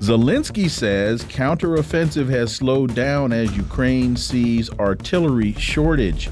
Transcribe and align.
Zelensky 0.00 0.70
says 0.70 1.22
counteroffensive 1.24 2.30
has 2.30 2.56
slowed 2.56 2.94
down 2.94 3.34
as 3.34 3.54
Ukraine 3.54 4.16
sees 4.16 4.70
artillery 4.78 5.52
shortage. 5.52 6.30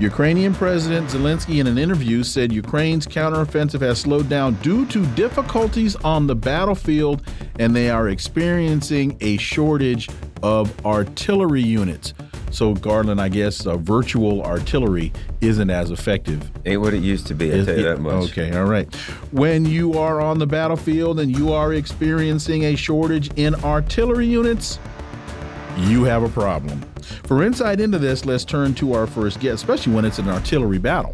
Ukrainian 0.00 0.52
President 0.52 1.08
Zelensky, 1.08 1.60
in 1.60 1.68
an 1.68 1.78
interview, 1.78 2.24
said 2.24 2.52
Ukraine's 2.52 3.06
counteroffensive 3.06 3.80
has 3.82 4.00
slowed 4.00 4.28
down 4.28 4.54
due 4.54 4.84
to 4.86 5.06
difficulties 5.14 5.94
on 5.96 6.26
the 6.26 6.34
battlefield 6.34 7.22
and 7.60 7.74
they 7.74 7.88
are 7.88 8.08
experiencing 8.08 9.16
a 9.20 9.36
shortage 9.36 10.08
of 10.42 10.84
artillery 10.84 11.62
units. 11.62 12.14
So, 12.54 12.72
Garland, 12.72 13.20
I 13.20 13.28
guess 13.28 13.66
uh, 13.66 13.76
virtual 13.76 14.40
artillery 14.44 15.12
isn't 15.40 15.70
as 15.70 15.90
effective. 15.90 16.48
Ain't 16.64 16.80
what 16.80 16.94
it 16.94 17.02
used 17.02 17.26
to 17.26 17.34
be, 17.34 17.52
I 17.52 17.64
tell 17.64 17.76
you 17.76 17.82
that 17.82 18.00
much. 18.00 18.30
Okay, 18.30 18.56
all 18.56 18.66
right. 18.66 18.94
When 19.32 19.64
you 19.64 19.98
are 19.98 20.20
on 20.20 20.38
the 20.38 20.46
battlefield 20.46 21.18
and 21.18 21.36
you 21.36 21.52
are 21.52 21.74
experiencing 21.74 22.66
a 22.66 22.76
shortage 22.76 23.28
in 23.36 23.56
artillery 23.56 24.28
units, 24.28 24.78
you 25.78 26.04
have 26.04 26.22
a 26.22 26.28
problem. 26.28 26.80
For 27.24 27.42
insight 27.42 27.80
into 27.80 27.98
this, 27.98 28.24
let's 28.24 28.44
turn 28.44 28.72
to 28.74 28.92
our 28.92 29.08
first 29.08 29.40
guest, 29.40 29.56
especially 29.64 29.92
when 29.92 30.04
it's 30.04 30.20
an 30.20 30.28
artillery 30.28 30.78
battle. 30.78 31.12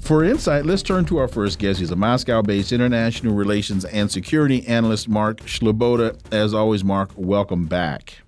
For 0.00 0.24
insight, 0.24 0.64
let's 0.64 0.82
turn 0.82 1.04
to 1.04 1.18
our 1.18 1.28
first 1.28 1.58
guest. 1.58 1.80
He's 1.80 1.90
a 1.90 1.96
Moscow 1.96 2.40
based 2.40 2.72
international 2.72 3.34
relations 3.34 3.84
and 3.84 4.10
security 4.10 4.66
analyst, 4.66 5.06
Mark 5.06 5.40
Sleboda. 5.40 6.18
As 6.32 6.54
always, 6.54 6.82
Mark, 6.82 7.10
welcome 7.14 7.66
back. 7.66 8.22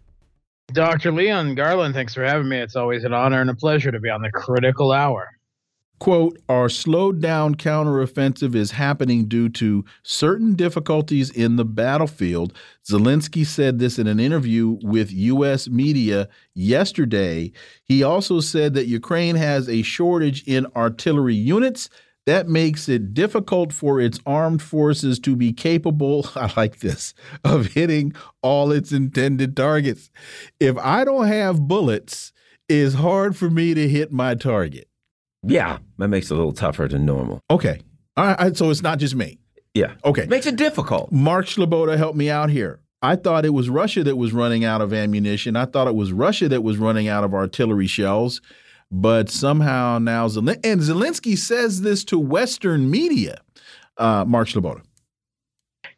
Dr. 0.73 1.13
Leon 1.13 1.55
Garland, 1.55 1.95
thanks 1.95 2.15
for 2.15 2.25
having 2.25 2.49
me. 2.49 2.59
It's 2.59 2.77
always 2.77 3.05
an 3.05 3.13
honor 3.13 3.41
and 3.41 3.51
a 3.51 3.55
pleasure 3.55 3.91
to 3.91 4.01
be 4.01 4.09
on 4.09 4.23
the 4.23 4.31
critical 4.31 4.93
hour. 4.93 5.29
Quote, 5.99 6.39
our 6.49 6.71
slowed 6.71 7.21
down 7.21 7.57
counteroffensive 7.57 8.55
is 8.55 8.71
happening 8.71 9.27
due 9.27 9.51
to 9.51 9.85
certain 10.03 10.55
difficulties 10.55 11.29
in 11.29 11.57
the 11.57 11.65
battlefield. 11.65 12.55
Zelensky 12.89 13.45
said 13.45 13.79
this 13.79 13.99
in 13.99 14.07
an 14.07 14.19
interview 14.19 14.79
with 14.83 15.13
U.S. 15.13 15.69
media 15.69 16.31
yesterday. 16.55 17.53
He 17.85 18.03
also 18.03 18.41
said 18.41 18.73
that 18.75 18.87
Ukraine 18.87 19.37
has 19.37 19.69
a 19.69 19.83
shortage 19.83 20.43
in 20.45 20.67
artillery 20.75 21.35
units 21.35 21.91
that 22.31 22.47
makes 22.49 22.89
it 22.89 23.13
difficult 23.13 23.73
for 23.73 24.01
its 24.01 24.21
armed 24.25 24.63
forces 24.63 25.19
to 25.19 25.35
be 25.35 25.53
capable, 25.53 26.29
I 26.37 26.53
like 26.57 26.79
this, 26.79 27.13
of 27.45 27.67
hitting 27.67 28.15
all 28.41 28.71
its 28.71 28.93
intended 28.93 29.57
targets. 29.57 30.11
If 30.61 30.79
I 30.79 31.05
don't 31.05 31.27
have 31.27 31.63
bullets, 31.63 32.33
it's 32.69 32.95
hard 32.95 33.37
for 33.37 33.51
me 33.51 33.75
to 33.75 33.89
hit 33.89 34.13
my 34.13 34.37
target. 34.37 34.87
Yeah, 35.43 35.79
that 35.99 36.07
makes 36.07 36.31
it 36.31 36.35
a 36.35 36.37
little 36.37 36.53
tougher 36.53 36.87
than 36.87 37.05
normal. 37.05 37.41
Okay. 37.51 37.81
All 38.17 38.27
right. 38.27 38.57
So 38.57 38.71
it's 38.71 38.83
not 38.83 39.01
just 39.01 39.17
me. 39.17 39.41
Yeah. 39.75 39.95
Okay. 40.05 40.27
Makes 40.27 40.47
it 40.47 40.55
difficult. 40.55 41.11
Mark 41.11 41.47
Sleboda, 41.47 41.97
helped 41.97 42.17
me 42.17 42.31
out 42.31 42.51
here. 42.51 42.79
I 43.03 43.17
thought 43.17 43.45
it 43.45 43.55
was 43.55 43.69
Russia 43.69 44.05
that 44.05 44.17
was 44.17 44.33
running 44.33 44.65
out 44.65 44.83
of 44.83 44.93
ammunition. 44.93 45.57
I 45.57 45.65
thought 45.65 45.89
it 45.89 45.97
was 45.97 46.13
Russia 46.13 46.49
that 46.49 46.63
was 46.63 46.77
running 46.77 47.09
out 47.09 47.25
of 47.25 47.35
artillery 47.35 47.89
shells. 47.89 48.41
But 48.91 49.31
somehow 49.31 49.99
now, 49.99 50.25
and 50.25 50.81
Zelensky 50.81 51.39
says 51.39 51.83
this 51.83 52.05
to 52.05 52.19
Western 52.19 52.91
media. 52.91 53.41
Uh, 53.97 54.25
Mark 54.27 54.49
Sleboda. 54.49 54.83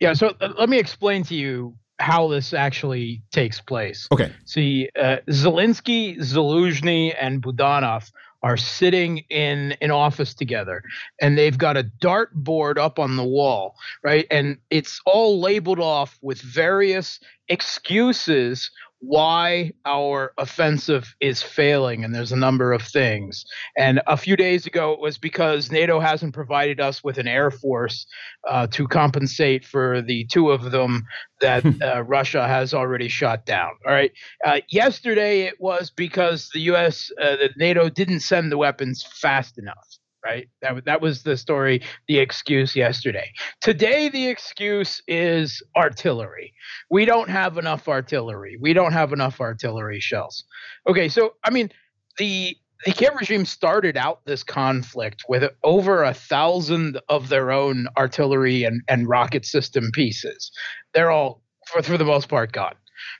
Yeah, 0.01 0.13
so 0.13 0.35
uh, 0.41 0.53
let 0.59 0.69
me 0.69 0.79
explain 0.79 1.23
to 1.25 1.35
you 1.35 1.77
how 2.01 2.27
this 2.29 2.53
actually 2.53 3.23
takes 3.31 3.61
place. 3.61 4.09
Okay. 4.11 4.33
See, 4.45 4.89
uh, 5.01 5.19
Zelensky, 5.29 6.19
Zaluzhny, 6.19 7.15
and 7.19 7.41
Budanov 7.41 8.11
are 8.43 8.57
sitting 8.57 9.19
in 9.31 9.73
an 9.81 9.91
office 9.91 10.35
together 10.35 10.83
and 11.21 11.39
they've 11.39 11.57
got 11.57 11.77
a 11.77 11.85
dart 11.85 12.35
board 12.35 12.79
up 12.79 12.99
on 12.99 13.17
the 13.17 13.25
wall, 13.25 13.77
right? 14.03 14.27
And 14.31 14.59
it's 14.71 15.01
all 15.07 15.41
labeled 15.41 15.79
off 15.79 16.19
with 16.23 16.41
various 16.43 17.21
excuses 17.49 18.71
why 19.03 19.73
our 19.85 20.33
offensive 20.39 21.17
is 21.21 21.43
failing 21.43 22.05
and 22.05 22.15
there's 22.15 22.31
a 22.31 22.37
number 22.37 22.73
of 22.73 22.83
things. 22.83 23.45
And 23.77 24.01
a 24.07 24.17
few 24.17 24.37
days 24.37 24.65
ago 24.65 24.93
it 24.93 25.01
was 25.01 25.19
because 25.19 25.73
nato 25.73 25.99
hasn't 25.99 26.35
provided 26.35 26.81
us 26.81 27.03
with 27.03 27.19
an 27.19 27.27
air 27.27 27.51
force 27.51 28.07
uh, 28.49 28.69
to 28.69 28.87
compensate 28.87 29.65
for 29.65 30.03
the 30.03 30.25
two 30.27 30.53
of 30.53 30.71
them 30.71 31.05
that 31.41 31.65
uh, 31.83 32.03
russia 32.05 32.47
has 32.47 32.73
already 32.73 33.09
shot 33.09 33.45
down. 33.45 33.73
All 33.85 33.93
right. 33.93 34.13
Uh, 34.47 34.61
yesterday 34.69 35.43
it 35.43 35.55
was 35.59 35.91
because 35.91 36.49
the 36.55 36.61
us 36.61 37.11
uh, 37.21 37.37
the 37.37 37.51
nato 37.57 37.89
didn't 37.89 38.21
send 38.21 38.53
the 38.53 38.59
weapons 38.59 39.05
fast 39.21 39.59
enough 39.59 39.99
right? 40.25 40.49
That, 40.61 40.85
that 40.85 41.01
was 41.01 41.23
the 41.23 41.37
story, 41.37 41.83
the 42.09 42.19
excuse 42.19 42.77
yesterday. 42.77 43.33
Today, 43.61 44.09
the 44.09 44.29
excuse 44.29 45.03
is 45.09 45.63
artillery. 45.77 46.53
We 46.91 47.05
don't 47.05 47.29
have 47.29 47.59
enough 47.59 47.89
artillery. 47.89 48.57
We 48.61 48.73
don't 48.73 48.93
have 48.93 49.13
enough 49.13 49.41
artillery 49.41 50.01
shells. 50.01 50.45
Okay, 50.87 51.09
so, 51.09 51.35
I 51.45 51.51
mean, 51.51 51.71
the 52.19 52.57
the 52.85 52.91
Kiev 52.91 53.15
regime 53.15 53.45
started 53.45 53.97
out 53.97 54.25
this 54.25 54.43
conflict 54.43 55.25
with 55.29 55.49
over 55.63 56.03
a 56.03 56.13
thousand 56.13 57.01
of 57.09 57.29
their 57.29 57.53
own 57.53 57.87
artillery 57.97 58.65
and, 58.65 58.83
and 58.89 59.09
rocket 59.09 59.47
system 59.47 59.91
pieces. 59.93 60.51
They're 60.93 61.13
all, 61.13 61.43
for, 61.69 61.81
for 61.83 61.97
the 61.97 62.05
most 62.05 62.29
part, 62.29 62.51
gone 62.51 62.75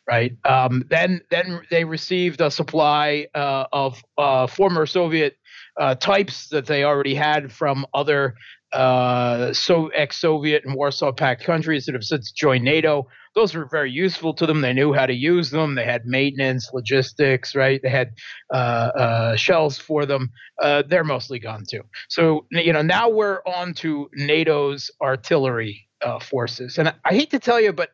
right? 0.09 0.37
Um, 0.45 0.85
then 0.91 1.21
then 1.31 1.63
they 1.71 1.85
received 1.85 2.41
a 2.41 2.51
supply 2.51 3.27
uh, 3.35 3.65
of 3.73 4.03
uh, 4.19 4.47
former 4.47 4.87
Soviet 4.87 5.37
uh, 5.81 5.95
types 5.95 6.49
that 6.49 6.67
they 6.67 6.85
already 6.85 7.15
had 7.15 7.53
from 7.53 7.87
other 7.95 8.35
uh, 8.73 9.53
so 9.53 9.89
ex-Soviet 9.89 10.65
and 10.65 10.75
Warsaw 10.75 11.13
Pact 11.13 11.45
countries 11.45 11.85
that 11.85 11.95
have 11.95 12.05
since 12.05 12.33
joined 12.33 12.65
NATO. 12.65 13.07
Those 13.35 13.55
were 13.55 13.67
very 13.67 13.91
useful 13.91 14.35
to 14.35 14.47
them. 14.47 14.61
They 14.61 14.73
knew 14.73 14.93
how 14.93 15.07
to 15.07 15.13
use 15.13 15.51
them. 15.51 15.75
They 15.75 15.85
had 15.85 16.07
maintenance, 16.07 16.71
logistics, 16.73 17.55
right? 17.55 17.81
They 17.83 17.91
had 17.91 18.13
uh, 18.53 18.57
uh, 18.57 19.37
shells 19.37 19.79
for 19.79 20.07
them. 20.07 20.31
Uh, 20.61 20.83
they're 20.87 21.05
mostly 21.05 21.39
gone 21.39 21.65
too. 21.69 21.83
So 22.09 22.47
you 22.51 22.73
know 22.73 22.83
now 22.83 23.09
we're 23.09 23.41
on 23.47 23.75
to 23.75 24.09
NATO's 24.15 24.91
artillery 25.01 25.89
uh, 26.03 26.19
forces, 26.21 26.79
and 26.79 26.89
I, 26.89 26.95
I 27.05 27.15
hate 27.15 27.31
to 27.31 27.39
tell 27.39 27.61
you, 27.61 27.73
but 27.73 27.91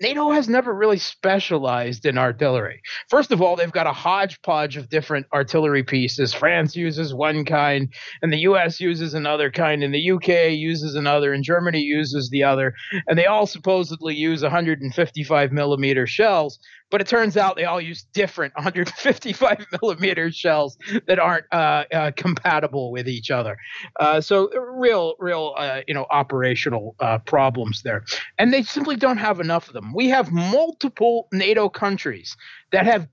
NATO 0.00 0.30
has 0.30 0.48
never 0.48 0.74
really 0.74 0.98
specialized 0.98 2.04
in 2.04 2.18
artillery. 2.18 2.82
First 3.08 3.32
of 3.32 3.40
all, 3.40 3.56
they've 3.56 3.72
got 3.72 3.86
a 3.86 3.92
hodgepodge 3.92 4.76
of 4.76 4.90
different 4.90 5.26
artillery 5.32 5.82
pieces. 5.82 6.34
France 6.34 6.76
uses 6.76 7.14
one 7.14 7.44
kind, 7.46 7.92
and 8.20 8.32
the 8.32 8.40
US 8.40 8.78
uses 8.78 9.14
another 9.14 9.50
kind, 9.50 9.82
and 9.82 9.94
the 9.94 10.10
UK 10.10 10.52
uses 10.52 10.94
another, 10.94 11.32
and 11.32 11.42
Germany 11.42 11.80
uses 11.80 12.28
the 12.28 12.42
other. 12.42 12.74
And 13.06 13.18
they 13.18 13.26
all 13.26 13.46
supposedly 13.46 14.14
use 14.14 14.42
155 14.42 15.52
millimeter 15.52 16.06
shells, 16.06 16.58
but 16.90 17.00
it 17.00 17.06
turns 17.06 17.36
out 17.36 17.56
they 17.56 17.64
all 17.64 17.80
use 17.80 18.04
different 18.12 18.54
155 18.56 19.66
millimeter 19.80 20.30
shells 20.30 20.76
that 21.06 21.18
aren't 21.18 21.44
uh, 21.52 21.84
uh, 21.92 22.10
compatible 22.16 22.90
with 22.92 23.08
each 23.08 23.30
other. 23.30 23.56
Uh, 23.98 24.20
so 24.20 24.50
real, 24.58 25.14
real, 25.18 25.54
uh, 25.56 25.80
you 25.86 25.94
know, 25.94 26.06
operational 26.10 26.94
uh, 27.00 27.18
problems 27.18 27.82
there, 27.82 28.04
and 28.38 28.52
they 28.52 28.62
simply 28.62 28.96
don't 28.96 29.18
have 29.18 29.40
enough 29.40 29.68
of 29.68 29.74
them. 29.74 29.92
We 29.94 30.08
have 30.08 30.30
multiple 30.30 31.28
NATO 31.32 31.68
countries 31.68 32.36
that 32.72 32.86
have 32.86 33.08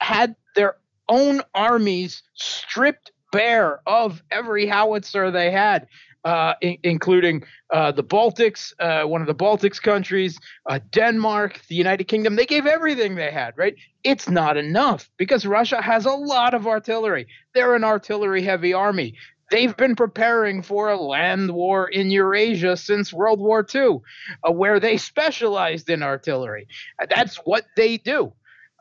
had 0.00 0.36
their 0.54 0.76
own 1.08 1.42
armies 1.54 2.22
stripped 2.34 3.12
bare 3.32 3.80
of 3.86 4.22
every 4.30 4.66
howitzer 4.66 5.30
they 5.30 5.50
had 5.50 5.88
uh, 6.24 6.54
in, 6.60 6.76
including 6.82 7.44
uh, 7.72 7.92
the 7.92 8.04
Baltics, 8.04 8.72
uh, 8.78 9.06
one 9.06 9.20
of 9.20 9.26
the 9.26 9.34
Baltics 9.34 9.80
countries, 9.80 10.38
uh, 10.68 10.78
Denmark, 10.90 11.60
the 11.68 11.74
United 11.74 12.04
Kingdom. 12.04 12.36
They 12.36 12.46
gave 12.46 12.66
everything 12.66 13.14
they 13.14 13.30
had, 13.30 13.54
right? 13.56 13.74
It's 14.02 14.28
not 14.28 14.56
enough 14.56 15.10
because 15.16 15.46
Russia 15.46 15.80
has 15.80 16.06
a 16.06 16.12
lot 16.12 16.54
of 16.54 16.66
artillery. 16.66 17.26
They're 17.54 17.74
an 17.74 17.84
artillery 17.84 18.42
heavy 18.42 18.72
army. 18.72 19.14
They've 19.50 19.76
been 19.76 19.94
preparing 19.94 20.62
for 20.62 20.90
a 20.90 20.96
land 20.96 21.50
war 21.50 21.88
in 21.88 22.10
Eurasia 22.10 22.76
since 22.76 23.12
World 23.12 23.40
War 23.40 23.64
II, 23.74 23.98
uh, 24.42 24.52
where 24.52 24.80
they 24.80 24.96
specialized 24.96 25.90
in 25.90 26.02
artillery. 26.02 26.66
That's 27.10 27.36
what 27.36 27.64
they 27.76 27.98
do. 27.98 28.32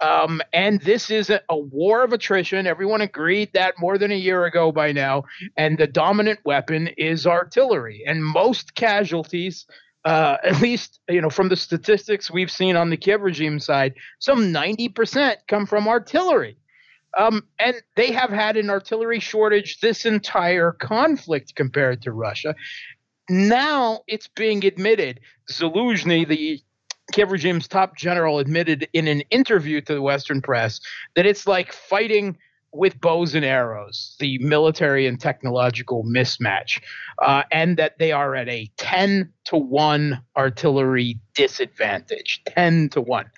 Um, 0.04 0.42
and 0.52 0.82
this 0.82 1.10
is 1.10 1.30
a, 1.30 1.42
a, 1.48 1.58
war 1.58 2.04
of 2.04 2.12
attrition. 2.12 2.68
Everyone 2.68 3.00
agreed 3.00 3.54
that 3.54 3.76
more 3.80 3.98
than 3.98 4.12
a 4.12 4.16
year 4.16 4.44
ago 4.44 4.72
by 4.72 4.92
now. 4.92 5.24
And 5.56 5.78
the 5.78 5.88
dominant 5.88 6.40
weapon 6.44 6.90
is 6.98 7.26
artillery. 7.26 8.04
And 8.06 8.26
most 8.26 8.76
casualties 8.76 9.66
uh, 10.06 10.38
at 10.44 10.62
least 10.62 11.00
you 11.08 11.22
know 11.22 11.30
from 11.30 11.50
the 11.50 11.56
statistics 11.56 12.30
we've 12.30 12.52
seen 12.52 12.76
on 12.76 12.90
the 12.90 12.98
Kiev 12.98 13.22
regime 13.22 13.60
side, 13.60 13.94
some 14.20 14.54
90% 14.54 15.38
come 15.48 15.66
from 15.66 15.88
artillery. 15.88 16.58
Um, 17.18 17.44
and 17.60 17.76
they 17.96 18.12
have 18.12 18.32
had 18.32 18.58
an 18.58 18.72
artillery 18.72 19.20
shortage 19.20 19.80
this 19.80 20.04
entire 20.04 20.72
conflict 20.72 21.54
compared 21.56 22.02
to 22.02 22.12
Russia. 22.12 22.56
Now 23.30 24.02
it's 24.08 24.28
being 24.28 24.66
admitted. 24.66 25.20
Zaluzhny, 25.50 26.28
the 26.28 26.60
Kiev 27.14 27.32
regime's 27.32 27.68
top 27.68 27.96
general, 27.96 28.40
admitted 28.40 28.88
in 28.92 29.08
an 29.08 29.22
interview 29.30 29.80
to 29.82 29.94
the 29.94 30.02
Western 30.02 30.42
press 30.42 30.82
that 31.16 31.28
it's 31.28 31.46
like 31.46 31.72
fighting 31.72 32.36
with 32.72 33.00
bows 33.00 33.36
and 33.36 33.46
arrows, 33.46 34.16
the 34.20 34.40
military 34.40 35.06
and 35.06 35.22
technological 35.22 36.04
mismatch, 36.06 36.82
uh, 37.20 37.44
and 37.52 37.78
that 37.78 38.00
they 38.00 38.12
are 38.12 38.36
at 38.36 38.50
a 38.50 38.68
10 38.78 39.32
to 39.46 39.56
1 39.56 40.20
artillery 40.36 41.20
disadvantage. 41.36 42.42
10 42.48 42.90
to 42.90 43.02
1. 43.02 43.30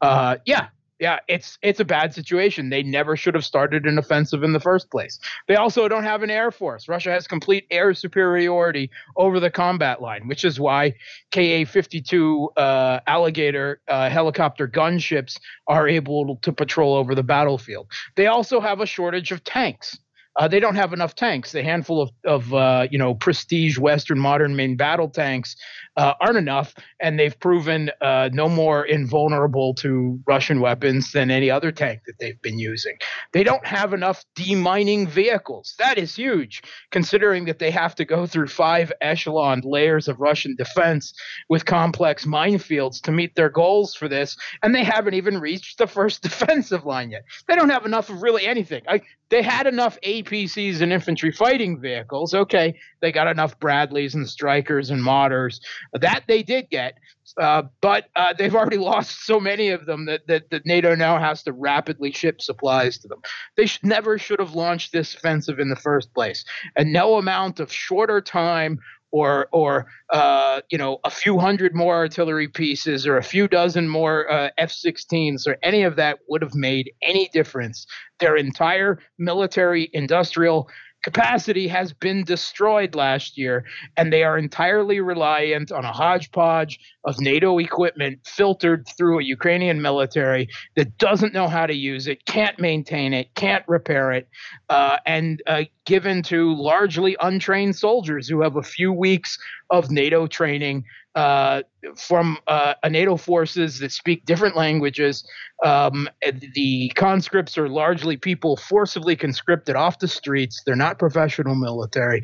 Uh, 0.00 0.36
yeah, 0.44 0.66
yeah, 1.00 1.18
it's 1.28 1.58
it's 1.62 1.80
a 1.80 1.84
bad 1.84 2.12
situation. 2.12 2.68
They 2.68 2.82
never 2.82 3.16
should 3.16 3.34
have 3.34 3.44
started 3.44 3.86
an 3.86 3.96
offensive 3.96 4.42
in 4.42 4.52
the 4.52 4.60
first 4.60 4.90
place. 4.90 5.18
They 5.48 5.56
also 5.56 5.88
don't 5.88 6.04
have 6.04 6.22
an 6.22 6.30
air 6.30 6.50
force. 6.50 6.88
Russia 6.88 7.10
has 7.10 7.26
complete 7.26 7.66
air 7.70 7.94
superiority 7.94 8.90
over 9.16 9.40
the 9.40 9.50
combat 9.50 10.02
line, 10.02 10.28
which 10.28 10.44
is 10.44 10.60
why 10.60 10.90
Ka-52 11.32 12.48
uh, 12.54 13.00
Alligator 13.06 13.80
uh, 13.88 14.10
helicopter 14.10 14.68
gunships 14.68 15.40
are 15.66 15.88
able 15.88 16.36
to 16.36 16.52
patrol 16.52 16.94
over 16.94 17.14
the 17.14 17.22
battlefield. 17.22 17.88
They 18.16 18.26
also 18.26 18.60
have 18.60 18.80
a 18.80 18.86
shortage 18.86 19.32
of 19.32 19.42
tanks. 19.42 19.98
Uh, 20.36 20.48
they 20.48 20.60
don't 20.60 20.76
have 20.76 20.92
enough 20.92 21.14
tanks. 21.14 21.52
The 21.52 21.62
handful 21.62 22.00
of, 22.00 22.10
of 22.24 22.54
uh, 22.54 22.86
you 22.90 22.98
know 22.98 23.14
prestige 23.14 23.78
Western 23.78 24.18
modern 24.18 24.54
main 24.56 24.76
battle 24.76 25.08
tanks 25.08 25.56
uh, 25.96 26.14
aren't 26.20 26.38
enough, 26.38 26.74
and 27.00 27.18
they've 27.18 27.38
proven 27.40 27.90
uh, 28.00 28.30
no 28.32 28.48
more 28.48 28.84
invulnerable 28.84 29.74
to 29.74 30.20
Russian 30.26 30.60
weapons 30.60 31.12
than 31.12 31.30
any 31.30 31.50
other 31.50 31.72
tank 31.72 32.00
that 32.06 32.14
they've 32.20 32.40
been 32.42 32.58
using. 32.58 32.96
They 33.32 33.42
don't 33.42 33.66
have 33.66 33.92
enough 33.92 34.24
demining 34.36 35.08
vehicles. 35.08 35.74
That 35.78 35.98
is 35.98 36.14
huge, 36.14 36.62
considering 36.90 37.44
that 37.46 37.58
they 37.58 37.70
have 37.70 37.94
to 37.96 38.04
go 38.04 38.26
through 38.26 38.48
five 38.48 38.92
echelon 39.00 39.62
layers 39.64 40.06
of 40.08 40.20
Russian 40.20 40.54
defense 40.56 41.12
with 41.48 41.64
complex 41.64 42.24
minefields 42.24 43.00
to 43.02 43.12
meet 43.12 43.34
their 43.34 43.50
goals 43.50 43.94
for 43.94 44.08
this, 44.08 44.36
and 44.62 44.74
they 44.74 44.84
haven't 44.84 45.14
even 45.14 45.38
reached 45.38 45.78
the 45.78 45.86
first 45.86 46.22
defensive 46.30 46.86
line 46.86 47.10
yet. 47.10 47.24
They 47.48 47.56
don't 47.56 47.70
have 47.70 47.84
enough 47.84 48.10
of 48.10 48.22
really 48.22 48.46
anything. 48.46 48.82
I, 48.88 49.00
they 49.30 49.42
had 49.42 49.66
enough 49.66 49.96
APCs 50.22 50.80
and 50.80 50.92
infantry 50.92 51.32
fighting 51.32 51.80
vehicles. 51.80 52.34
Okay, 52.34 52.78
they 53.00 53.12
got 53.12 53.26
enough 53.26 53.58
Bradleys 53.58 54.14
and 54.14 54.26
Strykers 54.26 54.90
and 54.90 55.02
Marders. 55.02 55.60
That 55.92 56.24
they 56.26 56.42
did 56.42 56.70
get, 56.70 56.98
uh, 57.36 57.62
but 57.80 58.06
uh, 58.16 58.34
they've 58.36 58.54
already 58.54 58.78
lost 58.90 59.24
so 59.24 59.40
many 59.40 59.70
of 59.70 59.86
them 59.86 60.06
that, 60.06 60.26
that, 60.26 60.50
that 60.50 60.66
NATO 60.66 60.94
now 60.94 61.18
has 61.18 61.42
to 61.44 61.52
rapidly 61.52 62.12
ship 62.12 62.40
supplies 62.40 62.98
to 62.98 63.08
them. 63.08 63.20
They 63.56 63.66
sh- 63.66 63.80
never 63.82 64.18
should 64.18 64.40
have 64.40 64.54
launched 64.54 64.92
this 64.92 65.14
offensive 65.14 65.58
in 65.58 65.68
the 65.68 65.76
first 65.76 66.12
place. 66.14 66.44
And 66.76 66.92
no 66.92 67.16
amount 67.16 67.60
of 67.60 67.72
shorter 67.72 68.20
time 68.20 68.78
or 69.12 69.48
or 69.52 69.86
uh, 70.12 70.60
you 70.70 70.78
know 70.78 70.98
a 71.04 71.10
few 71.10 71.38
hundred 71.38 71.74
more 71.74 71.94
artillery 71.96 72.48
pieces 72.48 73.06
or 73.06 73.16
a 73.16 73.22
few 73.22 73.48
dozen 73.48 73.88
more 73.88 74.30
uh, 74.30 74.50
F-16s 74.58 75.46
or 75.46 75.56
any 75.62 75.82
of 75.82 75.96
that 75.96 76.18
would 76.28 76.42
have 76.42 76.54
made 76.54 76.90
any 77.02 77.28
difference. 77.32 77.86
Their 78.18 78.36
entire 78.36 78.98
military 79.18 79.90
industrial 79.92 80.68
capacity 81.02 81.68
has 81.68 81.92
been 81.92 82.24
destroyed 82.24 82.94
last 82.94 83.38
year, 83.38 83.64
and 83.96 84.12
they 84.12 84.22
are 84.22 84.36
entirely 84.38 85.00
reliant 85.00 85.72
on 85.72 85.84
a 85.84 85.92
hodgepodge 85.92 86.78
of 87.04 87.20
NATO 87.20 87.58
equipment 87.58 88.20
filtered 88.24 88.86
through 88.96 89.20
a 89.20 89.24
Ukrainian 89.24 89.80
military 89.80 90.48
that 90.76 90.98
doesn't 90.98 91.32
know 91.32 91.48
how 91.48 91.66
to 91.66 91.74
use 91.74 92.06
it, 92.06 92.24
can't 92.26 92.58
maintain 92.58 93.14
it, 93.14 93.34
can't 93.34 93.64
repair 93.66 94.12
it, 94.12 94.28
uh, 94.68 94.98
and 95.06 95.42
uh, 95.46 95.64
given 95.86 96.22
to 96.24 96.54
largely 96.54 97.16
untrained 97.20 97.76
soldiers 97.76 98.28
who 98.28 98.42
have 98.42 98.56
a 98.56 98.62
few 98.62 98.92
weeks 98.92 99.38
of 99.70 99.90
NATO 99.90 100.26
training 100.26 100.84
uh, 101.14 101.62
from 101.96 102.38
uh, 102.46 102.74
NATO 102.88 103.16
forces 103.16 103.78
that 103.80 103.92
speak 103.92 104.24
different 104.24 104.56
languages. 104.56 105.24
Um, 105.64 106.08
the 106.54 106.90
conscripts 106.94 107.58
are 107.58 107.68
largely 107.68 108.16
people 108.16 108.56
forcibly 108.56 109.16
conscripted 109.16 109.76
off 109.76 109.98
the 109.98 110.08
streets. 110.08 110.62
They're 110.64 110.76
not 110.76 110.98
professional 110.98 111.54
military. 111.54 112.22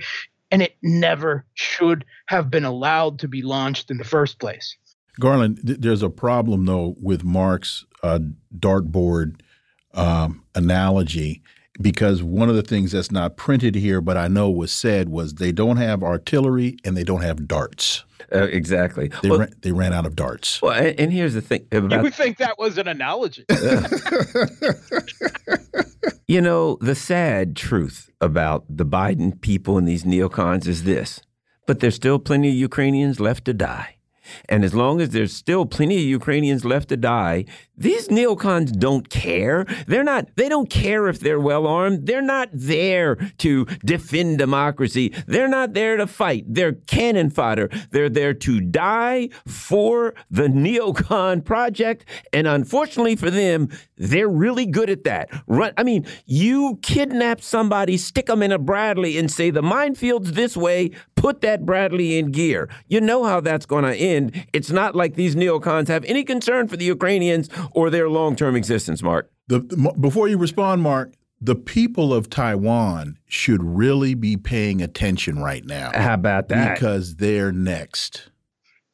And 0.50 0.62
it 0.62 0.76
never 0.82 1.44
should 1.54 2.04
have 2.26 2.50
been 2.50 2.64
allowed 2.64 3.18
to 3.20 3.28
be 3.28 3.42
launched 3.42 3.90
in 3.90 3.96
the 3.96 4.04
first 4.04 4.38
place. 4.38 4.76
Garland, 5.18 5.66
th 5.66 5.78
there's 5.80 6.02
a 6.02 6.10
problem, 6.10 6.66
though, 6.66 6.94
with 7.00 7.24
Mark's 7.24 7.84
uh, 8.02 8.20
dartboard 8.56 9.40
um, 9.94 10.44
analogy 10.54 11.42
because 11.80 12.22
one 12.22 12.48
of 12.48 12.56
the 12.56 12.62
things 12.62 12.92
that's 12.92 13.10
not 13.10 13.36
printed 13.36 13.74
here, 13.74 14.00
but 14.00 14.16
I 14.16 14.28
know 14.28 14.50
was 14.50 14.72
said, 14.72 15.08
was 15.08 15.34
they 15.34 15.52
don't 15.52 15.76
have 15.76 16.02
artillery 16.02 16.78
and 16.84 16.96
they 16.96 17.04
don't 17.04 17.22
have 17.22 17.46
darts. 17.46 18.04
Uh, 18.32 18.44
exactly. 18.44 19.10
They, 19.22 19.30
well, 19.30 19.40
ran, 19.40 19.54
they 19.60 19.72
ran 19.72 19.92
out 19.92 20.06
of 20.06 20.16
darts. 20.16 20.60
Well, 20.60 20.72
and, 20.72 20.98
and 20.98 21.12
here's 21.12 21.34
the 21.34 21.42
thing. 21.42 21.66
About, 21.70 21.92
you 21.92 22.02
would 22.02 22.14
think 22.14 22.38
that 22.38 22.58
was 22.58 22.78
an 22.78 22.88
analogy. 22.88 23.44
you 26.26 26.40
know, 26.40 26.78
the 26.80 26.94
sad 26.94 27.54
truth 27.54 28.10
about 28.20 28.64
the 28.68 28.86
Biden 28.86 29.40
people 29.40 29.78
and 29.78 29.86
these 29.86 30.04
neocons 30.04 30.66
is 30.66 30.84
this, 30.84 31.20
but 31.66 31.80
there's 31.80 31.94
still 31.94 32.18
plenty 32.18 32.48
of 32.48 32.54
Ukrainians 32.54 33.20
left 33.20 33.44
to 33.44 33.54
die. 33.54 33.96
And 34.48 34.64
as 34.64 34.74
long 34.74 35.00
as 35.00 35.10
there's 35.10 35.32
still 35.32 35.66
plenty 35.66 35.96
of 35.96 36.02
Ukrainians 36.02 36.64
left 36.64 36.88
to 36.88 36.96
die, 36.96 37.44
these 37.76 38.08
neocons 38.08 38.78
don't 38.78 39.08
care. 39.10 39.64
They're 39.86 40.04
not, 40.04 40.28
they 40.36 40.48
don't 40.48 40.70
care 40.70 41.08
if 41.08 41.20
they're 41.20 41.40
well 41.40 41.66
armed. 41.66 42.06
They're 42.06 42.22
not 42.22 42.48
there 42.52 43.16
to 43.38 43.64
defend 43.84 44.38
democracy. 44.38 45.12
They're 45.26 45.48
not 45.48 45.74
there 45.74 45.96
to 45.96 46.06
fight. 46.06 46.44
They're 46.48 46.72
cannon 46.72 47.30
fodder. 47.30 47.68
They're 47.90 48.08
there 48.08 48.34
to 48.34 48.60
die 48.60 49.28
for 49.46 50.14
the 50.30 50.48
neocon 50.48 51.44
project. 51.44 52.04
And 52.32 52.46
unfortunately 52.46 53.16
for 53.16 53.30
them, 53.30 53.68
they're 53.96 54.28
really 54.28 54.66
good 54.66 54.90
at 54.90 55.04
that. 55.04 55.28
Run, 55.46 55.72
I 55.76 55.82
mean, 55.82 56.06
you 56.24 56.78
kidnap 56.82 57.40
somebody, 57.40 57.96
stick 57.96 58.26
them 58.26 58.42
in 58.42 58.52
a 58.52 58.58
Bradley, 58.58 59.18
and 59.18 59.30
say, 59.30 59.50
the 59.50 59.62
minefield's 59.62 60.32
this 60.32 60.56
way, 60.56 60.90
put 61.14 61.40
that 61.40 61.64
Bradley 61.64 62.18
in 62.18 62.30
gear. 62.30 62.68
You 62.88 63.00
know 63.00 63.24
how 63.24 63.40
that's 63.40 63.66
going 63.66 63.84
to 63.84 63.94
end. 63.94 64.46
It's 64.52 64.70
not 64.70 64.94
like 64.94 65.14
these 65.14 65.34
neocons 65.34 65.88
have 65.88 66.04
any 66.04 66.24
concern 66.24 66.68
for 66.68 66.76
the 66.76 66.84
Ukrainians 66.84 67.48
or 67.72 67.90
their 67.90 68.08
long 68.08 68.36
term 68.36 68.56
existence, 68.56 69.02
Mark. 69.02 69.30
The, 69.48 69.60
the, 69.60 69.94
before 70.00 70.28
you 70.28 70.38
respond, 70.38 70.82
Mark, 70.82 71.12
the 71.40 71.54
people 71.54 72.14
of 72.14 72.30
Taiwan 72.30 73.18
should 73.26 73.62
really 73.62 74.14
be 74.14 74.36
paying 74.36 74.82
attention 74.82 75.38
right 75.38 75.64
now. 75.64 75.90
How 75.94 76.14
about 76.14 76.48
that? 76.48 76.74
Because 76.74 77.16
they're 77.16 77.52
next. 77.52 78.30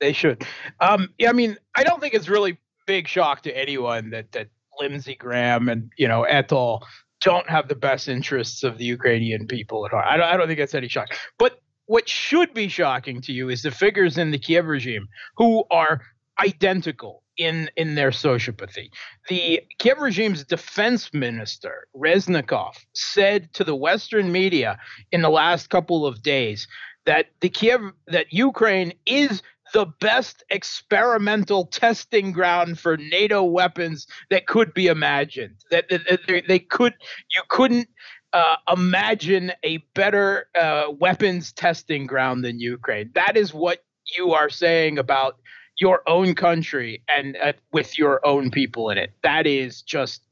They 0.01 0.13
should. 0.13 0.45
Um, 0.81 1.09
yeah, 1.19 1.31
I 1.31 1.33
mean, 1.33 1.57
I 1.77 1.85
don't 1.85 2.01
think 2.01 2.15
it's 2.15 2.29
really 2.29 2.59
big 2.87 3.07
shock 3.07 3.43
to 3.43 3.57
anyone 3.57 4.11
that 4.11 4.33
that 4.33 4.49
Lindsey 4.81 5.15
Graham 5.15 5.69
and 5.69 5.93
you 5.97 6.09
know 6.09 6.25
et 6.25 6.51
al. 6.53 6.87
don't 7.23 7.49
have 7.49 7.69
the 7.69 7.77
best 7.77 8.09
interests 8.09 8.65
of 8.65 8.79
the 8.79 8.85
Ukrainian 8.85 9.47
people 9.47 9.87
at 9.87 9.93
heart. 9.93 10.07
I 10.07 10.17
don't, 10.17 10.27
I 10.27 10.37
don't 10.37 10.49
think 10.49 10.59
that's 10.59 10.75
any 10.75 10.89
shock. 10.89 11.09
But 11.39 11.61
what 11.87 12.09
should 12.09 12.53
be 12.53 12.69
shocking 12.69 13.21
to 13.23 13.33
you 13.33 13.49
is 13.49 13.63
the 13.63 13.71
figures 13.71 14.19
in 14.19 14.33
the 14.33 14.39
Kiev 14.39 14.67
regime 14.67 15.07
who 15.37 15.65
are 15.71 16.01
identical 16.41 17.22
in 17.37 17.71
in 17.77 17.95
their 17.95 18.11
sociopathy. 18.11 18.91
The 19.29 19.61
Kiev 19.79 19.99
regime's 19.99 20.45
defense 20.45 21.13
minister 21.13 21.87
Reznikov 21.97 22.75
said 22.95 23.53
to 23.55 23.65
the 23.65 23.77
Western 23.77 24.33
media 24.33 24.79
in 25.11 25.23
the 25.23 25.31
last 25.31 25.71
couple 25.71 26.07
of 26.07 26.23
days 26.23 26.67
that 27.07 27.27
the 27.41 27.49
Kiev 27.49 27.81
that 28.07 28.33
Ukraine 28.33 28.93
is 29.07 29.43
the 29.73 29.87
best 30.01 30.45
experimental 30.51 31.67
testing 31.67 32.33
ground 32.33 32.79
for 32.79 32.97
NATO 32.97 33.43
weapons 33.43 34.07
that 34.31 34.47
could 34.47 34.75
be 34.75 34.87
imagined. 34.87 35.57
That, 35.71 35.89
that, 35.89 36.03
that 36.09 36.45
they 36.47 36.59
could 36.59 36.95
you 37.35 37.43
couldn't 37.49 37.89
uh, 38.33 38.57
imagine 38.73 39.53
a 39.63 39.79
better 39.95 40.47
uh, 40.55 40.85
weapons 40.99 41.53
testing 41.53 42.07
ground 42.07 42.45
than 42.45 42.61
Ukraine. 42.61 43.11
That 43.15 43.37
is 43.37 43.53
what 43.53 43.85
you 44.17 44.33
are 44.33 44.51
saying 44.51 44.99
about 44.99 45.39
your 45.83 46.01
own 46.07 46.35
country 46.35 47.03
and 47.15 47.37
uh, 47.37 47.53
with 47.73 47.99
your 47.99 48.25
own 48.25 48.51
people 48.51 48.89
in 48.89 48.97
it. 48.97 49.11
That 49.23 49.47
is 49.47 49.83
just 49.83 50.23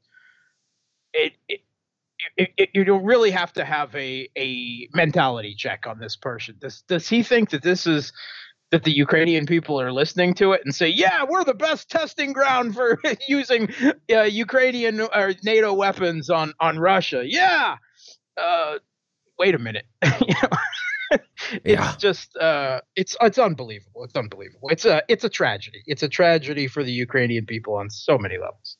it, 1.13 1.33
it 1.49 1.59
it, 2.37 2.69
you 2.73 2.83
don't 2.83 3.03
really 3.03 3.31
have 3.31 3.51
to 3.53 3.65
have 3.65 3.93
a, 3.95 4.29
a 4.37 4.87
mentality 4.93 5.55
check 5.55 5.85
on 5.87 5.99
this 5.99 6.15
person. 6.15 6.55
Does 6.59 6.83
does 6.83 7.09
he 7.09 7.21
think 7.23 7.49
that 7.49 7.63
this 7.63 7.85
is 7.85 8.13
that 8.71 8.83
the 8.83 8.91
Ukrainian 8.91 9.45
people 9.45 9.81
are 9.81 9.91
listening 9.91 10.33
to 10.35 10.53
it 10.53 10.61
and 10.63 10.73
say, 10.73 10.87
"Yeah, 10.87 11.25
we're 11.27 11.43
the 11.43 11.53
best 11.53 11.89
testing 11.89 12.31
ground 12.31 12.75
for 12.75 12.99
using 13.27 13.69
uh, 14.09 14.21
Ukrainian 14.21 15.01
or 15.01 15.33
NATO 15.43 15.73
weapons 15.73 16.29
on 16.29 16.53
on 16.59 16.79
Russia." 16.79 17.23
Yeah, 17.25 17.75
uh, 18.37 18.75
wait 19.41 19.55
a 19.55 19.59
minute. 19.59 19.85
you 20.03 20.35
know? 20.43 20.49
it's 21.51 21.61
yeah. 21.65 21.95
just 21.97 22.37
uh, 22.37 22.79
it's 22.95 23.17
it's 23.21 23.39
unbelievable. 23.39 24.03
It's 24.03 24.15
unbelievable. 24.15 24.69
It's 24.69 24.85
a 24.85 25.01
it's 25.09 25.23
a 25.23 25.29
tragedy. 25.29 25.81
It's 25.87 26.03
a 26.03 26.09
tragedy 26.09 26.67
for 26.67 26.83
the 26.83 26.91
Ukrainian 26.91 27.45
people 27.47 27.73
on 27.73 27.89
so 27.89 28.19
many 28.19 28.37
levels. 28.37 28.77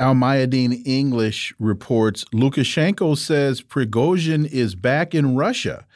Al 0.00 0.14
Mayadeen 0.14 0.82
English 0.84 1.54
reports 1.60 2.24
Lukashenko 2.34 3.16
says 3.16 3.62
Prigozhin 3.62 4.44
is 4.44 4.74
back 4.74 5.14
in 5.14 5.36
Russia. 5.36 5.86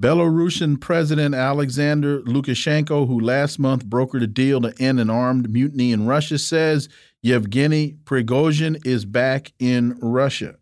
Belarusian 0.00 0.78
President 0.78 1.34
Alexander 1.34 2.20
Lukashenko, 2.20 3.08
who 3.08 3.18
last 3.18 3.58
month 3.58 3.86
brokered 3.86 4.22
a 4.22 4.28
deal 4.28 4.60
to 4.60 4.72
end 4.78 5.00
an 5.00 5.10
armed 5.10 5.50
mutiny 5.50 5.90
in 5.90 6.06
Russia, 6.06 6.38
says 6.38 6.88
Yevgeny 7.22 7.96
Prigozhin 8.04 8.76
is 8.86 9.04
back 9.04 9.52
in 9.58 9.98
Russia. 10.00 10.54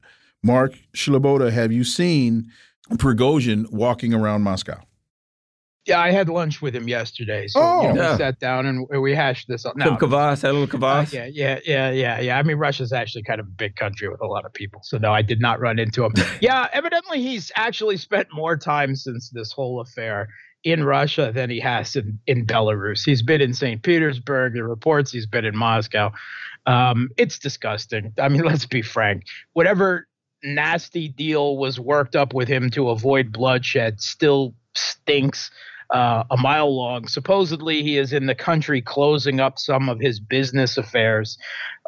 Mark 0.42 0.74
Sleboda, 0.94 1.50
have 1.50 1.72
you 1.72 1.82
seen 1.82 2.50
Prigozhin 2.92 3.70
walking 3.70 4.14
around 4.14 4.42
Moscow? 4.42 4.80
Yeah, 5.86 6.00
I 6.00 6.10
had 6.10 6.28
lunch 6.28 6.60
with 6.60 6.74
him 6.74 6.88
yesterday. 6.88 7.46
So 7.46 7.60
oh, 7.62 7.82
you 7.82 7.92
know, 7.92 8.02
yeah. 8.02 8.12
we 8.12 8.18
sat 8.18 8.40
down 8.40 8.66
and 8.66 8.88
we 8.88 9.14
hashed 9.14 9.46
this 9.46 9.64
out. 9.64 9.76
No, 9.76 9.84
Some 9.84 9.98
kvass, 9.98 10.42
had 10.42 10.50
a 10.50 10.54
little 10.54 10.66
kvass. 10.66 11.14
Uh, 11.14 11.16
yeah, 11.16 11.26
yeah, 11.32 11.60
yeah, 11.64 11.90
yeah, 11.90 12.20
yeah. 12.20 12.38
I 12.38 12.42
mean, 12.42 12.56
Russia's 12.56 12.92
actually 12.92 13.22
kind 13.22 13.38
of 13.38 13.46
a 13.46 13.50
big 13.50 13.76
country 13.76 14.08
with 14.08 14.20
a 14.20 14.26
lot 14.26 14.44
of 14.44 14.52
people. 14.52 14.80
So 14.82 14.98
no, 14.98 15.12
I 15.12 15.22
did 15.22 15.40
not 15.40 15.60
run 15.60 15.78
into 15.78 16.04
him. 16.04 16.12
yeah, 16.40 16.66
evidently 16.72 17.22
he's 17.22 17.52
actually 17.54 17.98
spent 17.98 18.26
more 18.32 18.56
time 18.56 18.96
since 18.96 19.30
this 19.30 19.52
whole 19.52 19.80
affair 19.80 20.28
in 20.64 20.82
Russia 20.82 21.30
than 21.32 21.50
he 21.50 21.60
has 21.60 21.94
in, 21.94 22.18
in 22.26 22.44
Belarus. 22.44 23.04
He's 23.04 23.22
been 23.22 23.40
in 23.40 23.54
St. 23.54 23.80
Petersburg. 23.80 24.54
The 24.54 24.64
reports 24.64 25.12
he's 25.12 25.26
been 25.26 25.44
in 25.44 25.56
Moscow. 25.56 26.10
Um, 26.66 27.10
it's 27.16 27.38
disgusting. 27.38 28.12
I 28.18 28.28
mean, 28.28 28.42
let's 28.44 28.66
be 28.66 28.82
frank. 28.82 29.22
Whatever 29.52 30.08
nasty 30.46 31.08
deal 31.08 31.56
was 31.56 31.78
worked 31.80 32.16
up 32.16 32.32
with 32.32 32.48
him 32.48 32.70
to 32.70 32.90
avoid 32.90 33.32
bloodshed 33.32 34.00
still 34.00 34.54
stinks 34.74 35.50
uh, 35.90 36.24
a 36.30 36.36
mile 36.36 36.74
long. 36.74 37.06
Supposedly, 37.06 37.82
he 37.82 37.98
is 37.98 38.12
in 38.12 38.26
the 38.26 38.34
country 38.34 38.80
closing 38.80 39.40
up 39.40 39.58
some 39.58 39.88
of 39.88 40.00
his 40.00 40.20
business 40.20 40.76
affairs. 40.76 41.38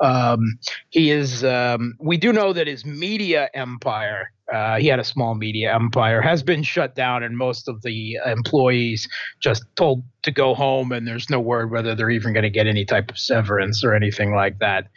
Um, 0.01 0.59
he 0.91 1.11
is. 1.11 1.45
Um, 1.45 1.95
we 1.99 2.17
do 2.17 2.33
know 2.33 2.53
that 2.53 2.67
his 2.67 2.85
media 2.85 3.49
empire. 3.55 4.33
Uh, 4.53 4.79
he 4.79 4.87
had 4.87 4.99
a 4.99 5.05
small 5.05 5.35
media 5.35 5.75
empire 5.75 6.23
has 6.23 6.43
been 6.43 6.63
shut 6.63 6.95
down, 6.95 7.23
and 7.23 7.37
most 7.37 7.69
of 7.69 7.83
the 7.83 8.19
employees 8.25 9.07
just 9.41 9.63
told 9.77 10.03
to 10.23 10.31
go 10.31 10.55
home. 10.55 10.91
And 10.91 11.07
there's 11.07 11.29
no 11.29 11.39
word 11.39 11.71
whether 11.71 11.95
they're 11.95 12.09
even 12.09 12.33
going 12.33 12.45
to 12.45 12.51
get 12.51 12.67
any 12.67 12.87
type 12.87 13.11
of 13.11 13.19
severance 13.19 13.85
or 13.85 13.95
anything 13.95 14.35
like 14.35 14.59
that. 14.61 14.89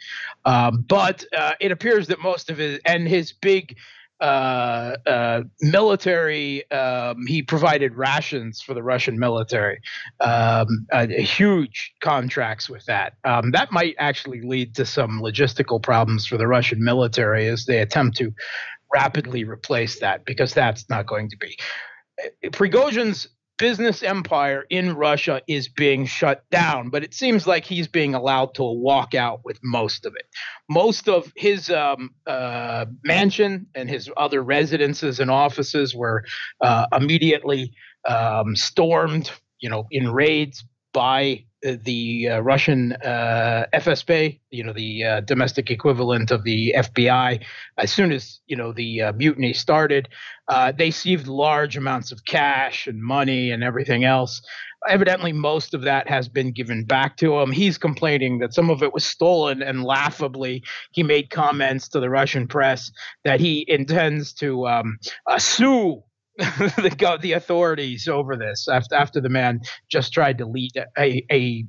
Um, 0.46 0.84
but 0.88 1.24
uh, 1.36 1.52
it 1.60 1.70
appears 1.70 2.06
that 2.06 2.20
most 2.20 2.50
of 2.50 2.56
his 2.56 2.80
and 2.86 3.06
his 3.06 3.32
big 3.32 3.76
uh, 4.22 4.96
uh, 5.06 5.42
military. 5.60 6.70
Um, 6.70 7.26
he 7.26 7.42
provided 7.42 7.94
rations 7.96 8.62
for 8.62 8.72
the 8.72 8.82
Russian 8.82 9.18
military, 9.18 9.80
um, 10.20 10.86
uh, 10.92 11.08
huge 11.08 11.92
contracts 12.00 12.70
with 12.70 12.84
that. 12.86 13.14
Um, 13.24 13.50
that 13.50 13.72
might 13.72 13.96
actually 13.98 14.40
lead 14.40 14.74
to 14.76 14.86
some 14.86 15.20
logistical 15.20 15.82
problems 15.82 16.26
for 16.26 16.38
the 16.38 16.46
Russian 16.46 16.82
military 16.82 17.48
as 17.48 17.66
they 17.66 17.80
attempt 17.80 18.16
to 18.18 18.32
rapidly 18.94 19.44
replace 19.44 19.98
that, 20.00 20.24
because 20.24 20.54
that's 20.54 20.88
not 20.88 21.06
going 21.06 21.28
to 21.30 21.36
be. 21.36 21.58
Prigozhin's 22.52 23.26
business 23.62 24.02
empire 24.02 24.64
in 24.70 24.96
Russia 24.96 25.40
is 25.46 25.68
being 25.68 26.04
shut 26.04 26.42
down, 26.50 26.90
but 26.90 27.04
it 27.04 27.14
seems 27.14 27.46
like 27.46 27.64
he's 27.64 27.86
being 27.86 28.12
allowed 28.12 28.52
to 28.52 28.64
walk 28.64 29.14
out 29.14 29.44
with 29.44 29.56
most 29.62 30.04
of 30.04 30.16
it. 30.16 30.26
Most 30.68 31.08
of 31.08 31.32
his 31.36 31.70
um, 31.70 32.10
uh, 32.26 32.86
mansion 33.04 33.68
and 33.76 33.88
his 33.88 34.10
other 34.16 34.42
residences 34.42 35.20
and 35.20 35.30
offices 35.30 35.94
were 35.94 36.24
uh, 36.60 36.86
immediately 36.92 37.72
um, 38.08 38.56
stormed, 38.56 39.30
you 39.60 39.70
know, 39.70 39.86
in 39.92 40.10
raids 40.10 40.64
by 40.92 41.44
the 41.62 42.28
uh, 42.28 42.40
Russian 42.40 42.92
uh, 43.04 43.66
FSB, 43.72 44.40
you 44.50 44.64
know, 44.64 44.72
the 44.72 45.04
uh, 45.04 45.20
domestic 45.20 45.70
equivalent 45.70 46.30
of 46.30 46.44
the 46.44 46.74
FBI, 46.76 47.44
as 47.78 47.92
soon 47.92 48.12
as 48.12 48.40
you 48.46 48.56
know 48.56 48.72
the 48.72 49.02
uh, 49.02 49.12
mutiny 49.12 49.52
started, 49.52 50.08
uh, 50.48 50.72
they 50.72 50.90
seized 50.90 51.26
large 51.26 51.76
amounts 51.76 52.12
of 52.12 52.24
cash 52.24 52.86
and 52.86 53.02
money 53.02 53.50
and 53.50 53.62
everything 53.62 54.04
else. 54.04 54.42
Evidently, 54.88 55.32
most 55.32 55.74
of 55.74 55.82
that 55.82 56.08
has 56.08 56.28
been 56.28 56.50
given 56.50 56.84
back 56.84 57.16
to 57.18 57.38
him. 57.38 57.52
He's 57.52 57.78
complaining 57.78 58.40
that 58.40 58.52
some 58.52 58.68
of 58.68 58.82
it 58.82 58.92
was 58.92 59.04
stolen, 59.04 59.62
and 59.62 59.84
laughably, 59.84 60.64
he 60.90 61.04
made 61.04 61.30
comments 61.30 61.88
to 61.90 62.00
the 62.00 62.10
Russian 62.10 62.48
press 62.48 62.90
that 63.24 63.38
he 63.38 63.64
intends 63.68 64.32
to 64.34 64.66
um, 64.66 64.98
uh, 65.28 65.38
sue 65.38 66.02
the 66.76 67.18
the 67.20 67.32
authorities 67.32 68.08
over 68.08 68.36
this 68.36 68.66
after 68.68 68.94
after 68.94 69.20
the 69.20 69.28
man 69.28 69.60
just 69.90 70.12
tried 70.12 70.38
to 70.38 70.46
lead 70.46 70.72
a 70.98 71.24
a 71.30 71.64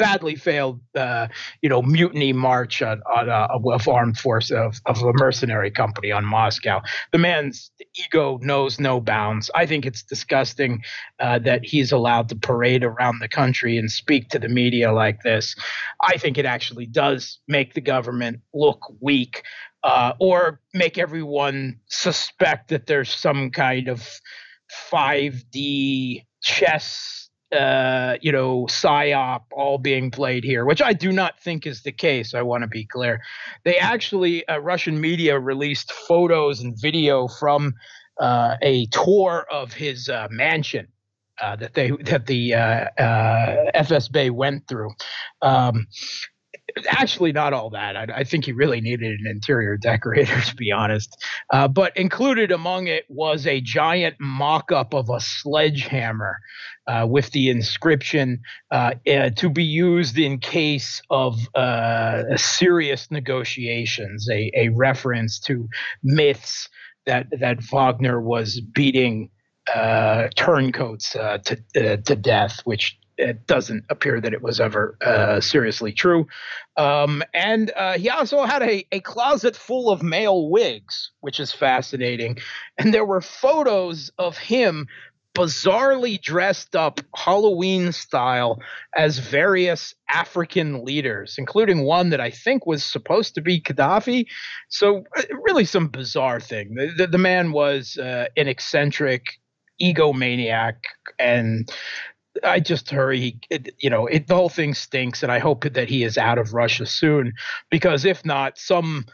badly 0.00 0.34
failed, 0.34 0.80
uh, 0.94 1.28
you 1.60 1.68
know, 1.68 1.82
mutiny 1.82 2.32
march 2.32 2.80
on, 2.80 3.02
on 3.14 3.28
a, 3.28 3.46
a 3.52 3.90
armed 3.90 4.18
force 4.18 4.50
of, 4.50 4.80
of 4.86 5.02
a 5.02 5.12
mercenary 5.14 5.70
company 5.70 6.10
on 6.10 6.24
Moscow. 6.24 6.80
The 7.12 7.18
man's 7.18 7.70
ego 7.94 8.38
knows 8.40 8.80
no 8.80 8.98
bounds. 9.00 9.50
I 9.54 9.66
think 9.66 9.84
it's 9.84 10.02
disgusting 10.02 10.82
uh, 11.20 11.38
that 11.40 11.66
he's 11.66 11.92
allowed 11.92 12.30
to 12.30 12.36
parade 12.36 12.82
around 12.82 13.18
the 13.20 13.28
country 13.28 13.76
and 13.76 13.90
speak 13.90 14.30
to 14.30 14.38
the 14.38 14.48
media 14.48 14.90
like 14.90 15.22
this. 15.22 15.54
I 16.02 16.16
think 16.16 16.38
it 16.38 16.46
actually 16.46 16.86
does 16.86 17.38
make 17.46 17.74
the 17.74 17.82
government 17.82 18.40
look 18.54 18.80
weak 19.00 19.42
uh, 19.84 20.14
or 20.18 20.60
make 20.72 20.96
everyone 20.96 21.78
suspect 21.88 22.68
that 22.68 22.86
there's 22.86 23.14
some 23.14 23.50
kind 23.50 23.88
of 23.88 24.08
5D 24.90 26.24
chess 26.42 27.29
uh, 27.52 28.16
you 28.20 28.30
know, 28.32 28.66
psyop 28.66 29.42
all 29.52 29.78
being 29.78 30.10
played 30.10 30.44
here, 30.44 30.64
which 30.64 30.80
I 30.80 30.92
do 30.92 31.10
not 31.10 31.40
think 31.40 31.66
is 31.66 31.82
the 31.82 31.92
case. 31.92 32.34
I 32.34 32.42
want 32.42 32.62
to 32.62 32.68
be 32.68 32.84
clear. 32.84 33.20
They 33.64 33.76
actually, 33.76 34.46
uh, 34.46 34.58
Russian 34.58 35.00
media 35.00 35.38
released 35.38 35.92
photos 35.92 36.60
and 36.60 36.80
video 36.80 37.26
from 37.28 37.74
uh, 38.20 38.56
a 38.62 38.86
tour 38.86 39.46
of 39.50 39.72
his 39.72 40.08
uh, 40.08 40.28
mansion 40.30 40.86
uh, 41.40 41.56
that 41.56 41.74
they 41.74 41.90
that 42.04 42.26
the 42.26 42.54
uh, 42.54 42.86
FSB 43.74 44.30
went 44.30 44.68
through. 44.68 44.90
Um, 45.42 45.86
actually 46.88 47.32
not 47.32 47.52
all 47.52 47.70
that. 47.70 47.96
I, 47.96 48.06
I, 48.16 48.24
think 48.24 48.44
he 48.44 48.52
really 48.52 48.80
needed 48.80 49.20
an 49.20 49.26
interior 49.26 49.76
decorator, 49.76 50.40
to 50.46 50.54
be 50.56 50.72
honest. 50.72 51.22
Uh, 51.52 51.68
but 51.68 51.96
included 51.96 52.50
among 52.50 52.86
it 52.86 53.04
was 53.08 53.46
a 53.46 53.60
giant 53.60 54.16
mock 54.20 54.72
up 54.72 54.94
of 54.94 55.08
a 55.10 55.20
sledgehammer 55.20 56.38
uh, 56.86 57.06
with 57.08 57.30
the 57.30 57.50
inscription 57.50 58.40
uh, 58.70 58.94
uh 59.06 59.30
to 59.30 59.48
be 59.48 59.64
used 59.64 60.18
in 60.18 60.38
case 60.38 61.02
of 61.10 61.38
uh, 61.54 62.36
serious 62.36 63.10
negotiations, 63.10 64.28
a, 64.30 64.50
a 64.56 64.68
reference 64.70 65.38
to 65.38 65.68
myths 66.02 66.68
that, 67.06 67.26
that 67.38 67.62
Wagner 67.62 68.20
was 68.20 68.60
beating 68.60 69.30
uh, 69.74 70.28
turncoats 70.36 71.10
to 71.12 71.60
to 72.04 72.16
death, 72.16 72.60
which 72.64 72.98
it 73.20 73.46
doesn't 73.46 73.84
appear 73.90 74.20
that 74.20 74.32
it 74.32 74.42
was 74.42 74.60
ever 74.60 74.96
uh, 75.02 75.40
seriously 75.40 75.92
true. 75.92 76.26
Um, 76.76 77.22
and 77.34 77.70
uh, 77.76 77.98
he 77.98 78.08
also 78.08 78.44
had 78.44 78.62
a, 78.62 78.86
a 78.90 79.00
closet 79.00 79.56
full 79.56 79.90
of 79.90 80.02
male 80.02 80.48
wigs, 80.48 81.12
which 81.20 81.38
is 81.38 81.52
fascinating. 81.52 82.38
And 82.78 82.94
there 82.94 83.04
were 83.04 83.20
photos 83.20 84.10
of 84.18 84.38
him 84.38 84.88
bizarrely 85.34 86.20
dressed 86.20 86.74
up 86.74 87.00
Halloween 87.14 87.92
style 87.92 88.60
as 88.96 89.18
various 89.18 89.94
African 90.08 90.84
leaders, 90.84 91.36
including 91.38 91.84
one 91.84 92.10
that 92.10 92.20
I 92.20 92.30
think 92.30 92.66
was 92.66 92.82
supposed 92.82 93.34
to 93.36 93.40
be 93.40 93.60
Gaddafi. 93.60 94.26
So, 94.68 95.04
uh, 95.16 95.22
really, 95.46 95.64
some 95.64 95.88
bizarre 95.88 96.40
thing. 96.40 96.74
The, 96.74 96.92
the, 96.96 97.06
the 97.06 97.18
man 97.18 97.52
was 97.52 97.96
uh, 97.96 98.26
an 98.36 98.48
eccentric 98.48 99.38
egomaniac 99.80 100.74
and 101.18 101.70
I 102.44 102.60
just 102.60 102.90
hurry. 102.90 103.38
It, 103.50 103.74
you 103.78 103.90
know, 103.90 104.06
it, 104.06 104.26
the 104.26 104.34
whole 104.34 104.48
thing 104.48 104.74
stinks, 104.74 105.22
and 105.22 105.32
I 105.32 105.38
hope 105.38 105.64
that 105.72 105.88
he 105.88 106.04
is 106.04 106.18
out 106.18 106.38
of 106.38 106.54
Russia 106.54 106.86
soon, 106.86 107.32
because 107.70 108.04
if 108.04 108.24
not, 108.24 108.58
some 108.58 109.06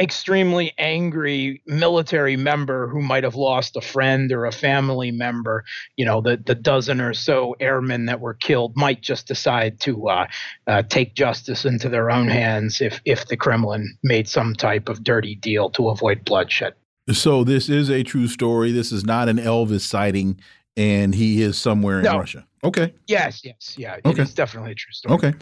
extremely 0.00 0.72
angry 0.78 1.60
military 1.66 2.36
member 2.36 2.88
who 2.88 3.02
might 3.02 3.24
have 3.24 3.34
lost 3.34 3.76
a 3.76 3.80
friend 3.80 4.30
or 4.30 4.46
a 4.46 4.52
family 4.52 5.10
member, 5.10 5.64
you 5.96 6.04
know, 6.04 6.20
the, 6.20 6.36
the 6.46 6.54
dozen 6.54 7.00
or 7.00 7.12
so 7.12 7.56
airmen 7.58 8.06
that 8.06 8.20
were 8.20 8.34
killed 8.34 8.76
might 8.76 9.00
just 9.00 9.26
decide 9.26 9.80
to 9.80 10.08
uh, 10.08 10.26
uh, 10.68 10.82
take 10.82 11.14
justice 11.14 11.64
into 11.64 11.88
their 11.88 12.10
own 12.10 12.28
hands 12.28 12.80
if, 12.80 13.00
if 13.04 13.26
the 13.26 13.36
Kremlin 13.36 13.98
made 14.04 14.28
some 14.28 14.54
type 14.54 14.88
of 14.88 15.02
dirty 15.02 15.34
deal 15.34 15.68
to 15.70 15.88
avoid 15.88 16.24
bloodshed. 16.24 16.74
So 17.10 17.42
this 17.42 17.68
is 17.68 17.90
a 17.90 18.02
true 18.02 18.28
story. 18.28 18.70
This 18.70 18.92
is 18.92 19.04
not 19.04 19.28
an 19.28 19.38
Elvis 19.38 19.80
sighting 19.80 20.38
and 20.78 21.12
he 21.12 21.42
is 21.42 21.58
somewhere 21.58 21.98
in 21.98 22.04
no. 22.04 22.18
Russia. 22.18 22.46
Okay. 22.62 22.94
Yes, 23.08 23.44
yes, 23.44 23.74
yeah. 23.76 23.96
Okay. 24.04 24.22
It's 24.22 24.32
definitely 24.32 24.72
a 24.72 24.74
true 24.76 24.92
story. 24.92 25.14
Okay. 25.16 25.34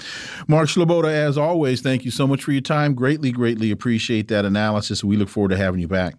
Mark 0.48 0.68
Sleboda, 0.68 1.12
as 1.12 1.36
always, 1.38 1.82
thank 1.82 2.04
you 2.04 2.10
so 2.10 2.26
much 2.26 2.42
for 2.42 2.52
your 2.52 2.62
time. 2.62 2.94
Greatly, 2.94 3.30
greatly 3.30 3.70
appreciate 3.70 4.28
that 4.28 4.44
analysis. 4.46 5.04
We 5.04 5.16
look 5.16 5.28
forward 5.28 5.50
to 5.50 5.56
having 5.56 5.80
you 5.80 5.88
back. 5.88 6.14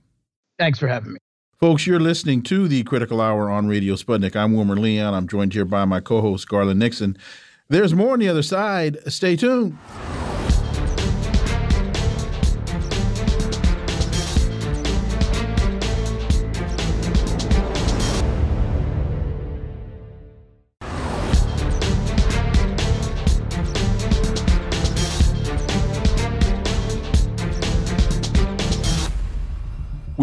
Thanks 0.59 0.79
for 0.79 0.87
having 0.87 1.13
me. 1.13 1.19
Folks, 1.59 1.87
you're 1.87 1.99
listening 1.99 2.43
to 2.43 2.67
the 2.67 2.83
Critical 2.83 3.19
Hour 3.19 3.49
on 3.49 3.67
Radio 3.67 3.95
Sputnik. 3.95 4.35
I'm 4.35 4.53
Wilmer 4.53 4.75
Leon. 4.75 5.13
I'm 5.15 5.27
joined 5.27 5.53
here 5.53 5.65
by 5.65 5.85
my 5.85 5.99
co 5.99 6.21
host, 6.21 6.47
Garland 6.47 6.79
Nixon. 6.79 7.17
There's 7.69 7.95
more 7.95 8.13
on 8.13 8.19
the 8.19 8.29
other 8.29 8.43
side. 8.43 8.97
Stay 9.11 9.35
tuned. 9.35 9.77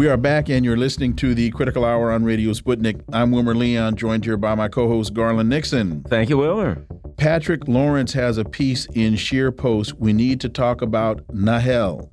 We 0.05 0.11
are 0.11 0.17
back, 0.17 0.49
and 0.49 0.63
you're 0.63 0.77
listening 0.77 1.15
to 1.15 1.33
the 1.33 1.49
Critical 1.49 1.83
Hour 1.83 2.11
on 2.11 2.23
Radio 2.23 2.51
Sputnik. 2.51 3.03
I'm 3.11 3.31
Wilmer 3.31 3.55
Leon, 3.55 3.95
joined 3.95 4.23
here 4.23 4.37
by 4.37 4.53
my 4.53 4.67
co 4.67 4.87
host, 4.87 5.15
Garland 5.15 5.49
Nixon. 5.49 6.03
Thank 6.03 6.29
you, 6.29 6.37
Wilmer. 6.37 6.85
Patrick 7.17 7.67
Lawrence 7.67 8.13
has 8.13 8.37
a 8.37 8.45
piece 8.45 8.85
in 8.93 9.15
ScheerPost. 9.15 9.93
We 9.93 10.13
need 10.13 10.41
to 10.41 10.49
talk 10.49 10.83
about 10.83 11.25
Nahel. 11.29 12.07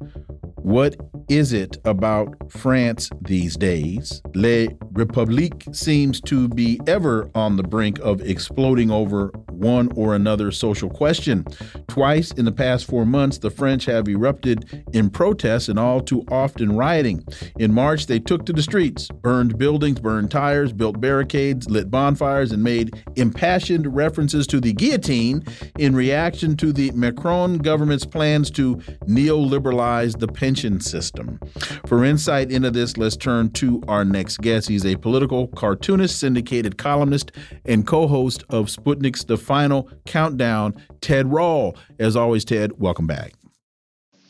What 0.62 0.94
is 1.28 1.52
it 1.52 1.76
about 1.84 2.36
France 2.48 3.10
these 3.20 3.56
days? 3.56 4.22
Le 4.36 4.68
République 4.92 5.74
seems 5.74 6.20
to 6.20 6.48
be 6.48 6.80
ever 6.86 7.28
on 7.34 7.56
the 7.56 7.64
brink 7.64 7.98
of 7.98 8.20
exploding 8.20 8.88
over 8.88 9.32
one 9.48 9.90
or 9.96 10.14
another 10.14 10.52
social 10.52 10.88
question. 10.88 11.44
Twice 11.88 12.30
in 12.32 12.44
the 12.44 12.52
past 12.52 12.86
four 12.86 13.04
months, 13.04 13.38
the 13.38 13.50
French 13.50 13.86
have 13.86 14.08
erupted 14.08 14.84
in 14.92 15.10
protests 15.10 15.68
and 15.68 15.78
all 15.78 16.00
too 16.00 16.24
often 16.30 16.76
rioting. 16.76 17.24
In 17.58 17.72
March, 17.72 18.06
they 18.06 18.18
took 18.18 18.46
to 18.46 18.52
the 18.52 18.62
streets, 18.62 19.08
burned 19.08 19.58
buildings, 19.58 20.00
burned 20.00 20.30
tires, 20.30 20.72
built 20.72 21.00
barricades, 21.00 21.68
lit 21.70 21.90
bonfires, 21.90 22.52
and 22.52 22.62
made 22.62 23.04
impassioned 23.16 23.94
references 23.94 24.46
to 24.48 24.60
the 24.60 24.72
guillotine 24.72 25.42
in 25.78 25.94
reaction 25.94 26.56
to 26.56 26.72
the 26.72 26.90
Macron 26.92 27.58
government's 27.58 28.06
plans 28.06 28.50
to 28.52 28.76
neoliberalize 29.08 30.18
the 30.18 30.28
pension 30.28 30.51
system. 30.54 31.38
For 31.86 32.04
insight 32.04 32.50
into 32.50 32.70
this, 32.70 32.96
let's 32.96 33.16
turn 33.16 33.50
to 33.52 33.82
our 33.88 34.04
next 34.04 34.38
guest. 34.38 34.68
He's 34.68 34.84
a 34.84 34.96
political 34.96 35.48
cartoonist, 35.48 36.18
syndicated 36.18 36.78
columnist, 36.78 37.32
and 37.64 37.86
co 37.86 38.06
host 38.06 38.44
of 38.48 38.66
Sputnik's 38.66 39.24
The 39.24 39.36
Final 39.36 39.88
Countdown, 40.06 40.74
Ted 41.00 41.32
Rall. 41.32 41.76
As 41.98 42.16
always, 42.16 42.44
Ted, 42.44 42.72
welcome 42.78 43.06
back. 43.06 43.34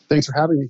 Thanks 0.09 0.27
for 0.27 0.39
having 0.39 0.61
me. 0.61 0.69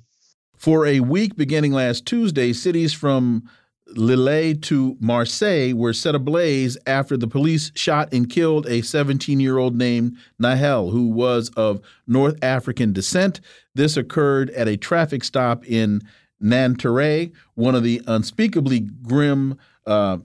For 0.57 0.87
a 0.87 1.01
week 1.01 1.37
beginning 1.37 1.73
last 1.73 2.07
Tuesday, 2.07 2.53
cities 2.53 2.93
from 2.93 3.49
Lille 3.97 4.55
to 4.55 4.97
Marseille 5.01 5.75
were 5.75 5.93
set 5.93 6.15
ablaze 6.15 6.77
after 6.87 7.17
the 7.17 7.27
police 7.27 7.73
shot 7.75 8.13
and 8.13 8.29
killed 8.29 8.67
a 8.67 8.83
17 8.83 9.41
year 9.41 9.59
old 9.59 9.77
named 9.77 10.17
Nahel, 10.41 10.91
who 10.91 11.09
was 11.09 11.51
of 11.51 11.81
North 12.07 12.37
African 12.43 12.93
descent. 12.93 13.41
This 13.75 13.97
occurred 13.97 14.51
at 14.51 14.69
a 14.69 14.77
traffic 14.77 15.25
stop 15.25 15.65
in 15.67 16.03
Nanterre, 16.41 17.31
one 17.55 17.75
of 17.75 17.83
the 17.83 18.03
unspeakably 18.07 18.81
grim 18.81 19.59
uh, 19.87 20.19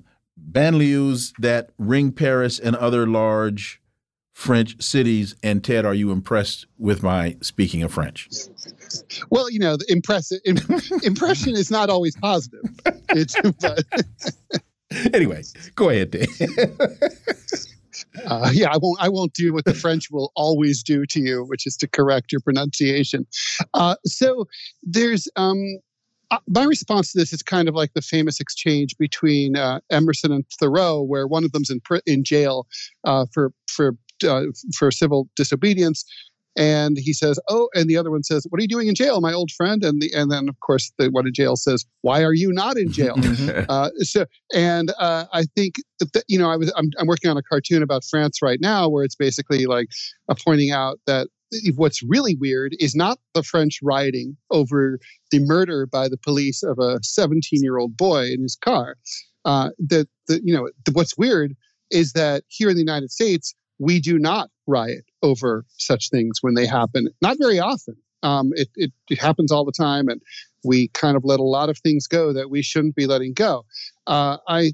banlieues 0.52 1.34
that 1.40 1.70
ring 1.78 2.12
Paris 2.12 2.60
and 2.60 2.76
other 2.76 3.08
large 3.08 3.82
French 4.34 4.82
cities. 4.82 5.36
And 5.42 5.64
Ted, 5.64 5.86
are 5.86 5.94
you 5.94 6.12
impressed 6.12 6.66
with 6.78 7.04
my 7.04 7.38
speaking 7.42 7.84
of 7.84 7.94
French? 7.94 8.30
Well, 9.30 9.50
you 9.50 9.60
know, 9.60 9.78
the 9.78 9.92
impressive 9.92 10.40
impression 11.04 11.56
is 11.56 11.72
not 11.72 11.90
always 11.90 12.16
positive. 12.16 12.64
It's, 13.10 13.36
but 13.62 13.84
anyway, 15.14 15.44
go 15.76 15.90
ahead, 15.90 16.12
Ted. 16.12 16.28
Uh, 18.26 18.52
yeah, 18.54 18.70
I 18.72 18.78
won't. 18.78 19.02
I 19.02 19.10
won't 19.10 19.34
do 19.34 19.54
what 19.54 19.66
the 19.66 19.74
French 19.74 20.10
will 20.12 20.32
always 20.36 20.84
do 20.84 21.06
to 21.08 21.20
you, 21.20 21.44
which 21.46 21.66
is 21.66 21.76
to 21.78 21.88
correct 21.88 22.32
your 22.32 22.42
pronunciation. 22.42 23.26
Uh, 23.74 23.96
so 24.06 24.46
there's 24.84 25.28
um, 25.36 25.80
uh, 26.32 26.40
my 26.48 26.64
response 26.64 27.12
to 27.12 27.20
this 27.20 27.32
is 27.32 27.42
kind 27.42 27.68
of 27.70 27.76
like 27.76 27.94
the 27.94 28.02
famous 28.02 28.40
exchange 28.40 28.98
between 28.98 29.56
uh, 29.56 29.80
Emerson 29.92 30.32
and 30.32 30.46
Thoreau, 30.60 31.02
where 31.02 31.28
one 31.28 31.44
of 31.44 31.52
them's 31.52 31.70
in 31.70 31.82
in 32.06 32.24
jail 32.24 32.68
uh, 33.04 33.26
for 33.34 33.52
for 33.68 33.96
uh, 34.28 34.44
for 34.76 34.92
civil 34.92 35.30
disobedience, 35.36 36.04
and 36.58 36.98
he 36.98 37.14
says, 37.14 37.40
"Oh," 37.48 37.70
and 37.76 37.88
the 37.88 37.96
other 37.96 38.12
one 38.12 38.24
says, 38.24 38.46
"What 38.50 38.60
are 38.60 38.64
you 38.64 38.68
doing 38.68 38.88
in 38.88 38.96
jail, 38.96 39.22
my 39.22 39.32
old 39.32 39.52
friend?" 39.52 39.84
And 39.84 40.02
the 40.02 40.12
and 40.14 40.32
then 40.32 40.50
of 40.50 40.60
course 40.60 40.92
the 40.98 41.10
one 41.10 41.28
in 41.28 41.34
jail 41.34 41.56
says, 41.56 41.86
"Why 42.02 42.24
are 42.24 42.34
you 42.34 42.52
not 42.52 42.78
in 42.78 42.92
jail?" 42.92 43.16
uh, 43.70 43.92
so 44.00 44.26
and 44.54 44.92
uh, 45.00 45.26
I 45.32 45.44
think 45.56 45.76
that, 46.00 46.24
you 46.28 46.40
know 46.40 46.50
I 46.50 46.58
was 46.58 46.74
I'm, 46.76 46.90
I'm 47.00 47.08
working 47.08 47.30
on 47.30 47.38
a 47.38 47.44
cartoon 47.44 47.84
about 47.84 48.04
France 48.04 48.42
right 48.42 48.60
now 48.60 48.90
where 48.90 49.04
it's 49.04 49.16
basically 49.16 49.66
like 49.66 49.88
uh, 50.28 50.36
pointing 50.44 50.72
out 50.72 51.00
that 51.06 51.28
what's 51.76 52.04
really 52.04 52.36
weird 52.36 52.76
is 52.80 52.96
not 52.96 53.20
the 53.34 53.44
French 53.44 53.80
rioting 53.82 54.36
over 54.52 55.00
the 55.32 55.40
murder 55.40 55.86
by 55.86 56.10
the 56.10 56.18
police 56.18 56.64
of 56.64 56.78
a 56.80 57.00
17 57.04 57.64
year 57.64 57.78
old 57.78 57.96
boy 57.96 58.26
in 58.26 58.42
his 58.42 58.56
car. 58.56 58.98
Uh, 59.46 59.70
that 59.80 60.08
the, 60.28 60.42
you 60.44 60.54
know 60.54 60.70
the, 60.86 60.92
what's 60.92 61.18
weird 61.18 61.56
is 61.92 62.14
that 62.14 62.44
here 62.48 62.70
in 62.70 62.76
the 62.76 62.82
United 62.82 63.12
States 63.12 63.54
we 63.80 64.00
do 64.00 64.18
not 64.18 64.50
riot 64.66 65.06
over 65.24 65.66
such 65.78 66.10
things 66.10 66.40
when 66.42 66.54
they 66.54 66.66
happen. 66.66 67.08
Not 67.22 67.38
very 67.40 67.60
often. 67.60 67.96
Um, 68.24 68.52
it, 68.56 68.70
it, 68.76 68.92
it, 69.10 69.20
happens 69.20 69.52
all 69.52 69.64
the 69.64 69.72
time, 69.72 70.08
and 70.08 70.22
we 70.64 70.88
kind 70.90 71.16
of 71.16 71.24
let 71.24 71.40
a 71.40 71.44
lot 71.44 71.70
of 71.70 71.78
things 71.78 72.08
go 72.08 72.34
that 72.34 72.50
we 72.50 72.62
shouldn't 72.62 72.96
be 72.96 73.06
letting 73.06 73.34
go. 73.34 73.64
Uh, 74.08 74.38
I, 74.48 74.74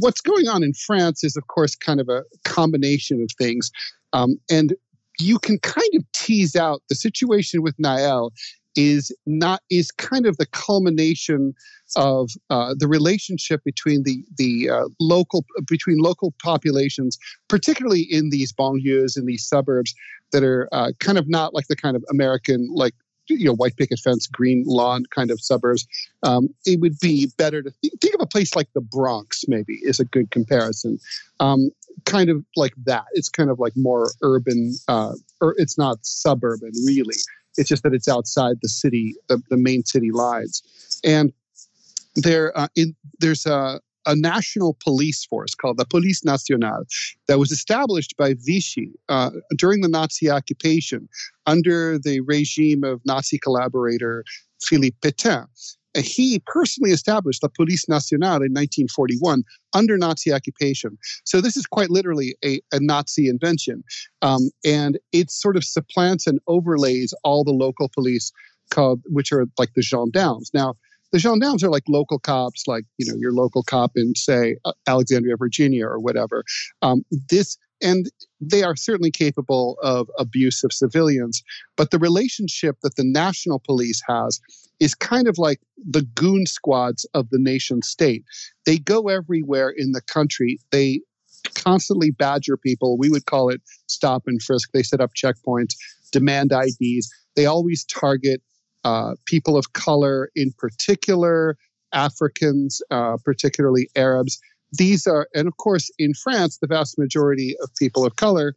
what's 0.00 0.20
going 0.20 0.46
on 0.46 0.62
in 0.62 0.74
France 0.74 1.24
is, 1.24 1.36
of 1.36 1.46
course, 1.48 1.74
kind 1.74 2.00
of 2.00 2.08
a 2.08 2.22
combination 2.44 3.22
of 3.22 3.30
things, 3.38 3.70
um, 4.12 4.38
and 4.50 4.74
you 5.18 5.38
can 5.38 5.58
kind 5.60 5.88
of 5.94 6.04
tease 6.12 6.54
out 6.54 6.82
the 6.88 6.94
situation 6.94 7.62
with 7.62 7.74
Nahel 7.78 8.32
is 8.76 9.12
not 9.26 9.60
is 9.70 9.90
kind 9.90 10.26
of 10.26 10.36
the 10.36 10.46
culmination 10.46 11.54
of 11.96 12.30
uh, 12.50 12.74
the 12.76 12.88
relationship 12.88 13.62
between 13.64 14.02
the 14.02 14.24
the 14.36 14.70
uh, 14.70 14.88
local 15.00 15.44
between 15.68 15.98
local 15.98 16.34
populations, 16.42 17.18
particularly 17.48 18.02
in 18.02 18.30
these 18.30 18.52
banlieues 18.52 19.16
in 19.16 19.26
these 19.26 19.46
suburbs 19.46 19.94
that 20.32 20.42
are 20.42 20.68
uh, 20.72 20.92
kind 21.00 21.18
of 21.18 21.28
not 21.28 21.54
like 21.54 21.66
the 21.68 21.76
kind 21.76 21.96
of 21.96 22.04
American 22.10 22.68
like 22.74 22.94
you 23.28 23.44
know 23.44 23.54
white 23.54 23.76
picket 23.76 23.98
fence, 24.00 24.26
green 24.26 24.64
lawn 24.66 25.04
kind 25.14 25.30
of 25.30 25.40
suburbs. 25.40 25.86
Um, 26.22 26.48
it 26.66 26.80
would 26.80 26.98
be 27.00 27.30
better 27.38 27.62
to 27.62 27.72
th- 27.82 27.94
think 28.00 28.14
of 28.14 28.20
a 28.20 28.26
place 28.26 28.54
like 28.54 28.68
the 28.74 28.80
Bronx. 28.80 29.44
Maybe 29.48 29.78
is 29.82 30.00
a 30.00 30.04
good 30.04 30.30
comparison. 30.30 30.98
Um, 31.40 31.70
kind 32.04 32.30
of 32.30 32.44
like 32.56 32.74
that. 32.84 33.04
It's 33.12 33.28
kind 33.28 33.50
of 33.50 33.58
like 33.58 33.72
more 33.76 34.10
urban. 34.22 34.74
Uh, 34.88 35.12
or 35.40 35.54
it's 35.58 35.78
not 35.78 35.98
suburban 36.02 36.72
really. 36.86 37.16
It's 37.56 37.68
just 37.68 37.82
that 37.82 37.94
it's 37.94 38.08
outside 38.08 38.56
the 38.62 38.68
city, 38.68 39.14
the, 39.28 39.40
the 39.50 39.56
main 39.56 39.84
city 39.84 40.10
lines. 40.10 40.62
And 41.04 41.32
there, 42.16 42.56
uh, 42.58 42.68
in, 42.74 42.94
there's 43.20 43.46
a, 43.46 43.80
a 44.06 44.14
national 44.14 44.76
police 44.82 45.24
force 45.24 45.54
called 45.54 45.78
the 45.78 45.86
Police 45.86 46.24
Nationale 46.24 46.84
that 47.26 47.38
was 47.38 47.50
established 47.50 48.16
by 48.16 48.34
Vichy 48.44 48.92
uh, 49.08 49.30
during 49.56 49.80
the 49.80 49.88
Nazi 49.88 50.30
occupation 50.30 51.08
under 51.46 51.98
the 51.98 52.20
regime 52.20 52.84
of 52.84 53.00
Nazi 53.04 53.38
collaborator 53.38 54.24
Philippe 54.62 54.96
Pétain 55.00 55.46
he 55.96 56.42
personally 56.46 56.90
established 56.90 57.40
the 57.40 57.48
Police 57.48 57.88
Nationale 57.88 58.42
in 58.42 58.52
1941 58.52 59.44
under 59.74 59.96
Nazi 59.96 60.32
occupation. 60.32 60.98
So 61.24 61.40
this 61.40 61.56
is 61.56 61.66
quite 61.66 61.90
literally 61.90 62.36
a, 62.44 62.60
a 62.72 62.80
Nazi 62.80 63.28
invention. 63.28 63.84
Um, 64.22 64.50
and 64.64 64.98
it 65.12 65.30
sort 65.30 65.56
of 65.56 65.64
supplants 65.64 66.26
and 66.26 66.40
overlays 66.46 67.14
all 67.22 67.44
the 67.44 67.52
local 67.52 67.88
police 67.88 68.32
called, 68.70 69.02
which 69.06 69.32
are 69.32 69.46
like 69.58 69.74
the 69.74 69.82
gendarmes. 69.82 70.50
Now, 70.52 70.74
the 71.12 71.20
gendarmes 71.20 71.62
are 71.62 71.70
like 71.70 71.84
local 71.88 72.18
cops, 72.18 72.66
like 72.66 72.84
you 72.98 73.06
know 73.06 73.16
your 73.16 73.32
local 73.32 73.62
cop 73.62 73.92
in 73.94 74.16
say 74.16 74.56
Alexandria, 74.88 75.36
Virginia, 75.36 75.86
or 75.86 76.00
whatever. 76.00 76.42
Um, 76.82 77.04
this 77.30 77.56
and 77.82 78.06
they 78.40 78.62
are 78.62 78.76
certainly 78.76 79.10
capable 79.10 79.76
of 79.82 80.08
abuse 80.18 80.64
of 80.64 80.72
civilians. 80.72 81.42
But 81.76 81.90
the 81.90 81.98
relationship 81.98 82.76
that 82.82 82.96
the 82.96 83.04
national 83.04 83.60
police 83.60 84.02
has 84.08 84.40
is 84.80 84.94
kind 84.94 85.28
of 85.28 85.38
like 85.38 85.60
the 85.76 86.02
goon 86.02 86.46
squads 86.46 87.06
of 87.14 87.30
the 87.30 87.38
nation 87.38 87.82
state. 87.82 88.24
They 88.66 88.78
go 88.78 89.08
everywhere 89.08 89.70
in 89.70 89.92
the 89.92 90.00
country. 90.00 90.58
They 90.70 91.00
constantly 91.54 92.10
badger 92.10 92.56
people. 92.56 92.98
We 92.98 93.10
would 93.10 93.26
call 93.26 93.50
it 93.50 93.60
stop 93.86 94.24
and 94.26 94.42
frisk. 94.42 94.70
They 94.72 94.82
set 94.82 95.00
up 95.00 95.12
checkpoints, 95.14 95.74
demand 96.12 96.52
IDs. 96.52 97.12
They 97.36 97.46
always 97.46 97.84
target 97.84 98.42
uh, 98.84 99.14
people 99.26 99.56
of 99.56 99.72
color, 99.72 100.30
in 100.34 100.52
particular, 100.58 101.56
Africans, 101.92 102.82
uh, 102.90 103.16
particularly 103.24 103.88
Arabs 103.96 104.40
these 104.76 105.06
are, 105.06 105.28
and 105.34 105.48
of 105.48 105.56
course, 105.56 105.90
in 105.98 106.14
France, 106.14 106.58
the 106.58 106.66
vast 106.66 106.98
majority 106.98 107.56
of 107.62 107.70
people 107.78 108.04
of 108.04 108.16
color 108.16 108.54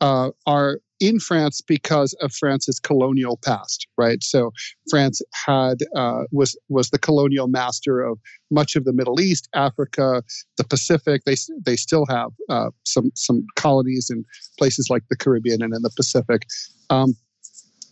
uh, 0.00 0.30
are 0.46 0.80
in 0.98 1.18
France 1.18 1.60
because 1.62 2.12
of 2.20 2.32
France's 2.32 2.78
colonial 2.78 3.38
past, 3.42 3.86
right? 3.96 4.22
So 4.22 4.52
France 4.90 5.22
had 5.46 5.78
uh, 5.96 6.24
was 6.30 6.58
was 6.68 6.90
the 6.90 6.98
colonial 6.98 7.48
master 7.48 8.00
of 8.00 8.18
much 8.50 8.76
of 8.76 8.84
the 8.84 8.92
Middle 8.92 9.20
East, 9.20 9.48
Africa, 9.54 10.22
the 10.56 10.64
Pacific. 10.64 11.22
They 11.24 11.36
they 11.64 11.76
still 11.76 12.06
have 12.06 12.30
uh, 12.48 12.70
some 12.84 13.10
some 13.14 13.46
colonies 13.56 14.10
in 14.10 14.24
places 14.58 14.88
like 14.90 15.02
the 15.08 15.16
Caribbean 15.16 15.62
and 15.62 15.74
in 15.74 15.82
the 15.82 15.92
Pacific, 15.96 16.42
um, 16.90 17.14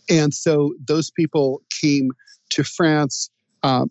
and 0.09 0.33
so 0.33 0.73
those 0.87 1.11
people 1.11 1.61
came 1.81 2.11
to 2.51 2.63
France. 2.63 3.29
Uh, 3.61 3.85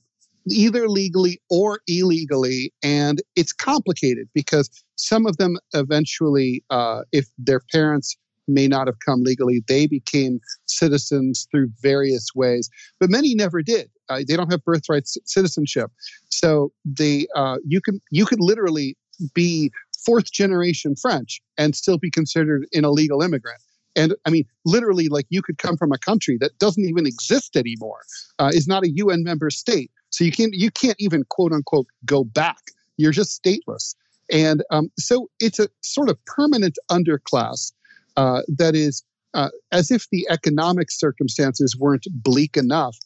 either 0.53 0.89
legally 0.89 1.41
or 1.51 1.81
illegally, 1.87 2.73
and 2.83 3.23
it's 3.37 3.53
complicated 3.53 4.29
because 4.35 4.71
some 4.97 5.27
of 5.27 5.37
them 5.37 5.57
eventually, 5.75 6.63
uh, 6.71 7.03
if 7.13 7.27
their 7.39 7.61
parents 7.73 8.17
may 8.49 8.67
not 8.67 8.87
have 8.87 8.99
come 9.05 9.23
legally. 9.23 9.63
They 9.69 9.87
became 9.87 10.41
citizens 10.67 11.47
through 11.51 11.71
various 11.81 12.29
ways, 12.35 12.71
but 12.99 13.11
many 13.11 13.35
never 13.35 13.63
did. 13.63 13.91
Uh, 14.09 14.23
they 14.27 14.37
don't 14.37 14.51
have 14.51 14.65
birthright 14.65 15.07
c- 15.07 15.21
citizenship, 15.25 15.91
so 16.31 16.73
they 16.85 17.27
uh, 17.37 17.59
you 17.65 17.81
can 17.81 18.01
you 18.11 18.25
could 18.25 18.41
literally 18.41 18.97
be 19.35 19.71
fourth 20.05 20.33
generation 20.33 20.97
French 20.97 21.41
and 21.59 21.77
still 21.77 21.99
be 21.99 22.11
considered 22.11 22.67
an 22.73 22.85
illegal 22.85 23.21
immigrant. 23.21 23.61
And 23.95 24.15
I 24.25 24.31
mean, 24.31 24.45
literally, 24.65 25.09
like 25.09 25.27
you 25.29 25.43
could 25.43 25.59
come 25.59 25.77
from 25.77 25.93
a 25.93 25.99
country 25.99 26.39
that 26.41 26.59
doesn't 26.59 26.85
even 26.85 27.07
exist 27.07 27.57
anymore, 27.57 28.01
uh, 28.39 28.51
is 28.55 28.67
not 28.67 28.85
a 28.85 28.91
UN 28.91 29.23
member 29.25 29.51
state. 29.51 29.91
So 30.11 30.25
you 30.25 30.33
can't 30.33 30.55
you 30.55 30.71
can't 30.71 30.97
even 30.99 31.25
quote 31.29 31.53
unquote 31.53 31.87
go 32.05 32.25
back. 32.25 32.59
You're 32.97 33.13
just 33.13 33.43
stateless. 33.43 33.95
And 34.31 34.63
um, 34.71 34.91
so 34.99 35.31
it's 35.41 35.59
a 35.59 35.69
sort 35.81 36.11
of 36.11 36.23
permanent 36.27 36.79
underclass 36.91 37.73
uh, 38.17 38.43
that 38.49 38.75
is 38.75 39.03
uh, 39.35 39.51
as 39.73 39.91
if 39.91 40.09
the 40.11 40.27
economic 40.31 40.91
circumstances 40.91 41.77
weren't 41.79 42.07
bleak 42.11 42.57
enough. 42.57 42.97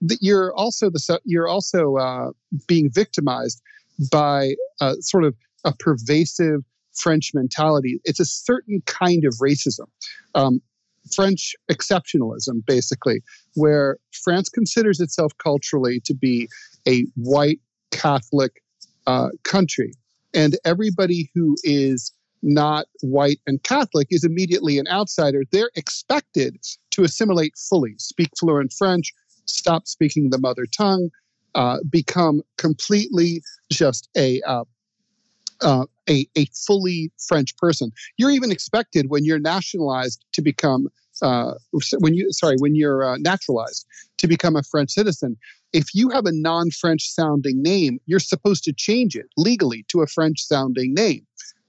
That 0.00 0.18
you're 0.20 0.54
also 0.54 0.90
the 0.90 1.20
you're 1.24 1.48
also 1.48 1.96
uh, 1.96 2.30
being 2.66 2.90
victimized 2.92 3.60
by 4.10 4.54
uh, 4.80 4.94
sort 5.00 5.24
of 5.24 5.34
a 5.64 5.72
pervasive 5.72 6.60
French 6.94 7.32
mentality. 7.34 8.00
It's 8.04 8.20
a 8.20 8.24
certain 8.24 8.82
kind 8.86 9.24
of 9.24 9.34
racism. 9.42 9.86
Um, 10.34 10.60
French 11.14 11.54
exceptionalism, 11.70 12.64
basically, 12.66 13.22
where 13.54 13.98
France 14.12 14.48
considers 14.48 15.00
itself 15.00 15.32
culturally 15.42 16.00
to 16.04 16.14
be 16.14 16.48
a 16.86 17.04
white 17.16 17.60
Catholic 17.90 18.62
uh, 19.06 19.28
country. 19.44 19.92
And 20.34 20.56
everybody 20.64 21.30
who 21.34 21.56
is 21.64 22.12
not 22.42 22.86
white 23.02 23.38
and 23.46 23.62
Catholic 23.62 24.08
is 24.10 24.24
immediately 24.24 24.78
an 24.78 24.88
outsider. 24.88 25.42
They're 25.50 25.70
expected 25.74 26.56
to 26.92 27.04
assimilate 27.04 27.54
fully, 27.56 27.94
speak 27.98 28.30
fluent 28.38 28.72
French, 28.72 29.12
stop 29.44 29.86
speaking 29.86 30.30
the 30.30 30.38
mother 30.38 30.66
tongue, 30.66 31.10
uh, 31.54 31.78
become 31.90 32.42
completely 32.56 33.42
just 33.70 34.08
a, 34.16 34.40
uh, 34.42 34.64
uh, 35.62 35.86
a 36.08 36.26
a 36.36 36.46
fully 36.66 37.10
French 37.28 37.56
person. 37.56 37.90
You're 38.16 38.30
even 38.30 38.50
expected 38.50 39.06
when 39.08 39.24
you're 39.24 39.38
nationalized 39.38 40.24
to 40.32 40.42
become 40.42 40.88
uh, 41.22 41.54
when 41.98 42.14
you 42.14 42.32
sorry 42.32 42.56
when 42.58 42.74
you're 42.74 43.04
uh, 43.04 43.16
naturalized 43.18 43.86
to 44.18 44.26
become 44.26 44.56
a 44.56 44.62
French 44.62 44.90
citizen. 44.90 45.36
If 45.72 45.94
you 45.94 46.08
have 46.10 46.26
a 46.26 46.32
non-French 46.32 47.08
sounding 47.08 47.62
name, 47.62 48.00
you're 48.06 48.18
supposed 48.18 48.64
to 48.64 48.72
change 48.72 49.14
it 49.14 49.26
legally 49.36 49.84
to 49.88 50.02
a 50.02 50.06
French 50.06 50.40
sounding 50.40 50.94
name. 50.94 51.24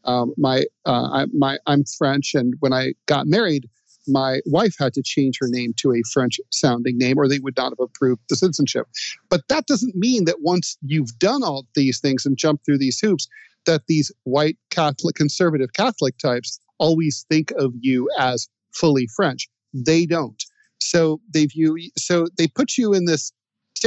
Um, 0.06 0.34
my, 0.38 0.64
uh, 0.86 1.10
I, 1.12 1.26
my, 1.32 1.60
I'm 1.68 1.84
French, 1.84 2.34
and 2.34 2.56
when 2.60 2.74
I 2.74 2.94
got 3.06 3.28
married, 3.28 3.70
my 4.08 4.40
wife 4.46 4.76
had 4.80 4.94
to 4.94 5.04
change 5.04 5.38
her 5.40 5.48
name 5.48 5.74
to 5.78 5.94
a 5.94 6.02
French 6.12 6.40
sounding 6.50 6.98
name, 6.98 7.20
or 7.20 7.28
they 7.28 7.40
would 7.40 7.56
not 7.56 7.72
have 7.72 7.80
approved 7.80 8.22
the 8.30 8.36
citizenship. 8.36 8.88
But 9.30 9.48
that 9.50 9.68
doesn't 9.68 9.96
mean 9.96 10.26
that 10.26 10.42
once 10.42 10.78
you've 10.82 11.18
done 11.20 11.44
all 11.44 11.68
these 11.76 12.00
things 12.00 12.26
and 12.26 12.38
jumped 12.38 12.66
through 12.66 12.80
these 12.80 13.00
hoops, 13.00 13.28
that 13.66 13.84
these 13.88 14.12
white 14.24 14.58
Catholic, 14.70 15.16
conservative 15.16 15.74
Catholic 15.74 16.18
types 16.18 16.60
always 16.78 17.26
think 17.30 17.52
of 17.58 17.74
you 17.80 18.10
as 18.18 18.48
fully 18.74 19.08
French. 19.16 19.48
They 19.74 20.06
don't. 20.06 20.44
So 20.80 21.22
they 21.34 21.46
view. 21.46 21.78
So 21.98 22.28
they 22.38 22.48
put 22.48 22.78
you 22.78 22.94
in 22.94 23.06
this 23.06 23.32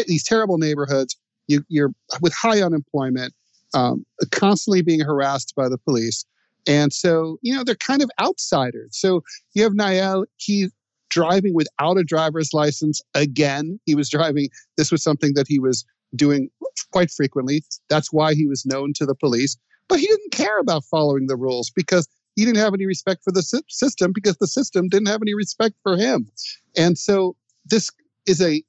these 0.06 0.24
terrible 0.24 0.58
neighborhoods. 0.58 1.16
You, 1.46 1.62
you're 1.68 1.92
with 2.20 2.32
high 2.34 2.62
unemployment 2.62 3.34
um, 3.74 4.06
constantly 4.30 4.82
being 4.82 5.00
harassed 5.00 5.54
by 5.56 5.68
the 5.68 5.78
police. 5.78 6.24
And 6.66 6.92
so, 6.92 7.38
you 7.42 7.54
know, 7.54 7.64
they're 7.64 7.74
kind 7.74 8.02
of 8.02 8.10
outsiders. 8.20 8.96
So 8.96 9.22
you 9.52 9.62
have 9.64 9.74
Nahel. 9.74 10.24
he's 10.36 10.72
driving 11.10 11.54
without 11.54 11.98
a 11.98 12.04
driver's 12.04 12.54
license 12.54 13.02
again. 13.14 13.78
He 13.84 13.94
was 13.94 14.08
driving, 14.08 14.48
this 14.76 14.90
was 14.90 15.02
something 15.02 15.34
that 15.34 15.46
he 15.48 15.58
was 15.58 15.84
doing 16.14 16.50
quite 16.92 17.10
frequently. 17.10 17.62
That's 17.88 18.12
why 18.12 18.34
he 18.34 18.46
was 18.46 18.64
known 18.66 18.92
to 18.96 19.06
the 19.06 19.14
police. 19.14 19.56
But 19.88 20.00
he 20.00 20.06
didn't 20.06 20.32
care 20.32 20.58
about 20.58 20.84
following 20.84 21.26
the 21.26 21.36
rules 21.36 21.70
because 21.74 22.08
he 22.36 22.44
didn't 22.44 22.58
have 22.58 22.74
any 22.74 22.86
respect 22.86 23.22
for 23.22 23.32
the 23.32 23.42
system 23.68 24.12
because 24.12 24.36
the 24.38 24.46
system 24.46 24.88
didn't 24.88 25.08
have 25.08 25.22
any 25.22 25.34
respect 25.34 25.76
for 25.82 25.96
him. 25.96 26.28
And 26.76 26.98
so 26.98 27.36
this 27.64 27.90
is 28.26 28.40
a 28.40 28.62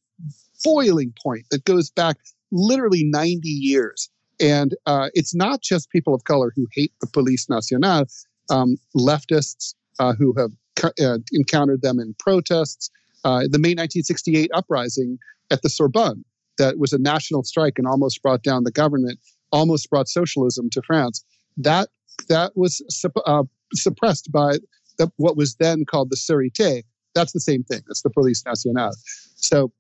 boiling 0.64 1.14
point 1.22 1.46
that 1.52 1.66
goes 1.66 1.90
back 1.90 2.18
literally 2.52 3.04
90 3.04 3.48
years. 3.48 4.10
And 4.40 4.76
uh, 4.86 5.10
it's 5.14 5.34
not 5.34 5.62
just 5.62 5.90
people 5.90 6.14
of 6.14 6.26
color 6.26 6.52
who 6.56 6.68
hate 6.74 6.92
the 7.02 7.08
Police 7.08 7.50
Nationale, 7.50 8.06
um, 8.50 8.76
leftists 8.96 9.74
uh, 10.00 10.14
who 10.14 10.34
have 10.38 10.52
uh, 10.84 11.20
encountered 11.32 11.82
them 11.82 12.00
in 12.00 12.16
protests. 12.20 12.90
Uh, 13.24 13.42
the 13.50 13.58
May 13.58 13.70
1968 13.70 14.52
uprising 14.54 15.18
at 15.50 15.62
the 15.62 15.70
Sorbonne, 15.70 16.24
that 16.58 16.78
was 16.78 16.94
a 16.94 16.98
national 16.98 17.44
strike 17.44 17.74
and 17.78 17.88
almost 17.88 18.22
brought 18.22 18.44
down 18.44 18.64
the 18.64 18.72
government, 18.72 19.20
almost 19.52 19.90
brought 19.90 20.08
socialism 20.08 20.70
to 20.72 20.82
France. 20.82 21.24
That 21.58 21.90
that 22.30 22.56
was 22.56 22.82
uh, 23.26 23.44
suppressed 23.74 24.32
by 24.32 24.58
the, 24.98 25.12
what 25.18 25.36
was 25.36 25.56
then 25.56 25.86
called 25.86 26.10
the 26.10 26.16
Sûreté. 26.16 26.84
That's 27.14 27.34
the 27.34 27.40
same 27.40 27.64
thing. 27.64 27.82
It's 27.90 28.02
the 28.02 28.10
Police 28.10 28.44
Nationale. 28.46 28.96
So 29.36 29.72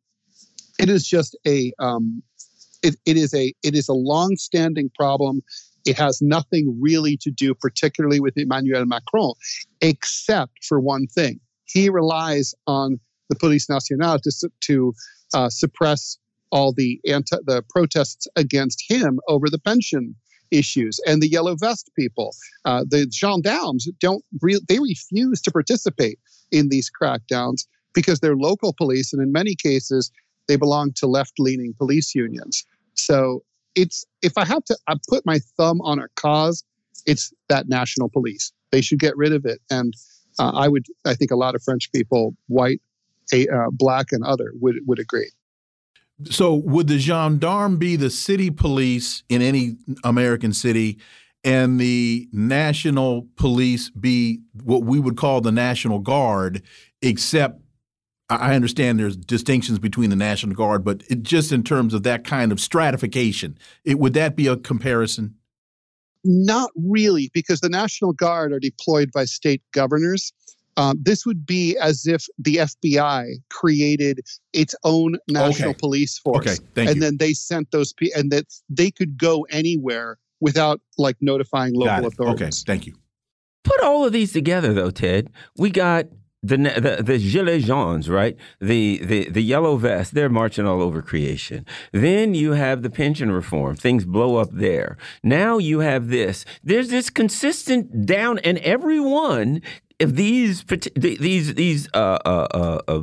it 0.79 0.89
is 0.89 1.07
just 1.07 1.37
a 1.45 1.71
um, 1.79 2.23
it, 2.83 2.95
it 3.05 3.17
is 3.17 3.33
a 3.33 3.53
it 3.63 3.75
is 3.75 3.89
a 3.89 3.93
long-standing 3.93 4.91
problem. 4.97 5.41
It 5.85 5.97
has 5.97 6.21
nothing 6.21 6.77
really 6.81 7.17
to 7.17 7.31
do, 7.31 7.53
particularly 7.53 8.19
with 8.19 8.37
Emmanuel 8.37 8.85
Macron, 8.85 9.33
except 9.81 10.65
for 10.65 10.79
one 10.79 11.07
thing. 11.07 11.39
He 11.65 11.89
relies 11.89 12.55
on 12.65 12.99
the 13.29 13.35
Police 13.35 13.69
Nationale 13.69 14.19
to, 14.19 14.49
to 14.61 14.93
uh, 15.33 15.49
suppress 15.49 16.17
all 16.51 16.73
the 16.73 16.99
anti, 17.07 17.37
the 17.45 17.63
protests 17.69 18.27
against 18.35 18.83
him 18.87 19.19
over 19.27 19.49
the 19.49 19.59
pension 19.59 20.15
issues 20.51 20.99
and 21.05 21.21
the 21.21 21.27
yellow 21.27 21.55
vest 21.55 21.89
people. 21.97 22.35
Uh, 22.65 22.83
the 22.87 23.09
gendarmes 23.11 23.87
don't 23.99 24.23
re- 24.41 24.61
they 24.67 24.79
refuse 24.79 25.41
to 25.41 25.51
participate 25.51 26.19
in 26.51 26.69
these 26.69 26.89
crackdowns 26.89 27.65
because 27.93 28.19
they're 28.19 28.35
local 28.35 28.73
police, 28.73 29.13
and 29.13 29.21
in 29.21 29.31
many 29.31 29.55
cases 29.55 30.11
they 30.47 30.55
belong 30.55 30.93
to 30.93 31.07
left-leaning 31.07 31.73
police 31.77 32.13
unions. 32.13 32.63
So 32.93 33.43
it's 33.73 34.05
if 34.21 34.37
I 34.37 34.45
have 34.45 34.63
to 34.65 34.77
I 34.87 34.95
put 35.09 35.25
my 35.25 35.39
thumb 35.57 35.81
on 35.81 35.99
a 35.99 36.07
cause, 36.15 36.63
it's 37.05 37.33
that 37.49 37.67
national 37.67 38.09
police. 38.09 38.51
They 38.71 38.81
should 38.81 38.99
get 38.99 39.15
rid 39.17 39.33
of 39.33 39.45
it. 39.45 39.59
And 39.69 39.93
uh, 40.39 40.51
I 40.53 40.67
would 40.67 40.85
I 41.05 41.15
think 41.15 41.31
a 41.31 41.35
lot 41.35 41.55
of 41.55 41.63
French 41.63 41.91
people, 41.91 42.35
white, 42.47 42.81
a, 43.33 43.47
uh, 43.47 43.69
black, 43.71 44.07
and 44.11 44.23
other 44.23 44.51
would 44.59 44.75
would 44.85 44.99
agree. 44.99 45.31
So 46.23 46.53
would 46.55 46.87
the 46.87 46.97
gendarme 46.97 47.77
be 47.77 47.95
the 47.95 48.09
city 48.09 48.49
police 48.49 49.23
in 49.29 49.41
any 49.41 49.77
American 50.03 50.53
city? 50.53 50.99
and 51.45 51.79
the 51.79 52.27
national 52.31 53.27
police 53.35 53.91
be 53.91 54.41
what 54.63 54.83
we 54.83 54.99
would 54.99 55.15
call 55.15 55.41
the 55.41 55.51
national 55.51 55.99
guard 55.99 56.63
except 57.03 57.61
I 58.29 58.55
understand 58.55 58.99
there's 58.99 59.15
distinctions 59.15 59.77
between 59.77 60.09
the 60.09 60.15
National 60.15 60.55
Guard, 60.55 60.83
but 60.83 61.03
it, 61.09 61.21
just 61.21 61.51
in 61.51 61.63
terms 61.63 61.93
of 61.93 62.03
that 62.03 62.23
kind 62.23 62.51
of 62.51 62.59
stratification, 62.59 63.57
it, 63.83 63.99
would 63.99 64.13
that 64.13 64.35
be 64.35 64.47
a 64.47 64.57
comparison? 64.57 65.35
Not 66.23 66.71
really, 66.75 67.29
because 67.35 67.59
the 67.59 67.69
National 67.69 68.13
Guard 68.13 68.51
are 68.51 68.59
deployed 68.59 69.11
by 69.11 69.25
state 69.25 69.61
governors. 69.73 70.33
Um, 70.77 70.99
this 71.01 71.25
would 71.25 71.45
be 71.45 71.77
as 71.77 72.05
if 72.05 72.25
the 72.37 72.57
FBI 72.57 73.35
created 73.49 74.21
its 74.53 74.75
own 74.83 75.17
national 75.29 75.69
okay. 75.69 75.79
police 75.79 76.17
force, 76.17 76.47
okay, 76.47 76.65
thank 76.73 76.89
and 76.89 76.97
you. 76.97 77.01
then 77.01 77.17
they 77.17 77.33
sent 77.33 77.71
those 77.71 77.93
people, 77.93 78.19
and 78.19 78.31
that 78.31 78.45
they 78.69 78.91
could 78.91 79.17
go 79.17 79.45
anywhere 79.49 80.17
without 80.41 80.81
like 80.97 81.17
notifying 81.21 81.73
local 81.73 82.07
authorities. 82.07 82.63
Okay, 82.63 82.71
thank 82.71 82.87
you. 82.87 82.93
Put 83.63 83.81
all 83.81 84.05
of 84.05 84.13
these 84.13 84.31
together, 84.31 84.73
though, 84.73 84.91
Ted. 84.91 85.29
We 85.57 85.71
got 85.71 86.05
the, 86.43 86.57
the 86.57 87.03
the 87.03 87.17
gilets 87.17 87.63
jaunes, 87.63 88.09
right? 88.09 88.37
The 88.59 88.99
the 89.03 89.29
the 89.29 89.41
yellow 89.41 89.77
vest, 89.77 90.13
they're 90.13 90.29
marching 90.29 90.67
all 90.67 90.81
over 90.81 91.01
creation. 91.01 91.65
Then 91.91 92.35
you 92.35 92.51
have 92.51 92.83
the 92.83 92.89
pension 92.89 93.31
reform, 93.31 93.75
things 93.75 94.05
blow 94.05 94.35
up 94.35 94.49
there. 94.51 94.97
Now 95.23 95.57
you 95.57 95.79
have 95.79 96.09
this. 96.09 96.45
There's 96.63 96.89
this 96.89 97.09
consistent 97.09 98.05
down, 98.05 98.37
and 98.39 98.59
everyone 98.59 99.61
if 99.99 100.13
these 100.13 100.63
these 100.95 101.53
these 101.53 101.87
uh, 101.93 102.19
uh, 102.25 102.47
uh, 102.53 102.81
uh, 102.87 103.01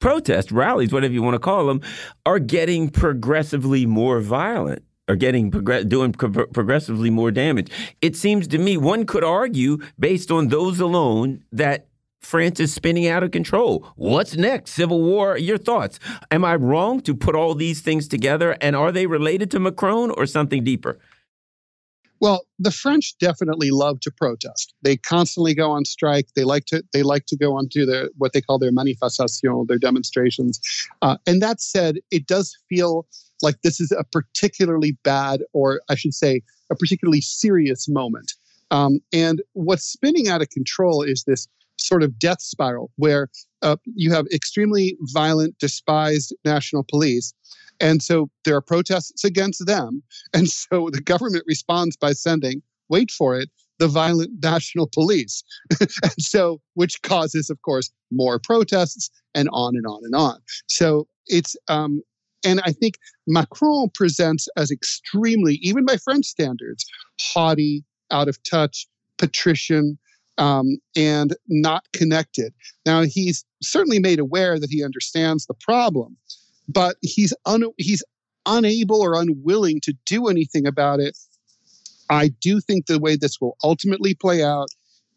protest 0.00 0.52
rallies, 0.52 0.92
whatever 0.92 1.14
you 1.14 1.22
want 1.22 1.34
to 1.34 1.40
call 1.40 1.66
them, 1.66 1.80
are 2.26 2.38
getting 2.38 2.90
progressively 2.90 3.86
more 3.86 4.20
violent 4.20 4.82
are 5.08 5.16
getting 5.16 5.50
doing 5.50 6.12
pro 6.12 6.46
progressively 6.46 7.10
more 7.10 7.30
damage. 7.30 7.70
It 8.00 8.16
seems 8.16 8.48
to 8.48 8.58
me 8.58 8.76
one 8.76 9.04
could 9.04 9.24
argue, 9.24 9.78
based 9.98 10.30
on 10.30 10.48
those 10.48 10.80
alone, 10.80 11.44
that 11.52 11.88
France 12.20 12.58
is 12.58 12.72
spinning 12.72 13.06
out 13.06 13.22
of 13.22 13.30
control. 13.30 13.86
What's 13.96 14.34
next? 14.34 14.72
Civil 14.72 15.02
war? 15.02 15.36
Your 15.36 15.58
thoughts? 15.58 15.98
Am 16.30 16.44
I 16.44 16.54
wrong 16.56 17.00
to 17.02 17.14
put 17.14 17.36
all 17.36 17.54
these 17.54 17.82
things 17.82 18.08
together? 18.08 18.56
And 18.60 18.74
are 18.74 18.90
they 18.90 19.06
related 19.06 19.50
to 19.52 19.60
Macron 19.60 20.10
or 20.10 20.24
something 20.24 20.64
deeper? 20.64 20.98
Well, 22.24 22.46
the 22.58 22.70
French 22.70 23.18
definitely 23.18 23.70
love 23.70 24.00
to 24.00 24.10
protest. 24.10 24.72
They 24.80 24.96
constantly 24.96 25.54
go 25.54 25.70
on 25.70 25.84
strike. 25.84 26.28
They 26.34 26.44
like 26.44 26.64
to 26.68 26.82
they 26.94 27.02
like 27.02 27.26
to 27.26 27.36
go 27.36 27.54
on 27.54 27.68
to 27.72 27.84
their 27.84 28.08
what 28.16 28.32
they 28.32 28.40
call 28.40 28.58
their 28.58 28.72
manifestation, 28.72 29.66
their 29.68 29.76
demonstrations. 29.76 30.58
Uh, 31.02 31.18
and 31.26 31.42
that 31.42 31.60
said, 31.60 31.98
it 32.10 32.26
does 32.26 32.56
feel 32.66 33.06
like 33.42 33.56
this 33.60 33.78
is 33.78 33.92
a 33.92 34.04
particularly 34.04 34.96
bad, 35.04 35.42
or 35.52 35.82
I 35.90 35.96
should 35.96 36.14
say, 36.14 36.40
a 36.70 36.74
particularly 36.74 37.20
serious 37.20 37.90
moment. 37.90 38.32
Um, 38.70 39.00
and 39.12 39.42
what's 39.52 39.84
spinning 39.84 40.28
out 40.28 40.40
of 40.40 40.48
control 40.48 41.02
is 41.02 41.24
this 41.24 41.46
sort 41.76 42.02
of 42.02 42.18
death 42.18 42.40
spiral 42.40 42.90
where 42.96 43.28
uh, 43.60 43.76
you 43.96 44.10
have 44.14 44.26
extremely 44.32 44.96
violent, 45.12 45.58
despised 45.58 46.34
national 46.42 46.86
police. 46.88 47.34
And 47.80 48.02
so 48.02 48.30
there 48.44 48.56
are 48.56 48.60
protests 48.62 49.24
against 49.24 49.66
them. 49.66 50.02
And 50.32 50.48
so 50.50 50.90
the 50.90 51.00
government 51.00 51.44
responds 51.46 51.96
by 51.96 52.12
sending, 52.12 52.62
wait 52.88 53.10
for 53.10 53.38
it, 53.38 53.50
the 53.78 53.88
violent 53.88 54.30
national 54.42 54.88
police. 54.92 55.42
and 55.80 56.12
so, 56.18 56.60
which 56.74 57.02
causes, 57.02 57.50
of 57.50 57.60
course, 57.62 57.90
more 58.10 58.38
protests 58.38 59.10
and 59.34 59.48
on 59.52 59.76
and 59.76 59.86
on 59.86 60.00
and 60.04 60.14
on. 60.14 60.38
So 60.68 61.08
it's, 61.26 61.56
um, 61.68 62.02
and 62.44 62.60
I 62.64 62.72
think 62.72 62.96
Macron 63.26 63.90
presents 63.94 64.48
as 64.56 64.70
extremely, 64.70 65.54
even 65.62 65.86
by 65.86 65.96
French 65.96 66.26
standards, 66.26 66.84
haughty, 67.20 67.84
out 68.10 68.28
of 68.28 68.38
touch, 68.42 68.86
patrician, 69.16 69.98
um, 70.36 70.76
and 70.96 71.36
not 71.48 71.84
connected. 71.92 72.52
Now, 72.84 73.02
he's 73.02 73.44
certainly 73.62 73.98
made 73.98 74.18
aware 74.18 74.58
that 74.58 74.70
he 74.70 74.84
understands 74.84 75.46
the 75.46 75.54
problem, 75.54 76.16
but 76.68 76.96
he's 77.02 77.34
un- 77.46 77.72
he's 77.78 78.02
unable 78.46 79.00
or 79.00 79.14
unwilling 79.14 79.80
to 79.82 79.94
do 80.06 80.28
anything 80.28 80.66
about 80.66 81.00
it. 81.00 81.16
I 82.10 82.28
do 82.28 82.60
think 82.60 82.86
the 82.86 82.98
way 82.98 83.16
this 83.16 83.40
will 83.40 83.56
ultimately 83.62 84.14
play 84.14 84.42
out 84.42 84.68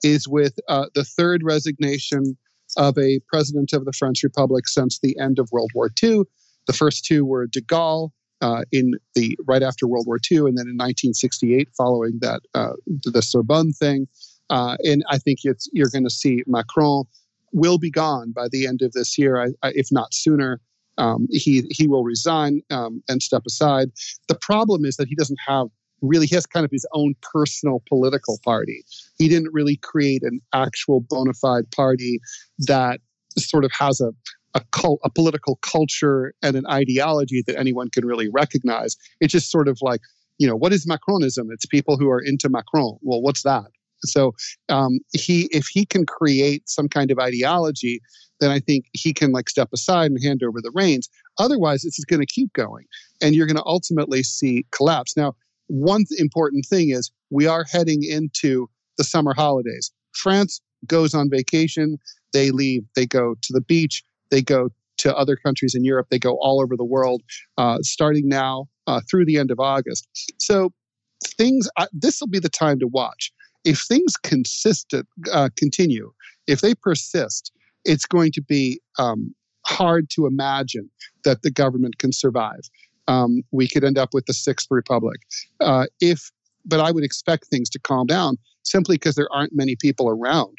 is 0.03 0.27
with 0.27 0.57
uh, 0.69 0.85
the 0.95 1.03
third 1.03 1.43
resignation 1.43 2.37
of 2.77 2.97
a 2.97 3.19
president 3.27 3.73
of 3.73 3.85
the 3.85 3.93
French 3.93 4.23
Republic 4.23 4.67
since 4.67 4.99
the 4.99 5.17
end 5.19 5.39
of 5.39 5.49
World 5.51 5.71
War 5.73 5.89
II. 6.01 6.23
The 6.67 6.73
first 6.73 7.05
two 7.05 7.25
were 7.25 7.47
de 7.47 7.61
Gaulle 7.61 8.11
uh, 8.41 8.63
in 8.71 8.93
the 9.15 9.37
right 9.47 9.63
after 9.63 9.87
World 9.87 10.05
War 10.05 10.19
II, 10.31 10.39
and 10.39 10.57
then 10.57 10.67
in 10.67 10.77
1968, 10.77 11.69
following 11.75 12.19
that 12.21 12.41
uh, 12.53 12.73
the 13.03 13.21
Sorbonne 13.21 13.73
thing. 13.73 14.07
Uh, 14.49 14.77
and 14.83 15.03
I 15.09 15.17
think 15.17 15.39
you're 15.43 15.89
going 15.89 16.03
to 16.03 16.09
see 16.09 16.43
Macron 16.47 17.05
will 17.53 17.77
be 17.77 17.89
gone 17.89 18.31
by 18.31 18.47
the 18.49 18.67
end 18.67 18.81
of 18.81 18.91
this 18.93 19.17
year, 19.17 19.41
I, 19.41 19.47
I, 19.63 19.71
if 19.75 19.87
not 19.91 20.13
sooner. 20.13 20.61
Um, 20.97 21.27
he 21.29 21.63
he 21.69 21.87
will 21.87 22.03
resign 22.03 22.61
um, 22.69 23.03
and 23.07 23.21
step 23.21 23.43
aside. 23.47 23.89
The 24.27 24.35
problem 24.35 24.85
is 24.85 24.97
that 24.97 25.07
he 25.07 25.15
doesn't 25.15 25.39
have 25.47 25.67
really 26.01 26.27
he 26.27 26.35
has 26.35 26.45
kind 26.45 26.65
of 26.65 26.71
his 26.71 26.85
own 26.93 27.15
personal 27.21 27.81
political 27.87 28.39
party. 28.43 28.83
He 29.17 29.27
didn't 29.27 29.53
really 29.53 29.77
create 29.77 30.23
an 30.23 30.39
actual 30.53 31.01
bona 31.01 31.33
fide 31.33 31.69
party 31.71 32.19
that 32.59 32.99
sort 33.37 33.65
of 33.65 33.71
has 33.77 34.01
a 34.01 34.11
a, 34.55 34.61
cult, 34.71 34.99
a 35.03 35.09
political 35.09 35.57
culture 35.57 36.33
and 36.41 36.55
an 36.55 36.65
ideology 36.67 37.43
that 37.45 37.57
anyone 37.57 37.89
can 37.89 38.05
really 38.05 38.27
recognize. 38.27 38.97
It's 39.19 39.31
just 39.31 39.51
sort 39.51 39.67
of 39.67 39.77
like, 39.81 40.01
you 40.39 40.47
know, 40.47 40.55
what 40.55 40.73
is 40.73 40.87
Macronism? 40.87 41.51
It's 41.51 41.65
people 41.65 41.97
who 41.97 42.09
are 42.09 42.19
into 42.19 42.49
Macron. 42.49 42.97
Well, 43.01 43.21
what's 43.21 43.43
that? 43.43 43.65
So 44.03 44.33
um, 44.69 44.99
he, 45.13 45.49
if 45.51 45.67
he 45.67 45.85
can 45.85 46.05
create 46.05 46.69
some 46.69 46.87
kind 46.87 47.11
of 47.11 47.19
ideology, 47.19 48.01
then 48.39 48.51
I 48.51 48.59
think 48.59 48.85
he 48.93 49.13
can 49.13 49.31
like 49.31 49.49
step 49.49 49.69
aside 49.73 50.11
and 50.11 50.23
hand 50.23 50.43
over 50.43 50.61
the 50.61 50.71
reins. 50.73 51.09
Otherwise, 51.39 51.83
it's 51.83 52.03
going 52.05 52.19
to 52.19 52.25
keep 52.25 52.53
going, 52.53 52.85
and 53.21 53.35
you're 53.35 53.47
going 53.47 53.57
to 53.57 53.65
ultimately 53.65 54.23
see 54.23 54.65
collapse. 54.71 55.15
Now, 55.17 55.35
one 55.67 56.05
th- 56.05 56.19
important 56.19 56.65
thing 56.65 56.89
is 56.89 57.11
we 57.29 57.47
are 57.47 57.65
heading 57.71 58.03
into 58.03 58.69
the 58.97 59.03
summer 59.03 59.33
holidays. 59.33 59.91
France 60.13 60.61
goes 60.85 61.13
on 61.13 61.29
vacation. 61.29 61.97
They 62.33 62.51
leave. 62.51 62.83
They 62.95 63.05
go 63.05 63.35
to 63.41 63.53
the 63.53 63.61
beach. 63.61 64.03
They 64.31 64.41
go 64.41 64.69
to 64.97 65.15
other 65.15 65.35
countries 65.35 65.75
in 65.75 65.83
Europe. 65.83 66.07
They 66.09 66.19
go 66.19 66.37
all 66.41 66.61
over 66.61 66.75
the 66.75 66.83
world, 66.83 67.21
uh, 67.57 67.79
starting 67.81 68.27
now 68.27 68.67
uh, 68.87 69.01
through 69.09 69.25
the 69.25 69.37
end 69.37 69.51
of 69.51 69.59
August. 69.59 70.07
So 70.39 70.71
things. 71.37 71.69
Uh, 71.77 71.87
this 71.93 72.19
will 72.19 72.27
be 72.27 72.39
the 72.39 72.49
time 72.49 72.79
to 72.79 72.87
watch 72.87 73.31
if 73.67 73.81
things 73.81 74.15
consistent 74.23 75.05
uh, 75.33 75.49
continue, 75.57 76.13
if 76.47 76.61
they 76.61 76.73
persist, 76.73 77.51
it's 77.83 78.05
going 78.05 78.31
to 78.31 78.41
be 78.41 78.79
um, 78.97 79.35
hard 79.65 80.09
to 80.11 80.25
imagine 80.25 80.89
that 81.25 81.41
the 81.41 81.51
government 81.51 81.97
can 81.97 82.13
survive. 82.13 82.61
Um, 83.09 83.43
we 83.51 83.67
could 83.67 83.83
end 83.83 83.97
up 83.97 84.13
with 84.13 84.25
the 84.25 84.33
sixth 84.33 84.67
republic. 84.71 85.19
Uh, 85.59 85.87
if, 85.99 86.31
but 86.65 86.79
I 86.79 86.91
would 86.91 87.03
expect 87.03 87.47
things 87.47 87.69
to 87.71 87.79
calm 87.79 88.07
down 88.07 88.37
simply 88.63 88.95
because 88.95 89.15
there 89.15 89.31
aren't 89.33 89.53
many 89.53 89.75
people 89.75 90.09
around. 90.09 90.57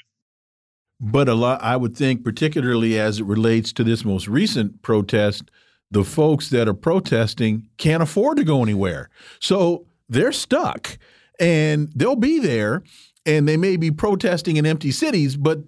But 1.01 1.29
a 1.31 1.35
lot, 1.35 1.63
I 1.63 1.77
would 1.77 1.97
think, 1.97 2.25
particularly 2.25 2.99
as 2.99 3.21
it 3.21 3.25
relates 3.25 3.73
to 3.75 3.85
this 3.85 4.05
most 4.05 4.29
recent 4.29 4.83
protest, 4.83 5.51
the 5.91 6.05
folks 6.05 6.51
that 6.51 6.69
are 6.69 6.75
protesting 6.75 7.69
can't 7.79 8.03
afford 8.03 8.37
to 8.37 8.45
go 8.45 8.63
anywhere, 8.63 9.09
so 9.41 9.87
they're 10.11 10.33
stuck 10.33 10.99
and 11.39 11.91
they'll 11.95 12.17
be 12.17 12.39
there 12.39 12.83
and 13.27 13.47
they 13.47 13.57
may 13.57 13.77
be 13.77 13.91
protesting 13.91 14.57
in 14.57 14.67
empty 14.67 14.91
cities, 14.91 15.37
but 15.37 15.61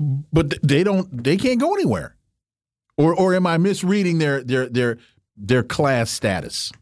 but 0.00 0.54
they 0.62 0.84
don't 0.84 1.24
they 1.24 1.36
can't 1.36 1.60
go 1.60 1.74
anywhere. 1.74 2.16
Or 2.96 3.14
or 3.14 3.34
am 3.34 3.46
I 3.46 3.58
misreading 3.58 4.18
their 4.18 4.42
their 4.42 4.68
their 4.68 4.98
their 5.36 5.62
class 5.62 6.10
status? 6.10 6.72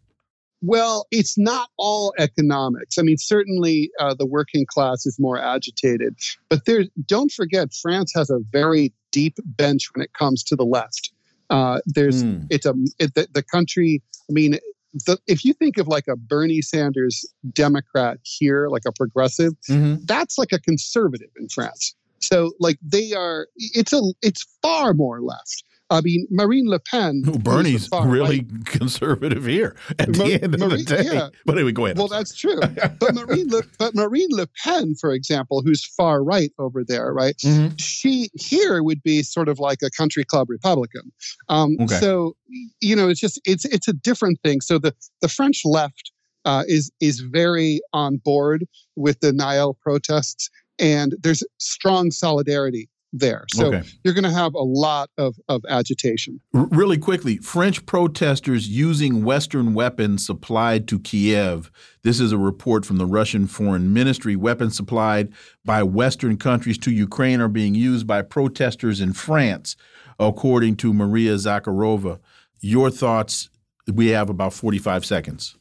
Well, 0.62 1.06
it's 1.10 1.36
not 1.36 1.68
all 1.76 2.14
economics. 2.18 2.98
I 2.98 3.02
mean, 3.02 3.18
certainly 3.18 3.90
uh, 4.00 4.14
the 4.14 4.26
working 4.26 4.64
class 4.66 5.06
is 5.06 5.18
more 5.18 5.38
agitated, 5.38 6.16
but 6.48 6.64
there. 6.64 6.84
Don't 7.06 7.30
forget, 7.30 7.72
France 7.74 8.12
has 8.14 8.30
a 8.30 8.40
very 8.50 8.92
deep 9.12 9.38
bench 9.44 9.88
when 9.94 10.02
it 10.02 10.12
comes 10.14 10.42
to 10.44 10.56
the 10.56 10.64
left. 10.64 11.12
Uh, 11.50 11.80
there's 11.86 12.24
mm. 12.24 12.46
it's 12.50 12.66
a 12.66 12.74
it, 12.98 13.14
the, 13.14 13.28
the 13.32 13.42
country. 13.42 14.02
I 14.28 14.32
mean, 14.32 14.58
the, 14.92 15.18
if 15.26 15.44
you 15.44 15.52
think 15.52 15.78
of 15.78 15.88
like 15.88 16.08
a 16.08 16.16
Bernie 16.16 16.62
Sanders 16.62 17.24
Democrat 17.52 18.18
here, 18.22 18.68
like 18.68 18.84
a 18.86 18.92
progressive, 18.92 19.52
mm-hmm. 19.68 19.96
that's 20.04 20.38
like 20.38 20.52
a 20.52 20.58
conservative 20.58 21.30
in 21.38 21.48
France. 21.48 21.94
So 22.20 22.52
like 22.60 22.78
they 22.82 23.12
are, 23.12 23.48
it's 23.56 23.92
a, 23.92 24.00
it's 24.22 24.46
far 24.62 24.94
more 24.94 25.20
left. 25.20 25.64
I 25.88 26.00
mean, 26.00 26.26
Marine 26.30 26.68
Le 26.68 26.80
Pen. 26.80 27.22
Ooh, 27.28 27.38
Bernie's 27.38 27.88
really 27.92 28.40
right. 28.40 28.46
conservative 28.66 29.44
here 29.44 29.76
at 29.98 30.12
the 30.12 30.40
end 30.42 30.54
of 30.54 30.60
Marine, 30.60 30.84
the 30.84 30.96
day. 30.96 31.02
Yeah. 31.04 31.28
But 31.44 31.56
anyway, 31.56 31.72
go 31.72 31.86
ahead. 31.86 31.98
Well, 31.98 32.08
that's 32.08 32.34
true. 32.34 32.60
but 32.98 33.14
Marine, 33.14 33.48
Le, 33.48 33.62
but 33.78 33.94
Marine 33.94 34.28
Le 34.30 34.48
Pen, 34.64 34.94
for 34.96 35.12
example, 35.12 35.62
who's 35.62 35.84
far 35.84 36.24
right 36.24 36.50
over 36.58 36.82
there, 36.84 37.12
right? 37.12 37.36
Mm-hmm. 37.38 37.76
She 37.76 38.30
here 38.34 38.82
would 38.82 39.02
be 39.02 39.22
sort 39.22 39.48
of 39.48 39.60
like 39.60 39.78
a 39.82 39.90
country 39.90 40.24
club 40.24 40.50
Republican. 40.50 41.12
Um, 41.48 41.76
okay. 41.80 41.94
So 41.94 42.36
you 42.80 42.96
know, 42.96 43.08
it's 43.08 43.20
just 43.20 43.40
it's 43.44 43.64
it's 43.66 43.88
a 43.88 43.92
different 43.92 44.40
thing. 44.42 44.60
So 44.60 44.78
the 44.78 44.94
the 45.20 45.28
French 45.28 45.62
left 45.64 46.10
uh, 46.44 46.64
is 46.66 46.90
is 47.00 47.20
very 47.20 47.80
on 47.92 48.16
board 48.16 48.66
with 48.96 49.20
the 49.20 49.32
Nahel 49.32 49.78
protests, 49.78 50.50
and 50.78 51.14
there's 51.22 51.44
strong 51.58 52.10
solidarity 52.10 52.88
there. 53.18 53.44
So 53.52 53.66
okay. 53.66 53.82
you're 54.04 54.14
going 54.14 54.24
to 54.24 54.30
have 54.30 54.54
a 54.54 54.62
lot 54.62 55.10
of, 55.18 55.36
of 55.48 55.64
agitation. 55.68 56.40
R 56.54 56.66
really 56.70 56.98
quickly, 56.98 57.38
French 57.38 57.84
protesters 57.86 58.68
using 58.68 59.24
Western 59.24 59.74
weapons 59.74 60.26
supplied 60.26 60.88
to 60.88 60.98
Kiev. 60.98 61.70
This 62.02 62.20
is 62.20 62.32
a 62.32 62.38
report 62.38 62.84
from 62.84 62.98
the 62.98 63.06
Russian 63.06 63.46
Foreign 63.46 63.92
Ministry. 63.92 64.36
Weapons 64.36 64.76
supplied 64.76 65.32
by 65.64 65.82
Western 65.82 66.36
countries 66.36 66.78
to 66.78 66.90
Ukraine 66.90 67.40
are 67.40 67.48
being 67.48 67.74
used 67.74 68.06
by 68.06 68.22
protesters 68.22 69.00
in 69.00 69.12
France, 69.12 69.76
according 70.18 70.76
to 70.76 70.92
Maria 70.92 71.34
Zakharova. 71.34 72.20
Your 72.60 72.90
thoughts? 72.90 73.50
We 73.92 74.08
have 74.08 74.28
about 74.30 74.52
45 74.52 75.04
seconds. 75.04 75.56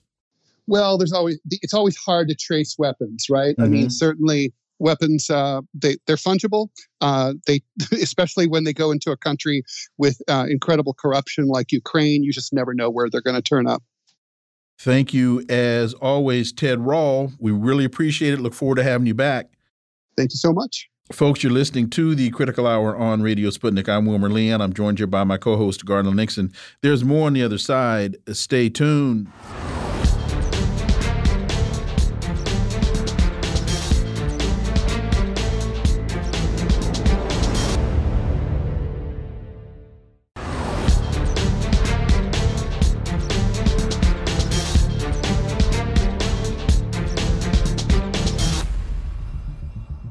Well, 0.67 0.97
there's 0.97 1.13
always 1.13 1.39
it's 1.51 1.73
always 1.73 1.95
hard 1.95 2.27
to 2.29 2.35
trace 2.35 2.75
weapons, 2.77 3.27
right? 3.29 3.55
Mm 3.57 3.63
-hmm. 3.63 3.65
I 3.65 3.69
mean, 3.69 3.81
mm-hmm. 3.81 4.05
certainly 4.05 4.53
weapons 4.79 5.29
uh, 5.29 5.61
they 5.73 5.97
they're 6.07 6.15
fungible. 6.15 6.69
Uh, 7.01 7.33
they 7.47 7.61
especially 7.91 8.47
when 8.47 8.63
they 8.63 8.73
go 8.73 8.91
into 8.91 9.11
a 9.11 9.17
country 9.17 9.63
with 9.97 10.21
uh, 10.27 10.45
incredible 10.49 10.93
corruption 10.93 11.47
like 11.47 11.71
Ukraine, 11.71 12.23
you 12.23 12.31
just 12.31 12.53
never 12.53 12.73
know 12.73 12.89
where 12.89 13.09
they're 13.09 13.21
going 13.21 13.35
to 13.35 13.41
turn 13.41 13.67
up. 13.67 13.83
Thank 14.77 15.13
you 15.13 15.43
as 15.47 15.93
always, 15.93 16.51
Ted 16.51 16.81
Rall. 16.81 17.31
We 17.39 17.51
really 17.51 17.85
appreciate 17.85 18.33
it. 18.33 18.41
Look 18.41 18.53
forward 18.53 18.75
to 18.75 18.83
having 18.83 19.07
you 19.07 19.13
back. 19.13 19.47
Thank 20.17 20.31
you 20.31 20.37
so 20.37 20.51
much. 20.51 20.89
Folks, 21.11 21.43
you're 21.43 21.51
listening 21.51 21.89
to 21.91 22.15
the 22.15 22.31
Critical 22.31 22.65
Hour 22.65 22.95
on 22.97 23.21
Radio 23.21 23.51
Sputnik. 23.51 23.87
I'm 23.87 24.07
Wilmer 24.07 24.29
Leon. 24.29 24.59
I'm 24.59 24.73
joined 24.73 24.97
here 24.97 25.07
by 25.07 25.23
my 25.23 25.37
co 25.37 25.55
host, 25.55 25.85
Garland 25.85 26.17
Nixon. 26.17 26.51
There's 26.81 27.03
more 27.03 27.27
on 27.27 27.33
the 27.33 27.43
other 27.43 27.59
side. 27.59 28.17
Stay 28.33 28.69
tuned. 28.69 29.27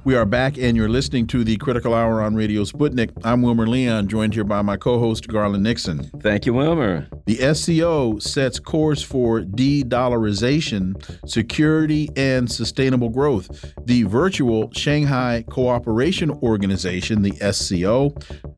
We 0.04 0.16
are 0.16 0.26
back, 0.26 0.58
and 0.58 0.76
you're 0.76 0.90
listening 0.90 1.26
to 1.28 1.44
the 1.44 1.56
Critical 1.56 1.94
Hour 1.94 2.20
on 2.20 2.34
Radio 2.34 2.64
Sputnik. 2.64 3.10
I'm 3.24 3.40
Wilmer 3.40 3.66
Leon, 3.66 4.06
joined 4.06 4.34
here 4.34 4.44
by 4.44 4.60
my 4.60 4.76
co 4.76 4.98
host, 4.98 5.28
Garland 5.28 5.62
Nixon. 5.62 6.10
Thank 6.20 6.44
you, 6.44 6.52
Wilmer. 6.52 7.08
The 7.24 7.54
SCO 7.54 8.18
sets 8.18 8.58
course 8.58 9.00
for 9.00 9.40
de 9.40 9.82
dollarization, 9.82 10.94
security, 11.26 12.10
and 12.16 12.52
sustainable 12.52 13.08
growth. 13.08 13.72
The 13.86 14.02
virtual 14.02 14.70
Shanghai 14.72 15.42
Cooperation 15.48 16.30
Organization, 16.30 17.22
the 17.22 17.32
SCO, 17.50 18.14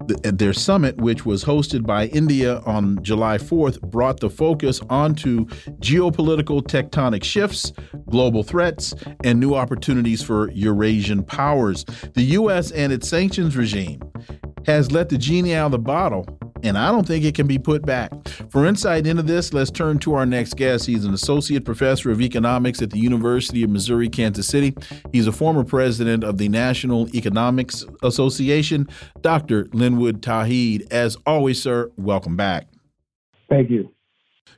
their 0.06 0.52
summit, 0.52 0.96
which 1.00 1.24
was 1.24 1.44
hosted 1.44 1.87
by 1.87 2.06
India 2.06 2.59
on 2.66 3.00
July 3.04 3.38
4th, 3.38 3.80
brought 3.82 4.18
the 4.18 4.30
focus 4.30 4.80
onto 4.90 5.46
geopolitical 5.78 6.61
tectonic 6.61 7.22
shifts, 7.22 7.72
global 8.11 8.42
threats, 8.42 8.94
and 9.22 9.38
new 9.38 9.54
opportunities 9.54 10.22
for 10.22 10.50
Eurasian 10.50 11.22
powers. 11.37 11.85
The 12.14 12.22
U.S. 12.22 12.70
and 12.70 12.92
its 12.92 13.09
sanctions 13.09 13.57
regime 13.57 14.01
has 14.64 14.90
let 14.90 15.11
the 15.11 15.18
genie 15.18 15.55
out 15.55 15.66
of 15.66 15.72
the 15.72 15.79
bottle, 15.79 16.27
and 16.62 16.79
I 16.79 16.90
don't 16.90 17.07
think 17.07 17.25
it 17.25 17.35
can 17.35 17.46
be 17.46 17.59
put 17.59 17.85
back. 17.85 18.11
For 18.51 18.64
insight 18.64 19.07
into 19.07 19.22
this, 19.22 19.53
let's 19.53 19.70
turn 19.70 19.99
to 19.99 20.14
our 20.14 20.25
next 20.25 20.57
guest. 20.57 20.87
He's 20.87 21.05
an 21.05 21.12
associate 21.12 21.66
professor 21.66 22.11
of 22.11 22.22
economics 22.22 22.81
at 22.81 22.90
the 22.90 22.99
University 22.99 23.62
of 23.62 23.70
Missouri 23.70 24.09
Kansas 24.09 24.46
City. 24.46 24.75
He's 25.12 25.27
a 25.27 25.33
former 25.33 25.62
president 25.62 26.25
of 26.25 26.38
the 26.38 26.49
National 26.49 27.14
Economics 27.14 27.85
Association, 28.03 28.88
Dr. 29.20 29.68
Linwood 29.75 30.22
Tauheed. 30.22 30.90
As 30.90 31.18
always, 31.27 31.62
sir, 31.62 31.90
welcome 31.96 32.37
back. 32.37 32.66
Thank 33.51 33.70
you 33.70 33.95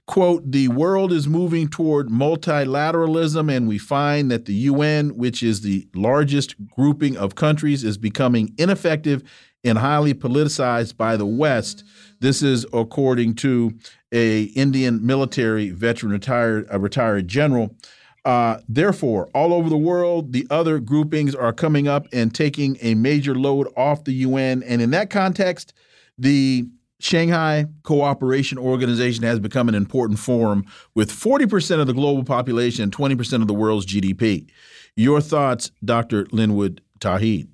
quote, 0.09 0.51
the 0.51 0.69
world 0.69 1.13
is 1.13 1.29
moving 1.29 1.69
toward 1.69 2.09
multilateralism, 2.09 3.55
and 3.55 3.69
we 3.69 3.79
find 3.79 4.31
that 4.31 4.47
the 4.47 4.55
UN, 4.55 5.11
which 5.11 5.43
is 5.43 5.61
the 5.61 5.87
largest 5.95 6.57
grouping 6.67 7.17
of 7.17 7.37
countries, 7.37 7.85
is 7.85 7.99
becoming 7.99 8.53
ineffective 8.59 9.23
and 9.63 9.79
highly 9.79 10.15
politicized 10.15 10.97
by 10.97 11.17
the 11.17 11.27
West. 11.27 11.85
This 12.21 12.43
is 12.43 12.67
according 12.73 13.35
to 13.37 13.75
a 14.11 14.45
Indian 14.45 15.05
military 15.05 15.71
veteran, 15.71 16.11
retired 16.11 16.67
a 16.71 16.79
retired 16.81 17.29
general. 17.29 17.77
Uh, 18.25 18.59
therefore, 18.67 19.29
all 19.35 19.53
over 19.53 19.69
the 19.69 19.77
world, 19.77 20.33
the 20.33 20.47
other 20.51 20.81
groupings 20.81 21.35
are 21.35 21.53
coming 21.53 21.87
up 21.87 22.07
and 22.15 22.35
taking 22.35 22.79
a 22.81 22.95
major 22.95 23.35
load 23.35 23.69
off 23.77 24.05
the 24.05 24.13
UN. 24.13 24.63
And 24.63 24.81
in 24.81 24.91
that 24.93 25.11
context, 25.11 25.75
the 26.17 26.67
Shanghai 27.01 27.67
Cooperation 27.85 28.59
Organization 28.59 29.23
has 29.25 29.39
become 29.39 29.69
an 29.69 29.75
important 29.75 30.19
forum 30.19 30.65
with 30.95 31.13
40% 31.13 31.81
of 31.81 31.87
the 31.87 31.93
global 31.93 32.25
population 32.25 32.83
and 32.83 32.93
20% 32.93 33.41
of 33.41 33.47
the 33.47 33.55
world's 33.55 33.87
GDP. 33.87 34.49
Your 34.97 35.21
thoughts, 35.21 35.71
Dr. 35.85 36.27
Linwood 36.33 36.83
Tauheed? 36.99 37.49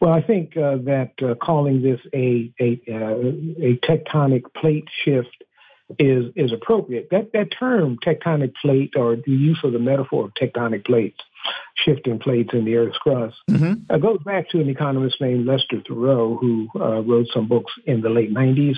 Well, 0.00 0.12
I 0.12 0.22
think 0.22 0.56
uh, 0.56 0.76
that 0.84 1.12
uh, 1.22 1.34
calling 1.34 1.82
this 1.82 2.00
a 2.14 2.50
a, 2.58 2.80
uh, 2.88 3.66
a 3.66 3.78
tectonic 3.86 4.42
plate 4.56 4.88
shift 5.04 5.44
is 5.98 6.32
is 6.36 6.52
appropriate. 6.52 7.08
That 7.10 7.32
that 7.34 7.48
term 7.56 7.98
tectonic 8.04 8.54
plate 8.62 8.94
or 8.96 9.16
the 9.16 9.32
use 9.32 9.60
of 9.62 9.72
the 9.72 9.78
metaphor 9.78 10.24
of 10.24 10.34
tectonic 10.34 10.86
plates 10.86 11.18
shifting 11.74 12.18
plates 12.18 12.50
in 12.52 12.64
the 12.64 12.76
Earth's 12.76 12.98
crust. 12.98 13.36
Mm-hmm. 13.50 13.94
It 13.94 14.02
goes 14.02 14.22
back 14.24 14.48
to 14.50 14.60
an 14.60 14.68
economist 14.68 15.20
named 15.20 15.46
Lester 15.46 15.78
Thurow, 15.88 16.38
who 16.38 16.68
uh, 16.74 17.00
wrote 17.00 17.26
some 17.32 17.48
books 17.48 17.72
in 17.86 18.00
the 18.00 18.10
late 18.10 18.32
90s 18.32 18.76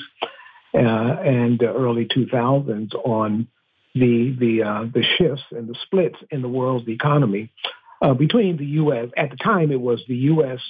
uh, 0.74 0.78
and 0.78 1.62
early 1.62 2.06
2000s 2.06 2.94
on 3.04 3.48
the 3.94 4.34
the 4.38 4.62
uh, 4.62 4.84
the 4.94 5.02
shifts 5.18 5.44
and 5.50 5.68
the 5.68 5.76
splits 5.82 6.16
in 6.30 6.40
the 6.40 6.48
world's 6.48 6.88
economy 6.88 7.50
uh, 8.02 8.14
between 8.14 8.56
the 8.56 8.66
U.S. 8.66 9.08
At 9.16 9.30
the 9.30 9.36
time, 9.36 9.70
it 9.70 9.80
was 9.80 10.02
the 10.08 10.16
U.S. 10.16 10.60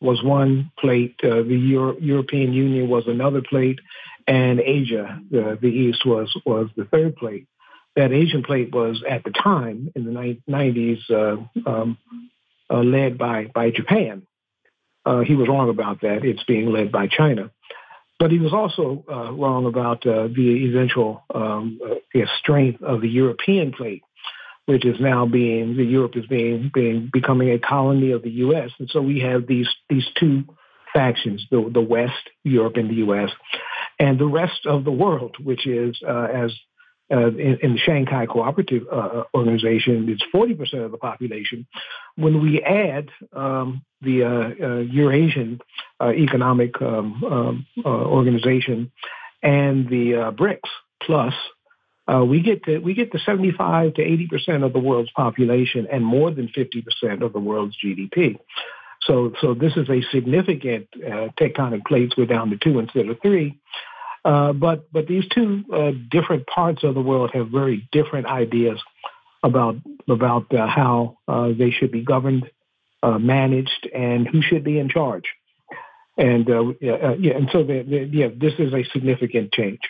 was 0.00 0.22
one 0.22 0.72
plate, 0.78 1.14
uh, 1.22 1.42
the 1.42 1.56
Euro- 1.70 1.98
European 1.98 2.52
Union 2.52 2.88
was 2.88 3.04
another 3.06 3.42
plate, 3.42 3.80
and 4.26 4.60
Asia, 4.60 5.20
the, 5.30 5.58
the 5.60 5.68
East, 5.68 6.06
was 6.06 6.34
was 6.46 6.68
the 6.76 6.86
third 6.86 7.16
plate 7.16 7.46
that 7.96 8.12
Asian 8.12 8.42
plate 8.42 8.72
was 8.72 9.02
at 9.08 9.24
the 9.24 9.30
time 9.30 9.90
in 9.94 10.04
the 10.04 10.38
90s 10.48 10.98
uh, 11.10 11.70
um, 11.70 11.98
uh, 12.70 12.78
led 12.78 13.18
by 13.18 13.46
by 13.52 13.70
Japan. 13.70 14.22
Uh, 15.04 15.20
he 15.20 15.34
was 15.34 15.48
wrong 15.48 15.70
about 15.70 16.02
that. 16.02 16.24
It's 16.24 16.44
being 16.44 16.70
led 16.70 16.92
by 16.92 17.08
China. 17.08 17.50
But 18.18 18.30
he 18.30 18.38
was 18.38 18.52
also 18.52 19.04
uh, 19.10 19.32
wrong 19.32 19.64
about 19.64 20.06
uh, 20.06 20.28
the 20.28 20.68
eventual 20.68 21.24
um, 21.34 21.80
uh, 21.84 22.20
strength 22.38 22.82
of 22.82 23.00
the 23.00 23.08
European 23.08 23.72
plate, 23.72 24.02
which 24.66 24.84
is 24.84 25.00
now 25.00 25.24
being 25.24 25.76
the 25.76 25.84
Europe 25.84 26.16
is 26.16 26.26
being 26.26 26.70
being 26.72 27.08
becoming 27.12 27.50
a 27.50 27.58
colony 27.58 28.12
of 28.12 28.22
the 28.22 28.30
U.S. 28.30 28.70
And 28.78 28.90
so 28.90 29.00
we 29.00 29.20
have 29.20 29.46
these 29.46 29.68
these 29.88 30.06
two 30.18 30.44
factions: 30.92 31.46
the 31.50 31.70
the 31.72 31.80
West, 31.80 32.28
Europe, 32.44 32.76
and 32.76 32.90
the 32.90 32.96
U.S., 33.06 33.30
and 33.98 34.18
the 34.18 34.26
rest 34.26 34.66
of 34.66 34.84
the 34.84 34.92
world, 34.92 35.36
which 35.42 35.66
is 35.66 35.98
as 36.06 36.52
uh, 37.10 37.28
in, 37.28 37.58
in, 37.62 37.72
the 37.72 37.78
Shanghai 37.78 38.26
Cooperative 38.26 38.84
uh, 38.90 39.24
Organization, 39.34 40.08
it's 40.08 40.22
40% 40.34 40.84
of 40.84 40.92
the 40.92 40.98
population. 40.98 41.66
When 42.16 42.40
we 42.40 42.62
add 42.62 43.08
um, 43.32 43.82
the 44.00 44.24
uh, 44.24 44.64
uh 44.64 44.78
Eurasian 44.78 45.60
uh, 46.00 46.10
Economic 46.10 46.80
um, 46.80 47.24
um 47.24 47.66
uh, 47.84 47.88
Organization 47.88 48.92
and 49.42 49.88
the 49.88 50.32
BRICS 50.36 50.68
plus, 51.02 51.34
we 52.26 52.42
get 52.42 52.64
to 52.64 52.78
we 52.78 52.94
get 52.94 53.12
to 53.12 53.18
75 53.18 53.94
to 53.94 54.02
80 54.02 54.28
percent 54.28 54.64
of 54.64 54.72
the 54.72 54.78
world's 54.78 55.10
population 55.12 55.88
and 55.90 56.04
more 56.04 56.30
than 56.30 56.48
50 56.48 56.82
percent 56.82 57.22
of 57.22 57.32
the 57.32 57.40
world's 57.40 57.76
GDP. 57.84 58.38
So, 59.02 59.32
so 59.40 59.54
this 59.54 59.72
is 59.76 59.88
a 59.88 60.02
significant 60.12 60.88
tectonic 61.40 61.86
plates. 61.86 62.14
We're 62.16 62.26
down 62.26 62.50
to 62.50 62.58
two 62.58 62.78
instead 62.78 63.08
of 63.08 63.18
three. 63.22 63.58
Uh, 64.24 64.52
but 64.52 64.90
but 64.92 65.06
these 65.06 65.24
two 65.34 65.64
uh, 65.72 65.92
different 66.10 66.46
parts 66.46 66.84
of 66.84 66.94
the 66.94 67.00
world 67.00 67.30
have 67.32 67.48
very 67.48 67.88
different 67.90 68.26
ideas 68.26 68.78
about 69.42 69.76
about 70.08 70.52
uh, 70.54 70.66
how 70.66 71.16
uh, 71.26 71.48
they 71.56 71.70
should 71.70 71.90
be 71.90 72.02
governed, 72.02 72.50
uh, 73.02 73.18
managed, 73.18 73.88
and 73.94 74.28
who 74.28 74.42
should 74.42 74.64
be 74.64 74.78
in 74.78 74.88
charge. 74.88 75.24
And 76.18 76.46
yeah, 76.80 77.14
yeah, 77.18 77.32
and 77.34 77.48
so 77.50 77.62
the, 77.62 77.82
the, 77.82 78.10
yeah, 78.12 78.28
this 78.36 78.52
is 78.58 78.74
a 78.74 78.84
significant 78.92 79.52
change. 79.52 79.80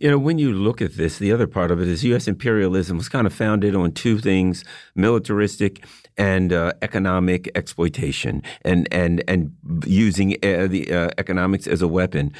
You 0.00 0.10
know, 0.10 0.18
when 0.18 0.38
you 0.38 0.52
look 0.52 0.80
at 0.80 0.96
this, 0.96 1.18
the 1.18 1.32
other 1.32 1.48
part 1.48 1.72
of 1.72 1.80
it 1.80 1.88
is 1.88 2.04
U.S. 2.04 2.28
imperialism 2.28 2.96
was 2.96 3.08
kind 3.08 3.26
of 3.26 3.32
founded 3.32 3.76
on 3.76 3.92
two 3.92 4.18
things: 4.18 4.64
militaristic 4.96 5.84
and 6.16 6.52
uh, 6.52 6.72
economic 6.82 7.48
exploitation, 7.54 8.42
and 8.62 8.88
and 8.92 9.22
and 9.28 9.52
using 9.84 10.32
uh, 10.42 10.66
the 10.66 10.92
uh, 10.92 11.10
economics 11.18 11.68
as 11.68 11.80
a 11.80 11.88
weapon 11.88 12.32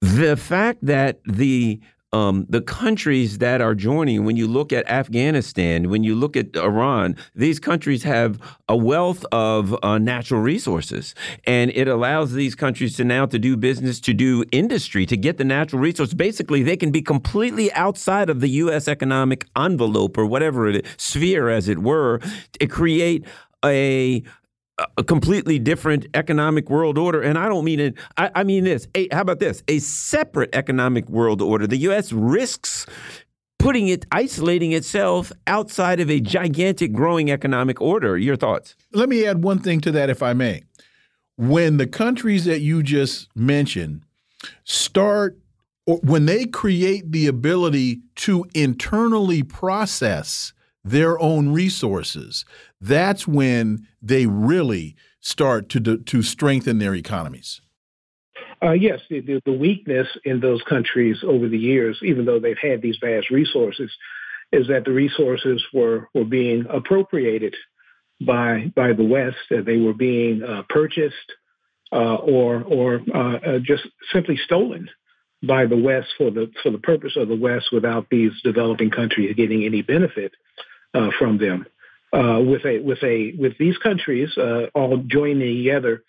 the 0.00 0.36
fact 0.36 0.84
that 0.84 1.20
the 1.24 1.80
um, 2.12 2.46
the 2.48 2.62
countries 2.62 3.38
that 3.38 3.60
are 3.60 3.74
joining, 3.74 4.24
when 4.24 4.36
you 4.36 4.46
look 4.46 4.72
at 4.72 4.88
Afghanistan, 4.88 5.90
when 5.90 6.04
you 6.04 6.14
look 6.14 6.36
at 6.36 6.56
Iran, 6.56 7.16
these 7.34 7.58
countries 7.58 8.04
have 8.04 8.40
a 8.68 8.76
wealth 8.76 9.26
of 9.32 9.76
uh, 9.82 9.98
natural 9.98 10.40
resources, 10.40 11.14
and 11.46 11.70
it 11.74 11.88
allows 11.88 12.32
these 12.32 12.54
countries 12.54 12.96
to 12.96 13.04
now 13.04 13.26
to 13.26 13.38
do 13.38 13.56
business, 13.56 14.00
to 14.00 14.14
do 14.14 14.44
industry, 14.52 15.04
to 15.04 15.16
get 15.16 15.36
the 15.36 15.44
natural 15.44 15.82
resource. 15.82 16.14
Basically, 16.14 16.62
they 16.62 16.76
can 16.76 16.90
be 16.90 17.02
completely 17.02 17.72
outside 17.72 18.30
of 18.30 18.40
the 18.40 18.48
U.S. 18.48 18.88
economic 18.88 19.46
envelope 19.56 20.16
or 20.16 20.24
whatever 20.24 20.68
it 20.68 20.86
is, 20.86 20.92
sphere, 20.96 21.48
as 21.50 21.68
it 21.68 21.80
were, 21.80 22.20
to 22.58 22.66
create 22.66 23.26
a 23.64 24.22
a 24.96 25.04
completely 25.04 25.58
different 25.58 26.06
economic 26.14 26.68
world 26.68 26.98
order. 26.98 27.22
And 27.22 27.38
I 27.38 27.48
don't 27.48 27.64
mean 27.64 27.80
it, 27.80 27.94
I, 28.16 28.30
I 28.34 28.44
mean 28.44 28.64
this. 28.64 28.86
A, 28.94 29.08
how 29.12 29.22
about 29.22 29.38
this? 29.38 29.62
A 29.68 29.78
separate 29.78 30.54
economic 30.54 31.08
world 31.08 31.40
order. 31.40 31.66
The 31.66 31.78
U.S. 31.78 32.12
risks 32.12 32.86
putting 33.58 33.88
it, 33.88 34.04
isolating 34.12 34.72
itself 34.72 35.32
outside 35.46 36.00
of 36.00 36.10
a 36.10 36.20
gigantic 36.20 36.92
growing 36.92 37.30
economic 37.30 37.80
order. 37.80 38.16
Your 38.18 38.36
thoughts? 38.36 38.76
Let 38.92 39.08
me 39.08 39.26
add 39.26 39.42
one 39.42 39.58
thing 39.58 39.80
to 39.80 39.92
that, 39.92 40.10
if 40.10 40.22
I 40.22 40.34
may. 40.34 40.62
When 41.36 41.76
the 41.76 41.86
countries 41.86 42.44
that 42.44 42.60
you 42.60 42.82
just 42.82 43.28
mentioned 43.34 44.02
start, 44.64 45.38
or 45.86 45.98
when 45.98 46.26
they 46.26 46.46
create 46.46 47.12
the 47.12 47.26
ability 47.26 48.00
to 48.16 48.46
internally 48.54 49.42
process 49.42 50.52
their 50.84 51.18
own 51.20 51.52
resources, 51.52 52.44
that's 52.80 53.26
when 53.26 53.86
they 54.02 54.26
really 54.26 54.96
start 55.20 55.68
to 55.70 55.80
to 55.80 56.22
strengthen 56.22 56.78
their 56.78 56.94
economies? 56.94 57.60
Uh, 58.62 58.72
yes, 58.72 59.00
the, 59.10 59.40
the, 59.44 59.52
weakness 59.52 60.08
in 60.24 60.40
those 60.40 60.62
countries 60.62 61.18
over 61.22 61.46
the 61.46 61.58
years, 61.58 61.98
even 62.02 62.24
though 62.24 62.40
they've 62.40 62.56
had 62.60 62.80
these 62.80 62.96
vast 63.02 63.28
resources, 63.28 63.90
is 64.50 64.66
that 64.68 64.84
the 64.84 64.92
resources 64.92 65.62
were 65.74 66.08
were 66.14 66.24
being 66.24 66.64
appropriated 66.70 67.54
by 68.24 68.72
by 68.74 68.92
the 68.92 69.04
West. 69.04 69.36
They 69.50 69.76
were 69.76 69.94
being 69.94 70.42
uh, 70.42 70.62
purchased 70.68 71.32
uh, 71.92 72.16
or 72.16 72.62
or 72.62 73.00
uh, 73.14 73.36
uh, 73.36 73.58
just 73.58 73.84
simply 74.12 74.38
stolen 74.44 74.88
by 75.46 75.66
the 75.66 75.76
West 75.76 76.08
for 76.16 76.30
the 76.30 76.50
for 76.62 76.70
the 76.70 76.78
purpose 76.78 77.16
of 77.16 77.28
the 77.28 77.36
West, 77.36 77.66
without 77.72 78.06
these 78.10 78.32
developing 78.42 78.90
countries 78.90 79.34
getting 79.36 79.64
any 79.64 79.82
benefit 79.82 80.32
uh, 80.94 81.10
from 81.18 81.38
them. 81.38 81.66
Uh, 82.12 82.40
with 82.40 82.64
a 82.64 82.78
with 82.80 83.02
a 83.02 83.34
with 83.36 83.58
these 83.58 83.76
countries 83.78 84.30
all 84.74 84.96
joining 85.08 85.56
together 85.56 86.02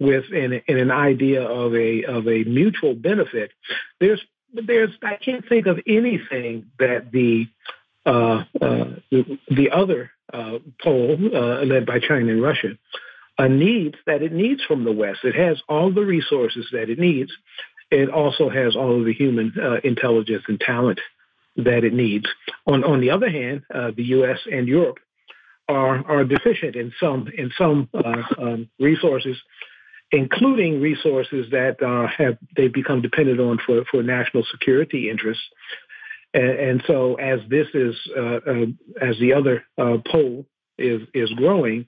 with 0.00 0.24
an, 0.32 0.62
in 0.66 0.78
an 0.78 0.90
idea 0.90 1.42
of 1.42 1.74
a 1.74 2.04
of 2.04 2.26
a 2.26 2.44
mutual 2.44 2.94
benefit, 2.94 3.52
there's 4.00 4.20
there's 4.52 4.90
I 5.02 5.16
can't 5.16 5.46
think 5.48 5.66
of 5.66 5.78
anything 5.86 6.66
that 6.78 7.12
the 7.12 7.46
uh, 8.06 8.44
uh, 8.60 8.84
the, 9.10 9.38
the, 9.50 9.70
other 9.70 10.10
uh, 10.32 10.58
pole 10.82 11.18
uh, 11.34 11.64
led 11.64 11.84
by 11.84 11.98
China 11.98 12.32
and 12.32 12.42
Russia 12.42 12.78
uh, 13.38 13.46
needs 13.46 13.96
that 14.06 14.22
it 14.22 14.32
needs 14.32 14.62
from 14.64 14.84
the 14.84 14.92
West. 14.92 15.20
It 15.22 15.34
has 15.34 15.60
all 15.68 15.92
the 15.92 16.04
resources 16.04 16.66
that 16.72 16.88
it 16.88 16.98
needs. 16.98 17.30
It 17.90 18.08
also 18.08 18.48
has 18.48 18.74
all 18.74 18.98
of 18.98 19.04
the 19.04 19.12
human 19.12 19.52
uh, 19.62 19.80
intelligence 19.84 20.44
and 20.48 20.58
talent 20.58 20.98
that 21.56 21.84
it 21.84 21.92
needs. 21.92 22.26
On 22.66 22.84
on 22.84 23.00
the 23.00 23.10
other 23.10 23.28
hand, 23.28 23.64
the 23.68 24.04
U.S. 24.04 24.38
and 24.50 24.66
Europe 24.66 24.98
are 25.70 25.96
are 26.06 26.24
deficient 26.24 26.74
in 26.76 26.92
some 27.00 27.28
in 27.42 27.50
some 27.56 27.88
um, 28.38 28.68
resources 28.78 29.36
including 30.12 30.80
resources 30.80 31.46
that 31.50 31.82
uh, 31.82 32.08
have 32.08 32.36
they 32.56 32.68
become 32.68 33.00
dependent 33.02 33.40
on 33.40 33.58
for, 33.64 33.84
for 33.90 34.02
national 34.02 34.44
security 34.50 35.08
interests. 35.10 35.44
And, 36.34 36.50
and 36.50 36.82
so, 36.86 37.14
as 37.14 37.40
this 37.48 37.66
is 37.74 37.94
uh, 38.16 38.40
uh, 38.46 38.66
as 39.00 39.18
the 39.18 39.32
other 39.34 39.64
uh, 39.78 39.98
pole 40.06 40.46
is 40.78 41.02
is 41.14 41.30
growing, 41.30 41.86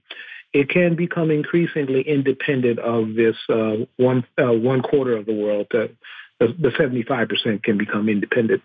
it 0.52 0.68
can 0.68 0.96
become 0.96 1.30
increasingly 1.30 2.02
independent 2.02 2.78
of 2.78 3.14
this 3.14 3.36
uh, 3.48 3.84
one 3.96 4.24
uh, 4.38 4.52
one 4.52 4.82
quarter 4.82 5.16
of 5.16 5.26
the 5.26 5.34
world. 5.34 5.66
the 5.70 6.72
seventy 6.76 7.02
five 7.02 7.28
percent 7.28 7.62
can 7.62 7.78
become 7.78 8.08
independent. 8.08 8.62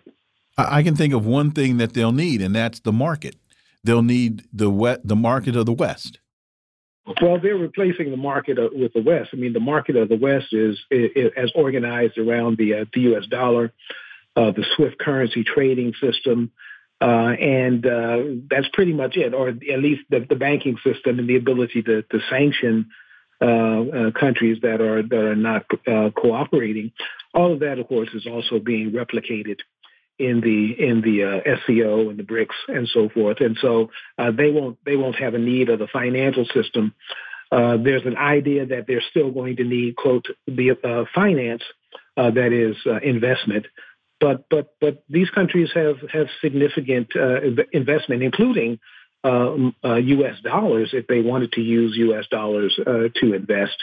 I 0.56 0.82
can 0.82 0.96
think 0.96 1.14
of 1.14 1.24
one 1.24 1.52
thing 1.52 1.76
that 1.76 1.92
they'll 1.92 2.10
need, 2.10 2.42
and 2.42 2.52
that's 2.52 2.80
the 2.80 2.90
market. 2.90 3.36
They'll 3.84 4.02
need 4.02 4.44
the 4.52 5.00
the 5.04 5.16
market 5.16 5.56
of 5.56 5.66
the 5.66 5.72
West. 5.72 6.18
Well, 7.22 7.40
they're 7.40 7.56
replacing 7.56 8.10
the 8.10 8.18
market 8.18 8.58
with 8.72 8.92
the 8.92 9.00
West. 9.00 9.30
I 9.32 9.36
mean, 9.36 9.54
the 9.54 9.60
market 9.60 9.96
of 9.96 10.08
the 10.08 10.16
West 10.16 10.52
is, 10.52 10.78
is 10.90 11.32
as 11.36 11.50
organized 11.54 12.18
around 12.18 12.58
the 12.58 12.74
uh, 12.74 12.84
the 12.92 13.00
U.S. 13.02 13.26
dollar, 13.26 13.72
uh, 14.36 14.50
the 14.50 14.64
SWIFT 14.76 14.98
currency 14.98 15.42
trading 15.42 15.94
system, 16.00 16.52
uh, 17.00 17.32
and 17.40 17.86
uh, 17.86 18.18
that's 18.50 18.68
pretty 18.72 18.92
much 18.92 19.16
it, 19.16 19.32
or 19.32 19.48
at 19.48 19.78
least 19.80 20.02
the, 20.10 20.26
the 20.28 20.34
banking 20.34 20.76
system 20.84 21.18
and 21.18 21.28
the 21.28 21.36
ability 21.36 21.82
to, 21.82 22.02
to 22.02 22.20
sanction 22.28 22.90
uh, 23.40 23.44
uh, 23.44 24.10
countries 24.10 24.58
that 24.62 24.80
are 24.80 25.02
that 25.02 25.24
are 25.24 25.36
not 25.36 25.64
cooperating. 26.14 26.92
All 27.32 27.52
of 27.52 27.60
that, 27.60 27.78
of 27.78 27.88
course, 27.88 28.08
is 28.12 28.26
also 28.26 28.58
being 28.58 28.90
replicated 28.90 29.60
in 30.18 30.40
the 30.40 30.74
in 30.78 31.00
the 31.00 31.24
uh, 31.24 31.56
SCO 31.62 32.10
and 32.10 32.18
the 32.18 32.24
BRICS 32.24 32.54
and 32.68 32.88
so 32.88 33.08
forth. 33.08 33.40
And 33.40 33.56
so 33.60 33.90
uh, 34.18 34.30
they 34.30 34.50
won't 34.50 34.78
they 34.84 34.96
won't 34.96 35.16
have 35.16 35.34
a 35.34 35.38
need 35.38 35.68
of 35.68 35.78
the 35.78 35.86
financial 35.86 36.44
system. 36.52 36.94
Uh, 37.50 37.76
there's 37.82 38.04
an 38.04 38.16
idea 38.16 38.66
that 38.66 38.86
they're 38.86 39.02
still 39.10 39.30
going 39.30 39.56
to 39.56 39.64
need 39.64 39.96
quote 39.96 40.26
the 40.46 40.72
uh, 40.72 41.04
finance 41.14 41.62
uh, 42.16 42.30
that 42.30 42.52
is 42.52 42.76
uh, 42.86 42.98
investment. 42.98 43.66
But 44.20 44.46
but 44.50 44.74
but 44.80 45.04
these 45.08 45.30
countries 45.30 45.70
have 45.74 45.96
have 46.12 46.26
significant 46.40 47.12
investment, 47.72 48.24
including 48.24 48.80
U.S. 49.24 50.40
dollars. 50.42 50.90
If 50.92 51.06
they 51.06 51.20
wanted 51.20 51.52
to 51.52 51.60
use 51.60 51.94
U.S. 51.96 52.26
dollars 52.28 52.74
to 52.84 53.32
invest, 53.32 53.76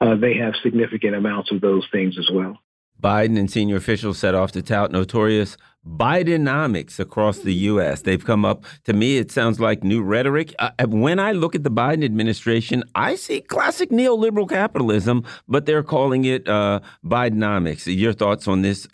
they 0.00 0.34
have 0.34 0.54
significant 0.62 1.16
amounts 1.16 1.50
of 1.50 1.60
those 1.60 1.84
things 1.90 2.16
as 2.16 2.30
well. 2.32 2.58
Biden 3.02 3.36
and 3.36 3.50
senior 3.50 3.74
officials 3.74 4.18
set 4.18 4.36
off 4.36 4.52
to 4.52 4.62
tout 4.62 4.92
notorious 4.92 5.56
Bidenomics 5.86 7.00
across 7.00 7.40
the 7.40 7.52
U.S. 7.54 8.02
They've 8.02 8.24
come 8.24 8.44
up, 8.44 8.64
to 8.84 8.92
me, 8.92 9.16
it 9.16 9.32
sounds 9.32 9.58
like 9.58 9.82
new 9.82 10.02
rhetoric. 10.02 10.54
Uh, 10.58 10.70
uh, 10.78 10.86
when 10.86 11.18
I 11.18 11.32
look 11.32 11.54
at 11.54 11.64
the 11.64 11.70
Biden 11.70 12.04
administration, 12.04 12.84
I 12.94 13.16
see 13.16 13.40
classic 13.40 13.90
neoliberal 13.90 14.48
capitalism, 14.48 15.24
but 15.48 15.66
they're 15.66 15.82
calling 15.82 16.24
it 16.24 16.48
uh, 16.48 16.80
Bidenomics. 17.04 17.84
Your 17.86 18.12
thoughts 18.12 18.46
on 18.46 18.62
this? 18.62 18.86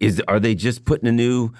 Is 0.00 0.20
Are 0.28 0.38
they 0.38 0.54
just 0.54 0.84
putting 0.84 1.08
a 1.08 1.12
new 1.12 1.52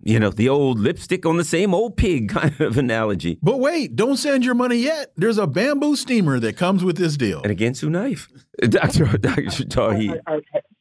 you 0.00 0.20
know, 0.20 0.30
the 0.30 0.48
old 0.48 0.78
lipstick 0.78 1.26
on 1.26 1.38
the 1.38 1.44
same 1.44 1.74
old 1.74 1.96
pig 1.96 2.28
kind 2.30 2.60
of 2.60 2.78
analogy. 2.78 3.38
But 3.42 3.58
wait, 3.58 3.96
don't 3.96 4.16
send 4.16 4.44
your 4.44 4.54
money 4.54 4.76
yet. 4.76 5.12
There's 5.16 5.38
a 5.38 5.46
bamboo 5.46 5.96
steamer 5.96 6.38
that 6.40 6.56
comes 6.56 6.84
with 6.84 6.96
this 6.96 7.16
deal. 7.16 7.42
And 7.42 7.52
a 7.52 7.56
Ginsu 7.56 7.88
knife. 7.88 8.28
Dr. 8.60 9.06
Dr. 9.18 9.64
Tauheed. 9.64 10.20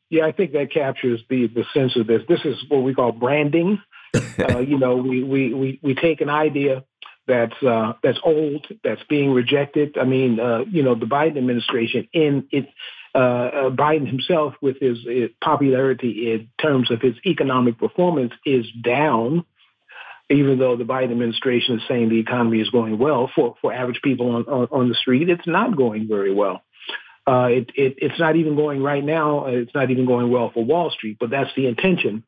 Yeah, 0.10 0.26
I 0.26 0.32
think 0.32 0.54
that 0.54 0.72
captures 0.72 1.22
the 1.30 1.48
the 1.48 1.66
sense 1.74 1.96
of 1.98 2.08
this. 2.08 2.22
This 2.28 2.42
is 2.46 2.56
what 2.70 2.84
we 2.84 2.94
call 2.94 3.12
branding. 3.12 3.82
uh, 4.40 4.60
you 4.60 4.80
know, 4.80 4.98
we, 4.98 5.24
we 5.24 5.54
we 5.54 5.80
we 5.84 5.96
take 5.96 6.22
an 6.22 6.30
idea 6.30 6.84
that's 7.28 7.62
uh, 7.62 7.94
that's 8.02 8.20
old, 8.24 8.66
that's 8.84 9.04
being 9.10 9.34
rejected. 9.34 9.98
I 9.98 10.06
mean, 10.06 10.40
uh, 10.40 10.60
you 10.70 10.82
know, 10.82 10.96
the 10.96 11.06
Biden 11.06 11.38
administration 11.38 12.08
in 12.14 12.48
it, 12.52 12.70
uh, 13.14 13.18
uh 13.18 13.70
Biden 13.70 14.08
himself 14.08 14.54
with 14.62 14.78
his, 14.80 15.00
his, 15.06 15.30
popularity 15.44 16.32
in 16.32 16.50
terms 16.62 16.90
of 16.90 17.02
his 17.02 17.16
economic 17.26 17.78
performance 17.78 18.34
is 18.46 18.66
down. 18.82 19.46
Even 20.30 20.60
though 20.60 20.76
the 20.76 20.84
Biden 20.84 21.12
administration 21.12 21.78
is 21.78 21.82
saying 21.88 22.10
the 22.10 22.20
economy 22.20 22.60
is 22.60 22.70
going 22.70 22.98
well 22.98 23.32
for, 23.34 23.56
for 23.62 23.72
average 23.72 24.02
people 24.04 24.36
on, 24.36 24.44
on, 24.44 24.68
on 24.72 24.90
the 24.90 24.96
street, 24.96 25.30
it's 25.30 25.48
not 25.48 25.78
going 25.78 26.06
very 26.10 26.34
well. 26.34 26.64
Uh, 27.28 27.50
it, 27.52 27.72
it, 27.76 27.96
it's 27.98 28.20
not 28.20 28.38
even 28.38 28.56
going 28.56 28.82
right 28.82 29.04
now. 29.04 29.48
It's 29.48 29.76
not 29.76 29.92
even 29.92 30.06
going 30.06 30.32
well 30.32 30.50
for 30.54 30.64
Wall 30.64 30.90
Street, 30.90 31.18
but 31.20 31.30
that's 31.30 31.50
the 31.58 31.68
intention 31.68 32.24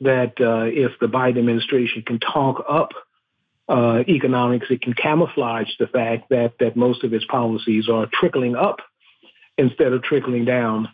that 0.00 0.34
uh, 0.40 0.66
if 0.66 0.92
the 1.00 1.06
Biden 1.06 1.38
administration 1.38 2.02
can 2.06 2.20
talk 2.20 2.64
up 2.68 2.90
uh, 3.68 4.04
economics, 4.08 4.66
it 4.70 4.82
can 4.82 4.92
camouflage 4.92 5.70
the 5.80 5.88
fact 5.88 6.28
that, 6.30 6.52
that 6.60 6.76
most 6.76 7.02
of 7.02 7.12
its 7.12 7.24
policies 7.24 7.88
are 7.88 8.06
trickling 8.12 8.54
up 8.54 8.78
instead 9.58 9.92
of 9.92 10.02
trickling 10.04 10.44
down. 10.44 10.88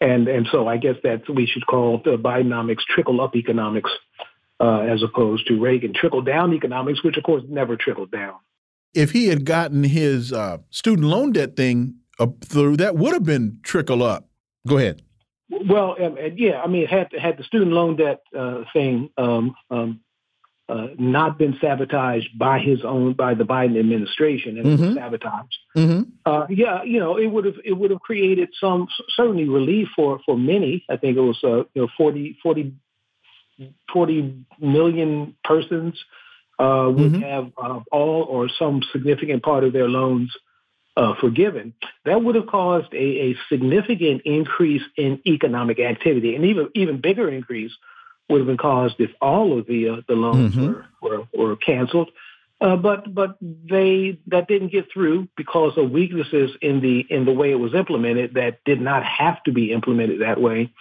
And, 0.00 0.26
and 0.26 0.48
so 0.50 0.66
I 0.66 0.76
guess 0.76 0.96
that 1.04 1.28
we 1.32 1.46
should 1.46 1.66
call 1.66 2.00
the 2.04 2.16
Bidenomics 2.16 2.82
trickle 2.88 3.20
up 3.20 3.36
economics 3.36 3.90
uh, 4.58 4.80
as 4.80 5.02
opposed 5.02 5.46
to 5.46 5.60
Reagan 5.60 5.94
trickle 5.94 6.22
down 6.22 6.54
economics, 6.54 7.04
which 7.04 7.16
of 7.16 7.22
course 7.22 7.44
never 7.48 7.76
trickled 7.76 8.10
down. 8.10 8.34
If 8.94 9.12
he 9.12 9.28
had 9.28 9.44
gotten 9.44 9.84
his 9.84 10.32
uh, 10.32 10.58
student 10.70 11.06
loan 11.06 11.32
debt 11.32 11.54
thing 11.56 11.96
uh, 12.18 12.26
through 12.44 12.76
that 12.78 12.96
would 12.96 13.12
have 13.12 13.24
been 13.24 13.58
trickle 13.62 14.02
up. 14.02 14.28
Go 14.66 14.78
ahead. 14.78 15.02
Well, 15.48 15.96
um, 16.02 16.16
yeah, 16.36 16.60
I 16.60 16.66
mean, 16.66 16.86
had 16.86 17.12
had 17.12 17.38
the 17.38 17.44
student 17.44 17.72
loan 17.72 17.96
debt 17.96 18.20
uh, 18.36 18.64
thing 18.72 19.10
um, 19.16 19.54
um, 19.70 20.00
uh, 20.68 20.88
not 20.98 21.38
been 21.38 21.56
sabotaged 21.60 22.36
by 22.36 22.58
his 22.58 22.84
own 22.84 23.12
by 23.12 23.34
the 23.34 23.44
Biden 23.44 23.78
administration 23.78 24.58
and 24.58 24.66
mm 24.66 24.76
-hmm. 24.76 24.94
sabotaged, 24.94 25.60
mm 25.76 25.86
-hmm. 25.88 26.02
uh, 26.24 26.46
yeah, 26.48 26.84
you 26.84 26.98
know, 26.98 27.16
it 27.18 27.30
would 27.30 27.44
have 27.44 27.58
it 27.64 27.74
would 27.78 27.90
have 27.90 28.00
created 28.00 28.48
some 28.54 28.86
certainly 29.16 29.48
relief 29.48 29.88
for 29.94 30.20
for 30.24 30.36
many. 30.36 30.84
I 30.88 30.96
think 30.96 31.16
it 31.16 31.24
was 31.32 31.42
uh, 31.44 31.50
you 31.74 31.80
know 31.82 31.88
40, 31.96 32.36
40, 32.42 32.72
40 33.92 34.34
million 34.58 35.36
persons 35.42 35.94
uh, 36.58 36.88
would 36.96 37.12
mm 37.12 37.20
-hmm. 37.20 37.30
have 37.30 37.46
uh, 37.64 37.80
all 37.90 38.22
or 38.28 38.48
some 38.48 38.82
significant 38.92 39.42
part 39.42 39.64
of 39.64 39.72
their 39.72 39.88
loans 39.88 40.30
uh, 40.96 41.14
forgiven, 41.20 41.74
that 42.04 42.22
would 42.22 42.34
have 42.34 42.46
caused 42.46 42.92
a, 42.94 43.30
a, 43.30 43.36
significant 43.48 44.22
increase 44.24 44.82
in 44.96 45.20
economic 45.26 45.78
activity, 45.78 46.34
and 46.34 46.44
even 46.44 46.70
even 46.74 47.00
bigger 47.00 47.28
increase 47.28 47.72
would 48.28 48.38
have 48.38 48.46
been 48.46 48.56
caused 48.56 48.98
if 48.98 49.10
all 49.20 49.58
of 49.58 49.66
the 49.66 49.88
uh, 49.88 49.96
the 50.08 50.14
loans 50.14 50.54
mm-hmm. 50.54 50.72
were, 50.72 50.86
were, 51.02 51.28
were 51.34 51.56
canceled. 51.56 52.10
Uh, 52.58 52.76
but 52.76 53.12
but 53.14 53.36
they 53.40 54.18
that 54.28 54.48
didn't 54.48 54.72
get 54.72 54.90
through 54.90 55.28
because 55.36 55.76
of 55.76 55.90
weaknesses 55.90 56.50
in 56.62 56.80
the 56.80 57.00
in 57.10 57.26
the 57.26 57.32
way 57.32 57.50
it 57.50 57.56
was 57.56 57.74
implemented 57.74 58.34
that 58.34 58.64
did 58.64 58.80
not 58.80 59.04
have 59.04 59.42
to 59.44 59.52
be 59.52 59.72
implemented 59.72 60.22
that 60.22 60.40
way. 60.40 60.72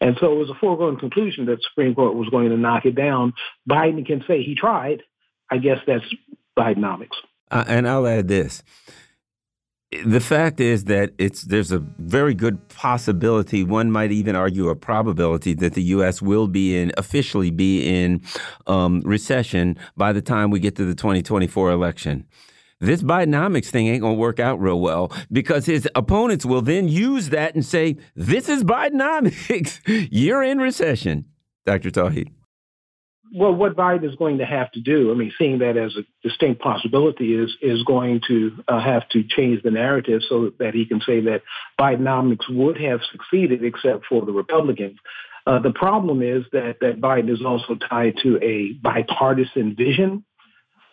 And 0.00 0.16
so 0.20 0.32
it 0.32 0.36
was 0.36 0.48
a 0.48 0.54
foregone 0.54 0.96
conclusion 0.96 1.46
that 1.46 1.56
the 1.56 1.62
Supreme 1.68 1.94
Court 1.94 2.14
was 2.14 2.28
going 2.30 2.48
to 2.50 2.56
knock 2.56 2.86
it 2.86 2.94
down. 2.94 3.34
Biden 3.68 4.06
can 4.06 4.24
say 4.26 4.42
he 4.42 4.54
tried. 4.54 5.02
I 5.50 5.58
guess 5.58 5.78
that's 5.86 6.04
Bidenomics. 6.56 7.16
Uh, 7.50 7.64
and 7.66 7.88
I'll 7.88 8.06
add 8.06 8.28
this 8.28 8.62
the 10.04 10.20
fact 10.20 10.60
is 10.60 10.84
that 10.84 11.10
it's 11.18 11.42
there's 11.42 11.72
a 11.72 11.80
very 11.98 12.34
good 12.34 12.68
possibility 12.68 13.64
one 13.64 13.90
might 13.90 14.12
even 14.12 14.36
argue 14.36 14.68
a 14.68 14.76
probability 14.76 15.52
that 15.54 15.74
the 15.74 15.82
US 15.82 16.22
will 16.22 16.46
be 16.46 16.76
in 16.78 16.92
officially 16.96 17.50
be 17.50 17.84
in 17.86 18.22
um, 18.68 19.00
recession 19.00 19.76
by 19.96 20.12
the 20.12 20.22
time 20.22 20.50
we 20.50 20.60
get 20.60 20.76
to 20.76 20.84
the 20.84 20.94
2024 20.94 21.70
election 21.72 22.24
this 22.80 23.02
Bidenomics 23.02 23.66
thing 23.66 23.88
ain't 23.88 24.02
to 24.02 24.12
work 24.12 24.40
out 24.40 24.58
real 24.58 24.80
well 24.80 25.12
because 25.30 25.66
his 25.66 25.86
opponents 25.94 26.46
will 26.46 26.62
then 26.62 26.88
use 26.88 27.28
that 27.28 27.54
and 27.54 27.64
say, 27.64 27.98
this 28.16 28.48
is 28.48 28.64
Bidenomics. 28.64 29.80
You're 30.10 30.42
in 30.42 30.58
recession, 30.58 31.26
Dr. 31.66 31.90
Tauheed. 31.90 32.32
Well, 33.32 33.54
what 33.54 33.76
Biden 33.76 34.08
is 34.08 34.16
going 34.16 34.38
to 34.38 34.46
have 34.46 34.72
to 34.72 34.80
do, 34.80 35.12
I 35.12 35.14
mean, 35.14 35.32
seeing 35.38 35.60
that 35.60 35.76
as 35.76 35.94
a 35.96 36.02
distinct 36.26 36.60
possibility, 36.60 37.34
is 37.34 37.56
is 37.62 37.82
going 37.84 38.22
to 38.26 38.64
uh, 38.66 38.80
have 38.80 39.08
to 39.10 39.22
change 39.22 39.62
the 39.62 39.70
narrative 39.70 40.22
so 40.28 40.52
that 40.58 40.74
he 40.74 40.84
can 40.84 41.00
say 41.00 41.20
that 41.20 41.42
Bidenomics 41.78 42.48
would 42.48 42.80
have 42.80 43.00
succeeded 43.12 43.64
except 43.64 44.06
for 44.06 44.26
the 44.26 44.32
Republicans. 44.32 44.98
Uh, 45.46 45.60
the 45.60 45.70
problem 45.70 46.22
is 46.22 46.44
that 46.52 46.76
that 46.80 47.00
Biden 47.00 47.30
is 47.30 47.44
also 47.44 47.76
tied 47.76 48.16
to 48.22 48.38
a 48.42 48.72
bipartisan 48.82 49.76
vision, 49.76 50.24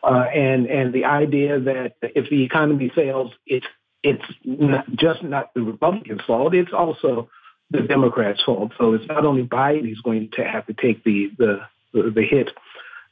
uh, 0.04 0.26
and 0.34 0.68
and 0.68 0.94
the 0.94 1.06
idea 1.06 1.60
that 1.60 1.96
if 2.02 2.30
the 2.30 2.44
economy 2.44 2.92
fails, 2.94 3.32
it's 3.48 3.66
it's 4.04 4.24
not 4.46 4.86
just 4.96 5.24
not 5.24 5.54
the 5.56 5.64
Republicans' 5.64 6.22
fault; 6.28 6.54
it's 6.54 6.72
also 6.72 7.30
the 7.72 7.82
Democrats' 7.82 8.44
fault. 8.46 8.74
So 8.78 8.94
it's 8.94 9.08
not 9.08 9.26
only 9.26 9.44
Biden 9.44 9.88
who's 9.88 10.02
going 10.02 10.30
to 10.34 10.44
have 10.44 10.68
to 10.68 10.74
take 10.74 11.04
the 11.04 11.32
the 11.38 11.62
the, 12.04 12.24
hit 12.24 12.50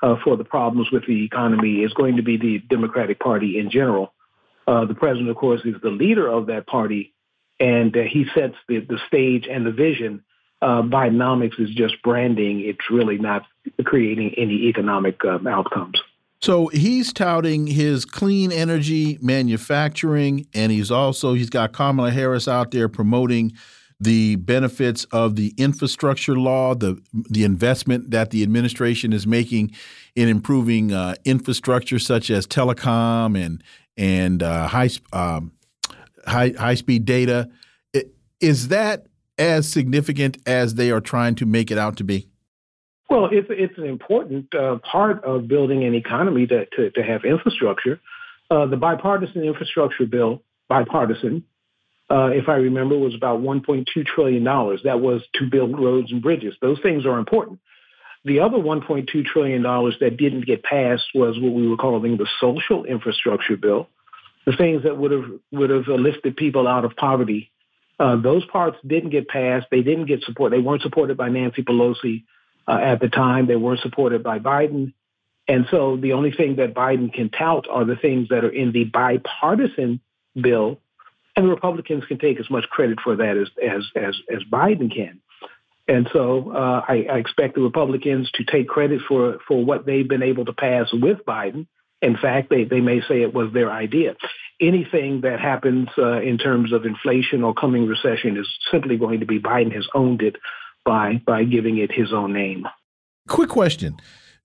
uh, 0.01 0.15
for 0.23 0.37
the 0.37 0.43
problems 0.43 0.91
with 0.91 1.05
the 1.07 1.23
economy 1.25 1.83
is 1.83 1.93
going 1.93 2.17
to 2.17 2.23
be 2.23 2.37
the 2.37 2.59
Democratic 2.59 3.19
Party 3.19 3.57
in 3.59 3.69
general. 3.69 4.13
Uh, 4.67 4.85
the 4.85 4.95
president, 4.95 5.29
of 5.29 5.35
course, 5.35 5.61
is 5.63 5.75
the 5.81 5.89
leader 5.89 6.27
of 6.27 6.47
that 6.47 6.65
party, 6.67 7.13
and 7.59 7.95
uh, 7.95 8.01
he 8.01 8.25
sets 8.33 8.55
the, 8.67 8.79
the 8.79 8.99
stage 9.07 9.47
and 9.49 9.65
the 9.65 9.71
vision. 9.71 10.23
Uh, 10.61 10.81
Bidenomics 10.81 11.59
is 11.59 11.69
just 11.69 12.01
branding. 12.01 12.61
It's 12.61 12.89
really 12.89 13.17
not 13.17 13.45
creating 13.83 14.33
any 14.37 14.67
economic 14.67 15.23
um, 15.25 15.45
outcomes. 15.45 16.01
So 16.41 16.67
he's 16.67 17.13
touting 17.13 17.67
his 17.67 18.05
clean 18.05 18.51
energy 18.51 19.17
manufacturing, 19.21 20.47
and 20.53 20.71
he's 20.71 20.91
also 20.91 21.33
he's 21.33 21.49
got 21.49 21.73
Kamala 21.73 22.11
Harris 22.11 22.47
out 22.47 22.71
there 22.71 22.89
promoting 22.89 23.53
the 23.99 24.35
benefits 24.35 25.05
of 25.05 25.35
the 25.35 25.53
infrastructure 25.57 26.35
law, 26.35 26.75
the 26.75 27.01
the 27.29 27.43
investment 27.43 28.11
that 28.11 28.31
the 28.31 28.43
administration 28.43 29.13
is 29.13 29.25
making 29.25 29.71
in 30.15 30.27
improving 30.27 30.91
uh, 30.91 31.15
infrastructure 31.23 31.99
such 31.99 32.29
as 32.29 32.45
telecom 32.45 33.39
and 33.39 33.63
and 33.97 34.43
uh, 34.43 34.67
high 34.67 34.89
um, 35.13 35.51
high 36.27 36.53
high 36.57 36.75
speed 36.75 37.05
data. 37.05 37.49
Is 38.41 38.67
that 38.67 39.07
as 39.37 39.67
significant 39.67 40.37
as 40.45 40.75
they 40.75 40.91
are 40.91 41.01
trying 41.01 41.35
to 41.35 41.45
make 41.45 41.71
it 41.71 41.77
out 41.77 41.97
to 41.97 42.03
be? 42.03 42.27
Well, 43.09 43.29
it's 43.31 43.47
it's 43.49 43.77
an 43.77 43.85
important 43.85 44.53
uh, 44.53 44.77
part 44.79 45.23
of 45.23 45.47
building 45.47 45.85
an 45.85 45.95
economy 45.95 46.47
to 46.47 46.65
to, 46.65 46.91
to 46.91 47.03
have 47.03 47.23
infrastructure. 47.23 47.99
Uh, 48.51 48.65
the 48.65 48.77
bipartisan 48.77 49.43
infrastructure 49.43 50.05
bill, 50.05 50.43
bipartisan, 50.67 51.43
uh, 52.09 52.27
if 52.27 52.47
I 52.47 52.55
remember, 52.55 52.97
was 52.97 53.15
about 53.15 53.41
1.2 53.41 53.85
trillion 54.05 54.43
dollars. 54.43 54.81
That 54.83 55.01
was 55.01 55.21
to 55.35 55.49
build 55.49 55.79
roads 55.79 56.11
and 56.11 56.21
bridges. 56.21 56.55
Those 56.61 56.79
things 56.81 57.05
are 57.05 57.17
important. 57.17 57.59
The 58.25 58.39
other 58.39 58.57
1.2 58.57 59.25
trillion 59.25 59.61
dollars 59.61 59.95
that 60.01 60.17
didn't 60.17 60.45
get 60.45 60.63
passed 60.63 61.05
was 61.13 61.39
what 61.39 61.53
we 61.53 61.67
were 61.67 61.77
calling 61.77 62.17
the 62.17 62.27
social 62.39 62.85
infrastructure 62.85 63.57
bill, 63.57 63.87
the 64.45 64.55
things 64.55 64.83
that 64.83 64.97
would 64.97 65.11
have 65.11 65.25
would 65.51 65.69
have 65.69 65.87
lifted 65.87 66.35
people 66.35 66.67
out 66.67 66.85
of 66.85 66.95
poverty. 66.95 67.51
Uh, 67.99 68.17
those 68.17 68.45
parts 68.45 68.77
didn't 68.85 69.11
get 69.11 69.27
passed. 69.27 69.67
They 69.71 69.81
didn't 69.81 70.05
get 70.05 70.23
support. 70.23 70.51
They 70.51 70.59
weren't 70.59 70.81
supported 70.81 71.17
by 71.17 71.29
Nancy 71.29 71.63
Pelosi 71.63 72.23
uh, 72.67 72.79
at 72.81 72.99
the 72.99 73.09
time. 73.09 73.47
They 73.47 73.55
weren't 73.55 73.79
supported 73.79 74.21
by 74.21 74.39
Biden. 74.39 74.93
And 75.47 75.65
so 75.71 75.95
the 75.95 76.13
only 76.13 76.31
thing 76.31 76.57
that 76.57 76.73
Biden 76.73 77.13
can 77.13 77.29
tout 77.29 77.67
are 77.69 77.85
the 77.85 77.95
things 77.95 78.29
that 78.29 78.43
are 78.43 78.49
in 78.49 78.71
the 78.71 78.85
bipartisan 78.85 80.01
bill 80.39 80.79
and 81.35 81.45
the 81.45 81.49
Republicans 81.49 82.05
can 82.05 82.17
take 82.17 82.39
as 82.39 82.49
much 82.49 82.65
credit 82.69 82.99
for 83.03 83.15
that 83.15 83.37
as 83.37 83.49
as 83.63 83.83
as, 83.95 84.15
as 84.33 84.43
Biden 84.51 84.93
can. 84.93 85.21
And 85.87 86.09
so 86.11 86.51
uh, 86.51 86.83
I, 86.87 87.05
I, 87.11 87.17
expect 87.17 87.53
the 87.53 87.61
Republicans 87.61 88.31
to 88.35 88.43
take 88.43 88.67
credit 88.67 89.01
for 89.07 89.37
for 89.47 89.63
what 89.63 89.85
they've 89.85 90.07
been 90.07 90.23
able 90.23 90.45
to 90.45 90.53
pass 90.53 90.91
with 90.91 91.19
Biden. 91.27 91.67
In 92.01 92.17
fact, 92.17 92.49
they, 92.49 92.65
they 92.65 92.81
may 92.81 93.01
say 93.01 93.21
it 93.21 93.33
was 93.33 93.53
their 93.53 93.71
idea. 93.71 94.15
Anything 94.59 95.21
that 95.21 95.39
happens 95.39 95.89
uh, 95.97 96.21
in 96.21 96.37
terms 96.37 96.73
of 96.73 96.85
inflation 96.85 97.43
or 97.43 97.53
coming 97.53 97.87
recession 97.87 98.37
is 98.37 98.47
simply 98.71 98.97
going 98.97 99.19
to 99.19 99.25
be 99.25 99.39
Biden 99.39 99.73
has 99.73 99.87
owned 99.93 100.21
it 100.21 100.37
by 100.83 101.21
by 101.25 101.43
giving 101.43 101.77
it 101.77 101.91
his 101.91 102.11
own 102.11 102.33
name. 102.33 102.67
Quick 103.27 103.49
question. 103.49 103.97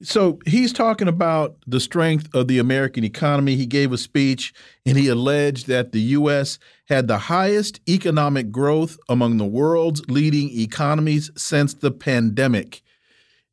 So 0.03 0.38
he's 0.46 0.72
talking 0.72 1.09
about 1.09 1.57
the 1.66 1.80
strength 1.80 2.34
of 2.34 2.48
the 2.48 2.59
American 2.59 3.05
economy. 3.05 3.57
He 3.57 3.66
gave 3.66 3.92
a 3.92 3.98
speech 3.98 4.55
and 4.86 4.96
he 4.96 5.09
alleged 5.09 5.66
that 5.66 5.92
the 5.92 6.01
U.S. 6.01 6.59
had 6.88 7.07
the 7.07 7.18
highest 7.18 7.80
economic 7.86 8.51
growth 8.51 8.98
among 9.11 9.36
the 9.36 9.44
world's 9.44 10.03
leading 10.09 10.59
economies 10.59 11.30
since 11.36 11.74
the 11.74 11.90
pandemic. 11.90 12.80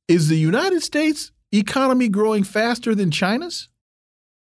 Is 0.07 0.29
the 0.29 0.37
United 0.37 0.83
States 0.83 1.31
economy 1.51 2.07
growing 2.07 2.45
faster 2.45 2.95
than 2.95 3.11
China's? 3.11 3.67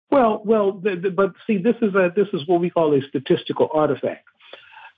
Well, 0.08 0.42
well, 0.44 0.70
but 0.70 1.32
see, 1.44 1.58
this 1.58 1.74
is 1.82 1.92
a 1.96 2.12
this 2.14 2.28
is 2.32 2.46
what 2.46 2.60
we 2.60 2.70
call 2.70 2.94
a 2.94 3.02
statistical 3.08 3.68
artifact. 3.74 4.28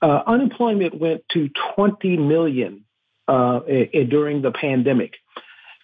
Uh, 0.03 0.21
unemployment 0.27 0.99
went 0.99 1.23
to 1.31 1.49
20 1.75 2.17
million 2.17 2.85
uh, 3.27 3.61
during 4.09 4.43
the 4.43 4.51
pandemic 4.51 5.15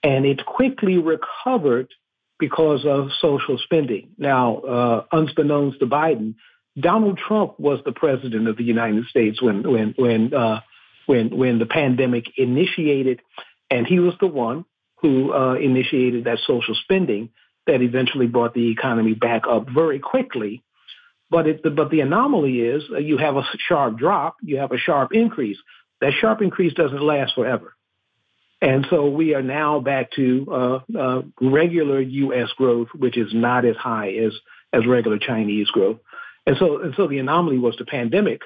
and 0.06 0.24
it 0.24 0.46
quickly 0.46 1.00
recovered 1.00 1.92
because 2.38 2.86
of 2.86 3.10
social 3.20 3.58
spending. 3.58 4.10
Now, 4.20 4.58
uh, 4.58 5.06
unbeknownst 5.12 5.80
to 5.80 5.88
Biden, 5.88 6.36
Donald 6.80 7.18
Trump 7.18 7.60
was 7.60 7.80
the 7.84 7.92
president 7.92 8.48
of 8.48 8.56
the 8.56 8.64
United 8.64 9.06
States 9.08 9.42
when 9.42 9.64
when 9.64 9.96
when 9.98 10.34
uh, 10.34 10.62
when 11.08 11.36
when 11.36 11.58
the 11.58 11.66
pandemic 11.66 12.26
initiated, 12.38 13.22
and 13.72 13.88
he 13.88 14.00
was 14.00 14.14
the 14.20 14.28
one 14.28 14.66
who 15.02 15.34
uh, 15.34 15.56
initiated 15.56 16.26
that 16.26 16.38
social 16.46 16.76
spending 16.76 17.30
that 17.66 17.82
eventually 17.82 18.28
brought 18.28 18.54
the 18.54 18.70
economy 18.70 19.16
back 19.16 19.44
up 19.50 19.68
very 19.70 20.00
quickly. 20.00 20.64
But 21.32 21.48
it, 21.48 21.76
but 21.76 21.90
the 21.90 22.02
anomaly 22.02 22.60
is 22.60 22.84
uh, 22.92 22.98
you 23.00 23.18
have 23.18 23.38
a 23.38 23.44
sharp 23.68 23.98
drop, 23.98 24.36
you 24.44 24.58
have 24.58 24.72
a 24.72 24.78
sharp 24.78 25.14
increase. 25.14 25.58
That 26.02 26.14
sharp 26.22 26.44
increase 26.44 26.74
doesn't 26.74 27.02
last 27.02 27.34
forever. 27.34 27.76
And 28.66 28.88
so 28.90 29.08
we 29.08 29.36
are 29.36 29.44
now 29.44 29.80
back 29.80 30.12
to 30.14 30.48
uh, 30.52 31.00
uh, 31.00 31.22
regular 31.40 32.02
U.S. 32.02 32.50
growth, 32.58 32.88
which 32.96 33.16
is 33.16 33.32
not 33.32 33.64
as 33.64 33.76
high 33.76 34.10
as 34.14 34.34
as 34.74 34.88
regular 34.88 35.20
Chinese 35.20 35.68
growth. 35.68 36.00
And 36.48 36.58
so 36.58 36.82
and 36.82 36.96
so 36.98 37.08
the 37.08 37.20
anomaly 37.20 37.60
was 37.60 37.76
the 37.78 37.86
pandemic 37.86 38.42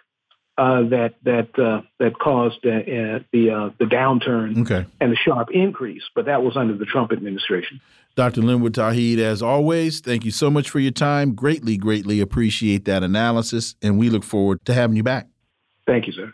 uh, 0.58 0.82
that 0.90 1.16
that 1.24 1.58
uh, 1.58 1.84
that 2.00 2.20
caused 2.20 2.66
uh, 2.66 3.24
the 3.32 3.50
uh, 3.50 3.70
the 3.80 3.86
downturn 3.86 4.60
okay. 4.62 4.86
and 5.00 5.14
the 5.14 5.16
sharp 5.16 5.52
increase. 5.52 6.04
But 6.14 6.26
that 6.26 6.44
was 6.44 6.58
under 6.58 6.76
the 6.76 6.86
Trump 6.86 7.14
administration. 7.14 7.80
Dr. 8.16 8.42
Linwood 8.42 8.74
Tauheed, 8.74 9.20
as 9.20 9.42
always, 9.42 10.02
thank 10.02 10.26
you 10.26 10.32
so 10.32 10.50
much 10.50 10.70
for 10.70 10.80
your 10.80 10.92
time. 10.92 11.34
Greatly, 11.34 11.78
greatly 11.78 12.20
appreciate 12.20 12.84
that 12.86 13.04
analysis, 13.04 13.76
and 13.82 13.98
we 13.98 14.10
look 14.10 14.26
forward 14.26 14.66
to 14.66 14.74
having 14.74 14.98
you 14.98 15.04
back. 15.04 15.28
Thank 15.88 16.08
you, 16.08 16.12
sir. 16.12 16.34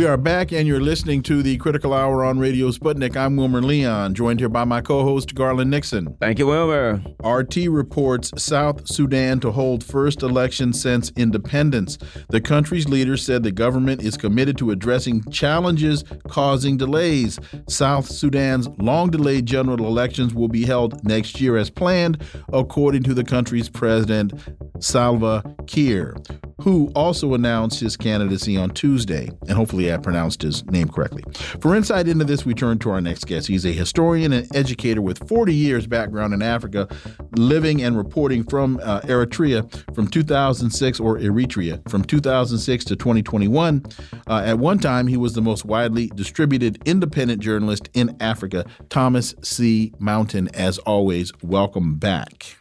We 0.00 0.06
are 0.06 0.16
back, 0.16 0.50
and 0.50 0.66
you're 0.66 0.80
listening 0.80 1.20
to 1.24 1.42
the 1.42 1.58
Critical 1.58 1.92
Hour 1.92 2.24
on 2.24 2.38
Radio 2.38 2.70
Sputnik. 2.70 3.18
I'm 3.18 3.36
Wilmer 3.36 3.60
Leon, 3.60 4.14
joined 4.14 4.40
here 4.40 4.48
by 4.48 4.64
my 4.64 4.80
co 4.80 5.04
host, 5.04 5.34
Garland 5.34 5.70
Nixon. 5.70 6.16
Thank 6.18 6.38
you, 6.38 6.46
Wilmer. 6.46 7.02
RT 7.22 7.68
reports 7.68 8.30
South 8.42 8.88
Sudan 8.88 9.40
to 9.40 9.50
hold 9.50 9.84
first 9.84 10.22
election 10.22 10.72
since 10.72 11.12
independence. 11.16 11.98
The 12.30 12.40
country's 12.40 12.88
leader 12.88 13.18
said 13.18 13.42
the 13.42 13.52
government 13.52 14.02
is 14.02 14.16
committed 14.16 14.56
to 14.56 14.70
addressing 14.70 15.22
challenges 15.30 16.02
causing 16.28 16.78
delays. 16.78 17.38
South 17.68 18.06
Sudan's 18.06 18.68
long 18.78 19.10
delayed 19.10 19.44
general 19.44 19.86
elections 19.86 20.32
will 20.32 20.48
be 20.48 20.64
held 20.64 21.04
next 21.04 21.42
year 21.42 21.58
as 21.58 21.68
planned, 21.68 22.24
according 22.54 23.02
to 23.02 23.12
the 23.12 23.22
country's 23.22 23.68
president, 23.68 24.32
Salva 24.78 25.42
Kiir. 25.66 26.16
Who 26.62 26.90
also 26.94 27.34
announced 27.34 27.80
his 27.80 27.96
candidacy 27.96 28.56
on 28.56 28.70
Tuesday. 28.70 29.28
And 29.42 29.50
hopefully 29.50 29.92
I 29.92 29.96
pronounced 29.96 30.42
his 30.42 30.64
name 30.66 30.88
correctly. 30.88 31.22
For 31.60 31.74
insight 31.74 32.08
into 32.08 32.24
this, 32.24 32.44
we 32.44 32.54
turn 32.54 32.78
to 32.80 32.90
our 32.90 33.00
next 33.00 33.26
guest. 33.26 33.48
He's 33.48 33.64
a 33.64 33.72
historian 33.72 34.32
and 34.32 34.54
educator 34.54 35.02
with 35.02 35.26
40 35.28 35.54
years 35.54 35.86
background 35.86 36.34
in 36.34 36.42
Africa, 36.42 36.88
living 37.36 37.82
and 37.82 37.96
reporting 37.96 38.44
from 38.44 38.80
uh, 38.82 39.00
Eritrea 39.00 39.94
from 39.94 40.06
2006 40.06 41.00
or 41.00 41.18
Eritrea 41.18 41.88
from 41.88 42.04
2006 42.04 42.84
to 42.86 42.96
2021. 42.96 43.84
Uh, 44.28 44.42
at 44.44 44.58
one 44.58 44.78
time, 44.78 45.06
he 45.06 45.16
was 45.16 45.34
the 45.34 45.42
most 45.42 45.64
widely 45.64 46.08
distributed 46.08 46.80
independent 46.86 47.42
journalist 47.42 47.88
in 47.94 48.16
Africa. 48.20 48.64
Thomas 48.88 49.34
C. 49.42 49.92
Mountain, 49.98 50.48
as 50.54 50.78
always, 50.78 51.32
welcome 51.42 51.96
back. 51.96 52.56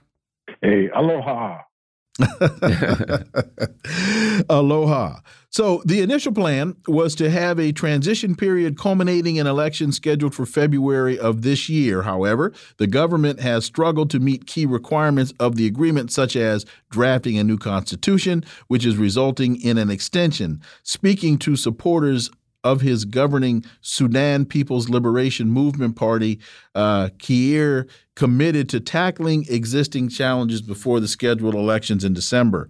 Hey, 0.61 0.89
aloha. 0.93 1.59
Aloha. 4.49 5.19
So, 5.51 5.81
the 5.83 6.01
initial 6.01 6.31
plan 6.31 6.75
was 6.87 7.15
to 7.15 7.31
have 7.31 7.59
a 7.59 7.71
transition 7.71 8.35
period 8.35 8.77
culminating 8.77 9.37
in 9.37 9.47
elections 9.47 9.95
scheduled 9.95 10.35
for 10.35 10.45
February 10.45 11.17
of 11.17 11.41
this 11.41 11.67
year. 11.67 12.03
However, 12.03 12.53
the 12.77 12.85
government 12.85 13.39
has 13.39 13.65
struggled 13.65 14.11
to 14.11 14.19
meet 14.19 14.45
key 14.45 14.67
requirements 14.67 15.33
of 15.39 15.55
the 15.55 15.65
agreement, 15.65 16.11
such 16.11 16.35
as 16.35 16.67
drafting 16.91 17.39
a 17.39 17.43
new 17.43 17.57
constitution, 17.57 18.43
which 18.67 18.85
is 18.85 18.97
resulting 18.97 19.59
in 19.59 19.79
an 19.79 19.89
extension. 19.89 20.61
Speaking 20.83 21.39
to 21.39 21.55
supporters 21.55 22.29
of 22.63 22.81
his 22.81 23.05
governing 23.05 23.63
Sudan 23.81 24.45
People's 24.45 24.89
Liberation 24.89 25.49
Movement 25.49 25.95
Party, 25.95 26.39
uh, 26.75 27.09
Kiir 27.17 27.87
committed 28.15 28.67
to 28.69 28.79
tackling 28.79 29.45
existing 29.49 30.09
challenges 30.09 30.61
before 30.61 30.99
the 30.99 31.07
scheduled 31.07 31.55
elections 31.55 32.03
in 32.03 32.13
December. 32.13 32.69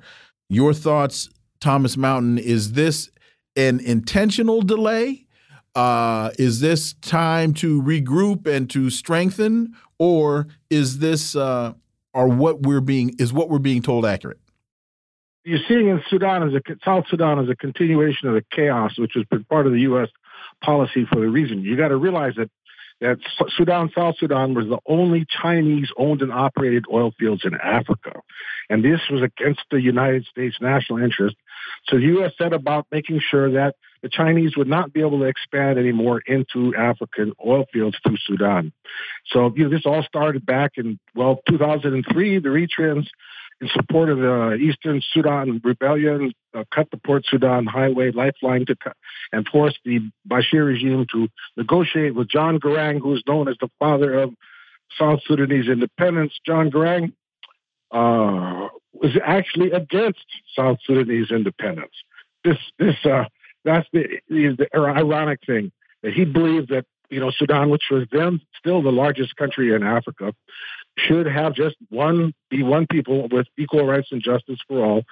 Your 0.49 0.73
thoughts, 0.73 1.29
Thomas 1.59 1.97
Mountain, 1.97 2.37
is 2.37 2.73
this 2.73 3.09
an 3.55 3.79
intentional 3.79 4.61
delay? 4.61 5.25
Uh, 5.75 6.31
is 6.37 6.59
this 6.59 6.93
time 6.93 7.53
to 7.53 7.81
regroup 7.81 8.47
and 8.47 8.69
to 8.69 8.89
strengthen, 8.89 9.75
or 9.97 10.47
is 10.69 10.99
this 10.99 11.35
uh, 11.35 11.73
or 12.13 12.27
what 12.27 12.63
we're 12.63 12.81
being 12.81 13.15
is 13.19 13.31
what 13.31 13.49
we're 13.49 13.59
being 13.59 13.81
told 13.81 14.05
accurate? 14.05 14.39
You're 15.49 15.59
seeing 15.67 15.87
in 15.87 16.01
Sudan 16.09 16.43
as 16.43 16.53
a 16.53 16.61
South 16.85 17.05
Sudan 17.09 17.39
as 17.39 17.49
a 17.49 17.55
continuation 17.55 18.27
of 18.27 18.35
the 18.35 18.43
chaos, 18.51 18.97
which 18.97 19.13
has 19.15 19.25
been 19.25 19.43
part 19.45 19.65
of 19.65 19.73
the 19.73 19.81
U.S. 19.81 20.09
policy 20.61 21.05
for 21.11 21.19
the 21.19 21.27
region. 21.27 21.61
You 21.63 21.75
got 21.75 21.87
to 21.87 21.97
realize 21.97 22.33
that 22.37 22.49
that 23.01 23.17
Sudan, 23.55 23.89
South 23.95 24.15
Sudan, 24.19 24.53
was 24.53 24.67
the 24.67 24.79
only 24.85 25.25
Chinese-owned 25.41 26.21
and 26.21 26.33
operated 26.33 26.83
oil 26.91 27.13
fields 27.17 27.43
in 27.45 27.55
Africa, 27.55 28.19
and 28.69 28.83
this 28.83 28.99
was 29.09 29.21
against 29.21 29.61
the 29.71 29.81
United 29.81 30.25
States 30.25 30.57
national 30.59 31.01
interest. 31.01 31.37
So 31.87 31.95
the 31.95 32.03
U.S. 32.03 32.33
set 32.37 32.51
about 32.51 32.87
making 32.91 33.21
sure 33.31 33.53
that 33.53 33.75
the 34.01 34.09
Chinese 34.09 34.55
would 34.57 34.67
not 34.67 34.93
be 34.93 35.01
able 35.01 35.19
to 35.19 35.25
expand 35.25 35.79
anymore 35.79 36.21
into 36.25 36.75
African 36.75 37.33
oil 37.45 37.65
fields 37.71 37.97
through 38.03 38.17
Sudan. 38.25 38.71
So 39.27 39.51
you 39.55 39.63
know, 39.63 39.69
this 39.69 39.85
all 39.85 40.03
started 40.03 40.45
back 40.45 40.73
in 40.75 40.99
well 41.15 41.39
2003. 41.47 42.39
The 42.39 42.49
Eritreans 42.49 43.07
in 43.61 43.69
support 43.73 44.09
of 44.09 44.19
the 44.19 44.53
Eastern 44.55 45.01
Sudan 45.13 45.59
rebellion, 45.63 46.31
uh, 46.53 46.63
cut 46.73 46.89
the 46.91 46.97
Port 46.97 47.25
Sudan 47.29 47.65
highway 47.65 48.11
lifeline 48.11 48.65
to 48.67 48.75
cut, 48.75 48.95
and 49.31 49.47
forced 49.47 49.79
the 49.83 49.99
Bashir 50.27 50.65
regime 50.65 51.05
to 51.11 51.27
negotiate 51.57 52.15
with 52.15 52.29
John 52.29 52.59
Garang, 52.59 52.99
who 53.01 53.15
is 53.15 53.23
known 53.27 53.47
as 53.47 53.55
the 53.59 53.69
father 53.79 54.13
of 54.19 54.33
South 54.97 55.19
Sudanese 55.25 55.67
independence. 55.67 56.33
John 56.45 56.71
Garang 56.71 57.13
uh, 57.91 58.69
was 58.93 59.17
actually 59.23 59.71
against 59.71 60.25
South 60.55 60.77
Sudanese 60.85 61.31
independence. 61.31 61.93
This, 62.43 62.57
this, 62.77 62.95
uh, 63.05 63.25
that's 63.65 63.87
the, 63.91 64.19
the, 64.29 64.55
the 64.57 64.77
ironic 64.77 65.39
thing 65.45 65.71
that 66.03 66.13
he 66.13 66.25
believed 66.25 66.69
that 66.69 66.85
you 67.09 67.19
know 67.19 67.31
Sudan, 67.31 67.69
which 67.69 67.83
was 67.91 68.07
then 68.11 68.39
still 68.57 68.81
the 68.81 68.91
largest 68.91 69.35
country 69.35 69.73
in 69.73 69.83
Africa, 69.83 70.33
should 71.07 71.25
have 71.25 71.53
just 71.53 71.75
one 71.89 72.33
be 72.49 72.63
one 72.63 72.87
people 72.87 73.27
with 73.29 73.47
equal 73.57 73.85
rights 73.85 74.09
and 74.11 74.21
justice 74.21 74.59
for 74.67 74.83
all. 74.83 75.03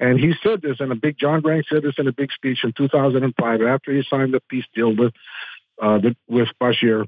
And 0.00 0.18
he 0.18 0.34
said 0.42 0.62
this 0.62 0.78
in 0.80 0.90
a 0.90 0.94
big 0.94 1.18
John 1.18 1.42
Garang 1.42 1.64
said 1.68 1.82
this 1.82 1.94
in 1.98 2.08
a 2.08 2.12
big 2.12 2.32
speech 2.32 2.64
in 2.64 2.72
2005 2.72 3.62
after 3.62 3.92
he 3.92 4.04
signed 4.08 4.34
the 4.34 4.40
peace 4.48 4.64
deal 4.74 4.94
with 4.94 5.12
uh, 5.80 5.98
the, 5.98 6.16
with 6.28 6.48
Bashir. 6.60 7.06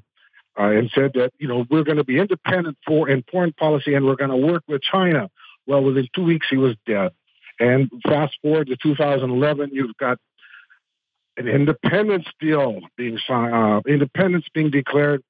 Uh, 0.59 0.71
and 0.71 0.89
said 0.89 1.11
that 1.13 1.31
you 1.37 1.47
know 1.47 1.67
we're 1.69 1.83
going 1.83 1.97
to 1.97 2.03
be 2.03 2.17
independent 2.17 2.75
for 2.85 3.07
in 3.07 3.23
foreign 3.31 3.53
policy 3.53 3.93
and 3.93 4.05
we're 4.05 4.15
going 4.15 4.31
to 4.31 4.37
work 4.37 4.63
with 4.67 4.81
China. 4.81 5.29
Well, 5.67 5.83
within 5.83 6.07
two 6.15 6.23
weeks 6.23 6.47
he 6.49 6.57
was 6.57 6.75
dead. 6.87 7.11
And 7.59 7.91
fast 8.07 8.37
forward 8.41 8.67
to 8.67 8.77
2011, 8.81 9.69
you've 9.73 9.95
got 9.97 10.19
an 11.37 11.47
independence 11.47 12.25
deal 12.39 12.79
being 12.97 13.19
signed, 13.27 13.53
uh, 13.53 13.81
independence 13.87 14.45
being 14.53 14.71
declared 14.71 15.23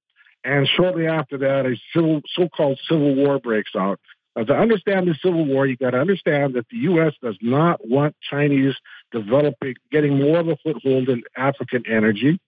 and 0.43 0.67
shortly 0.67 1.07
after 1.07 1.37
that, 1.39 1.65
a 1.65 1.75
civil, 1.93 2.21
so-called 2.33 2.79
civil 2.89 3.15
war 3.15 3.39
breaks 3.39 3.71
out. 3.75 3.99
Now, 4.35 4.43
to 4.43 4.53
understand 4.53 5.07
the 5.07 5.15
civil 5.23 5.45
war, 5.45 5.65
you 5.65 5.75
got 5.75 5.91
to 5.91 5.99
understand 5.99 6.53
that 6.53 6.67
the 6.69 6.77
U.S. 6.77 7.13
does 7.21 7.37
not 7.41 7.85
want 7.87 8.15
Chinese 8.29 8.75
developing, 9.11 9.75
getting 9.91 10.21
more 10.21 10.39
of 10.39 10.47
a 10.47 10.57
foothold 10.57 11.09
in 11.09 11.23
African 11.35 11.83
energy. 11.87 12.39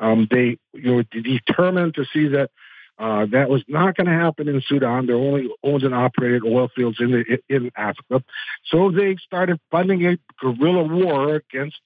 Um, 0.00 0.26
they, 0.30 0.58
you 0.72 0.96
know, 0.96 1.02
determined 1.12 1.94
to 1.94 2.04
see 2.12 2.28
that 2.28 2.50
uh, 2.98 3.26
that 3.30 3.48
was 3.48 3.62
not 3.68 3.96
going 3.96 4.08
to 4.08 4.12
happen 4.12 4.48
in 4.48 4.60
Sudan. 4.66 5.06
They're 5.06 5.14
only 5.14 5.48
owned 5.62 5.84
and 5.84 5.94
operated 5.94 6.42
oil 6.44 6.68
fields 6.74 6.98
in 6.98 7.12
the, 7.12 7.38
in 7.48 7.70
Africa, 7.76 8.24
so 8.64 8.90
they 8.90 9.16
started 9.24 9.60
funding 9.70 10.04
a 10.06 10.18
guerrilla 10.40 10.82
war 10.82 11.36
against 11.36 11.78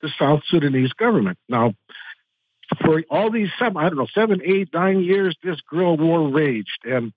the 0.00 0.10
South 0.18 0.42
Sudanese 0.46 0.92
government. 0.92 1.38
Now, 1.48 1.74
for 2.78 3.02
all 3.10 3.30
these 3.30 3.48
seven, 3.58 3.76
I 3.76 3.88
don't 3.88 3.98
know, 3.98 4.06
seven, 4.14 4.40
eight, 4.44 4.68
nine 4.72 5.00
years, 5.02 5.36
this 5.42 5.60
guerrilla 5.68 5.94
war 5.94 6.28
raged. 6.28 6.80
And, 6.84 7.12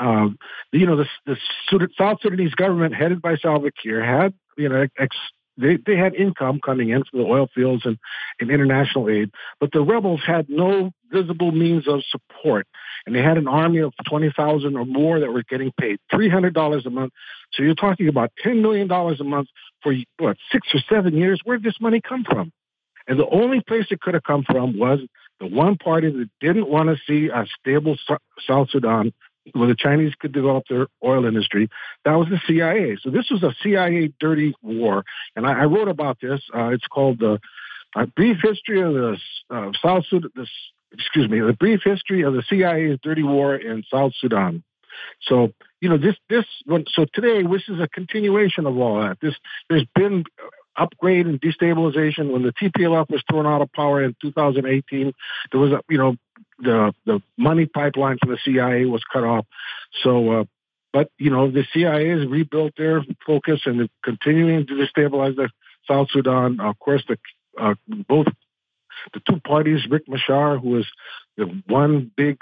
um, 0.00 0.38
you 0.72 0.86
know, 0.86 0.96
the, 0.96 1.06
the 1.26 1.88
South 1.98 2.18
Sudanese 2.22 2.54
government 2.54 2.94
headed 2.94 3.20
by 3.22 3.36
Salva 3.36 3.70
Kiir 3.70 4.04
had, 4.04 4.34
you 4.56 4.68
know, 4.68 4.86
ex, 4.98 5.16
they, 5.56 5.76
they 5.86 5.96
had 5.96 6.14
income 6.14 6.60
coming 6.64 6.88
in 6.88 7.04
from 7.04 7.20
the 7.20 7.26
oil 7.26 7.48
fields 7.54 7.82
and, 7.84 7.98
and 8.40 8.50
international 8.50 9.08
aid, 9.08 9.30
but 9.60 9.70
the 9.72 9.82
rebels 9.82 10.20
had 10.26 10.46
no 10.48 10.90
visible 11.12 11.52
means 11.52 11.86
of 11.86 12.02
support. 12.10 12.66
And 13.06 13.14
they 13.14 13.22
had 13.22 13.38
an 13.38 13.46
army 13.46 13.78
of 13.78 13.92
20,000 14.08 14.76
or 14.76 14.84
more 14.84 15.20
that 15.20 15.30
were 15.30 15.44
getting 15.48 15.72
paid 15.78 15.98
$300 16.12 16.86
a 16.86 16.90
month. 16.90 17.12
So 17.52 17.62
you're 17.62 17.74
talking 17.74 18.08
about 18.08 18.32
$10 18.44 18.62
million 18.62 18.90
a 18.90 19.24
month 19.24 19.48
for, 19.82 19.94
what, 20.18 20.36
six 20.50 20.68
or 20.74 20.80
seven 20.88 21.14
years? 21.14 21.40
Where 21.44 21.58
did 21.58 21.64
this 21.64 21.80
money 21.80 22.00
come 22.00 22.24
from? 22.24 22.50
And 23.06 23.18
the 23.18 23.28
only 23.28 23.60
place 23.60 23.86
it 23.90 24.00
could 24.00 24.14
have 24.14 24.24
come 24.24 24.44
from 24.44 24.78
was 24.78 25.00
the 25.40 25.46
one 25.46 25.76
party 25.76 26.10
that 26.10 26.30
didn't 26.40 26.68
want 26.68 26.88
to 26.88 26.96
see 27.06 27.28
a 27.28 27.46
stable 27.60 27.96
South 28.46 28.70
Sudan 28.70 29.12
where 29.52 29.68
the 29.68 29.74
Chinese 29.74 30.14
could 30.18 30.32
develop 30.32 30.64
their 30.70 30.86
oil 31.04 31.26
industry. 31.26 31.68
That 32.04 32.14
was 32.14 32.28
the 32.28 32.40
CIA. 32.46 32.96
So 33.02 33.10
this 33.10 33.28
was 33.30 33.42
a 33.42 33.54
CIA 33.62 34.12
dirty 34.18 34.54
war. 34.62 35.04
And 35.36 35.46
I, 35.46 35.62
I 35.62 35.64
wrote 35.64 35.88
about 35.88 36.18
this. 36.20 36.40
Uh, 36.54 36.68
it's 36.68 36.86
called 36.86 37.18
the 37.18 37.38
Brief 38.16 38.38
History 38.42 38.80
of 38.80 38.94
the 38.94 39.18
uh, 39.50 39.70
South 39.82 40.04
Sudan. 40.08 40.30
Excuse 40.92 41.28
me, 41.28 41.40
the 41.40 41.52
brief 41.52 41.80
history 41.82 42.22
of 42.22 42.34
the 42.34 42.42
CIA's 42.48 43.00
dirty 43.02 43.24
war 43.24 43.56
in 43.56 43.82
South 43.92 44.12
Sudan. 44.16 44.62
So 45.22 45.52
you 45.80 45.88
know 45.88 45.98
this 45.98 46.14
this 46.28 46.44
so 46.66 47.04
today 47.12 47.42
this 47.42 47.62
is 47.68 47.80
a 47.80 47.88
continuation 47.88 48.64
of 48.64 48.78
all 48.78 49.00
that. 49.00 49.18
This 49.20 49.34
there's 49.68 49.86
been 49.96 50.24
upgrade 50.76 51.26
and 51.26 51.40
destabilization. 51.40 52.32
When 52.32 52.42
the 52.42 52.52
TPLF 52.52 53.10
was 53.10 53.22
thrown 53.30 53.46
out 53.46 53.62
of 53.62 53.72
power 53.72 54.02
in 54.02 54.16
2018, 54.22 55.12
there 55.50 55.60
was 55.60 55.72
a, 55.72 55.80
you 55.88 55.98
know, 55.98 56.16
the 56.58 56.92
the 57.04 57.22
money 57.36 57.66
pipeline 57.66 58.18
from 58.20 58.30
the 58.30 58.38
CIA 58.44 58.84
was 58.84 59.02
cut 59.12 59.24
off. 59.24 59.46
So, 60.02 60.40
uh, 60.40 60.44
but 60.92 61.10
you 61.18 61.30
know, 61.30 61.50
the 61.50 61.64
CIA 61.72 62.08
has 62.08 62.26
rebuilt 62.26 62.72
their 62.76 63.04
focus 63.26 63.62
and 63.66 63.80
they're 63.80 63.88
continuing 64.02 64.66
to 64.66 64.74
destabilize 64.74 65.36
the 65.36 65.50
South 65.88 66.08
Sudan. 66.10 66.60
Of 66.60 66.78
course, 66.78 67.04
the 67.08 67.18
uh, 67.60 67.74
both 68.08 68.26
the 69.12 69.20
two 69.28 69.40
parties, 69.40 69.86
Riek 69.88 70.08
Machar, 70.08 70.58
who 70.58 70.78
is 70.78 70.86
the 71.36 71.44
one 71.66 72.10
big 72.16 72.38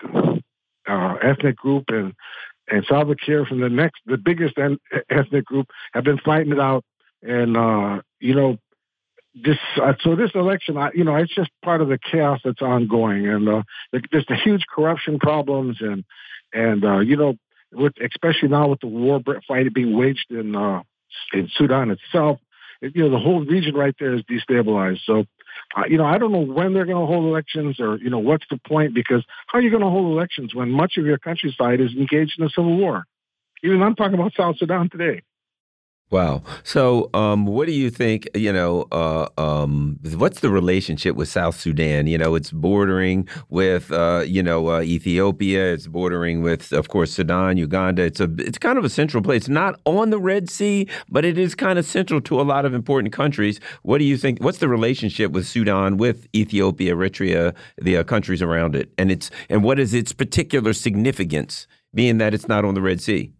uh, 0.88 1.14
ethnic 1.22 1.56
group, 1.56 1.84
and 1.88 2.14
and 2.68 2.84
Salva 2.86 3.16
Kiir 3.16 3.44
from 3.44 3.60
the 3.60 3.68
next, 3.68 4.00
the 4.06 4.16
biggest 4.16 4.54
ethnic 5.10 5.44
group, 5.44 5.68
have 5.92 6.04
been 6.04 6.18
fighting 6.18 6.52
it 6.52 6.60
out 6.60 6.84
and 7.22 7.56
uh, 7.56 8.02
you 8.20 8.34
know, 8.34 8.58
this 9.34 9.58
uh, 9.82 9.94
so 10.00 10.16
this 10.16 10.30
election, 10.34 10.76
I, 10.76 10.90
you 10.94 11.04
know, 11.04 11.16
it's 11.16 11.34
just 11.34 11.50
part 11.64 11.80
of 11.80 11.88
the 11.88 11.98
chaos 11.98 12.40
that's 12.44 12.60
ongoing, 12.60 13.26
and 13.26 13.48
uh, 13.48 13.62
there's 13.92 14.26
the 14.28 14.36
huge 14.36 14.64
corruption 14.72 15.18
problems, 15.18 15.78
and 15.80 16.04
and 16.52 16.84
uh, 16.84 16.98
you 16.98 17.16
know, 17.16 17.34
with 17.72 17.94
especially 18.02 18.48
now 18.48 18.68
with 18.68 18.80
the 18.80 18.88
war 18.88 19.20
fight 19.48 19.72
being 19.72 19.96
waged 19.96 20.30
in 20.30 20.54
uh, 20.54 20.82
in 21.32 21.48
Sudan 21.56 21.90
itself, 21.90 22.38
it, 22.80 22.94
you 22.94 23.02
know, 23.02 23.10
the 23.10 23.18
whole 23.18 23.44
region 23.44 23.74
right 23.74 23.94
there 23.98 24.14
is 24.14 24.22
destabilized. 24.22 25.00
So. 25.06 25.24
Uh, 25.76 25.82
you 25.86 25.98
know, 25.98 26.04
I 26.04 26.16
don't 26.16 26.32
know 26.32 26.40
when 26.40 26.72
they're 26.72 26.86
going 26.86 27.00
to 27.00 27.06
hold 27.06 27.26
elections, 27.26 27.78
or 27.78 27.98
you 27.98 28.08
know, 28.08 28.18
what's 28.18 28.44
the 28.50 28.58
point? 28.66 28.94
Because 28.94 29.22
how 29.46 29.58
are 29.58 29.62
you 29.62 29.68
going 29.68 29.82
to 29.82 29.88
hold 29.90 30.10
elections 30.10 30.54
when 30.54 30.70
much 30.70 30.96
of 30.96 31.04
your 31.04 31.18
countryside 31.18 31.78
is 31.80 31.92
engaged 31.92 32.38
in 32.38 32.46
a 32.46 32.48
civil 32.48 32.76
war? 32.76 33.04
Even 33.62 33.82
I'm 33.82 33.94
talking 33.94 34.14
about 34.14 34.32
South 34.34 34.56
Sudan 34.58 34.88
today. 34.88 35.22
Wow. 36.12 36.42
So, 36.62 37.08
um, 37.14 37.46
what 37.46 37.66
do 37.66 37.72
you 37.72 37.88
think? 37.88 38.28
You 38.34 38.52
know, 38.52 38.86
uh, 38.92 39.28
um, 39.38 39.98
what's 40.14 40.40
the 40.40 40.50
relationship 40.50 41.16
with 41.16 41.30
South 41.30 41.58
Sudan? 41.58 42.06
You 42.06 42.18
know, 42.18 42.34
it's 42.34 42.50
bordering 42.50 43.26
with, 43.48 43.90
uh, 43.90 44.22
you 44.26 44.42
know, 44.42 44.68
uh, 44.68 44.82
Ethiopia. 44.82 45.72
It's 45.72 45.86
bordering 45.86 46.42
with, 46.42 46.70
of 46.70 46.88
course, 46.88 47.12
Sudan, 47.12 47.56
Uganda. 47.56 48.02
It's 48.02 48.20
a, 48.20 48.28
it's 48.38 48.58
kind 48.58 48.76
of 48.76 48.84
a 48.84 48.90
central 48.90 49.22
place. 49.22 49.48
Not 49.48 49.80
on 49.86 50.10
the 50.10 50.18
Red 50.18 50.50
Sea, 50.50 50.86
but 51.08 51.24
it 51.24 51.38
is 51.38 51.54
kind 51.54 51.78
of 51.78 51.86
central 51.86 52.20
to 52.20 52.38
a 52.38 52.42
lot 52.42 52.66
of 52.66 52.74
important 52.74 53.14
countries. 53.14 53.58
What 53.80 53.96
do 53.96 54.04
you 54.04 54.18
think? 54.18 54.44
What's 54.44 54.58
the 54.58 54.68
relationship 54.68 55.32
with 55.32 55.46
Sudan, 55.46 55.96
with 55.96 56.28
Ethiopia, 56.36 56.94
Eritrea, 56.94 57.54
the 57.80 57.96
uh, 57.96 58.04
countries 58.04 58.42
around 58.42 58.76
it, 58.76 58.92
and 58.98 59.10
it's 59.10 59.30
and 59.48 59.64
what 59.64 59.78
is 59.78 59.94
its 59.94 60.12
particular 60.12 60.74
significance, 60.74 61.66
being 61.94 62.18
that 62.18 62.34
it's 62.34 62.48
not 62.48 62.66
on 62.66 62.74
the 62.74 62.82
Red 62.82 63.00
Sea? 63.00 63.32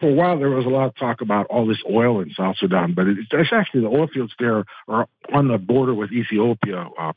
For 0.00 0.08
a 0.10 0.12
while 0.12 0.38
there 0.38 0.50
was 0.50 0.66
a 0.66 0.68
lot 0.68 0.86
of 0.86 0.96
talk 0.96 1.20
about 1.20 1.46
all 1.46 1.66
this 1.66 1.82
oil 1.90 2.20
in 2.20 2.30
South 2.36 2.56
Sudan, 2.58 2.94
but 2.94 3.06
it's, 3.06 3.28
it's 3.30 3.52
actually 3.52 3.82
the 3.82 3.88
oil 3.88 4.08
fields 4.12 4.32
there 4.38 4.64
are 4.88 5.08
on 5.32 5.48
the 5.48 5.58
border 5.58 5.94
with 5.94 6.12
Ethiopia, 6.12 6.88
uh, 6.98 7.12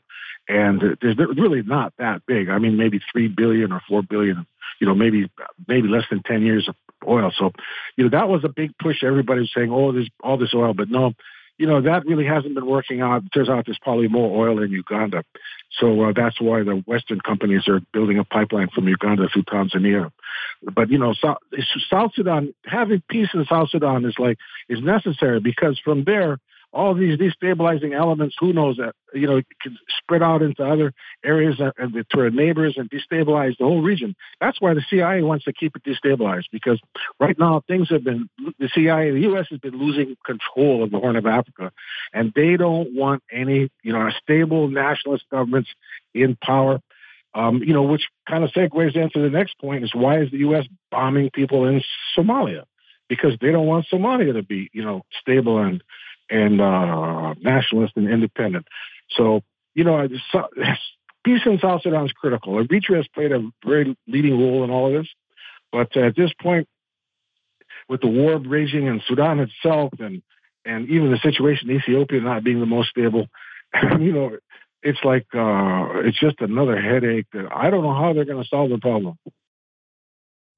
and 0.48 0.82
there's 1.00 1.16
really 1.16 1.62
not 1.62 1.92
that 1.98 2.22
big. 2.26 2.48
I 2.48 2.58
mean, 2.58 2.76
maybe 2.76 3.00
three 3.12 3.28
billion 3.28 3.72
or 3.72 3.80
four 3.88 4.02
billion, 4.02 4.46
you 4.80 4.86
know, 4.86 4.94
maybe 4.94 5.30
maybe 5.68 5.88
less 5.88 6.04
than 6.10 6.22
ten 6.22 6.42
years 6.42 6.68
of 6.68 6.74
oil. 7.06 7.30
So, 7.36 7.52
you 7.96 8.04
know, 8.04 8.10
that 8.18 8.28
was 8.28 8.44
a 8.44 8.48
big 8.48 8.72
push. 8.78 9.04
Everybody 9.04 9.40
was 9.40 9.52
saying, 9.54 9.70
"Oh, 9.70 9.92
there's 9.92 10.10
all 10.22 10.38
this 10.38 10.54
oil," 10.54 10.74
but 10.74 10.90
no, 10.90 11.12
you 11.60 11.66
know, 11.66 11.82
that 11.82 12.06
really 12.06 12.24
hasn't 12.24 12.54
been 12.54 12.64
working 12.64 13.02
out. 13.02 13.22
It 13.22 13.34
turns 13.34 13.50
out 13.50 13.66
there's 13.66 13.78
probably 13.82 14.08
more 14.08 14.48
oil 14.48 14.62
in 14.62 14.70
Uganda. 14.70 15.24
So 15.78 16.04
uh, 16.04 16.12
that's 16.16 16.40
why 16.40 16.62
the 16.62 16.76
Western 16.86 17.20
companies 17.20 17.68
are 17.68 17.82
building 17.92 18.18
a 18.18 18.24
pipeline 18.24 18.68
from 18.74 18.88
Uganda 18.88 19.28
through 19.30 19.42
Tanzania. 19.42 20.10
But, 20.62 20.88
you 20.88 20.96
know, 20.96 21.12
South, 21.12 21.36
South 21.90 22.12
Sudan, 22.14 22.54
having 22.64 23.02
peace 23.10 23.28
in 23.34 23.44
South 23.44 23.68
Sudan 23.68 24.06
is 24.06 24.14
like, 24.18 24.38
is 24.70 24.80
necessary 24.82 25.38
because 25.38 25.78
from 25.84 26.04
there, 26.04 26.38
all 26.72 26.94
these 26.94 27.18
destabilizing 27.18 27.98
elements, 27.98 28.36
who 28.38 28.52
knows 28.52 28.76
that, 28.76 28.94
you 29.12 29.26
know, 29.26 29.40
can 29.60 29.76
spread 29.98 30.22
out 30.22 30.40
into 30.40 30.64
other 30.64 30.92
areas 31.24 31.60
and 31.78 31.94
to 31.94 32.20
our 32.20 32.30
neighbors 32.30 32.76
and 32.76 32.88
destabilize 32.90 33.56
the 33.58 33.64
whole 33.64 33.82
region. 33.82 34.14
That's 34.40 34.60
why 34.60 34.74
the 34.74 34.84
CIA 34.88 35.22
wants 35.22 35.44
to 35.46 35.52
keep 35.52 35.74
it 35.74 35.82
destabilized 35.82 36.44
because 36.52 36.80
right 37.18 37.36
now 37.38 37.62
things 37.66 37.88
have 37.90 38.04
been, 38.04 38.28
the 38.58 38.68
CIA, 38.72 39.10
the 39.10 39.20
U.S. 39.22 39.46
has 39.50 39.58
been 39.58 39.78
losing 39.78 40.16
control 40.24 40.84
of 40.84 40.90
the 40.90 40.98
Horn 40.98 41.16
of 41.16 41.26
Africa 41.26 41.72
and 42.12 42.32
they 42.34 42.56
don't 42.56 42.94
want 42.94 43.24
any, 43.32 43.70
you 43.82 43.92
know, 43.92 44.08
stable 44.22 44.68
nationalist 44.68 45.24
governments 45.30 45.70
in 46.14 46.36
power. 46.36 46.80
Um, 47.32 47.62
you 47.62 47.72
know, 47.72 47.84
which 47.84 48.08
kind 48.28 48.42
of 48.42 48.50
segues 48.50 48.96
into 48.96 49.20
the 49.20 49.30
next 49.30 49.56
point 49.60 49.84
is 49.84 49.94
why 49.94 50.20
is 50.20 50.32
the 50.32 50.38
U.S. 50.38 50.66
bombing 50.90 51.30
people 51.30 51.64
in 51.64 51.80
Somalia? 52.16 52.64
Because 53.08 53.34
they 53.40 53.52
don't 53.52 53.66
want 53.66 53.86
Somalia 53.92 54.32
to 54.34 54.42
be, 54.42 54.68
you 54.72 54.84
know, 54.84 55.02
stable 55.20 55.58
and 55.58 55.82
and 56.30 56.60
uh, 56.60 57.34
nationalist 57.40 57.94
and 57.96 58.08
independent. 58.08 58.66
So, 59.10 59.42
you 59.74 59.84
know, 59.84 60.06
peace 61.24 61.40
in 61.44 61.58
South 61.60 61.82
Sudan 61.82 62.06
is 62.06 62.12
critical. 62.12 62.54
Eritrea 62.54 62.96
has 62.96 63.08
played 63.08 63.32
a 63.32 63.48
very 63.64 63.96
leading 64.06 64.38
role 64.38 64.64
in 64.64 64.70
all 64.70 64.86
of 64.86 65.02
this. 65.02 65.10
But 65.72 65.96
at 65.96 66.16
this 66.16 66.32
point, 66.40 66.68
with 67.88 68.00
the 68.00 68.08
war 68.08 68.38
raging 68.38 68.86
in 68.86 69.02
Sudan 69.06 69.40
itself 69.40 69.92
and 69.98 70.22
and 70.64 70.90
even 70.90 71.10
the 71.10 71.18
situation 71.18 71.70
in 71.70 71.76
Ethiopia 71.76 72.20
not 72.20 72.44
being 72.44 72.60
the 72.60 72.66
most 72.66 72.90
stable, 72.90 73.26
you 73.98 74.12
know, 74.12 74.36
it's 74.82 74.98
like 75.04 75.26
uh, 75.34 76.00
it's 76.04 76.18
just 76.18 76.40
another 76.40 76.80
headache 76.80 77.26
that 77.32 77.46
I 77.54 77.70
don't 77.70 77.82
know 77.82 77.94
how 77.94 78.12
they're 78.12 78.24
going 78.24 78.42
to 78.42 78.48
solve 78.48 78.70
the 78.70 78.78
problem. 78.78 79.18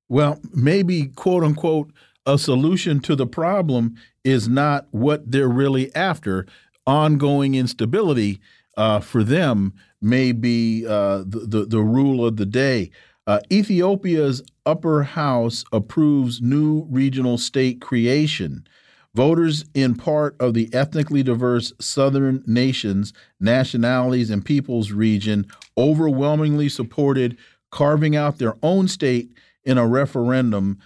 Well, 0.08 0.40
maybe 0.54 1.06
quote 1.06 1.44
unquote 1.44 1.90
a 2.26 2.38
solution 2.38 3.00
to 3.00 3.16
the 3.16 3.26
problem 3.26 3.96
is 4.24 4.48
not 4.48 4.86
what 4.90 5.30
they're 5.30 5.48
really 5.48 5.94
after. 5.94 6.46
Ongoing 6.86 7.54
instability 7.54 8.40
uh, 8.76 9.00
for 9.00 9.22
them 9.22 9.72
may 10.00 10.32
be 10.32 10.84
uh, 10.86 11.18
the, 11.18 11.46
the, 11.46 11.64
the 11.66 11.80
rule 11.80 12.26
of 12.26 12.36
the 12.36 12.46
day. 12.46 12.90
Uh, 13.26 13.38
Ethiopia's 13.52 14.42
upper 14.66 15.04
house 15.04 15.64
approves 15.72 16.40
new 16.40 16.86
regional 16.90 17.38
state 17.38 17.80
creation. 17.80 18.66
Voters 19.14 19.64
in 19.74 19.94
part 19.94 20.34
of 20.40 20.54
the 20.54 20.72
ethnically 20.72 21.22
diverse 21.22 21.72
southern 21.78 22.42
nations, 22.46 23.12
nationalities, 23.38 24.30
and 24.30 24.44
peoples 24.44 24.90
region 24.90 25.46
overwhelmingly 25.76 26.68
supported 26.68 27.36
carving 27.70 28.16
out 28.16 28.38
their 28.38 28.56
own 28.62 28.88
state 28.88 29.30
in 29.64 29.78
a 29.78 29.86
referendum 29.86 30.78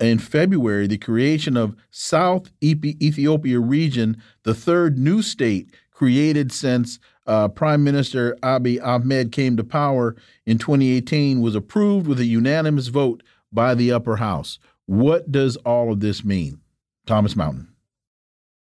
in 0.00 0.18
February 0.18 0.86
the 0.86 0.98
creation 0.98 1.56
of 1.56 1.76
South 1.90 2.50
Ethiopia 2.62 3.58
region, 3.60 4.22
the 4.44 4.54
third 4.54 4.98
new 4.98 5.22
state 5.22 5.68
created 5.90 6.52
since 6.52 6.98
uh, 7.26 7.48
Prime 7.48 7.84
Minister 7.84 8.36
Abiy 8.42 8.84
Ahmed 8.84 9.32
came 9.32 9.56
to 9.56 9.64
power 9.64 10.16
in 10.46 10.58
2018, 10.58 11.40
was 11.40 11.54
approved 11.54 12.06
with 12.06 12.18
a 12.18 12.24
unanimous 12.24 12.88
vote 12.88 13.22
by 13.52 13.74
the 13.74 13.92
upper 13.92 14.16
house. 14.16 14.58
What 14.86 15.30
does 15.30 15.56
all 15.58 15.92
of 15.92 16.00
this 16.00 16.24
mean? 16.24 16.60
Thomas 17.06 17.36
Mountain. 17.36 17.68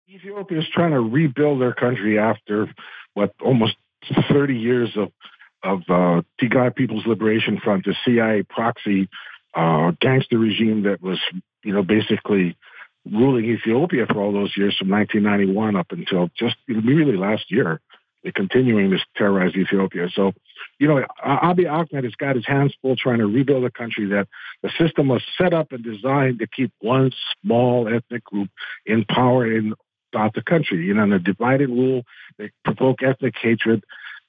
Ethiopia 0.08 0.58
is 0.58 0.68
trying 0.72 0.92
to 0.92 1.00
rebuild 1.00 1.60
their 1.60 1.74
country 1.74 2.18
after 2.18 2.68
what 3.14 3.34
almost 3.42 3.76
30 4.30 4.54
years 4.54 4.96
of 4.96 5.12
of 5.62 5.80
uh, 5.88 6.22
Tigray 6.40 6.74
People's 6.76 7.06
Liberation 7.06 7.58
Front, 7.58 7.86
the 7.86 7.94
CIA 8.04 8.44
proxy 8.44 9.08
uh, 9.56 9.92
gangster 10.00 10.38
regime 10.38 10.82
that 10.82 11.02
was, 11.02 11.18
you 11.64 11.72
know, 11.72 11.82
basically 11.82 12.56
ruling 13.10 13.46
Ethiopia 13.46 14.06
for 14.06 14.20
all 14.20 14.32
those 14.32 14.54
years 14.56 14.76
from 14.76 14.90
1991 14.90 15.76
up 15.76 15.86
until 15.90 16.28
just 16.38 16.56
really 16.68 17.16
last 17.16 17.50
year. 17.50 17.80
They're 18.22 18.32
continuing 18.32 18.90
to 18.90 18.98
terrorize 19.16 19.54
Ethiopia. 19.54 20.08
So, 20.12 20.32
you 20.80 20.88
know, 20.88 21.04
Abiy 21.24 21.70
Ahmed 21.70 22.04
has 22.04 22.14
got 22.16 22.34
his 22.34 22.46
hands 22.46 22.74
full 22.82 22.96
trying 22.96 23.18
to 23.18 23.26
rebuild 23.26 23.64
a 23.64 23.70
country 23.70 24.06
that 24.06 24.26
the 24.62 24.70
system 24.78 25.08
was 25.08 25.22
set 25.38 25.54
up 25.54 25.70
and 25.70 25.82
designed 25.82 26.40
to 26.40 26.46
keep 26.48 26.72
one 26.80 27.12
small 27.40 27.88
ethnic 27.88 28.24
group 28.24 28.50
in 28.84 29.04
power 29.04 29.50
in 29.50 29.74
throughout 30.10 30.34
the 30.34 30.42
country. 30.42 30.84
You 30.84 30.94
know, 30.94 31.04
and 31.04 31.14
a 31.14 31.18
divided 31.20 31.68
rule, 31.68 32.02
they 32.36 32.50
provoke 32.64 33.02
ethnic 33.02 33.34
hatred 33.40 33.84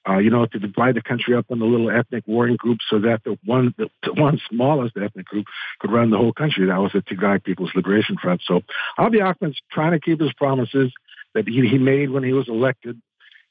uh, 0.08 0.18
you 0.18 0.30
know, 0.30 0.46
to 0.46 0.58
divide 0.58 0.94
the 0.94 1.02
country 1.02 1.34
up 1.34 1.46
into 1.50 1.64
little 1.64 1.90
ethnic 1.90 2.24
warring 2.26 2.56
groups 2.56 2.84
so 2.88 2.98
that 3.00 3.22
the 3.24 3.38
one 3.44 3.74
the, 3.76 3.88
one 4.14 4.40
smallest 4.48 4.96
ethnic 4.96 5.26
group 5.26 5.46
could 5.80 5.92
run 5.92 6.10
the 6.10 6.16
whole 6.16 6.32
country. 6.32 6.66
That 6.66 6.78
was 6.78 6.92
the 6.92 7.02
Tigray 7.02 7.42
People's 7.42 7.72
Liberation 7.74 8.16
Front. 8.20 8.42
So 8.44 8.62
Abiy 8.98 9.22
Ahmed's 9.22 9.60
trying 9.70 9.92
to 9.92 10.00
keep 10.00 10.20
his 10.20 10.32
promises 10.34 10.92
that 11.34 11.46
he, 11.46 11.68
he 11.68 11.78
made 11.78 12.10
when 12.10 12.24
he 12.24 12.32
was 12.32 12.48
elected. 12.48 13.00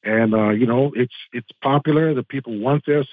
And 0.04 0.34
uh, 0.34 0.50
you 0.50 0.66
know, 0.66 0.92
it's 0.96 1.14
it's 1.34 1.50
popular. 1.62 2.14
The 2.14 2.24
people 2.24 2.58
want 2.58 2.86
this, 2.86 3.08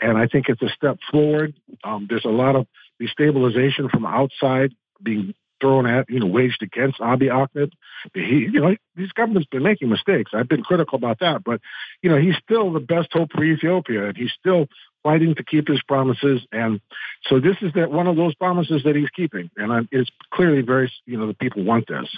and 0.00 0.16
I 0.16 0.26
think 0.26 0.48
it's 0.48 0.62
a 0.62 0.68
step 0.68 0.98
forward. 1.10 1.54
Um, 1.84 2.06
there's 2.08 2.24
a 2.24 2.28
lot 2.28 2.56
of 2.56 2.66
destabilization 3.00 3.90
from 3.90 4.06
outside 4.06 4.74
being 5.02 5.34
thrown 5.60 5.86
at, 5.86 6.08
you 6.08 6.20
know, 6.20 6.26
waged 6.26 6.62
against 6.62 7.00
Abiy 7.00 7.32
Ahmed. 7.32 7.72
He, 8.14 8.48
you 8.52 8.60
know, 8.60 8.76
these 8.94 9.12
government's 9.12 9.48
been 9.48 9.62
making 9.62 9.88
mistakes. 9.88 10.32
I've 10.34 10.48
been 10.48 10.62
critical 10.62 10.96
about 10.96 11.20
that, 11.20 11.44
but 11.44 11.60
you 12.02 12.10
know, 12.10 12.18
he's 12.18 12.36
still 12.42 12.72
the 12.72 12.80
best 12.80 13.08
hope 13.12 13.32
for 13.32 13.44
Ethiopia, 13.44 14.08
and 14.08 14.16
he's 14.16 14.32
still 14.38 14.66
fighting 15.02 15.34
to 15.36 15.44
keep 15.44 15.68
his 15.68 15.82
promises. 15.82 16.40
And 16.50 16.80
so 17.28 17.38
this 17.40 17.56
is 17.62 17.72
that 17.74 17.90
one 17.90 18.06
of 18.06 18.16
those 18.16 18.34
promises 18.34 18.82
that 18.84 18.96
he's 18.96 19.10
keeping, 19.10 19.50
and 19.56 19.88
it's 19.92 20.10
clearly 20.32 20.62
very, 20.62 20.92
you 21.06 21.16
know, 21.18 21.26
the 21.26 21.34
people 21.34 21.64
want 21.64 21.86
this. 21.86 22.08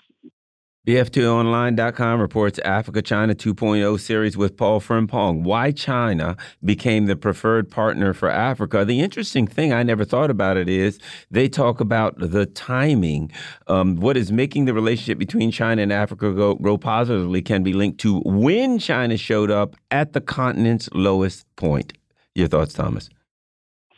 BFTOnline.com 0.89 2.18
reports 2.18 2.59
Africa 2.61 3.03
China 3.03 3.34
2.0 3.34 4.01
series 4.01 4.39
with 4.39 4.57
Paul 4.57 4.80
Frimpong. 4.80 5.43
Why 5.43 5.70
China 5.70 6.34
became 6.64 7.05
the 7.05 7.14
preferred 7.14 7.70
partner 7.70 8.14
for 8.14 8.30
Africa. 8.30 8.86
The 8.86 9.03
interesting 9.03 9.47
thing, 9.47 9.70
I 9.70 9.82
never 9.82 10.07
thought 10.07 10.30
about 10.30 10.57
it, 10.57 10.66
is 10.66 10.99
they 11.30 11.47
talk 11.47 11.80
about 11.80 12.18
the 12.18 12.47
timing. 12.47 13.30
Um, 13.66 13.97
what 13.97 14.16
is 14.16 14.32
making 14.32 14.64
the 14.64 14.72
relationship 14.72 15.18
between 15.18 15.51
China 15.51 15.82
and 15.82 15.93
Africa 15.93 16.32
go, 16.32 16.55
grow 16.55 16.78
positively 16.78 17.43
can 17.43 17.62
be 17.62 17.74
linked 17.74 18.01
to 18.01 18.20
when 18.20 18.78
China 18.78 19.18
showed 19.18 19.51
up 19.51 19.76
at 19.91 20.14
the 20.14 20.22
continent's 20.22 20.89
lowest 20.95 21.45
point. 21.57 21.93
Your 22.34 22.49
thoughts, 22.49 22.72
Thomas? 22.72 23.11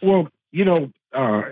Well, 0.03 0.27
you 0.51 0.65
know, 0.65 0.91
uh, 1.15 1.43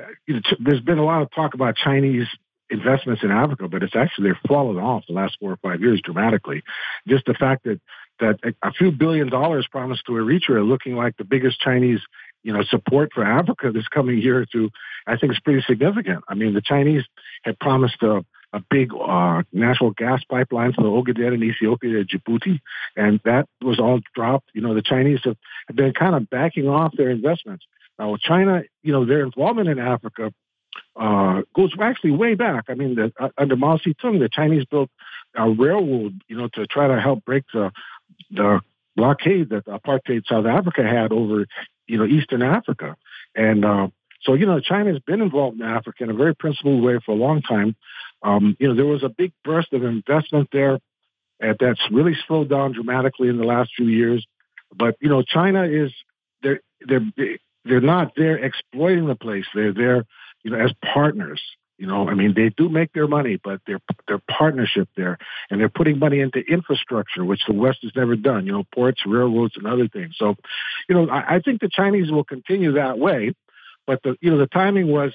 there's 0.59 0.81
been 0.81 0.99
a 0.99 1.05
lot 1.05 1.23
of 1.23 1.31
talk 1.31 1.55
about 1.55 1.77
Chinese 1.77 2.27
investments 2.71 3.23
in 3.23 3.31
Africa, 3.31 3.69
but 3.69 3.83
it's 3.83 3.97
actually 3.97 4.31
fallen 4.47 4.79
off 4.79 5.05
the 5.07 5.15
last 5.15 5.37
four 5.41 5.53
or 5.53 5.57
five 5.57 5.81
years 5.81 6.01
dramatically. 6.03 6.63
Just 7.07 7.27
the 7.27 7.35
fact 7.35 7.65
that 7.65 7.81
that 8.21 8.39
a 8.63 8.73
few 8.73 8.91
billion 8.91 9.29
dollars 9.29 9.67
promised 9.71 10.03
to 10.07 10.13
Eritrea, 10.13 10.67
looking 10.67 10.97
like 10.97 11.17
the 11.17 11.25
biggest 11.25 11.61
Chinese 11.61 12.01
you 12.43 12.53
know 12.53 12.63
support 12.65 13.11
for 13.15 13.25
Africa 13.25 13.71
this 13.73 13.89
coming 13.89 14.19
year 14.19 14.47
to, 14.53 14.71
I 15.07 15.17
think 15.17 15.33
is 15.33 15.41
pretty 15.41 15.63
significant. 15.67 16.25
I 16.29 16.35
mean, 16.35 16.55
the 16.55 16.63
Chinese 16.63 17.05
had 17.45 17.59
promised 17.59 18.03
a 18.03 18.25
a 18.53 18.61
big 18.71 18.91
uh, 18.95 19.43
natural 19.53 19.91
gas 19.91 20.23
pipeline 20.25 20.73
from 20.73 20.85
the 20.85 20.91
Ogaden 20.91 21.35
in 21.35 21.43
Ethiopia 21.43 22.03
to 22.03 22.19
Djibouti, 22.19 22.61
and 22.97 23.21
that 23.25 23.47
was 23.61 23.79
all 23.79 24.01
dropped. 24.15 24.51
You 24.55 24.63
know, 24.63 24.75
the 24.75 24.83
Chinese 24.83 25.21
have, 25.25 25.37
have 25.69 25.77
been 25.77 25.93
kind 25.93 26.15
of 26.15 26.31
backing 26.31 26.67
off 26.67 26.95
their 26.97 27.11
investments. 27.11 27.67
Now, 27.99 28.17
China, 28.17 28.63
you 28.83 28.93
know, 28.93 29.05
their 29.05 29.23
involvement 29.23 29.69
in 29.69 29.79
Africa 29.79 30.33
uh, 30.97 31.43
goes 31.55 31.73
actually 31.81 32.13
way 32.13 32.35
back. 32.35 32.65
I 32.69 32.75
mean, 32.75 32.95
the, 32.95 33.13
uh, 33.19 33.29
under 33.39 33.57
Mao 33.57 33.79
Zedong, 33.79 34.19
the 34.19 34.29
Chinese 34.31 34.65
built 34.65 34.91
a 35.37 35.49
railroad, 35.49 36.21
you 36.29 36.37
know, 36.37 36.49
to 36.55 36.67
try 36.67 36.89
to 36.89 37.01
help 37.01 37.25
break 37.25 37.45
the 37.53 37.71
the 38.31 38.61
blockade 38.97 39.51
that 39.51 39.65
apartheid 39.67 40.27
South 40.27 40.47
Africa 40.47 40.83
had 40.83 41.13
over, 41.13 41.47
you 41.87 41.99
know, 41.99 42.05
Eastern 42.05 42.43
Africa. 42.43 42.97
And 43.35 43.65
uh, 43.65 43.89
so, 44.23 44.35
you 44.35 44.45
know, 44.45 44.61
China 44.61 44.91
has 44.93 45.01
been 45.01 45.21
involved 45.21 45.61
in 45.61 45.67
Africa 45.67 46.03
in 46.03 46.11
a 46.11 46.15
very 46.15 46.35
principled 46.35 46.83
way 46.83 46.99
for 47.05 47.13
a 47.13 47.15
long 47.15 47.41
time. 47.43 47.77
Um, 48.23 48.57
you 48.59 48.69
know, 48.69 48.75
there 48.75 48.87
was 48.87 49.05
a 49.05 49.09
big 49.09 49.33
burst 49.45 49.73
of 49.73 49.85
investment 49.85 50.49
there 50.53 50.81
and 51.41 51.57
that's 51.61 51.81
really 51.93 52.17
slowed 52.27 52.49
down 52.49 52.73
dramatically 52.73 53.29
in 53.29 53.39
the 53.39 53.45
last 53.45 53.71
few 53.77 53.87
years. 53.87 54.27
But, 54.77 54.97
you 55.01 55.09
know, 55.09 55.23
China 55.23 55.63
is, 55.63 55.93
they're, 56.43 56.61
they're, 56.81 57.07
they're 57.65 57.81
not 57.81 58.13
there 58.17 58.37
exploiting 58.37 59.07
the 59.07 59.15
place. 59.15 59.45
They're 59.55 59.73
there, 59.73 60.05
you 60.49 60.57
know, 60.57 60.65
as 60.65 60.73
partners. 60.83 61.41
You 61.77 61.87
know, 61.87 62.09
I 62.09 62.15
mean, 62.15 62.35
they 62.35 62.49
do 62.49 62.69
make 62.69 62.93
their 62.93 63.07
money, 63.07 63.39
but 63.43 63.61
they're 63.67 63.81
they're 64.09 64.21
partnership 64.29 64.89
there, 64.97 65.17
and 65.49 65.61
they're 65.61 65.69
putting 65.69 66.01
money 66.01 66.19
into 66.19 66.41
infrastructure, 66.41 67.25
which 67.25 67.43
the 67.47 67.55
West 67.55 67.79
has 67.83 67.93
never 67.95 68.17
done. 68.17 68.47
You 68.47 68.53
know, 68.53 68.65
ports, 68.75 69.03
railroads, 69.07 69.55
and 69.57 69.67
other 69.67 69.87
things. 69.87 70.17
So, 70.19 70.35
you 70.89 70.97
know, 70.97 71.09
I, 71.09 71.37
I 71.37 71.41
think 71.41 71.61
the 71.61 71.71
Chinese 71.71 72.11
will 72.11 72.25
continue 72.25 72.73
that 72.73 72.99
way, 72.99 73.33
but 73.87 74.03
the 74.03 74.17
you 74.21 74.31
know 74.31 74.39
the 74.39 74.49
timing 74.49 74.91
was, 74.91 75.13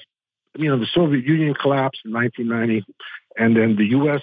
you 0.56 0.70
know, 0.70 0.78
the 0.78 0.88
Soviet 0.94 1.24
Union 1.24 1.52
collapsed 1.52 2.00
in 2.06 2.12
1990, 2.14 2.86
and 3.36 3.54
then 3.54 3.76
the 3.76 3.90
U.S. 3.98 4.22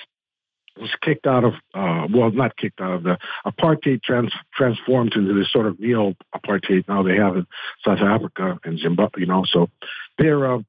was 0.79 0.89
kicked 1.03 1.27
out 1.27 1.43
of, 1.43 1.53
uh, 1.75 2.07
well, 2.11 2.31
not 2.31 2.57
kicked 2.57 2.81
out 2.81 2.93
of 2.93 3.03
the 3.03 3.19
apartheid 3.45 4.01
trans, 4.01 4.33
transformed 4.55 5.13
into 5.15 5.35
this 5.35 5.51
sort 5.51 5.67
of 5.67 5.79
neo 5.79 6.15
apartheid 6.35 6.87
now 6.87 7.03
they 7.03 7.17
have 7.17 7.35
in 7.35 7.45
South 7.85 7.99
Africa 7.99 8.57
and 8.63 8.79
Zimbabwe. 8.79 9.21
You 9.21 9.27
know, 9.27 9.43
so 9.45 9.69
they're. 10.17 10.55
Uh, 10.55 10.59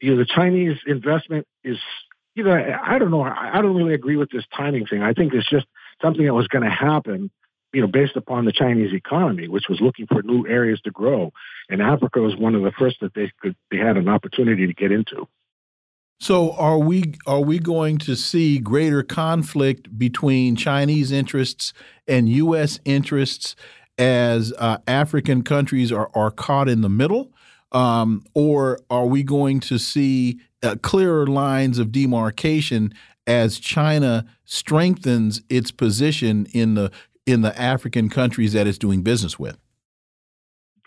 you 0.00 0.12
know, 0.12 0.18
the 0.18 0.26
Chinese 0.26 0.78
investment 0.86 1.46
is, 1.64 1.78
you 2.34 2.44
know, 2.44 2.52
I 2.52 2.98
don't 2.98 3.10
know. 3.10 3.22
I 3.22 3.60
don't 3.60 3.76
really 3.76 3.94
agree 3.94 4.16
with 4.16 4.30
this 4.30 4.44
timing 4.56 4.86
thing. 4.86 5.02
I 5.02 5.12
think 5.12 5.34
it's 5.34 5.48
just 5.48 5.66
something 6.00 6.24
that 6.24 6.34
was 6.34 6.46
going 6.46 6.64
to 6.64 6.70
happen, 6.70 7.30
you 7.72 7.80
know, 7.80 7.88
based 7.88 8.16
upon 8.16 8.44
the 8.44 8.52
Chinese 8.52 8.92
economy, 8.92 9.48
which 9.48 9.64
was 9.68 9.80
looking 9.80 10.06
for 10.06 10.22
new 10.22 10.46
areas 10.46 10.80
to 10.82 10.90
grow. 10.90 11.32
And 11.68 11.82
Africa 11.82 12.20
was 12.20 12.36
one 12.36 12.54
of 12.54 12.62
the 12.62 12.72
first 12.72 13.00
that 13.00 13.14
they 13.14 13.32
could, 13.40 13.56
they 13.70 13.78
had 13.78 13.96
an 13.96 14.08
opportunity 14.08 14.66
to 14.66 14.74
get 14.74 14.92
into. 14.92 15.26
So 16.20 16.52
are 16.52 16.78
we 16.78 17.14
are 17.26 17.40
we 17.40 17.60
going 17.60 17.98
to 17.98 18.16
see 18.16 18.58
greater 18.58 19.04
conflict 19.04 19.96
between 19.96 20.56
Chinese 20.56 21.12
interests 21.12 21.72
and 22.08 22.28
U.S. 22.28 22.80
interests 22.84 23.54
as 23.98 24.52
uh, 24.58 24.78
African 24.88 25.42
countries 25.42 25.92
are, 25.92 26.10
are 26.14 26.32
caught 26.32 26.68
in 26.68 26.80
the 26.80 26.88
middle? 26.88 27.32
Um, 27.72 28.24
or 28.34 28.80
are 28.88 29.06
we 29.06 29.22
going 29.22 29.60
to 29.60 29.78
see 29.78 30.40
uh, 30.62 30.76
clearer 30.82 31.26
lines 31.26 31.78
of 31.78 31.92
demarcation 31.92 32.94
as 33.26 33.58
China 33.58 34.24
strengthens 34.44 35.42
its 35.50 35.70
position 35.70 36.46
in 36.52 36.74
the 36.74 36.90
in 37.26 37.42
the 37.42 37.58
African 37.60 38.08
countries 38.08 38.54
that 38.54 38.66
it's 38.66 38.78
doing 38.78 39.02
business 39.02 39.38
with? 39.38 39.58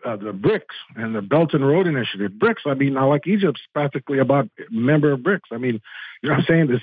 Uh, 0.04 0.16
the 0.16 0.34
BRICS 0.34 0.62
and 0.96 1.14
the 1.14 1.22
Belt 1.22 1.54
and 1.54 1.66
Road 1.66 1.86
Initiative. 1.86 2.32
BRICS, 2.32 2.66
I 2.66 2.74
mean, 2.74 2.94
now 2.94 3.10
like 3.10 3.28
Egypt's 3.28 3.62
practically 3.72 4.18
about 4.18 4.50
member 4.72 5.12
of 5.12 5.20
BRICS. 5.20 5.52
I 5.52 5.58
mean, 5.58 5.80
you 6.24 6.30
know 6.30 6.36
what 6.36 6.40
I'm 6.40 6.46
saying? 6.46 6.68
This 6.68 6.82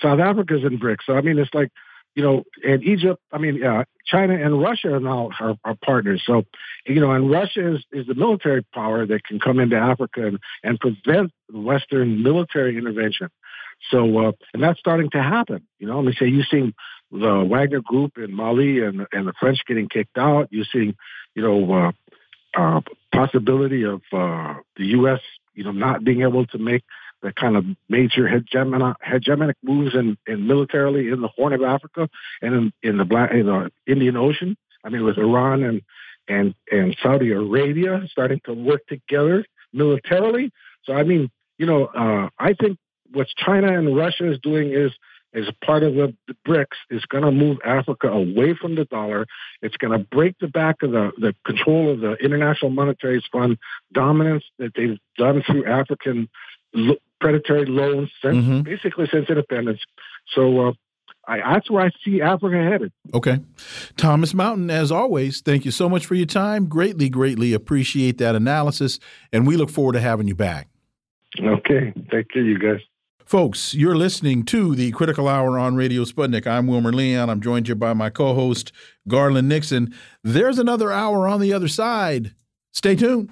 South 0.00 0.20
Africa's 0.20 0.62
in 0.62 0.78
BRICS. 0.78 1.00
So 1.06 1.14
I 1.14 1.22
mean, 1.22 1.38
it's 1.38 1.52
like 1.52 1.72
you 2.14 2.22
know, 2.22 2.44
and 2.64 2.82
Egypt, 2.82 3.20
I 3.32 3.38
mean, 3.38 3.64
uh, 3.64 3.84
China 4.06 4.34
and 4.34 4.60
Russia 4.60 4.94
are 4.94 5.00
now 5.00 5.30
our, 5.40 5.56
are, 5.64 5.76
partners. 5.84 6.22
So, 6.26 6.42
you 6.86 7.00
know, 7.00 7.12
and 7.12 7.30
Russia 7.30 7.74
is, 7.74 7.84
is 7.92 8.06
the 8.06 8.14
military 8.14 8.62
power 8.74 9.06
that 9.06 9.24
can 9.24 9.38
come 9.38 9.60
into 9.60 9.76
Africa 9.76 10.26
and, 10.26 10.38
and 10.64 10.80
prevent 10.80 11.32
Western 11.52 12.22
military 12.22 12.76
intervention. 12.76 13.28
So, 13.90 14.28
uh, 14.28 14.32
and 14.52 14.62
that's 14.62 14.80
starting 14.80 15.10
to 15.10 15.22
happen. 15.22 15.66
You 15.78 15.86
know, 15.86 15.96
let 15.96 16.06
me 16.06 16.14
say, 16.18 16.26
you've 16.26 16.46
seen 16.50 16.74
the 17.10 17.44
Wagner 17.44 17.80
Group 17.80 18.18
in 18.18 18.34
Mali 18.34 18.84
and 18.84 19.06
and 19.12 19.26
the 19.26 19.32
French 19.40 19.58
getting 19.66 19.88
kicked 19.88 20.18
out. 20.18 20.48
You're 20.50 20.66
seeing, 20.70 20.94
you 21.34 21.42
know, 21.42 21.72
uh, 21.72 21.92
uh, 22.54 22.80
possibility 23.12 23.84
of 23.84 24.02
uh, 24.12 24.54
the 24.76 24.86
U.S. 24.86 25.20
you 25.54 25.64
know 25.64 25.72
not 25.72 26.04
being 26.04 26.22
able 26.22 26.46
to 26.46 26.58
make 26.58 26.84
the 27.22 27.32
kind 27.32 27.56
of 27.56 27.64
major 27.88 28.28
hegemonic, 28.28 29.54
moves 29.62 29.94
in, 29.94 30.16
in 30.26 30.46
militarily 30.46 31.08
in 31.08 31.20
the 31.20 31.28
Horn 31.28 31.52
of 31.52 31.62
Africa 31.62 32.08
and 32.42 32.54
in, 32.54 32.72
in 32.82 32.98
the 32.98 33.04
Black 33.04 33.32
in 33.32 33.46
the 33.46 33.70
Indian 33.86 34.16
Ocean. 34.16 34.56
I 34.84 34.88
mean, 34.88 35.04
with 35.04 35.18
Iran 35.18 35.62
and 35.62 35.82
and 36.28 36.54
and 36.70 36.96
Saudi 37.02 37.32
Arabia 37.32 38.02
starting 38.10 38.40
to 38.46 38.54
work 38.54 38.86
together 38.86 39.44
militarily. 39.72 40.52
So 40.84 40.94
I 40.94 41.02
mean, 41.02 41.30
you 41.58 41.66
know, 41.66 41.86
uh, 41.86 42.28
I 42.38 42.54
think 42.54 42.78
what 43.12 43.26
China 43.36 43.76
and 43.76 43.96
Russia 43.96 44.30
is 44.30 44.38
doing 44.42 44.72
is 44.72 44.92
is 45.32 45.48
part 45.64 45.82
of 45.82 45.94
the, 45.94 46.14
the 46.26 46.34
BRICS 46.46 46.76
is 46.90 47.04
going 47.04 47.22
to 47.22 47.30
move 47.30 47.58
Africa 47.64 48.08
away 48.08 48.54
from 48.60 48.74
the 48.74 48.84
dollar. 48.86 49.26
It's 49.62 49.76
going 49.76 49.96
to 49.96 50.04
break 50.04 50.36
the 50.40 50.48
back 50.48 50.82
of 50.82 50.90
the, 50.90 51.12
the 51.18 51.34
control 51.46 51.92
of 51.92 52.00
the 52.00 52.14
International 52.14 52.70
Monetary 52.70 53.22
Fund 53.30 53.58
dominance 53.92 54.44
that 54.58 54.72
they've 54.74 54.98
done 55.16 55.42
through 55.46 55.66
African 55.66 56.28
predatory 57.20 57.66
loans 57.66 58.10
since 58.22 58.36
mm-hmm. 58.36 58.62
basically 58.62 59.08
since 59.12 59.28
independence. 59.28 59.80
So 60.34 60.68
uh, 60.68 60.72
I, 61.26 61.38
that's 61.52 61.70
where 61.70 61.84
I 61.84 61.90
see 62.04 62.20
Africa 62.20 62.56
headed. 62.56 62.92
Okay. 63.14 63.40
Thomas 63.96 64.34
Mountain, 64.34 64.70
as 64.70 64.90
always, 64.90 65.40
thank 65.40 65.64
you 65.64 65.70
so 65.70 65.88
much 65.88 66.06
for 66.06 66.14
your 66.14 66.26
time. 66.26 66.66
Greatly, 66.66 67.08
greatly 67.08 67.52
appreciate 67.52 68.18
that 68.18 68.34
analysis, 68.34 68.98
and 69.32 69.46
we 69.46 69.56
look 69.56 69.70
forward 69.70 69.92
to 69.92 70.00
having 70.00 70.26
you 70.26 70.34
back. 70.34 70.68
Okay. 71.40 71.92
Thank 72.10 72.28
you, 72.34 72.42
you 72.42 72.58
guys. 72.58 72.80
Folks, 73.24 73.74
you're 73.74 73.94
listening 73.94 74.42
to 74.46 74.74
the 74.74 74.90
Critical 74.90 75.28
Hour 75.28 75.56
on 75.56 75.76
Radio 75.76 76.02
Sputnik. 76.02 76.48
I'm 76.48 76.66
Wilmer 76.66 76.92
Leon. 76.92 77.30
I'm 77.30 77.40
joined 77.40 77.66
here 77.66 77.76
by 77.76 77.92
my 77.92 78.10
co 78.10 78.34
host, 78.34 78.72
Garland 79.06 79.48
Nixon. 79.48 79.94
There's 80.24 80.58
another 80.58 80.90
hour 80.90 81.28
on 81.28 81.40
the 81.40 81.52
other 81.52 81.68
side. 81.68 82.34
Stay 82.72 82.96
tuned. 82.96 83.30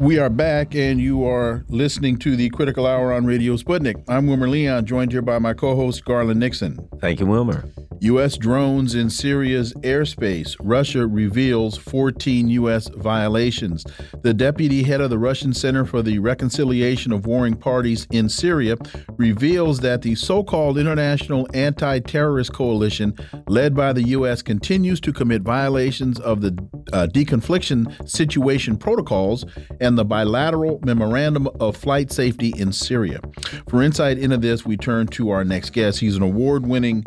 We 0.00 0.20
are 0.20 0.30
back, 0.30 0.76
and 0.76 1.00
you 1.00 1.26
are 1.26 1.64
listening 1.68 2.18
to 2.18 2.36
the 2.36 2.50
Critical 2.50 2.86
Hour 2.86 3.12
on 3.12 3.26
Radio 3.26 3.56
Sputnik. 3.56 4.00
I'm 4.06 4.28
Wilmer 4.28 4.48
Leon, 4.48 4.86
joined 4.86 5.10
here 5.10 5.22
by 5.22 5.40
my 5.40 5.54
co 5.54 5.74
host, 5.74 6.04
Garland 6.04 6.38
Nixon. 6.38 6.88
Thank 7.00 7.18
you, 7.18 7.26
Wilmer. 7.26 7.68
U.S. 8.00 8.36
drones 8.36 8.94
in 8.94 9.10
Syria's 9.10 9.72
airspace. 9.74 10.54
Russia 10.60 11.06
reveals 11.06 11.76
14 11.76 12.48
U.S. 12.50 12.88
violations. 12.90 13.84
The 14.22 14.32
deputy 14.32 14.84
head 14.84 15.00
of 15.00 15.10
the 15.10 15.18
Russian 15.18 15.52
Center 15.52 15.84
for 15.84 16.02
the 16.02 16.20
Reconciliation 16.20 17.12
of 17.12 17.26
Warring 17.26 17.56
Parties 17.56 18.06
in 18.12 18.28
Syria 18.28 18.76
reveals 19.16 19.80
that 19.80 20.02
the 20.02 20.14
so 20.14 20.44
called 20.44 20.78
International 20.78 21.48
Anti 21.54 21.98
Terrorist 22.00 22.52
Coalition, 22.52 23.14
led 23.48 23.74
by 23.74 23.92
the 23.92 24.02
U.S., 24.08 24.42
continues 24.42 25.00
to 25.00 25.12
commit 25.12 25.42
violations 25.42 26.20
of 26.20 26.40
the 26.40 26.52
uh, 26.92 27.08
deconfliction 27.10 28.08
situation 28.08 28.76
protocols 28.76 29.44
and 29.80 29.87
the 29.96 30.04
bilateral 30.04 30.80
memorandum 30.84 31.48
of 31.60 31.76
flight 31.76 32.10
safety 32.12 32.52
in 32.56 32.72
Syria. 32.72 33.20
For 33.68 33.82
insight 33.82 34.18
into 34.18 34.36
this, 34.36 34.64
we 34.64 34.76
turn 34.76 35.06
to 35.08 35.30
our 35.30 35.44
next 35.44 35.70
guest. 35.70 36.00
He's 36.00 36.16
an 36.16 36.22
award 36.22 36.66
winning 36.66 37.04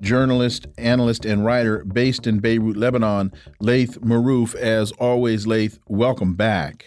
journalist, 0.00 0.66
analyst, 0.78 1.24
and 1.24 1.44
writer 1.44 1.84
based 1.84 2.26
in 2.26 2.40
Beirut, 2.40 2.76
Lebanon, 2.76 3.32
Laith 3.60 4.00
Marouf. 4.00 4.54
As 4.54 4.92
always, 4.92 5.46
Laith, 5.46 5.78
welcome 5.88 6.34
back. 6.34 6.86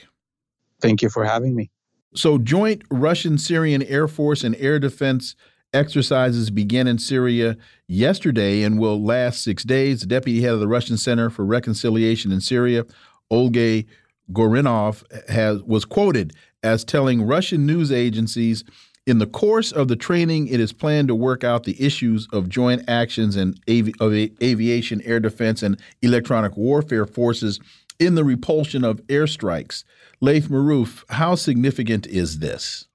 Thank 0.82 1.02
you 1.02 1.10
for 1.10 1.26
having 1.26 1.56
me. 1.56 1.70
So, 2.16 2.38
joint 2.38 2.84
Russian 2.90 3.38
Syrian 3.38 3.84
Air 3.84 4.08
Force 4.08 4.44
and 4.44 4.56
air 4.58 4.80
defense 4.80 5.36
exercises 5.74 6.50
began 6.50 6.88
in 6.88 6.98
Syria 6.98 7.58
yesterday 7.88 8.64
and 8.64 8.80
will 8.80 9.04
last 9.04 9.44
six 9.44 9.64
days. 9.64 10.02
The 10.02 10.08
deputy 10.08 10.42
head 10.42 10.54
of 10.54 10.60
the 10.60 10.68
Russian 10.68 10.98
Center 10.98 11.30
for 11.30 11.46
Reconciliation 11.46 12.32
in 12.32 12.40
Syria, 12.42 12.86
Olgay 13.32 13.86
Gurinov, 14.32 15.04
has 15.30 15.62
was 15.64 15.86
quoted 15.86 16.34
as 16.64 16.84
telling 16.84 17.22
Russian 17.22 17.66
news 17.66 17.92
agencies 17.92 18.64
in 19.06 19.20
the 19.20 19.28
course 19.28 19.72
of 19.72 19.88
the 19.88 19.96
training, 19.96 20.48
it 20.48 20.60
is 20.60 20.74
planned 20.74 21.10
to 21.10 21.16
work 21.16 21.44
out 21.44 21.64
the 21.64 21.80
issues 21.84 22.28
of 22.34 22.50
joint 22.50 22.84
actions 22.88 23.36
and 23.36 23.60
of 24.00 24.14
aviation, 24.42 25.02
air 25.04 25.20
defense, 25.20 25.62
and 25.62 25.80
electronic 26.02 26.58
warfare 26.58 27.06
forces 27.06 27.60
in 28.00 28.16
the 28.16 28.24
repulsion 28.24 28.84
of 28.84 29.06
airstrikes. 29.08 29.84
Laith 30.22 30.48
Marouf, 30.50 31.04
how 31.10 31.36
significant 31.36 32.08
is 32.08 32.40
this? 32.40 32.88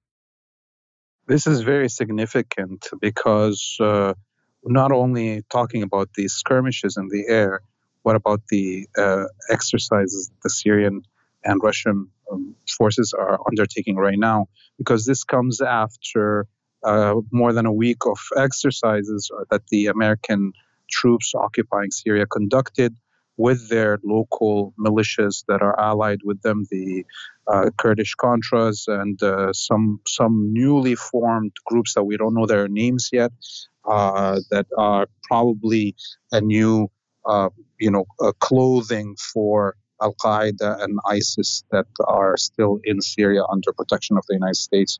This 1.28 1.46
is 1.46 1.60
very 1.60 1.88
significant 1.88 2.88
because 3.00 3.76
uh, 3.78 4.14
not 4.64 4.90
only 4.90 5.44
talking 5.48 5.84
about 5.84 6.10
the 6.14 6.26
skirmishes 6.26 6.96
in 6.96 7.08
the 7.08 7.26
air, 7.28 7.60
what 8.02 8.16
about 8.16 8.40
the 8.48 8.88
uh, 8.98 9.26
exercises 9.48 10.28
the 10.42 10.50
Syrian 10.50 11.02
and 11.44 11.60
Russian 11.62 12.08
um, 12.30 12.54
forces 12.68 13.12
are 13.12 13.38
undertaking 13.46 13.96
right 13.96 14.18
now? 14.18 14.48
Because 14.78 15.06
this 15.06 15.24
comes 15.24 15.60
after 15.60 16.46
uh, 16.84 17.16
more 17.30 17.52
than 17.52 17.66
a 17.66 17.72
week 17.72 18.06
of 18.06 18.18
exercises 18.36 19.30
that 19.50 19.66
the 19.68 19.86
American 19.86 20.52
troops 20.90 21.34
occupying 21.34 21.90
Syria 21.90 22.26
conducted 22.26 22.96
with 23.36 23.70
their 23.70 23.98
local 24.04 24.74
militias 24.78 25.44
that 25.48 25.62
are 25.62 25.78
allied 25.80 26.20
with 26.24 26.42
them, 26.42 26.66
the 26.70 27.04
uh, 27.46 27.70
Kurdish 27.78 28.14
Contras 28.16 28.86
and 28.86 29.22
uh, 29.22 29.52
some 29.52 30.00
some 30.06 30.52
newly 30.52 30.94
formed 30.94 31.52
groups 31.64 31.94
that 31.94 32.04
we 32.04 32.18
don't 32.18 32.34
know 32.34 32.46
their 32.46 32.68
names 32.68 33.08
yet, 33.12 33.32
uh, 33.88 34.40
that 34.50 34.66
are 34.76 35.06
probably 35.22 35.94
a 36.32 36.40
new, 36.40 36.90
uh, 37.24 37.48
you 37.78 37.90
know, 37.90 38.04
clothing 38.40 39.16
for 39.32 39.74
Al 40.02 40.14
Qaeda 40.14 40.82
and 40.82 40.98
ISIS 41.06 41.64
that 41.70 41.86
are 42.06 42.36
still 42.36 42.80
in 42.84 43.00
Syria 43.00 43.42
under 43.50 43.72
protection 43.72 44.16
of 44.16 44.24
the 44.28 44.34
United 44.34 44.56
States. 44.56 44.98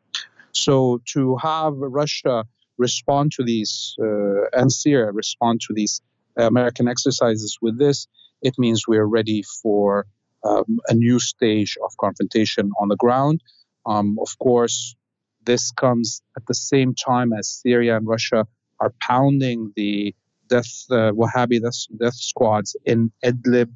So 0.52 1.00
to 1.12 1.36
have 1.36 1.74
Russia 1.76 2.44
respond 2.78 3.32
to 3.32 3.42
these 3.44 3.94
uh, 4.00 4.48
and 4.52 4.72
Syria 4.72 5.12
respond 5.12 5.60
to 5.66 5.74
these 5.74 6.00
American 6.36 6.88
exercises 6.88 7.58
with 7.60 7.78
this, 7.78 8.06
it 8.42 8.54
means 8.58 8.88
we 8.88 8.98
are 8.98 9.08
ready 9.08 9.42
for 9.62 10.06
um, 10.44 10.78
a 10.88 10.94
new 10.94 11.18
stage 11.18 11.76
of 11.84 11.96
confrontation 11.98 12.70
on 12.80 12.88
the 12.88 12.96
ground. 12.96 13.42
Um, 13.86 14.18
of 14.20 14.38
course, 14.38 14.96
this 15.44 15.70
comes 15.70 16.22
at 16.36 16.46
the 16.46 16.54
same 16.54 16.94
time 16.94 17.32
as 17.32 17.48
Syria 17.48 17.96
and 17.96 18.06
Russia 18.06 18.46
are 18.78 18.92
pounding 19.00 19.72
the 19.76 20.14
death 20.48 20.84
uh, 20.90 21.12
Wahhabi 21.12 21.60
death, 21.62 21.86
death, 21.98 22.14
squads 22.14 22.76
in 22.84 23.12
Idlib 23.24 23.70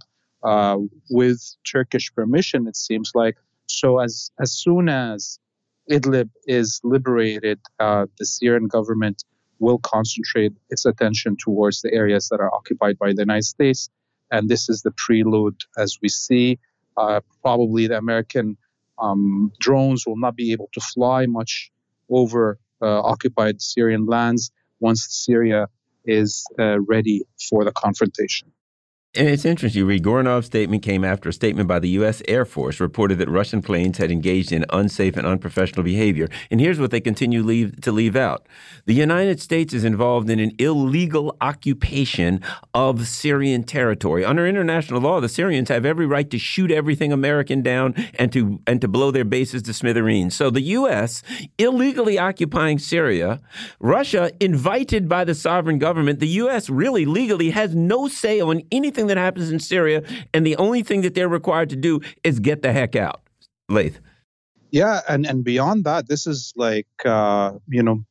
uh, 0.45 0.79
with 1.11 1.41
Turkish 1.71 2.13
permission. 2.15 2.67
It 2.67 2.77
seems 2.77 3.13
like 3.15 3.37
so. 3.67 3.99
As 3.99 4.31
as 4.41 4.53
soon 4.53 4.89
as 4.89 5.39
Idlib 5.91 6.31
is 6.47 6.81
liberated, 6.85 7.61
uh, 7.81 8.07
the 8.19 8.27
Syrian 8.27 8.69
government 8.69 9.25
will 9.59 9.79
concentrate 9.79 10.53
its 10.71 10.85
attention 10.85 11.37
towards 11.43 11.81
the 11.83 11.93
areas 11.93 12.29
that 12.29 12.41
are 12.41 12.53
occupied 12.55 12.99
by 12.99 13.13
the 13.13 13.23
United 13.23 13.45
States. 13.45 13.89
And 14.31 14.49
this 14.49 14.69
is 14.69 14.83
the 14.83 14.93
prelude, 14.97 15.61
as 15.79 15.99
we 16.03 16.09
see. 16.09 16.59
Uh, 16.97 17.21
probably 17.43 17.87
the 17.87 17.99
American 17.99 18.57
um, 18.99 19.53
drones 19.59 20.07
will 20.07 20.17
not 20.17 20.37
be 20.37 20.53
able 20.53 20.69
to 20.73 20.81
fly 20.81 21.27
much 21.27 21.71
over 22.09 22.59
uh, 22.83 23.01
occupied 23.01 23.61
Syrian 23.61 24.07
lands 24.07 24.51
once 24.81 25.07
Syria 25.09 25.69
is 26.05 26.45
uh, 26.59 26.81
ready 26.81 27.23
for 27.49 27.65
the 27.65 27.73
confrontation. 27.73 28.53
And 29.17 29.29
it's 29.29 29.45
interesting. 29.45 29.79
You 29.79 29.87
read 29.87 30.03
Voronov's 30.03 30.47
statement 30.47 30.83
came 30.83 31.05
after 31.05 31.29
a 31.29 31.33
statement 31.33 31.69
by 31.69 31.79
the 31.79 31.91
U.S. 31.91 32.21
Air 32.27 32.45
Force 32.45 32.81
reported 32.81 33.19
that 33.19 33.29
Russian 33.29 33.63
planes 33.63 33.99
had 33.99 34.11
engaged 34.11 34.51
in 34.51 34.65
unsafe 34.71 35.17
and 35.17 35.25
unprofessional 35.25 35.85
behavior. 35.85 36.29
And 36.51 36.61
here's 36.61 36.81
what 36.81 36.91
they 36.91 37.01
continue 37.01 37.45
leave, 37.45 37.81
to 37.83 37.93
leave 37.93 38.17
out 38.17 38.49
The 38.87 38.95
United 38.95 39.41
States 39.41 39.73
is 39.73 39.85
involved 39.85 40.29
in 40.31 40.41
an 40.41 40.51
illegal 40.59 41.37
occupation 41.41 42.41
of 42.75 43.07
Syrian 43.07 43.63
territory. 43.63 44.25
Under 44.25 44.49
international 44.49 45.01
law, 45.01 45.21
the 45.21 45.29
Syrians 45.29 45.69
have 45.69 45.87
every 45.87 46.07
right 46.07 46.29
to 46.31 46.39
shoot 46.39 46.73
everything 46.73 47.13
American 47.13 47.63
down 47.63 47.95
and 48.15 48.33
to, 48.33 48.61
and 48.67 48.81
to 48.81 48.89
blow 48.89 49.13
their 49.13 49.25
bases 49.25 49.63
to 49.63 49.73
smithereens. 49.73 50.35
So 50.35 50.51
the 50.51 50.63
U.S. 50.63 51.23
illegally 51.57 52.19
occupying 52.19 52.81
Syria, 52.81 53.41
Russia 53.79 54.33
invited 54.41 55.09
by 55.09 55.23
the 55.23 55.37
sovereign 55.37 55.79
government, 55.79 56.19
the 56.19 56.27
U.S. 56.29 56.69
really 56.69 57.07
legally 57.07 57.51
has 57.51 57.77
no 57.77 58.09
say 58.09 58.41
on 58.41 58.63
anything 58.73 59.04
that 59.09 59.17
happens 59.17 59.51
in 59.51 59.59
Syria, 59.59 60.03
and 60.33 60.47
the 60.47 60.57
only 60.57 60.83
thing 60.83 61.03
that 61.03 61.15
they're 61.15 61.29
required 61.29 61.71
to 61.71 61.77
do 61.77 62.01
is 62.23 62.41
get 62.41 62.63
the 62.63 62.73
heck 62.73 62.97
out. 62.97 63.21
Laith. 63.69 64.01
Yeah, 64.71 65.01
and 65.09 65.27
and 65.27 65.45
beyond 65.45 65.85
that, 65.85 66.09
this 66.09 66.27
is 66.27 66.53
like 66.57 66.89
uh, 67.05 67.53
you 67.69 67.83
know 67.83 68.05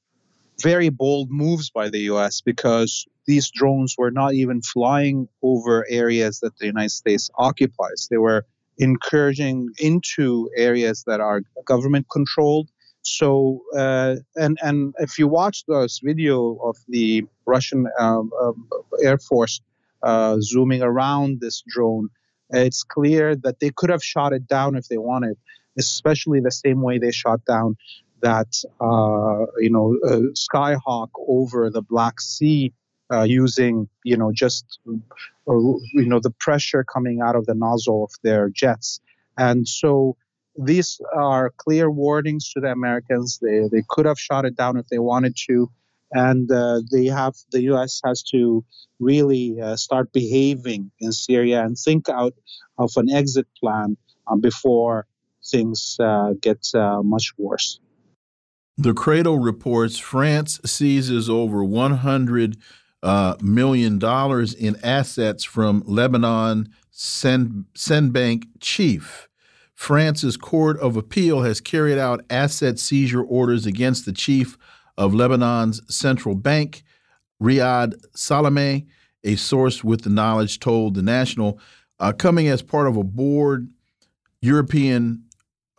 very 0.62 0.90
bold 0.90 1.30
moves 1.30 1.70
by 1.70 1.90
the 1.90 2.00
U.S. 2.12 2.42
because 2.42 3.06
these 3.26 3.50
drones 3.52 3.96
were 3.98 4.12
not 4.12 4.34
even 4.34 4.62
flying 4.62 5.28
over 5.42 5.86
areas 5.90 6.40
that 6.40 6.58
the 6.58 6.66
United 6.66 6.92
States 6.92 7.30
occupies. 7.38 8.08
They 8.10 8.18
were 8.18 8.46
encouraging 8.78 9.70
into 9.80 10.50
areas 10.56 11.04
that 11.08 11.20
are 11.20 11.42
government 11.66 12.08
controlled. 12.12 12.70
So, 13.02 13.62
uh, 13.76 14.16
and 14.36 14.58
and 14.62 14.96
if 15.00 15.20
you 15.20 15.28
watch 15.28 15.66
this 15.68 16.00
video 16.02 16.56
of 16.64 16.78
the 16.88 17.26
Russian 17.46 17.88
um, 18.00 18.32
um, 18.42 18.70
Air 19.02 19.18
Force 19.18 19.60
uh, 20.04 20.38
zooming 20.40 20.82
around 20.82 21.40
this 21.40 21.64
drone, 21.68 22.10
it's 22.50 22.84
clear 22.84 23.36
that 23.38 23.60
they 23.60 23.72
could 23.76 23.90
have 23.90 24.04
shot 24.04 24.34
it 24.34 24.48
down 24.48 24.76
if 24.76 24.88
they 24.88 24.98
wanted, 24.98 25.38
especially 25.78 26.40
the 26.40 26.52
same 26.52 26.82
way 26.82 27.00
they 27.00 27.12
shot 27.12 27.44
down 27.46 27.78
that 28.24 28.64
uh, 28.80 29.46
you 29.60 29.70
know 29.70 29.98
uh, 30.06 30.32
Skyhawk 30.34 31.10
over 31.28 31.70
the 31.70 31.82
Black 31.82 32.20
Sea 32.20 32.74
uh, 33.12 33.24
using 33.24 33.88
you 34.04 34.18
know 34.18 34.32
just 34.32 34.80
uh, 34.88 34.94
you 35.48 36.08
know 36.08 36.20
the 36.20 36.32
pressure 36.32 36.84
coming 36.84 37.22
out 37.22 37.36
of 37.36 37.46
the 37.46 37.54
nozzle 37.54 38.06
of 38.06 38.12
their 38.24 38.50
jets, 38.50 39.00
and 39.38 39.68
so 39.68 40.16
these 40.58 41.02
are 41.16 41.52
clear 41.58 41.90
warnings 41.90 42.52
to 42.54 42.60
the 42.60 42.72
Americans. 42.72 43.40
They 43.42 43.68
they 43.72 43.84
could 43.90 44.06
have 44.06 44.20
shot 44.20 44.46
it 44.46 44.56
down 44.56 44.78
if 44.78 44.88
they 44.88 45.00
wanted 45.00 45.36
to 45.48 45.70
and 46.14 46.52
uh, 46.52 46.82
they 46.92 47.06
have 47.06 47.36
the 47.52 47.64
U.S. 47.64 48.02
has 48.06 48.24
to 48.32 48.64
really 49.00 49.60
uh, 49.62 49.76
start 49.76 50.14
behaving 50.14 50.92
in 51.00 51.12
Syria 51.12 51.64
and 51.64 51.78
think 51.78 52.08
out 52.08 52.34
of 52.78 52.92
an 52.96 53.10
exit 53.10 53.48
plan 53.60 53.98
uh, 54.28 54.36
before 54.36 55.08
things 55.46 55.98
uh, 56.00 56.34
get 56.40 56.66
uh, 56.74 57.02
much 57.04 57.34
worse. 57.38 57.80
The 58.78 58.94
Cradle 58.94 59.40
reports 59.40 60.00
France 60.00 60.60
seizes 60.66 61.30
over 61.30 61.64
100 61.64 62.58
uh, 63.04 63.36
million 63.42 64.00
dollars 64.00 64.54
in 64.54 64.78
assets 64.84 65.44
from 65.44 65.84
Lebanon 65.86 66.70
Cenbank 66.94 68.46
chief. 68.60 69.28
France's 69.76 70.38
Court 70.38 70.80
of 70.80 70.96
Appeal 70.96 71.42
has 71.42 71.60
carried 71.60 71.98
out 71.98 72.24
asset 72.30 72.80
seizure 72.80 73.22
orders 73.22 73.66
against 73.66 74.06
the 74.06 74.14
chief 74.14 74.58
of 74.98 75.14
Lebanon's 75.14 75.82
central 75.94 76.36
bank, 76.36 76.84
Riyad 77.42 77.94
Salameh, 78.16 78.86
a 79.24 79.36
source 79.36 79.84
with 79.84 80.02
the 80.02 80.10
knowledge 80.10 80.60
told 80.60 80.96
the 80.96 81.02
National, 81.02 81.60
uh, 82.00 82.12
coming 82.12 82.48
as 82.48 82.62
part 82.62 82.88
of 82.88 82.98
a 82.98 83.04
board 83.04 83.70
European 84.42 85.24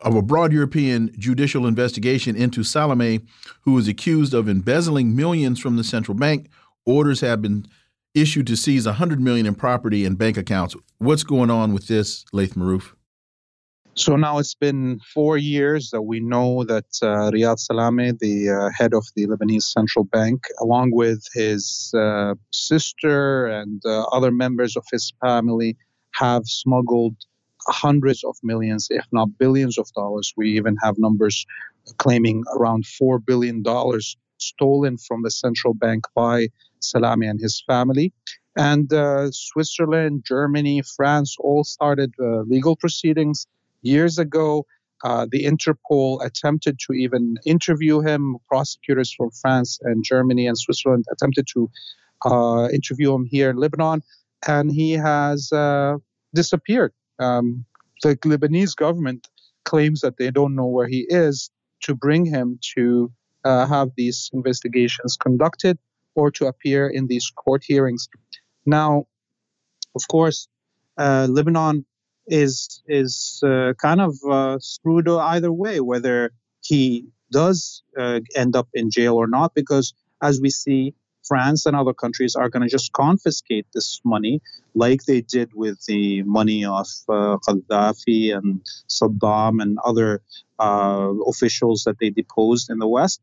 of 0.00 0.14
a 0.14 0.22
broad 0.22 0.52
European 0.52 1.10
judicial 1.18 1.66
investigation 1.66 2.36
into 2.36 2.60
Salameh, 2.60 3.26
who 3.62 3.78
is 3.78 3.88
accused 3.88 4.34
of 4.34 4.48
embezzling 4.48 5.16
millions 5.16 5.58
from 5.58 5.76
the 5.76 5.84
central 5.84 6.14
bank. 6.14 6.50
Orders 6.84 7.20
have 7.22 7.40
been 7.40 7.66
issued 8.14 8.46
to 8.48 8.56
seize 8.56 8.84
100 8.84 9.20
million 9.20 9.46
in 9.46 9.54
property 9.54 10.04
and 10.04 10.18
bank 10.18 10.36
accounts. 10.36 10.76
What's 10.98 11.24
going 11.24 11.50
on 11.50 11.72
with 11.72 11.88
this, 11.88 12.26
Laith 12.32 12.54
Marouf? 12.54 12.92
So 13.96 14.16
now 14.16 14.38
it's 14.38 14.56
been 14.56 14.98
four 15.14 15.38
years 15.38 15.90
that 15.90 16.02
we 16.02 16.18
know 16.18 16.64
that 16.64 16.86
uh, 17.00 17.30
Riyad 17.30 17.58
Salameh, 17.64 18.18
the 18.18 18.50
uh, 18.50 18.70
head 18.76 18.92
of 18.92 19.06
the 19.14 19.28
Lebanese 19.28 19.62
central 19.62 20.04
bank, 20.04 20.42
along 20.60 20.90
with 20.92 21.22
his 21.32 21.92
uh, 21.96 22.34
sister 22.50 23.46
and 23.46 23.80
uh, 23.86 24.02
other 24.10 24.32
members 24.32 24.76
of 24.76 24.84
his 24.90 25.12
family, 25.20 25.76
have 26.14 26.42
smuggled 26.44 27.14
hundreds 27.68 28.24
of 28.24 28.36
millions, 28.42 28.88
if 28.90 29.06
not 29.12 29.28
billions 29.38 29.78
of 29.78 29.86
dollars. 29.92 30.32
We 30.36 30.56
even 30.56 30.76
have 30.82 30.96
numbers 30.98 31.46
claiming 31.98 32.42
around 32.56 32.86
$4 33.00 33.24
billion 33.24 33.62
stolen 34.38 34.98
from 34.98 35.22
the 35.22 35.30
central 35.30 35.72
bank 35.72 36.02
by 36.16 36.48
Salameh 36.80 37.30
and 37.30 37.40
his 37.40 37.62
family. 37.64 38.12
And 38.56 38.92
uh, 38.92 39.30
Switzerland, 39.30 40.24
Germany, 40.26 40.82
France 40.96 41.36
all 41.38 41.62
started 41.62 42.12
uh, 42.20 42.40
legal 42.40 42.74
proceedings 42.74 43.46
Years 43.84 44.18
ago, 44.18 44.64
uh, 45.04 45.26
the 45.30 45.44
Interpol 45.44 46.24
attempted 46.24 46.78
to 46.86 46.94
even 46.94 47.36
interview 47.44 48.00
him. 48.00 48.38
Prosecutors 48.48 49.12
from 49.12 49.30
France 49.30 49.78
and 49.82 50.02
Germany 50.02 50.46
and 50.46 50.56
Switzerland 50.58 51.04
attempted 51.12 51.46
to 51.52 51.70
uh, 52.24 52.68
interview 52.72 53.14
him 53.14 53.26
here 53.26 53.50
in 53.50 53.56
Lebanon, 53.56 54.02
and 54.48 54.72
he 54.72 54.92
has 54.92 55.52
uh, 55.52 55.98
disappeared. 56.34 56.94
Um, 57.18 57.66
the 58.02 58.16
Lebanese 58.16 58.74
government 58.74 59.28
claims 59.64 60.00
that 60.00 60.16
they 60.16 60.30
don't 60.30 60.54
know 60.54 60.66
where 60.66 60.88
he 60.88 61.06
is 61.10 61.50
to 61.82 61.94
bring 61.94 62.24
him 62.24 62.58
to 62.74 63.12
uh, 63.44 63.66
have 63.66 63.90
these 63.96 64.30
investigations 64.32 65.18
conducted 65.18 65.78
or 66.14 66.30
to 66.30 66.46
appear 66.46 66.88
in 66.88 67.06
these 67.06 67.30
court 67.36 67.62
hearings. 67.62 68.08
Now, 68.64 69.06
of 69.94 70.08
course, 70.08 70.48
uh, 70.96 71.26
Lebanon 71.30 71.84
is 72.26 72.82
is 72.86 73.40
uh, 73.44 73.72
kind 73.80 74.00
of 74.00 74.16
uh, 74.28 74.58
screwed 74.58 75.08
either 75.08 75.52
way, 75.52 75.80
whether 75.80 76.32
he 76.62 77.06
does 77.30 77.82
uh, 77.98 78.20
end 78.34 78.56
up 78.56 78.68
in 78.72 78.90
jail 78.90 79.14
or 79.14 79.26
not, 79.26 79.54
because 79.54 79.94
as 80.22 80.40
we 80.40 80.50
see, 80.50 80.94
France 81.26 81.66
and 81.66 81.74
other 81.74 81.94
countries 81.94 82.34
are 82.36 82.48
going 82.48 82.62
to 82.62 82.68
just 82.68 82.92
confiscate 82.92 83.66
this 83.74 84.00
money, 84.04 84.40
like 84.74 85.04
they 85.04 85.20
did 85.20 85.50
with 85.54 85.84
the 85.86 86.22
money 86.22 86.64
of 86.64 86.86
uh, 87.08 87.36
Gaddafi 87.46 88.36
and 88.36 88.60
Saddam 88.88 89.62
and 89.62 89.78
other 89.84 90.20
uh, 90.58 91.12
officials 91.26 91.84
that 91.84 91.98
they 91.98 92.10
deposed 92.10 92.70
in 92.70 92.78
the 92.78 92.88
West. 92.88 93.20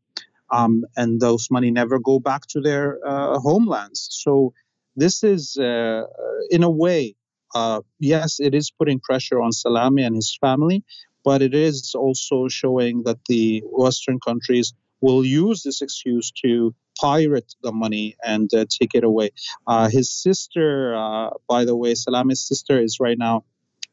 Um, 0.50 0.84
and 0.96 1.20
those 1.20 1.48
money 1.50 1.70
never 1.70 1.98
go 1.98 2.18
back 2.18 2.42
to 2.48 2.60
their 2.60 2.98
uh, 3.06 3.38
homelands. 3.38 4.08
So 4.10 4.52
this 4.96 5.24
is, 5.24 5.56
in 5.56 6.62
a 6.62 6.70
way, 6.70 7.14
uh, 7.54 7.80
yes, 7.98 8.40
it 8.40 8.54
is 8.54 8.70
putting 8.70 9.00
pressure 9.00 9.40
on 9.40 9.50
Salameh 9.50 10.06
and 10.06 10.14
his 10.14 10.36
family, 10.40 10.84
but 11.24 11.42
it 11.42 11.54
is 11.54 11.94
also 11.94 12.48
showing 12.48 13.02
that 13.04 13.18
the 13.28 13.62
Western 13.66 14.18
countries 14.20 14.74
will 15.00 15.24
use 15.24 15.62
this 15.62 15.82
excuse 15.82 16.30
to 16.44 16.74
pirate 17.00 17.54
the 17.62 17.72
money 17.72 18.16
and 18.24 18.52
uh, 18.54 18.64
take 18.68 18.94
it 18.94 19.04
away. 19.04 19.30
Uh, 19.66 19.88
his 19.88 20.12
sister, 20.12 20.94
uh, 20.94 21.30
by 21.48 21.64
the 21.64 21.76
way, 21.76 21.92
Salameh's 21.92 22.46
sister, 22.46 22.80
is 22.80 22.98
right 23.00 23.18
now 23.18 23.44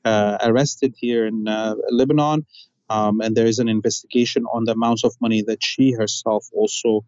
uh, 0.06 0.38
arrested 0.42 0.94
here 0.98 1.26
in 1.26 1.46
Lebanon. 1.90 2.46
Um, 2.92 3.22
and 3.22 3.36
there 3.36 3.46
is 3.46 3.60
an 3.60 3.70
investigation 3.70 4.46
on 4.52 4.66
the 4.66 4.72
amounts 4.72 5.04
of 5.04 5.16
money 5.22 5.44
that 5.44 5.64
she 5.64 5.92
herself 5.92 6.48
also 6.54 7.06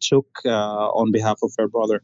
took 0.00 0.26
on 0.44 1.12
behalf 1.12 1.38
of 1.42 1.52
her 1.58 1.68
brother. 1.68 2.02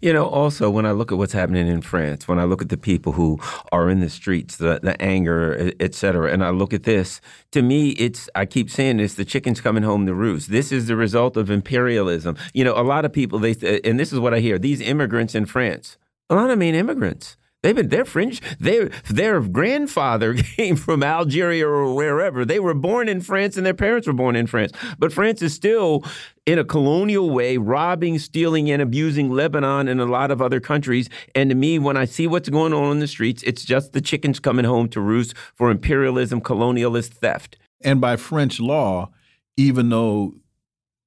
You 0.00 0.12
know, 0.12 0.26
also 0.26 0.68
when 0.68 0.84
I 0.84 0.90
look 0.90 1.12
at 1.12 1.18
what's 1.18 1.32
happening 1.32 1.66
in 1.66 1.80
France, 1.80 2.28
when 2.28 2.38
I 2.38 2.44
look 2.44 2.60
at 2.60 2.68
the 2.68 2.76
people 2.76 3.12
who 3.12 3.38
are 3.72 3.88
in 3.88 4.00
the 4.00 4.10
streets, 4.10 4.56
the 4.56 4.80
the 4.82 5.00
anger, 5.00 5.72
et 5.80 5.94
cetera, 5.94 6.30
and 6.30 6.44
I 6.44 6.50
look 6.50 6.74
at 6.74 6.82
this, 6.82 7.20
to 7.52 7.62
me, 7.62 7.90
it's 7.90 8.28
I 8.34 8.44
keep 8.44 8.68
saying 8.70 8.98
this: 8.98 9.14
the 9.14 9.24
chicken's 9.24 9.62
coming 9.62 9.82
home 9.82 10.04
to 10.06 10.14
roost. 10.14 10.50
This 10.50 10.72
is 10.72 10.88
the 10.88 10.96
result 10.96 11.36
of 11.36 11.48
imperialism. 11.48 12.36
You 12.52 12.64
know, 12.64 12.74
a 12.78 12.82
lot 12.82 13.04
of 13.04 13.12
people 13.12 13.38
they 13.38 13.54
and 13.84 13.98
this 13.98 14.12
is 14.12 14.18
what 14.18 14.34
I 14.34 14.40
hear: 14.40 14.58
these 14.58 14.80
immigrants 14.80 15.34
in 15.34 15.46
France, 15.46 15.96
a 16.28 16.34
lot 16.34 16.50
of 16.50 16.58
mean 16.58 16.74
immigrants. 16.74 17.36
They've 17.64 17.74
been 17.74 17.88
their 17.88 18.04
fringe. 18.04 18.42
Their 18.60 18.90
their 19.08 19.40
grandfather 19.40 20.34
came 20.56 20.76
from 20.76 21.02
Algeria 21.02 21.66
or 21.66 21.94
wherever. 21.94 22.44
They 22.44 22.60
were 22.60 22.74
born 22.74 23.08
in 23.08 23.22
France, 23.22 23.56
and 23.56 23.64
their 23.64 23.72
parents 23.72 24.06
were 24.06 24.12
born 24.12 24.36
in 24.36 24.46
France. 24.46 24.70
But 24.98 25.14
France 25.14 25.40
is 25.40 25.54
still, 25.54 26.04
in 26.44 26.58
a 26.58 26.64
colonial 26.64 27.30
way, 27.30 27.56
robbing, 27.56 28.18
stealing, 28.18 28.70
and 28.70 28.82
abusing 28.82 29.30
Lebanon 29.30 29.88
and 29.88 29.98
a 29.98 30.04
lot 30.04 30.30
of 30.30 30.42
other 30.42 30.60
countries. 30.60 31.08
And 31.34 31.48
to 31.48 31.56
me, 31.56 31.78
when 31.78 31.96
I 31.96 32.04
see 32.04 32.26
what's 32.26 32.50
going 32.50 32.74
on 32.74 32.92
in 32.92 32.98
the 32.98 33.08
streets, 33.08 33.42
it's 33.44 33.64
just 33.64 33.94
the 33.94 34.02
chickens 34.02 34.40
coming 34.40 34.66
home 34.66 34.90
to 34.90 35.00
roost 35.00 35.34
for 35.54 35.70
imperialism, 35.70 36.42
colonialist 36.42 37.14
theft. 37.14 37.56
And 37.80 37.98
by 37.98 38.16
French 38.16 38.60
law, 38.60 39.08
even 39.56 39.88
though 39.88 40.34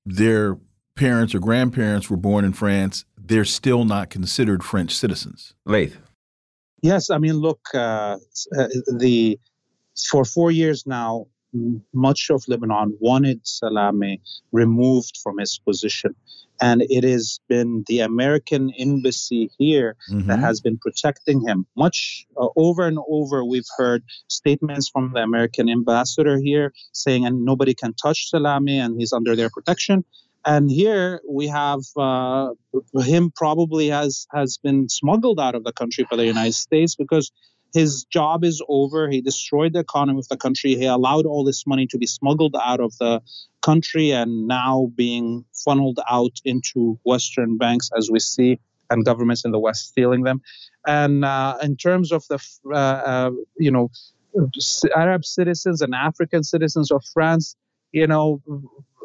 their 0.07 0.57
parents 0.95 1.35
or 1.35 1.39
grandparents 1.39 2.09
were 2.09 2.17
born 2.17 2.43
in 2.43 2.53
France, 2.53 3.05
they're 3.15 3.45
still 3.45 3.85
not 3.85 4.09
considered 4.09 4.63
French 4.63 4.95
citizens. 4.95 5.53
Laith. 5.63 5.99
Yes, 6.81 7.09
I 7.09 7.17
mean, 7.17 7.35
look, 7.35 7.59
uh, 7.73 8.17
uh, 8.57 8.67
the 8.97 9.39
for 10.09 10.23
four 10.25 10.51
years 10.51 10.85
now, 10.85 11.25
much 11.93 12.29
of 12.29 12.43
Lebanon 12.47 12.95
wanted 12.99 13.43
Salameh 13.43 14.19
removed 14.51 15.17
from 15.23 15.37
his 15.39 15.59
position. 15.59 16.15
And 16.59 16.83
it 16.89 17.03
has 17.03 17.39
been 17.47 17.83
the 17.87 17.99
American 17.99 18.71
embassy 18.79 19.51
here 19.59 19.95
mm-hmm. 20.11 20.27
that 20.27 20.39
has 20.39 20.59
been 20.59 20.77
protecting 20.79 21.47
him. 21.47 21.67
Much 21.75 22.25
uh, 22.35 22.47
over 22.55 22.87
and 22.87 22.97
over, 23.07 23.45
we've 23.45 23.69
heard 23.77 24.03
statements 24.27 24.89
from 24.89 25.13
the 25.13 25.21
American 25.21 25.69
ambassador 25.69 26.39
here 26.39 26.73
saying, 26.93 27.25
and 27.25 27.45
nobody 27.45 27.75
can 27.75 27.93
touch 27.93 28.29
Salameh 28.33 28.83
and 28.83 28.99
he's 28.99 29.13
under 29.13 29.35
their 29.35 29.51
protection. 29.51 30.03
And 30.47 30.71
here 30.71 31.19
we 31.29 31.47
have 31.47 31.81
uh, 31.97 32.51
him 33.01 33.31
probably 33.35 33.89
has 33.89 34.27
has 34.33 34.57
been 34.57 34.87
smuggled 34.87 35.41
out 35.41 35.55
of 35.55 35.65
the 35.65 35.73
country 35.73 36.07
by 36.09 36.15
the 36.15 36.25
United 36.25 36.53
States 36.53 36.95
because 36.95 37.33
his 37.73 38.05
job 38.05 38.45
is 38.45 38.63
over. 38.69 39.09
He 39.09 39.19
destroyed 39.19 39.73
the 39.73 39.79
economy 39.79 40.19
of 40.19 40.27
the 40.29 40.37
country. 40.37 40.75
He 40.75 40.85
allowed 40.85 41.25
all 41.25 41.43
this 41.43 41.67
money 41.67 41.85
to 41.87 41.97
be 41.97 42.07
smuggled 42.07 42.55
out 42.63 42.79
of 42.79 42.97
the 42.97 43.21
country 43.61 44.11
and 44.11 44.47
now 44.47 44.89
being 44.95 45.43
funneled 45.65 45.99
out 46.09 46.39
into 46.45 46.97
Western 47.03 47.57
banks, 47.57 47.89
as 47.97 48.09
we 48.09 48.19
see, 48.19 48.57
and 48.89 49.03
governments 49.03 49.43
in 49.43 49.51
the 49.51 49.59
West 49.59 49.89
stealing 49.89 50.23
them. 50.23 50.41
And 50.87 51.25
uh, 51.25 51.57
in 51.61 51.75
terms 51.75 52.13
of 52.13 52.25
the, 52.29 52.39
uh, 52.71 52.73
uh, 52.73 53.31
you 53.57 53.71
know, 53.71 53.91
Arab 54.95 55.25
citizens 55.25 55.81
and 55.81 55.93
African 55.93 56.43
citizens 56.43 56.89
of 56.89 57.03
France, 57.13 57.57
you 57.91 58.07
know, 58.07 58.41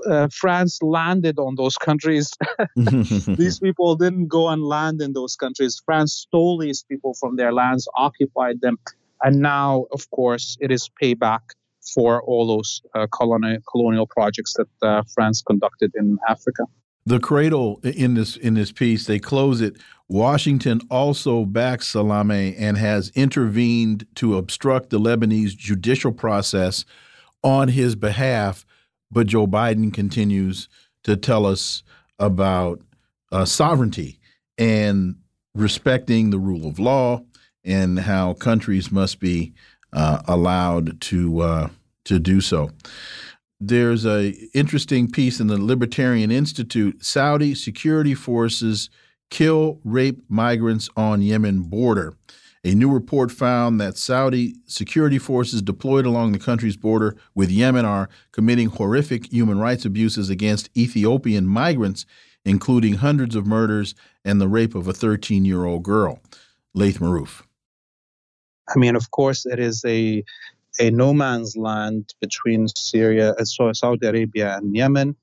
uh, 0.08 0.28
France 0.32 0.82
landed 0.82 1.38
on 1.38 1.54
those 1.56 1.76
countries. 1.76 2.30
these 2.76 3.58
people 3.60 3.96
didn't 3.96 4.28
go 4.28 4.48
and 4.48 4.62
land 4.62 5.00
in 5.00 5.12
those 5.12 5.36
countries. 5.36 5.80
France 5.84 6.12
stole 6.12 6.58
these 6.58 6.84
people 6.88 7.14
from 7.14 7.36
their 7.36 7.52
lands, 7.52 7.88
occupied 7.96 8.60
them, 8.60 8.78
and 9.22 9.40
now, 9.40 9.86
of 9.92 10.10
course, 10.10 10.56
it 10.60 10.70
is 10.70 10.90
payback 11.00 11.40
for 11.94 12.22
all 12.22 12.46
those 12.46 12.82
uh, 12.94 13.06
colonial 13.12 13.58
colonial 13.70 14.06
projects 14.06 14.54
that 14.54 14.68
uh, 14.82 15.02
France 15.14 15.42
conducted 15.42 15.92
in 15.94 16.18
Africa. 16.28 16.64
The 17.04 17.18
cradle 17.18 17.80
in 17.82 18.14
this 18.14 18.36
in 18.36 18.54
this 18.54 18.70
piece, 18.70 19.06
they 19.06 19.18
close 19.18 19.60
it. 19.60 19.76
Washington 20.08 20.80
also 20.90 21.44
backs 21.44 21.92
Salameh 21.92 22.54
and 22.58 22.76
has 22.76 23.10
intervened 23.14 24.06
to 24.16 24.36
obstruct 24.36 24.90
the 24.90 25.00
Lebanese 25.00 25.56
judicial 25.56 26.12
process 26.12 26.84
on 27.42 27.68
his 27.68 27.96
behalf 27.96 28.64
but 29.12 29.26
Joe 29.26 29.46
Biden 29.46 29.92
continues 29.92 30.68
to 31.04 31.16
tell 31.16 31.46
us 31.46 31.82
about 32.18 32.80
uh, 33.30 33.44
sovereignty 33.44 34.18
and 34.58 35.16
respecting 35.54 36.30
the 36.30 36.38
rule 36.38 36.66
of 36.66 36.78
law 36.78 37.22
and 37.64 38.00
how 38.00 38.34
countries 38.34 38.90
must 38.90 39.20
be 39.20 39.52
uh, 39.92 40.22
allowed 40.26 41.00
to 41.02 41.40
uh, 41.40 41.68
to 42.04 42.18
do 42.18 42.40
so. 42.40 42.70
There's 43.60 44.04
a 44.04 44.30
interesting 44.54 45.10
piece 45.10 45.38
in 45.38 45.46
the 45.46 45.58
Libertarian 45.58 46.30
Institute. 46.32 47.04
Saudi 47.04 47.54
security 47.54 48.14
forces 48.14 48.90
kill 49.30 49.78
rape 49.84 50.20
migrants 50.28 50.88
on 50.96 51.22
Yemen 51.22 51.62
border. 51.62 52.14
A 52.64 52.74
new 52.74 52.92
report 52.92 53.32
found 53.32 53.80
that 53.80 53.98
Saudi 53.98 54.54
security 54.66 55.18
forces 55.18 55.62
deployed 55.62 56.06
along 56.06 56.30
the 56.30 56.38
country's 56.38 56.76
border 56.76 57.16
with 57.34 57.50
Yemen 57.50 57.84
are 57.84 58.08
committing 58.30 58.68
horrific 58.68 59.32
human 59.32 59.58
rights 59.58 59.84
abuses 59.84 60.30
against 60.30 60.70
Ethiopian 60.76 61.44
migrants, 61.44 62.06
including 62.44 62.94
hundreds 62.94 63.34
of 63.34 63.46
murders 63.46 63.96
and 64.24 64.40
the 64.40 64.46
rape 64.46 64.76
of 64.76 64.86
a 64.86 64.92
13 64.92 65.44
year 65.44 65.64
old 65.64 65.82
girl. 65.82 66.20
Laith 66.72 67.00
Marouf. 67.00 67.42
I 68.68 68.78
mean, 68.78 68.94
of 68.94 69.10
course, 69.10 69.44
it 69.44 69.58
is 69.58 69.84
a 69.84 70.24
a 70.80 70.90
no 70.90 71.12
man's 71.12 71.56
land 71.56 72.14
between 72.20 72.68
Syria, 72.68 73.34
uh, 73.38 73.72
Saudi 73.74 74.06
Arabia, 74.06 74.56
and 74.56 74.74
Yemen. 74.74 75.16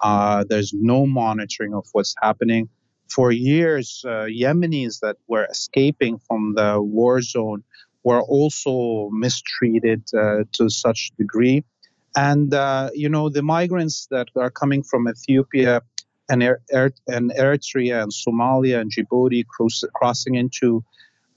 Uh, 0.00 0.44
there's 0.48 0.72
no 0.72 1.06
monitoring 1.06 1.74
of 1.74 1.86
what's 1.92 2.14
happening 2.22 2.68
for 3.12 3.32
years, 3.32 4.04
uh, 4.06 4.26
Yemenis 4.28 5.00
that 5.00 5.16
were 5.26 5.46
escaping 5.50 6.18
from 6.18 6.54
the 6.54 6.80
war 6.80 7.20
zone 7.20 7.64
were 8.04 8.22
also 8.22 9.10
mistreated 9.12 10.02
uh, 10.14 10.44
to 10.52 10.70
such 10.70 11.10
degree. 11.18 11.64
And, 12.16 12.52
uh, 12.54 12.90
you 12.94 13.08
know, 13.08 13.28
the 13.28 13.42
migrants 13.42 14.06
that 14.10 14.28
are 14.36 14.50
coming 14.50 14.82
from 14.82 15.08
Ethiopia 15.08 15.82
and, 16.28 16.42
er- 16.42 16.62
er- 16.74 16.94
and 17.06 17.30
Eritrea 17.32 18.02
and 18.02 18.12
Somalia 18.12 18.80
and 18.80 18.90
Djibouti 18.90 19.46
cross- 19.46 19.84
crossing 19.94 20.34
into 20.34 20.84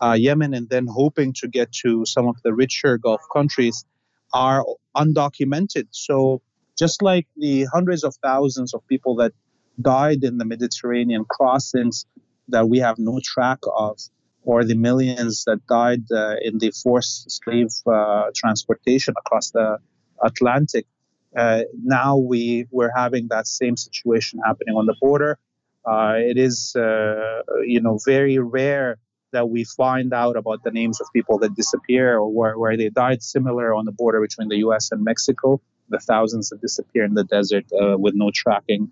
uh, 0.01 0.13
Yemen 0.13 0.53
and 0.53 0.69
then 0.69 0.87
hoping 0.87 1.33
to 1.33 1.47
get 1.47 1.71
to 1.83 2.05
some 2.05 2.27
of 2.27 2.35
the 2.43 2.53
richer 2.53 2.97
Gulf 2.97 3.21
countries 3.31 3.85
are 4.33 4.65
undocumented. 4.95 5.87
So 5.91 6.41
just 6.77 7.01
like 7.01 7.27
the 7.37 7.65
hundreds 7.71 8.03
of 8.03 8.15
thousands 8.15 8.73
of 8.73 8.85
people 8.87 9.15
that 9.17 9.33
died 9.81 10.23
in 10.23 10.37
the 10.37 10.45
Mediterranean 10.45 11.25
crossings 11.25 12.05
that 12.49 12.67
we 12.67 12.79
have 12.79 12.99
no 12.99 13.19
track 13.23 13.59
of, 13.75 13.99
or 14.43 14.63
the 14.63 14.75
millions 14.75 15.45
that 15.45 15.65
died 15.67 16.03
uh, 16.11 16.35
in 16.41 16.57
the 16.57 16.71
forced 16.71 17.31
slave 17.31 17.69
uh, 17.87 18.29
transportation 18.35 19.13
across 19.17 19.51
the 19.51 19.77
Atlantic. 20.21 20.85
Uh, 21.35 21.61
now 21.83 22.17
we 22.17 22.67
we're 22.71 22.91
having 22.95 23.27
that 23.29 23.47
same 23.47 23.75
situation 23.75 24.39
happening 24.45 24.75
on 24.75 24.85
the 24.85 24.95
border. 24.99 25.39
Uh, 25.85 26.13
it 26.17 26.37
is 26.37 26.75
uh, 26.75 27.41
you 27.65 27.81
know 27.81 27.97
very 28.05 28.37
rare 28.37 28.97
that 29.31 29.49
we 29.49 29.63
find 29.63 30.13
out 30.13 30.37
about 30.37 30.63
the 30.63 30.69
names 30.69 31.01
of 31.01 31.07
people 31.11 31.39
that 31.39 31.55
disappear 31.55 32.17
or 32.17 32.31
where, 32.31 32.57
where 32.57 32.77
they 32.77 32.89
died. 32.89 33.23
Similar 33.23 33.73
on 33.73 33.85
the 33.85 33.91
border 33.91 34.21
between 34.21 34.47
the 34.47 34.57
U.S. 34.57 34.91
and 34.91 35.03
Mexico, 35.03 35.59
the 35.89 35.97
thousands 35.97 36.49
that 36.49 36.61
disappear 36.61 37.03
in 37.03 37.15
the 37.15 37.23
desert 37.23 37.65
uh, 37.73 37.97
with 37.97 38.13
no 38.13 38.29
tracking 38.31 38.91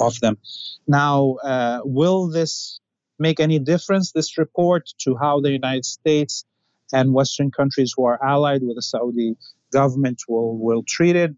of 0.00 0.18
them. 0.20 0.38
Now, 0.86 1.36
uh, 1.44 1.80
will 1.84 2.28
this 2.28 2.80
make 3.18 3.40
any 3.40 3.58
difference, 3.58 4.12
this 4.12 4.38
report, 4.38 4.90
to 5.00 5.16
how 5.16 5.40
the 5.40 5.50
United 5.50 5.84
States 5.84 6.44
and 6.92 7.12
Western 7.12 7.50
countries 7.50 7.94
who 7.96 8.04
are 8.04 8.22
allied 8.24 8.62
with 8.62 8.76
the 8.76 8.82
Saudi 8.82 9.36
government 9.72 10.22
will, 10.28 10.56
will 10.58 10.82
treat 10.86 11.16
it? 11.16 11.32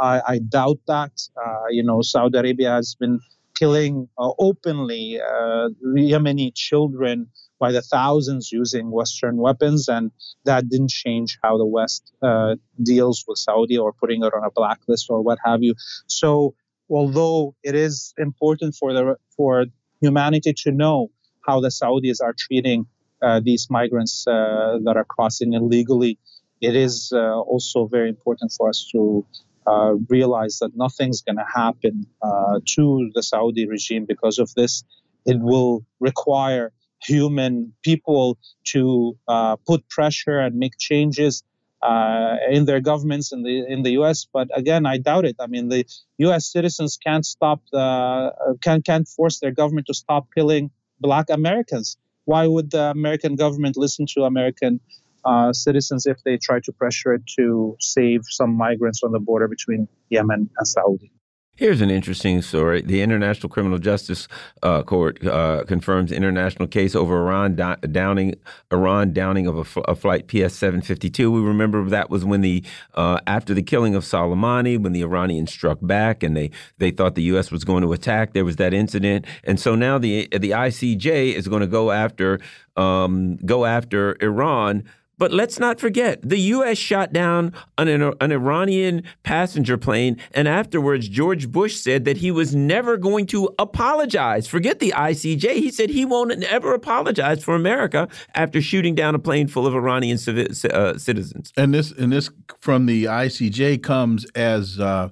I, 0.00 0.22
I 0.26 0.38
doubt 0.38 0.78
that. 0.86 1.12
Uh, 1.36 1.64
you 1.70 1.82
know, 1.82 2.02
Saudi 2.02 2.38
Arabia 2.38 2.70
has 2.70 2.94
been 2.94 3.20
killing 3.58 4.08
uh, 4.16 4.30
openly 4.38 5.20
uh, 5.20 5.68
Yemeni 5.84 6.54
children 6.54 7.28
by 7.58 7.72
the 7.72 7.82
thousands 7.82 8.52
using 8.52 8.90
Western 8.90 9.36
weapons, 9.36 9.88
and 9.88 10.12
that 10.44 10.68
didn't 10.68 10.90
change 10.90 11.38
how 11.42 11.58
the 11.58 11.66
West 11.66 12.12
uh, 12.22 12.54
deals 12.80 13.24
with 13.26 13.38
Saudi 13.38 13.76
or 13.76 13.92
putting 13.92 14.22
it 14.22 14.32
on 14.32 14.44
a 14.44 14.50
blacklist 14.50 15.06
or 15.10 15.20
what 15.22 15.38
have 15.44 15.62
you. 15.62 15.74
So, 16.06 16.54
although 16.90 17.54
it 17.62 17.74
is 17.74 18.14
important 18.18 18.74
for 18.74 18.92
the 18.92 19.16
for 19.36 19.66
humanity 20.00 20.52
to 20.52 20.72
know 20.72 21.10
how 21.46 21.60
the 21.60 21.68
Saudis 21.68 22.20
are 22.22 22.34
treating 22.38 22.86
uh, 23.22 23.40
these 23.42 23.68
migrants 23.70 24.26
uh, 24.26 24.78
that 24.84 24.96
are 24.96 25.04
crossing 25.04 25.54
illegally, 25.54 26.18
it 26.60 26.76
is 26.76 27.12
uh, 27.12 27.40
also 27.40 27.86
very 27.86 28.08
important 28.08 28.52
for 28.56 28.68
us 28.68 28.88
to 28.92 29.24
uh, 29.66 29.94
realize 30.08 30.58
that 30.60 30.70
nothing's 30.76 31.22
going 31.22 31.36
to 31.36 31.44
happen 31.54 32.06
uh, 32.22 32.60
to 32.64 33.10
the 33.14 33.22
Saudi 33.22 33.68
regime 33.68 34.04
because 34.06 34.38
of 34.38 34.52
this. 34.54 34.84
It 35.26 35.38
will 35.40 35.84
require 36.00 36.72
human 37.02 37.72
people 37.82 38.38
to 38.72 39.16
uh, 39.28 39.56
put 39.66 39.88
pressure 39.88 40.38
and 40.38 40.56
make 40.56 40.78
changes 40.78 41.42
uh, 41.82 42.36
in 42.50 42.64
their 42.64 42.80
governments 42.80 43.32
in 43.32 43.42
the 43.42 43.64
in 43.68 43.82
the 43.82 43.92
U.S. 43.92 44.26
But 44.32 44.48
again, 44.54 44.86
I 44.86 44.98
doubt 44.98 45.24
it. 45.24 45.36
I 45.38 45.46
mean, 45.46 45.68
the 45.68 45.84
U.S. 46.18 46.50
citizens 46.50 46.98
can't 47.04 47.24
stop 47.24 47.62
the 47.72 47.78
uh, 47.78 48.30
can 48.60 48.82
can't 48.82 49.06
force 49.06 49.38
their 49.40 49.52
government 49.52 49.86
to 49.86 49.94
stop 49.94 50.28
killing 50.34 50.70
Black 51.00 51.30
Americans. 51.30 51.96
Why 52.24 52.46
would 52.46 52.70
the 52.70 52.90
American 52.90 53.36
government 53.36 53.76
listen 53.76 54.06
to 54.14 54.24
American 54.24 54.80
uh, 55.24 55.52
citizens 55.52 56.06
if 56.06 56.22
they 56.24 56.36
try 56.36 56.60
to 56.60 56.72
pressure 56.72 57.14
it 57.14 57.22
to 57.38 57.76
save 57.80 58.22
some 58.28 58.54
migrants 58.54 59.02
on 59.02 59.12
the 59.12 59.20
border 59.20 59.48
between 59.48 59.88
Yemen 60.10 60.50
and 60.56 60.68
Saudi? 60.68 61.12
Here's 61.58 61.80
an 61.80 61.90
interesting 61.90 62.40
story. 62.40 62.82
The 62.82 63.02
International 63.02 63.48
Criminal 63.48 63.80
Justice 63.80 64.28
uh, 64.62 64.84
Court 64.84 65.26
uh, 65.26 65.64
confirms 65.66 66.12
international 66.12 66.68
case 66.68 66.94
over 66.94 67.18
Iran 67.18 67.56
downing 67.56 68.36
Iran 68.70 69.12
downing 69.12 69.48
of 69.48 69.76
a, 69.76 69.80
a 69.88 69.96
flight 69.96 70.28
PS 70.28 70.54
752. 70.54 71.32
We 71.32 71.40
remember 71.40 71.84
that 71.88 72.10
was 72.10 72.24
when 72.24 72.42
the 72.42 72.62
uh, 72.94 73.18
after 73.26 73.54
the 73.54 73.62
killing 73.64 73.96
of 73.96 74.04
Soleimani, 74.04 74.78
when 74.78 74.92
the 74.92 75.02
Iranians 75.02 75.50
struck 75.50 75.78
back 75.82 76.22
and 76.22 76.36
they 76.36 76.52
they 76.78 76.92
thought 76.92 77.16
the 77.16 77.24
U.S. 77.24 77.50
was 77.50 77.64
going 77.64 77.82
to 77.82 77.92
attack. 77.92 78.34
There 78.34 78.44
was 78.44 78.54
that 78.54 78.72
incident, 78.72 79.26
and 79.42 79.58
so 79.58 79.74
now 79.74 79.98
the 79.98 80.28
the 80.30 80.50
ICJ 80.50 81.34
is 81.34 81.48
going 81.48 81.62
to 81.62 81.66
go 81.66 81.90
after 81.90 82.38
um, 82.76 83.34
go 83.38 83.64
after 83.64 84.16
Iran 84.20 84.84
but 85.18 85.32
let's 85.32 85.58
not 85.58 85.80
forget, 85.80 86.20
the 86.22 86.38
U.S. 86.38 86.78
shot 86.78 87.12
down 87.12 87.52
an, 87.76 87.88
an, 87.88 88.32
Iranian 88.32 89.02
passenger 89.24 89.76
plane, 89.76 90.16
and 90.32 90.46
afterwards, 90.46 91.08
George 91.08 91.50
Bush 91.50 91.76
said 91.76 92.04
that 92.04 92.18
he 92.18 92.30
was 92.30 92.54
never 92.54 92.96
going 92.96 93.26
to 93.26 93.50
apologize. 93.58 94.46
Forget 94.46 94.78
the 94.78 94.92
ICJ. 94.96 95.54
He 95.54 95.70
said 95.70 95.90
he 95.90 96.04
won't 96.04 96.44
ever 96.44 96.72
apologize 96.72 97.42
for 97.42 97.54
America 97.54 98.08
after 98.34 98.62
shooting 98.62 98.94
down 98.94 99.14
a 99.14 99.18
plane 99.18 99.48
full 99.48 99.66
of 99.66 99.74
Iranian 99.74 100.18
uh, 100.18 100.96
citizens. 100.98 101.52
And 101.56 101.74
this, 101.74 101.90
and 101.90 102.12
this 102.12 102.30
from 102.58 102.86
the 102.86 103.04
ICJ 103.04 103.82
comes 103.82 104.24
as 104.34 104.78
uh, 104.78 105.10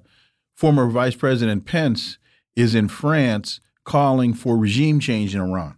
former 0.54 0.88
Vice 0.88 1.16
President 1.16 1.66
Pence 1.66 2.18
is 2.54 2.74
in 2.74 2.88
France 2.88 3.60
calling 3.84 4.34
for 4.34 4.56
regime 4.56 5.00
change 5.00 5.34
in 5.34 5.40
Iran. 5.40 5.75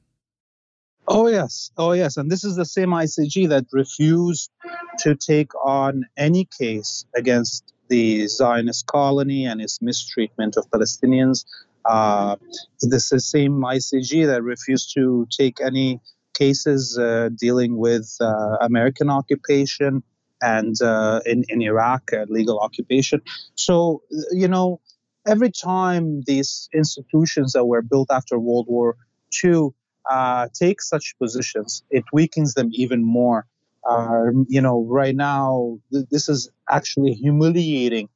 Oh, 1.11 1.27
yes. 1.27 1.71
Oh, 1.79 1.93
yes. 1.93 2.19
And 2.19 2.31
this 2.31 2.45
is 2.45 2.57
the 2.57 2.67
same 2.67 2.91
ICJ 2.91 3.49
that 3.49 3.65
refused 3.73 4.51
to 4.99 5.15
take 5.15 5.55
on 5.65 6.05
any 6.19 6.47
case 6.59 7.07
against 7.17 7.73
the 7.89 8.27
Zionist 8.27 8.87
colony 8.87 9.47
and 9.47 9.61
its 9.63 9.81
mistreatment 9.81 10.59
of 10.59 10.71
Palestinians. 10.71 11.47
Uh, 11.87 12.37
this 12.83 13.05
is 13.05 13.09
the 13.09 13.21
same 13.21 13.53
ICJ 13.63 14.27
that 14.27 14.43
refused 14.43 14.93
to 14.95 15.27
take 15.31 15.63
any 15.63 16.01
cases 16.35 16.99
uh, 16.99 17.31
dealing 17.35 17.79
with 17.79 18.15
uh, 18.21 18.57
American 18.61 19.09
occupation 19.09 20.03
and 20.43 20.75
uh, 20.83 21.21
in, 21.25 21.43
in 21.49 21.63
Iraq, 21.63 22.13
uh, 22.13 22.27
legal 22.29 22.61
occupation. 22.61 23.23
So, 23.55 24.03
you 24.31 24.47
know, 24.47 24.81
every 25.27 25.51
time 25.51 26.23
these 26.27 26.69
institutions 26.75 27.53
that 27.55 27.65
were 27.65 27.83
built 27.83 28.09
after 28.11 28.39
World 28.39 28.67
War 28.69 28.97
II 29.43 29.71
uh, 30.11 30.49
take 30.55 30.81
such 30.81 31.15
positions, 31.19 31.83
it 31.91 32.05
weakens 32.13 32.55
them 32.55 32.71
even 32.73 33.05
more. 33.05 33.47
Uh, 33.89 34.27
you 34.49 34.61
know, 34.61 34.85
right 34.89 35.17
now, 35.17 35.79
th- 35.93 36.07
this 36.11 36.29
is 36.29 36.51
actually 36.71 37.13
humiliating 37.13 38.09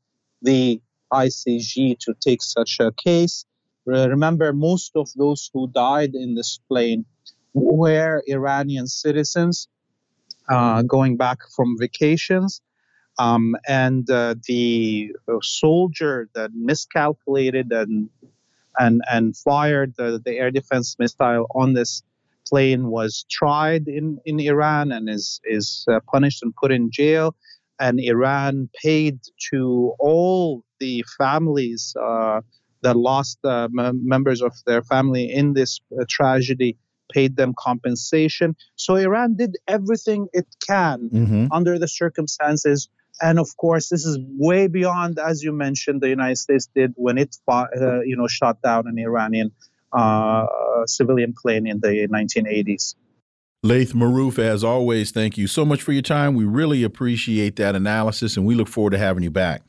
the 0.43 0.81
ICJ 1.13 1.99
to 2.01 2.15
take 2.21 2.43
such 2.43 2.79
a 2.81 2.93
case. 2.93 3.45
Remember, 3.87 4.53
most 4.53 4.93
of 4.97 5.09
those 5.17 5.51
who 5.53 5.69
died 5.69 6.15
in 6.15 6.35
this 6.35 6.61
plane 6.69 7.05
were 7.55 8.23
Iranian 8.29 8.87
citizens 8.87 9.69
uh, 10.49 10.83
going 10.83 11.17
back 11.17 11.39
from 11.55 11.77
vacations. 11.79 12.61
Um, 13.19 13.57
and 13.69 14.09
uh, 14.11 14.37
the 14.49 15.13
soldier 15.43 16.29
that 16.35 16.51
miscalculated 16.55 17.71
and 17.73 18.09
and 18.79 19.03
and 19.11 19.37
fired 19.37 19.95
the, 19.97 20.21
the 20.25 20.39
air 20.39 20.51
defense 20.51 20.97
missile 20.99 21.47
on 21.55 21.75
this 21.75 22.03
plane 22.49 22.89
was 22.89 23.25
tried 23.31 23.89
in, 23.89 24.19
in 24.25 24.41
Iran 24.41 24.93
and 24.93 25.09
is 25.09 25.41
is 25.45 25.85
uh, 25.91 26.01
punished 26.11 26.43
and 26.43 26.55
put 26.55 26.73
in 26.73 26.91
jail. 26.91 27.35
And 27.81 27.99
Iran 27.99 28.69
paid 28.81 29.19
to 29.51 29.95
all 29.99 30.63
the 30.79 31.05
families 31.19 31.97
uh, 32.01 32.41
that 32.83 32.97
lost 32.97 33.39
uh, 33.45 33.69
m- 33.77 34.07
members 34.07 34.43
of 34.43 34.53
their 34.67 34.83
family 34.83 35.33
in 35.33 35.55
this 35.55 35.81
uh, 35.99 36.05
tragedy, 36.09 36.77
paid 37.13 37.37
them 37.37 37.55
compensation. 37.59 38.55
So 38.77 38.97
Iran 38.97 39.37
did 39.37 39.57
everything 39.67 40.29
it 40.33 40.47
can 40.67 41.11
mm-hmm. 41.13 41.47
under 41.51 41.79
the 41.79 41.89
circumstances 41.89 42.89
and 43.23 43.39
of 43.39 43.57
course, 43.57 43.89
this 43.89 44.05
is 44.05 44.19
way 44.37 44.67
beyond, 44.67 45.19
as 45.19 45.43
you 45.43 45.53
mentioned, 45.53 46.01
the 46.01 46.09
United 46.09 46.37
States 46.37 46.69
did 46.75 46.93
when 46.97 47.19
it, 47.19 47.37
fought, 47.47 47.71
uh, 47.81 48.01
you 48.01 48.17
know, 48.17 48.27
shot 48.27 48.61
down 48.63 48.89
an 48.89 48.99
Iranian 48.99 49.53
uh, 49.93 50.47
civilian 50.87 51.33
plane 51.33 51.67
in 51.67 51.79
the 51.81 52.09
1980s. 52.09 52.97
Laith 53.63 53.93
Marouf, 53.93 54.41
as 54.41 54.65
always, 54.65 55.13
thank 55.13 55.39
you 55.39 55.47
so 55.47 55.65
much 55.65 55.83
for 55.83 55.93
your 55.93 56.03
time. 56.03 56.35
We 56.35 56.45
really 56.45 56.83
appreciate 56.83 57.55
that 57.57 57.77
analysis, 57.77 58.37
and 58.37 58.45
we 58.45 58.57
look 58.57 58.67
forward 58.67 58.91
to 58.91 58.99
having 58.99 59.23
you 59.23 59.31
back. 59.31 59.63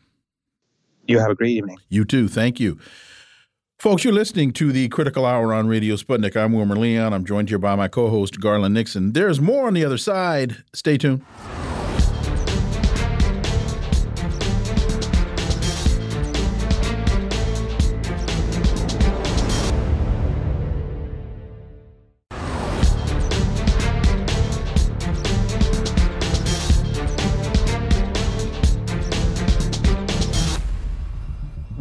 You 1.07 1.19
have 1.19 1.30
a 1.30 1.35
great 1.35 1.51
evening. 1.51 1.77
You 1.89 2.05
too. 2.05 2.27
Thank 2.27 2.59
you. 2.59 2.80
Folks, 3.77 4.03
you're 4.03 4.13
listening 4.13 4.51
to 4.53 4.71
the 4.71 4.88
Critical 4.88 5.25
Hour 5.25 5.53
on 5.53 5.67
Radio 5.67 5.95
Sputnik. 5.95 6.35
I'm 6.35 6.53
Wilmer 6.53 6.77
Leon. 6.77 7.13
I'm 7.13 7.25
joined 7.25 7.49
here 7.49 7.59
by 7.59 7.75
my 7.75 7.88
co 7.88 8.09
host, 8.09 8.39
Garland 8.39 8.73
Nixon. 8.73 9.11
There's 9.11 9.39
more 9.39 9.67
on 9.67 9.75
the 9.75 9.85
other 9.85 9.97
side. 9.97 10.63
Stay 10.73 10.97
tuned. 10.97 11.23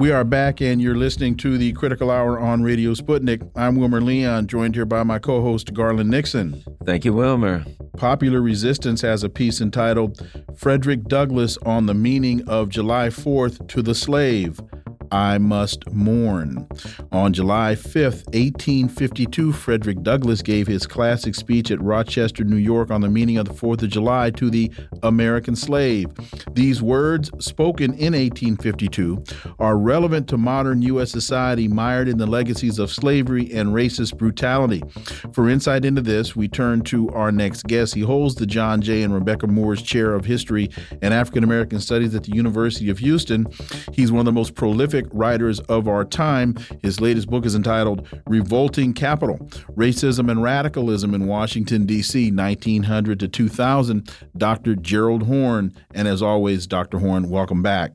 We 0.02 0.10
are 0.10 0.24
back, 0.24 0.60
and 0.60 0.82
you're 0.82 0.96
listening 0.96 1.36
to 1.36 1.56
the 1.56 1.72
Critical 1.74 2.10
Hour 2.10 2.36
on 2.36 2.64
Radio 2.64 2.92
Sputnik. 2.92 3.48
I'm 3.54 3.76
Wilmer 3.76 4.00
Leon, 4.00 4.48
joined 4.48 4.74
here 4.74 4.84
by 4.84 5.04
my 5.04 5.20
co 5.20 5.40
host, 5.40 5.72
Garland 5.74 6.10
Nixon. 6.10 6.60
Thank 6.84 7.04
you, 7.04 7.12
Wilmer. 7.12 7.64
Popular 7.96 8.42
Resistance 8.42 9.00
has 9.02 9.22
a 9.22 9.28
piece 9.28 9.60
entitled 9.60 10.20
Frederick 10.56 11.04
Douglass 11.04 11.56
on 11.58 11.86
the 11.86 11.94
Meaning 11.94 12.42
of 12.48 12.68
July 12.68 13.10
4th 13.10 13.68
to 13.68 13.80
the 13.80 13.94
Slave. 13.94 14.60
I 15.12 15.36
Must 15.36 15.92
Mourn. 15.92 16.66
On 17.12 17.34
July 17.34 17.74
5th, 17.74 18.24
1852, 18.32 19.52
Frederick 19.52 20.02
Douglass 20.02 20.40
gave 20.40 20.66
his 20.66 20.86
classic 20.86 21.34
speech 21.34 21.70
at 21.70 21.82
Rochester, 21.82 22.44
New 22.44 22.56
York 22.56 22.90
on 22.90 23.02
the 23.02 23.10
meaning 23.10 23.36
of 23.36 23.46
the 23.46 23.52
4th 23.52 23.82
of 23.82 23.90
July 23.90 24.30
to 24.30 24.48
the 24.48 24.72
American 25.02 25.54
slave. 25.54 26.06
These 26.52 26.80
words, 26.80 27.30
spoken 27.44 27.92
in 27.92 28.14
1852, 28.14 29.22
are 29.58 29.76
relevant 29.76 30.28
to 30.28 30.38
modern 30.38 30.80
U.S. 30.82 31.10
society 31.10 31.68
mired 31.68 32.08
in 32.08 32.16
the 32.16 32.26
legacies 32.26 32.78
of 32.78 32.90
slavery 32.90 33.52
and 33.52 33.74
racist 33.74 34.16
brutality. 34.16 34.82
For 35.34 35.50
insight 35.50 35.84
into 35.84 36.00
this, 36.00 36.34
we 36.34 36.48
turn 36.48 36.80
to 36.84 37.10
our 37.10 37.30
next 37.30 37.64
guest. 37.64 37.94
He 37.94 38.00
holds 38.00 38.36
the 38.36 38.46
John 38.46 38.80
J. 38.80 39.02
and 39.02 39.12
Rebecca 39.12 39.46
Moores 39.46 39.82
Chair 39.82 40.14
of 40.14 40.24
History 40.24 40.70
and 41.02 41.12
African 41.12 41.44
American 41.44 41.80
Studies 41.80 42.14
at 42.14 42.24
the 42.24 42.34
University 42.34 42.88
of 42.88 42.98
Houston. 42.98 43.46
He's 43.92 44.10
one 44.10 44.20
of 44.20 44.26
the 44.26 44.32
most 44.32 44.54
prolific 44.54 45.01
writers 45.10 45.60
of 45.60 45.88
our 45.88 46.04
time. 46.04 46.56
His 46.82 47.00
latest 47.00 47.28
book 47.28 47.44
is 47.44 47.54
entitled 47.54 48.06
Revolting 48.26 48.94
Capital 48.94 49.38
Racism 49.76 50.30
and 50.30 50.42
Radicalism 50.42 51.14
in 51.14 51.26
Washington, 51.26 51.86
D.C., 51.86 52.30
1900 52.30 53.20
to 53.20 53.28
2000. 53.28 54.10
Dr. 54.36 54.74
Gerald 54.76 55.24
Horne. 55.24 55.74
And 55.94 56.08
as 56.08 56.22
always, 56.22 56.66
Dr. 56.66 56.98
Horne, 56.98 57.28
welcome 57.28 57.62
back. 57.62 57.92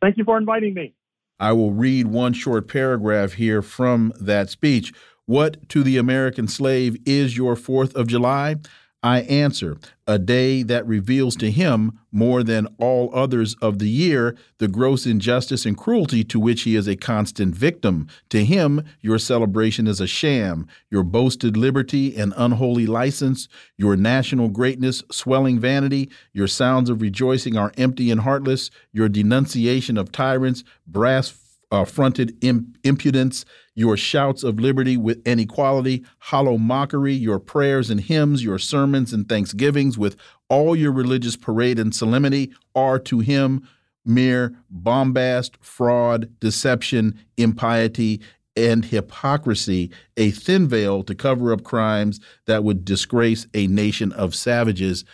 Thank 0.00 0.16
you 0.16 0.24
for 0.24 0.38
inviting 0.38 0.74
me. 0.74 0.94
I 1.40 1.52
will 1.52 1.72
read 1.72 2.08
one 2.08 2.32
short 2.32 2.68
paragraph 2.68 3.34
here 3.34 3.62
from 3.62 4.12
that 4.20 4.50
speech. 4.50 4.92
What 5.26 5.68
to 5.68 5.82
the 5.82 5.98
American 5.98 6.48
slave 6.48 6.96
is 7.04 7.36
your 7.36 7.54
4th 7.54 7.94
of 7.94 8.06
July? 8.06 8.56
I 9.02 9.20
answer, 9.20 9.76
a 10.08 10.18
day 10.18 10.64
that 10.64 10.86
reveals 10.86 11.36
to 11.36 11.52
him, 11.52 12.00
more 12.10 12.42
than 12.42 12.66
all 12.78 13.14
others 13.14 13.54
of 13.62 13.78
the 13.78 13.88
year, 13.88 14.34
the 14.58 14.66
gross 14.66 15.06
injustice 15.06 15.64
and 15.64 15.76
cruelty 15.76 16.24
to 16.24 16.40
which 16.40 16.62
he 16.62 16.74
is 16.74 16.88
a 16.88 16.96
constant 16.96 17.54
victim. 17.54 18.08
To 18.30 18.44
him, 18.44 18.82
your 19.00 19.18
celebration 19.18 19.86
is 19.86 20.00
a 20.00 20.06
sham, 20.06 20.66
your 20.90 21.04
boasted 21.04 21.56
liberty 21.56 22.16
and 22.16 22.34
unholy 22.36 22.86
license, 22.86 23.48
your 23.76 23.94
national 23.94 24.48
greatness 24.48 25.04
swelling 25.12 25.60
vanity, 25.60 26.10
your 26.32 26.48
sounds 26.48 26.90
of 26.90 27.00
rejoicing 27.00 27.56
are 27.56 27.72
empty 27.76 28.10
and 28.10 28.22
heartless, 28.22 28.70
your 28.92 29.08
denunciation 29.08 29.96
of 29.96 30.10
tyrants 30.10 30.64
brass 30.88 31.28
uh, 31.70 31.84
fronted 31.84 32.36
imp 32.42 32.78
impudence, 32.84 33.44
your 33.74 33.96
shouts 33.96 34.42
of 34.42 34.58
liberty 34.58 34.96
with 34.96 35.20
and 35.26 35.40
equality, 35.40 36.04
hollow 36.18 36.56
mockery, 36.56 37.14
your 37.14 37.38
prayers 37.38 37.90
and 37.90 38.00
hymns, 38.00 38.42
your 38.42 38.58
sermons 38.58 39.12
and 39.12 39.28
thanksgivings, 39.28 39.98
with 39.98 40.16
all 40.48 40.74
your 40.74 40.92
religious 40.92 41.36
parade 41.36 41.78
and 41.78 41.94
solemnity, 41.94 42.52
are 42.74 42.98
to 42.98 43.20
him 43.20 43.66
mere 44.04 44.56
bombast, 44.70 45.56
fraud, 45.60 46.30
deception, 46.40 47.18
impiety, 47.36 48.20
and 48.56 48.86
hypocrisy, 48.86 49.90
a 50.16 50.30
thin 50.32 50.66
veil 50.66 51.04
to 51.04 51.14
cover 51.14 51.52
up 51.52 51.62
crimes 51.62 52.18
that 52.46 52.64
would 52.64 52.84
disgrace 52.84 53.46
a 53.54 53.68
nation 53.68 54.10
of 54.12 54.34
savages. 54.34 55.04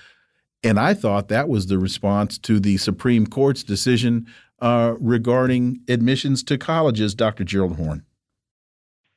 And 0.62 0.80
I 0.80 0.94
thought 0.94 1.28
that 1.28 1.48
was 1.48 1.66
the 1.66 1.78
response 1.78 2.38
to 2.38 2.58
the 2.58 2.78
Supreme 2.78 3.26
Court's 3.26 3.62
decision 3.62 4.26
uh, 4.60 4.94
regarding 5.00 5.80
admissions 5.88 6.42
to 6.44 6.58
colleges, 6.58 7.14
Dr. 7.14 7.44
Gerald 7.44 7.76
Horne? 7.76 8.04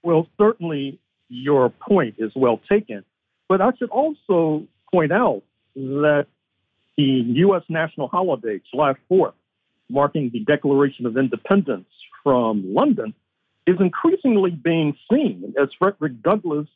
Well, 0.04 0.28
certainly 0.38 1.00
your 1.30 1.70
point 1.70 2.16
is 2.18 2.32
well 2.36 2.60
taken. 2.70 3.04
But 3.50 3.62
I 3.62 3.72
should 3.78 3.90
also 3.90 4.68
point 4.92 5.12
out 5.12 5.44
that 5.76 6.28
the 6.98 7.04
U.S. 7.04 7.64
national 7.70 8.08
holiday, 8.08 8.62
July 8.72 8.96
4th, 9.10 9.34
marking 9.90 10.30
the 10.32 10.40
Declaration 10.40 11.06
of 11.06 11.18
Independence 11.18 11.88
from 12.24 12.74
London, 12.74 13.14
is 13.66 13.78
increasingly 13.80 14.52
being 14.52 14.98
seen, 15.12 15.54
as 15.62 15.70
Frederick 15.78 16.22
Douglass 16.22 16.68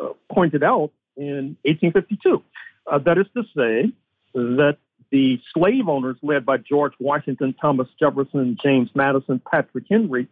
uh, 0.00 0.08
pointed 0.32 0.62
out 0.62 0.90
in 1.16 1.56
1852. 1.62 2.42
Uh, 2.86 2.98
that 2.98 3.18
is 3.18 3.26
to 3.34 3.42
say, 3.54 3.92
that 4.34 4.78
the 5.10 5.40
slave 5.54 5.88
owners 5.88 6.16
led 6.22 6.44
by 6.44 6.58
George 6.58 6.92
Washington, 7.00 7.54
Thomas 7.60 7.88
Jefferson, 7.98 8.58
James 8.62 8.90
Madison, 8.94 9.40
Patrick 9.50 9.84
Henry, 9.88 10.28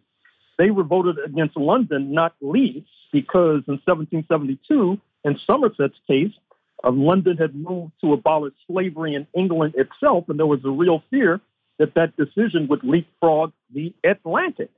they 0.59 0.71
revolted 0.71 1.17
against 1.25 1.57
London, 1.57 2.13
not 2.13 2.35
least 2.41 2.89
because 3.13 3.63
in 3.69 3.81
1772, 3.85 4.99
in 5.25 5.39
Somerset's 5.47 5.99
case, 6.07 6.33
uh, 6.85 6.91
London 6.91 7.37
had 7.37 7.55
moved 7.55 7.93
to 8.03 8.13
abolish 8.13 8.55
slavery 8.67 9.15
in 9.15 9.27
England 9.35 9.75
itself, 9.77 10.29
and 10.29 10.39
there 10.39 10.47
was 10.47 10.65
a 10.65 10.71
real 10.71 11.03
fear 11.11 11.41
that 11.79 11.95
that 11.95 12.17
decision 12.17 12.69
would 12.69 12.83
leapfrog 12.85 13.53
the 13.73 13.95
Atlantic. 14.05 14.71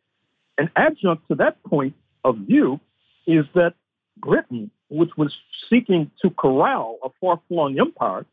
An 0.56 0.70
adjunct 0.74 1.28
to 1.28 1.36
that 1.36 1.62
point 1.64 1.94
of 2.24 2.36
view 2.38 2.80
is 3.26 3.44
that 3.54 3.74
Britain, 4.16 4.70
which 4.88 5.10
was 5.16 5.36
seeking 5.70 6.10
to 6.22 6.30
corral 6.30 6.98
a 7.04 7.08
far 7.20 7.40
flung 7.48 7.78
empire, 7.78 8.26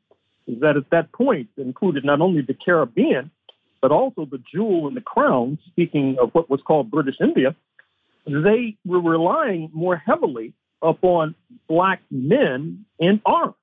that 0.48 0.78
at 0.78 0.90
that 0.92 1.12
point 1.12 1.50
included 1.58 2.06
not 2.06 2.22
only 2.22 2.42
the 2.42 2.54
Caribbean, 2.54 3.32
but 3.82 3.92
also 3.92 4.26
the 4.26 4.42
jewel 4.52 4.88
in 4.88 4.94
the 4.94 5.02
crown, 5.02 5.60
speaking 5.68 6.18
of 6.20 6.32
what 6.34 6.50
was 6.50 6.62
called 6.62 6.90
British 6.90 7.20
India, 7.20 7.56
they 8.26 8.76
were 8.86 9.02
relying 9.02 9.70
more 9.74 9.96
heavily 9.96 10.54
upon 10.82 11.36
black 11.68 12.02
men 12.10 12.86
in 13.00 13.22
arms. 13.26 13.56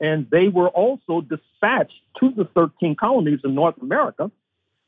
And 0.00 0.28
they 0.30 0.48
were 0.48 0.68
also 0.68 1.20
dispatched 1.20 2.00
to 2.20 2.30
the 2.30 2.44
13 2.46 2.96
colonies 2.96 3.40
in 3.44 3.54
North 3.54 3.80
America. 3.80 4.30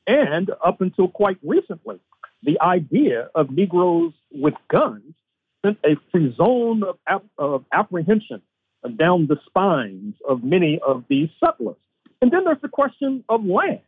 And 0.07 0.51
up 0.65 0.81
until 0.81 1.09
quite 1.09 1.39
recently, 1.43 2.01
the 2.43 2.61
idea 2.61 3.29
of 3.35 3.51
Negroes 3.51 4.13
with 4.33 4.55
guns 4.69 5.15
sent 5.65 5.79
a 5.85 5.97
frisson 6.11 6.83
of, 6.83 6.99
ap- 7.07 7.25
of 7.39 7.65
apprehension 7.73 8.43
down 8.89 9.27
the 9.27 9.39
spines 9.47 10.15
of 10.29 10.45
many 10.45 10.79
of 10.87 11.05
these 11.09 11.29
settlers. 11.43 11.77
And 12.21 12.31
then 12.31 12.45
there's 12.45 12.61
the 12.63 12.69
question 12.69 13.25
of 13.29 13.45
land. 13.45 13.81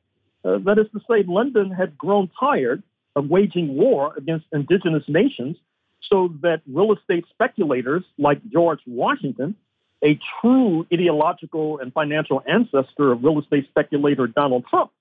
Uh, 0.44 0.58
that 0.58 0.78
is 0.78 0.86
to 0.92 1.00
say, 1.10 1.24
London 1.26 1.70
had 1.70 1.98
grown 1.98 2.30
tired 2.38 2.82
of 3.16 3.28
waging 3.28 3.74
war 3.74 4.14
against 4.16 4.46
indigenous 4.52 5.02
nations 5.08 5.56
so 6.02 6.32
that 6.42 6.62
real 6.66 6.92
estate 6.92 7.24
speculators 7.30 8.04
like 8.18 8.40
George 8.50 8.80
Washington, 8.86 9.56
a 10.02 10.18
true 10.40 10.86
ideological 10.92 11.78
and 11.78 11.92
financial 11.92 12.42
ancestor 12.46 13.12
of 13.12 13.24
real 13.24 13.40
estate 13.40 13.66
speculator 13.68 14.26
Donald 14.26 14.64
Trump, 14.68 14.92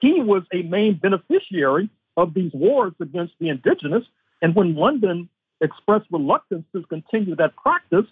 he 0.00 0.20
was 0.20 0.42
a 0.52 0.62
main 0.62 0.94
beneficiary 0.94 1.88
of 2.16 2.34
these 2.34 2.52
wars 2.52 2.92
against 3.00 3.32
the 3.40 3.48
indigenous. 3.48 4.04
And 4.42 4.54
when 4.54 4.74
London 4.74 5.28
expressed 5.60 6.06
reluctance 6.10 6.64
to 6.74 6.82
continue 6.82 7.34
that 7.36 7.56
practice, 7.56 8.04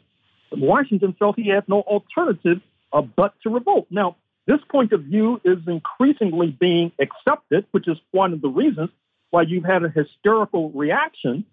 Washington 0.59 1.15
felt 1.19 1.37
he 1.37 1.49
had 1.49 1.69
no 1.69 1.81
alternative 1.83 2.61
uh, 2.93 3.03
but 3.03 3.35
to 3.43 3.51
revolt. 3.51 3.87
Now, 3.91 4.17
this 4.47 4.61
point 4.71 4.93
of 4.93 5.03
view 5.03 5.41
is 5.45 5.59
increasingly 5.67 6.49
being 6.49 6.93
accepted, 7.01 7.67
which 7.71 7.89
is 7.89 7.97
one 8.11 8.33
of 8.33 8.43
the 8.43 8.49
reasons 8.49 8.91
why 9.31 9.43
you've 9.43 9.65
had 9.65 9.85
a 9.85 9.89
hysterical 9.89 10.71
reaction 10.71 11.45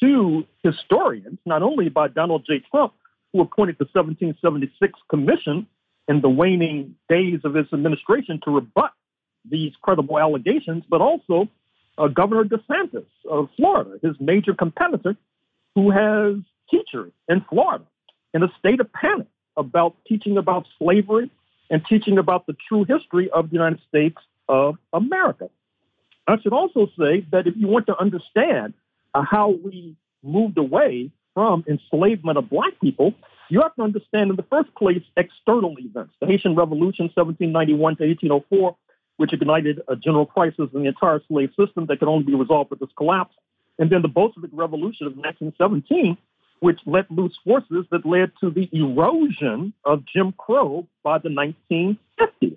to 0.00 0.44
historians, 0.62 1.38
not 1.44 1.62
only 1.62 1.88
by 1.88 2.08
Donald 2.08 2.44
J. 2.46 2.62
Trump, 2.70 2.92
who 3.32 3.40
appointed 3.40 3.76
the 3.78 3.88
1776 3.92 4.98
commission 5.10 5.66
in 6.06 6.20
the 6.20 6.28
waning 6.28 6.94
days 7.08 7.40
of 7.44 7.54
his 7.54 7.66
administration 7.72 8.40
to 8.44 8.50
rebut 8.50 8.92
these 9.50 9.72
credible 9.82 10.18
allegations, 10.18 10.84
but 10.88 11.00
also 11.00 11.48
uh, 11.98 12.06
Governor 12.06 12.44
DeSantis 12.44 13.06
of 13.28 13.48
Florida, 13.56 13.98
his 14.02 14.14
major 14.20 14.54
competitor, 14.54 15.16
who 15.74 15.90
has 15.90 16.36
teachers 16.70 17.12
in 17.28 17.44
Florida 17.48 17.84
in 18.34 18.42
a 18.42 18.52
state 18.58 18.80
of 18.80 18.92
panic 18.92 19.26
about 19.56 19.96
teaching 20.06 20.38
about 20.38 20.66
slavery 20.78 21.30
and 21.70 21.84
teaching 21.86 22.18
about 22.18 22.46
the 22.46 22.56
true 22.68 22.84
history 22.84 23.30
of 23.30 23.50
the 23.50 23.54
United 23.54 23.80
States 23.88 24.16
of 24.48 24.76
America. 24.92 25.50
I 26.26 26.38
should 26.40 26.52
also 26.52 26.88
say 26.98 27.26
that 27.32 27.46
if 27.46 27.54
you 27.56 27.68
want 27.68 27.86
to 27.86 27.98
understand 27.98 28.74
uh, 29.14 29.22
how 29.22 29.50
we 29.50 29.96
moved 30.22 30.58
away 30.58 31.10
from 31.34 31.64
enslavement 31.68 32.38
of 32.38 32.50
black 32.50 32.78
people, 32.80 33.14
you 33.48 33.62
have 33.62 33.74
to 33.76 33.82
understand 33.82 34.30
in 34.30 34.36
the 34.36 34.42
first 34.44 34.74
place 34.74 35.02
external 35.16 35.74
events. 35.78 36.14
The 36.20 36.26
Haitian 36.26 36.54
Revolution, 36.54 37.10
1791 37.14 37.96
to 37.96 38.06
1804, 38.06 38.76
which 39.16 39.32
ignited 39.32 39.80
a 39.88 39.96
general 39.96 40.26
crisis 40.26 40.68
in 40.74 40.82
the 40.82 40.88
entire 40.88 41.20
slave 41.28 41.50
system 41.58 41.86
that 41.86 41.98
could 41.98 42.08
only 42.08 42.24
be 42.24 42.34
resolved 42.34 42.70
with 42.70 42.82
its 42.82 42.92
collapse. 42.96 43.34
And 43.78 43.90
then 43.90 44.02
the 44.02 44.08
Bolshevik 44.08 44.50
Revolution 44.52 45.06
of 45.06 45.16
1917, 45.16 46.16
which 46.60 46.80
let 46.86 47.10
loose 47.10 47.38
forces 47.44 47.86
that 47.90 48.04
led 48.04 48.32
to 48.40 48.50
the 48.50 48.68
erosion 48.72 49.72
of 49.84 50.04
Jim 50.04 50.32
Crow 50.36 50.86
by 51.02 51.18
the 51.18 51.28
1950s. 51.28 52.56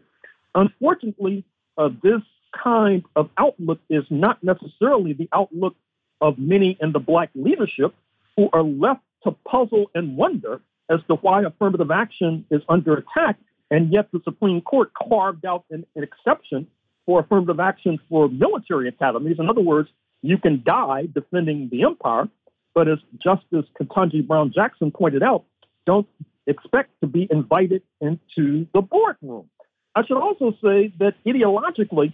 Unfortunately, 0.55 1.43
uh, 1.77 1.89
this 2.03 2.21
kind 2.63 3.03
of 3.15 3.29
outlook 3.37 3.79
is 3.89 4.03
not 4.09 4.43
necessarily 4.43 5.13
the 5.13 5.29
outlook 5.33 5.75
of 6.19 6.37
many 6.37 6.77
in 6.81 6.91
the 6.91 6.99
black 6.99 7.29
leadership 7.35 7.93
who 8.35 8.49
are 8.53 8.63
left 8.63 9.01
to 9.23 9.31
puzzle 9.47 9.89
and 9.95 10.17
wonder 10.17 10.61
as 10.89 10.99
to 11.07 11.15
why 11.15 11.43
affirmative 11.43 11.91
action 11.91 12.45
is 12.51 12.61
under 12.67 12.95
attack. 12.95 13.37
And 13.69 13.91
yet 13.91 14.09
the 14.11 14.19
Supreme 14.23 14.61
Court 14.61 14.91
carved 14.93 15.45
out 15.45 15.63
an, 15.71 15.85
an 15.95 16.03
exception 16.03 16.67
for 17.05 17.21
affirmative 17.21 17.59
action 17.59 17.99
for 18.09 18.27
military 18.29 18.87
academies. 18.87 19.37
In 19.39 19.49
other 19.49 19.61
words, 19.61 19.89
you 20.21 20.37
can 20.37 20.61
die 20.65 21.07
defending 21.13 21.69
the 21.69 21.83
empire, 21.83 22.27
but 22.73 22.87
as 22.87 22.99
Justice 23.17 23.65
Ketanji 23.79 24.25
Brown 24.25 24.51
Jackson 24.53 24.91
pointed 24.91 25.23
out, 25.23 25.43
don't 25.85 26.07
expect 26.47 26.91
to 27.01 27.07
be 27.07 27.27
invited 27.29 27.83
into 27.99 28.67
the 28.73 28.81
boardroom. 28.81 29.49
I 29.95 30.05
should 30.05 30.17
also 30.17 30.51
say 30.63 30.93
that 30.99 31.15
ideologically, 31.25 32.13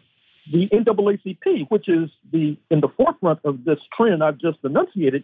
the 0.51 0.67
NAACP, 0.69 1.69
which 1.69 1.89
is 1.89 2.09
the 2.31 2.57
in 2.71 2.81
the 2.81 2.87
forefront 2.87 3.39
of 3.43 3.65
this 3.65 3.79
trend 3.95 4.23
I've 4.23 4.37
just 4.37 4.59
enunciated, 4.63 5.23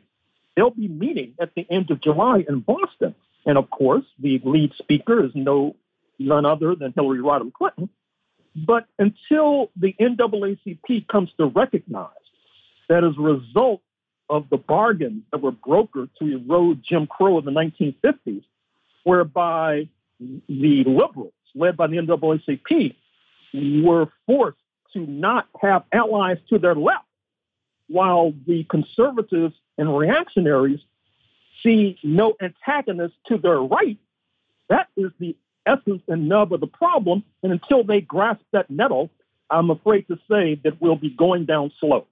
they'll 0.55 0.69
be 0.69 0.87
meeting 0.87 1.33
at 1.39 1.55
the 1.55 1.65
end 1.69 1.89
of 1.91 2.01
July 2.01 2.45
in 2.47 2.59
Boston. 2.59 3.15
And 3.45 3.57
of 3.57 3.69
course, 3.69 4.05
the 4.19 4.41
lead 4.43 4.73
speaker 4.77 5.23
is 5.23 5.31
no 5.33 5.75
none 6.19 6.45
other 6.45 6.75
than 6.75 6.93
Hillary 6.93 7.19
Rodham 7.19 7.51
Clinton. 7.51 7.89
But 8.55 8.85
until 8.99 9.71
the 9.75 9.95
NAACP 9.99 11.07
comes 11.07 11.29
to 11.37 11.47
recognize 11.47 12.09
that 12.87 13.03
as 13.03 13.13
a 13.17 13.21
result 13.21 13.81
of 14.33 14.49
the 14.49 14.57
bargains 14.57 15.21
that 15.31 15.41
were 15.41 15.51
brokered 15.51 16.09
to 16.17 16.25
erode 16.25 16.81
Jim 16.83 17.05
Crow 17.05 17.37
in 17.37 17.45
the 17.45 17.51
1950s, 17.51 18.43
whereby 19.03 19.87
the 20.19 20.83
liberals, 20.85 21.33
led 21.53 21.77
by 21.77 21.85
the 21.85 21.97
NAACP, 21.97 22.95
were 23.83 24.07
forced 24.25 24.57
to 24.93 25.05
not 25.05 25.47
have 25.61 25.83
allies 25.93 26.37
to 26.49 26.57
their 26.57 26.73
left 26.73 27.05
while 27.87 28.33
the 28.47 28.63
conservatives 28.63 29.53
and 29.77 29.95
reactionaries 29.95 30.79
see 31.61 31.99
no 32.03 32.33
antagonists 32.41 33.17
to 33.27 33.37
their 33.37 33.61
right. 33.61 33.99
That 34.69 34.87
is 34.97 35.11
the 35.19 35.35
essence 35.67 36.01
and 36.07 36.27
nub 36.27 36.53
of 36.53 36.59
the 36.59 36.67
problem. 36.67 37.23
And 37.43 37.51
until 37.51 37.83
they 37.83 38.01
grasp 38.01 38.41
that 38.51 38.71
nettle, 38.71 39.11
I'm 39.51 39.69
afraid 39.69 40.07
to 40.07 40.17
say 40.27 40.59
that 40.63 40.81
we'll 40.81 40.95
be 40.95 41.11
going 41.11 41.45
down 41.45 41.71
slow. 41.79 42.07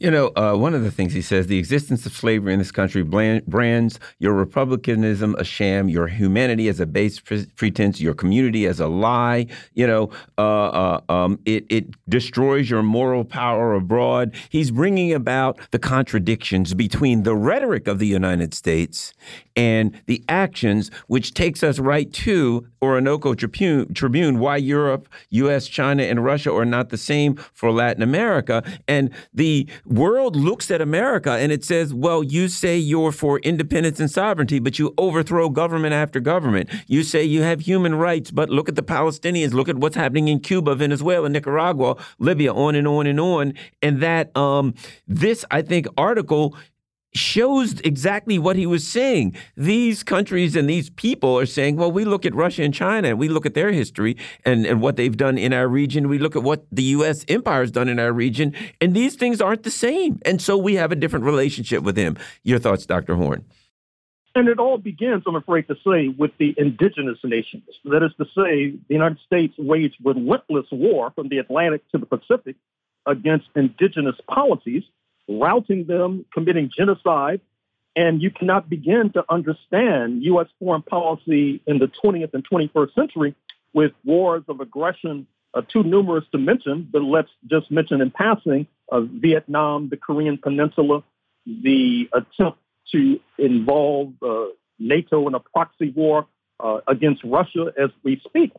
You 0.00 0.10
know, 0.10 0.32
uh, 0.34 0.56
one 0.56 0.74
of 0.74 0.82
the 0.82 0.90
things 0.90 1.12
he 1.12 1.22
says 1.22 1.46
the 1.46 1.56
existence 1.56 2.04
of 2.04 2.12
slavery 2.12 2.52
in 2.52 2.58
this 2.58 2.72
country 2.72 3.04
brands 3.04 4.00
your 4.18 4.32
republicanism 4.32 5.36
a 5.38 5.44
sham, 5.44 5.88
your 5.88 6.08
humanity 6.08 6.66
as 6.66 6.80
a 6.80 6.86
base 6.86 7.20
pre 7.20 7.46
pretense, 7.54 8.00
your 8.00 8.12
community 8.12 8.66
as 8.66 8.80
a 8.80 8.88
lie. 8.88 9.46
You 9.74 9.86
know, 9.86 10.10
uh, 10.36 10.66
uh, 10.66 11.00
um, 11.08 11.38
it, 11.44 11.64
it 11.68 11.94
destroys 12.08 12.68
your 12.68 12.82
moral 12.82 13.24
power 13.24 13.72
abroad. 13.72 14.34
He's 14.48 14.72
bringing 14.72 15.12
about 15.12 15.60
the 15.70 15.78
contradictions 15.78 16.74
between 16.74 17.22
the 17.22 17.36
rhetoric 17.36 17.86
of 17.86 18.00
the 18.00 18.08
United 18.08 18.52
States 18.52 19.14
and 19.54 19.96
the 20.06 20.24
actions, 20.28 20.90
which 21.06 21.34
takes 21.34 21.62
us 21.62 21.78
right 21.78 22.12
to 22.12 22.66
Orinoco 22.82 23.34
Tribune, 23.34 23.94
Tribune 23.94 24.40
why 24.40 24.56
Europe, 24.56 25.08
U.S., 25.30 25.68
China, 25.68 26.02
and 26.02 26.24
Russia 26.24 26.52
are 26.52 26.64
not 26.64 26.88
the 26.88 26.98
same 26.98 27.36
for 27.36 27.70
Latin 27.70 28.02
America. 28.02 28.64
And 28.88 29.10
the 29.32 29.68
world 29.86 30.36
looks 30.36 30.70
at 30.70 30.80
America 30.80 31.32
and 31.32 31.52
it 31.52 31.64
says, 31.64 31.92
well, 31.92 32.22
you 32.22 32.48
say 32.48 32.76
you're 32.76 33.12
for 33.12 33.38
independence 33.40 34.00
and 34.00 34.10
sovereignty, 34.10 34.58
but 34.58 34.78
you 34.78 34.94
overthrow 34.98 35.48
government 35.48 35.94
after 35.94 36.20
government. 36.20 36.70
You 36.86 37.02
say 37.02 37.24
you 37.24 37.42
have 37.42 37.60
human 37.60 37.94
rights, 37.94 38.30
but 38.30 38.50
look 38.50 38.68
at 38.68 38.76
the 38.76 38.82
Palestinians, 38.82 39.52
look 39.52 39.68
at 39.68 39.76
what's 39.76 39.96
happening 39.96 40.28
in 40.28 40.40
Cuba, 40.40 40.74
Venezuela, 40.74 41.28
Nicaragua, 41.28 41.96
Libya, 42.18 42.52
on 42.52 42.74
and 42.74 42.88
on 42.88 43.06
and 43.06 43.20
on. 43.20 43.54
And 43.82 44.00
that 44.00 44.36
um, 44.36 44.74
this, 45.06 45.44
I 45.50 45.62
think, 45.62 45.86
article 45.96 46.56
shows 47.14 47.80
exactly 47.80 48.38
what 48.38 48.56
he 48.56 48.66
was 48.66 48.86
saying. 48.86 49.36
These 49.56 50.02
countries 50.02 50.56
and 50.56 50.68
these 50.68 50.90
people 50.90 51.38
are 51.38 51.46
saying, 51.46 51.76
well, 51.76 51.90
we 51.90 52.04
look 52.04 52.26
at 52.26 52.34
Russia 52.34 52.62
and 52.62 52.74
China 52.74 53.08
and 53.08 53.18
we 53.18 53.28
look 53.28 53.46
at 53.46 53.54
their 53.54 53.72
history 53.72 54.16
and, 54.44 54.66
and 54.66 54.80
what 54.80 54.96
they've 54.96 55.16
done 55.16 55.38
in 55.38 55.52
our 55.52 55.68
region. 55.68 56.08
We 56.08 56.18
look 56.18 56.36
at 56.36 56.42
what 56.42 56.66
the 56.72 56.82
U.S. 56.82 57.24
empire 57.28 57.60
has 57.60 57.70
done 57.70 57.88
in 57.88 57.98
our 57.98 58.12
region, 58.12 58.54
and 58.80 58.94
these 58.94 59.14
things 59.16 59.40
aren't 59.40 59.62
the 59.62 59.70
same. 59.70 60.20
And 60.24 60.42
so 60.42 60.56
we 60.56 60.74
have 60.74 60.92
a 60.92 60.96
different 60.96 61.24
relationship 61.24 61.82
with 61.82 61.94
them. 61.94 62.16
Your 62.42 62.58
thoughts, 62.58 62.86
Dr. 62.86 63.14
Horne? 63.14 63.44
And 64.36 64.48
it 64.48 64.58
all 64.58 64.78
begins, 64.78 65.22
I'm 65.28 65.36
afraid 65.36 65.68
to 65.68 65.76
say, 65.86 66.08
with 66.08 66.32
the 66.38 66.54
indigenous 66.58 67.18
nations. 67.22 67.62
That 67.84 68.02
is 68.02 68.10
to 68.18 68.24
say, 68.24 68.76
the 68.88 68.94
United 68.94 69.18
States 69.24 69.54
waged 69.56 69.94
relentless 70.02 70.66
war 70.72 71.12
from 71.14 71.28
the 71.28 71.38
Atlantic 71.38 71.88
to 71.92 71.98
the 71.98 72.06
Pacific 72.06 72.56
against 73.06 73.46
indigenous 73.54 74.16
policies 74.28 74.82
routing 75.28 75.86
them, 75.86 76.24
committing 76.32 76.70
genocide. 76.76 77.40
And 77.96 78.20
you 78.20 78.30
cannot 78.30 78.68
begin 78.68 79.10
to 79.12 79.24
understand 79.28 80.24
U.S. 80.24 80.48
foreign 80.58 80.82
policy 80.82 81.62
in 81.66 81.78
the 81.78 81.88
20th 82.02 82.34
and 82.34 82.44
21st 82.48 82.94
century 82.94 83.34
with 83.72 83.92
wars 84.04 84.42
of 84.48 84.60
aggression 84.60 85.26
uh, 85.54 85.62
too 85.62 85.82
numerous 85.82 86.24
to 86.32 86.38
mention, 86.38 86.88
but 86.90 87.02
let's 87.02 87.30
just 87.46 87.70
mention 87.70 88.00
in 88.00 88.10
passing 88.10 88.66
uh, 88.90 89.00
Vietnam, 89.00 89.88
the 89.88 89.96
Korean 89.96 90.36
Peninsula, 90.36 91.02
the 91.46 92.08
attempt 92.12 92.58
to 92.92 93.20
involve 93.38 94.12
uh, 94.22 94.46
NATO 94.78 95.26
in 95.28 95.34
a 95.34 95.40
proxy 95.40 95.90
war 95.90 96.26
uh, 96.60 96.80
against 96.88 97.22
Russia 97.24 97.72
as 97.80 97.90
we 98.02 98.20
speak. 98.26 98.52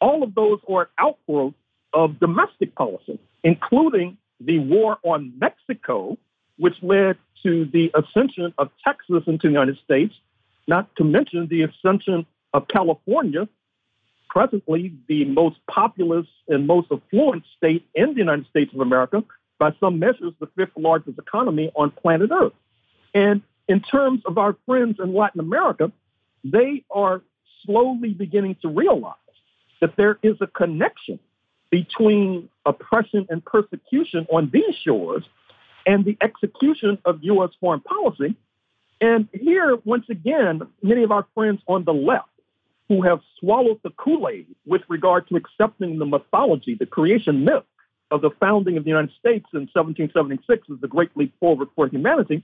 All 0.00 0.22
of 0.22 0.34
those 0.34 0.60
are 0.68 0.88
outgrowths 0.98 1.56
of 1.92 2.18
domestic 2.20 2.74
policy, 2.74 3.18
including 3.44 4.16
the 4.40 4.58
war 4.58 4.98
on 5.02 5.32
Mexico, 5.38 6.18
which 6.56 6.74
led 6.82 7.16
to 7.42 7.66
the 7.66 7.90
ascension 7.94 8.52
of 8.58 8.70
Texas 8.84 9.22
into 9.26 9.46
the 9.46 9.52
United 9.52 9.78
States, 9.84 10.14
not 10.66 10.94
to 10.96 11.04
mention 11.04 11.46
the 11.48 11.62
ascension 11.62 12.26
of 12.52 12.68
California, 12.68 13.48
presently 14.28 14.94
the 15.08 15.24
most 15.24 15.56
populous 15.68 16.26
and 16.48 16.66
most 16.66 16.88
affluent 16.90 17.44
state 17.56 17.86
in 17.94 18.14
the 18.14 18.18
United 18.18 18.46
States 18.46 18.72
of 18.72 18.80
America, 18.80 19.24
by 19.58 19.74
some 19.78 19.98
measures, 19.98 20.32
the 20.40 20.46
fifth 20.56 20.76
largest 20.76 21.18
economy 21.18 21.70
on 21.74 21.90
planet 21.90 22.30
Earth. 22.32 22.52
And 23.12 23.42
in 23.68 23.80
terms 23.80 24.22
of 24.24 24.38
our 24.38 24.56
friends 24.66 24.98
in 24.98 25.14
Latin 25.14 25.40
America, 25.40 25.92
they 26.44 26.84
are 26.90 27.22
slowly 27.64 28.10
beginning 28.14 28.56
to 28.62 28.68
realize 28.68 29.14
that 29.80 29.96
there 29.96 30.18
is 30.22 30.36
a 30.40 30.46
connection 30.46 31.18
between 31.70 32.48
oppression 32.66 33.26
and 33.30 33.44
persecution 33.44 34.26
on 34.32 34.50
these 34.52 34.74
shores 34.84 35.24
and 35.86 36.04
the 36.04 36.16
execution 36.20 36.98
of 37.04 37.20
U.S. 37.22 37.50
foreign 37.60 37.80
policy. 37.80 38.36
And 39.00 39.28
here, 39.32 39.78
once 39.84 40.04
again, 40.10 40.62
many 40.82 41.02
of 41.04 41.10
our 41.10 41.26
friends 41.34 41.60
on 41.66 41.84
the 41.84 41.94
left 41.94 42.28
who 42.88 43.02
have 43.02 43.20
swallowed 43.38 43.80
the 43.82 43.90
Kool 43.90 44.28
Aid 44.28 44.46
with 44.66 44.82
regard 44.88 45.28
to 45.28 45.36
accepting 45.36 45.98
the 45.98 46.04
mythology, 46.04 46.74
the 46.74 46.86
creation 46.86 47.44
myth 47.44 47.62
of 48.10 48.20
the 48.20 48.30
founding 48.40 48.76
of 48.76 48.84
the 48.84 48.90
United 48.90 49.12
States 49.18 49.46
in 49.54 49.68
1776 49.72 50.66
as 50.72 50.80
the 50.80 50.88
great 50.88 51.16
leap 51.16 51.32
forward 51.38 51.68
for 51.76 51.86
humanity, 51.86 52.42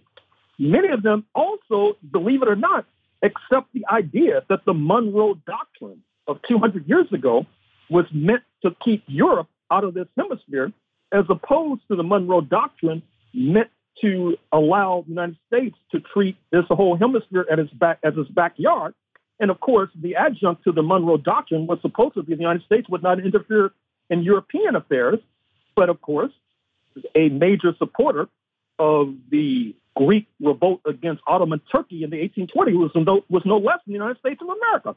many 0.58 0.88
of 0.88 1.02
them 1.02 1.24
also, 1.34 1.96
believe 2.12 2.42
it 2.42 2.48
or 2.48 2.56
not, 2.56 2.86
accept 3.22 3.72
the 3.74 3.84
idea 3.90 4.44
that 4.48 4.64
the 4.64 4.74
Monroe 4.74 5.34
Doctrine 5.46 6.02
of 6.28 6.38
200 6.48 6.88
years 6.88 7.06
ago 7.12 7.44
was 7.88 8.06
meant 8.12 8.42
to 8.62 8.74
keep 8.82 9.04
Europe 9.06 9.48
out 9.70 9.84
of 9.84 9.94
this 9.94 10.08
hemisphere, 10.16 10.72
as 11.12 11.24
opposed 11.28 11.82
to 11.88 11.96
the 11.96 12.02
Monroe 12.02 12.40
Doctrine 12.40 13.02
meant 13.32 13.70
to 14.00 14.36
allow 14.52 15.02
the 15.06 15.10
United 15.10 15.36
States 15.46 15.76
to 15.92 16.00
treat 16.00 16.36
this 16.50 16.64
whole 16.68 16.96
hemisphere 16.96 17.46
at 17.50 17.58
its 17.58 17.72
back 17.72 17.98
as 18.02 18.14
its 18.16 18.30
backyard. 18.30 18.94
And 19.38 19.50
of 19.50 19.60
course, 19.60 19.90
the 19.94 20.16
adjunct 20.16 20.64
to 20.64 20.72
the 20.72 20.82
Monroe 20.82 21.16
Doctrine 21.16 21.66
was 21.66 21.78
supposed 21.82 22.14
to 22.14 22.22
be 22.22 22.34
the 22.34 22.40
United 22.40 22.64
States 22.64 22.88
would 22.88 23.02
not 23.02 23.20
interfere 23.20 23.72
in 24.10 24.22
European 24.22 24.76
affairs. 24.76 25.18
But 25.74 25.88
of 25.88 26.00
course, 26.00 26.32
a 27.14 27.28
major 27.28 27.74
supporter 27.78 28.28
of 28.78 29.14
the 29.30 29.74
Greek 29.94 30.26
revolt 30.40 30.80
against 30.86 31.22
Ottoman 31.26 31.60
Turkey 31.72 32.04
in 32.04 32.10
the 32.10 32.16
1820s 32.16 32.76
was 32.76 32.90
no, 32.94 33.24
was 33.28 33.42
no 33.44 33.58
less 33.58 33.78
than 33.86 33.92
the 33.92 33.98
United 33.98 34.18
States 34.18 34.40
of 34.42 34.48
America. 34.48 34.96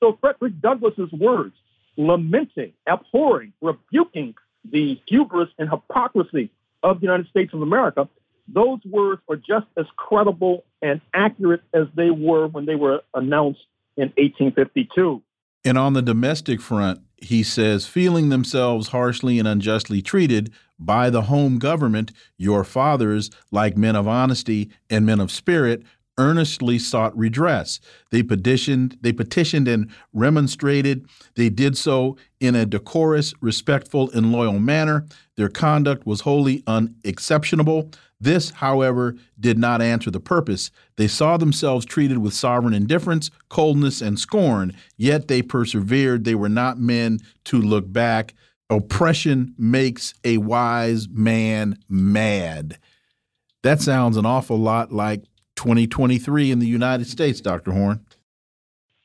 So 0.00 0.18
Frederick 0.20 0.60
Douglass's 0.60 1.10
words 1.12 1.54
lamenting, 1.96 2.72
abhorring, 2.86 3.52
rebuking 3.60 4.34
the 4.70 5.00
hubris 5.06 5.48
and 5.58 5.68
hypocrisy 5.68 6.50
of 6.82 7.00
the 7.00 7.06
United 7.06 7.28
States 7.28 7.52
of 7.54 7.62
America, 7.62 8.08
those 8.48 8.78
words 8.84 9.22
are 9.28 9.36
just 9.36 9.66
as 9.76 9.86
credible 9.96 10.64
and 10.82 11.00
accurate 11.14 11.62
as 11.72 11.86
they 11.96 12.10
were 12.10 12.46
when 12.46 12.66
they 12.66 12.74
were 12.74 13.02
announced 13.14 13.60
in 13.96 14.08
1852. 14.16 15.22
And 15.64 15.78
on 15.78 15.94
the 15.94 16.02
domestic 16.02 16.60
front, 16.60 17.00
he 17.16 17.42
says, 17.42 17.86
feeling 17.86 18.28
themselves 18.28 18.88
harshly 18.88 19.38
and 19.38 19.48
unjustly 19.48 20.02
treated 20.02 20.52
by 20.78 21.08
the 21.08 21.22
home 21.22 21.58
government, 21.58 22.12
your 22.36 22.64
fathers, 22.64 23.30
like 23.50 23.76
men 23.76 23.96
of 23.96 24.06
honesty 24.06 24.70
and 24.90 25.06
men 25.06 25.20
of 25.20 25.30
spirit, 25.30 25.82
earnestly 26.18 26.78
sought 26.78 27.16
redress. 27.16 27.80
They 28.10 28.22
petitioned, 28.22 28.98
they 29.00 29.12
petitioned 29.12 29.68
and 29.68 29.90
remonstrated. 30.12 31.06
They 31.34 31.48
did 31.48 31.76
so 31.76 32.16
in 32.40 32.54
a 32.54 32.66
decorous, 32.66 33.34
respectful, 33.40 34.10
and 34.12 34.32
loyal 34.32 34.58
manner. 34.58 35.06
Their 35.36 35.48
conduct 35.48 36.06
was 36.06 36.20
wholly 36.22 36.62
unexceptionable. 36.66 37.90
This, 38.20 38.50
however, 38.50 39.16
did 39.38 39.58
not 39.58 39.82
answer 39.82 40.10
the 40.10 40.20
purpose. 40.20 40.70
They 40.96 41.08
saw 41.08 41.36
themselves 41.36 41.84
treated 41.84 42.18
with 42.18 42.32
sovereign 42.32 42.74
indifference, 42.74 43.30
coldness, 43.48 44.00
and 44.00 44.18
scorn, 44.18 44.74
yet 44.96 45.28
they 45.28 45.42
persevered. 45.42 46.24
They 46.24 46.34
were 46.34 46.48
not 46.48 46.78
men 46.78 47.18
to 47.44 47.60
look 47.60 47.92
back. 47.92 48.34
Oppression 48.70 49.54
makes 49.58 50.14
a 50.24 50.38
wise 50.38 51.08
man 51.08 51.78
mad. 51.88 52.78
That 53.62 53.80
sounds 53.80 54.16
an 54.16 54.26
awful 54.26 54.58
lot 54.58 54.92
like 54.92 55.24
2023 55.56 56.50
in 56.50 56.58
the 56.58 56.66
United 56.66 57.06
States, 57.06 57.40
Dr. 57.40 57.72
Horne? 57.72 58.04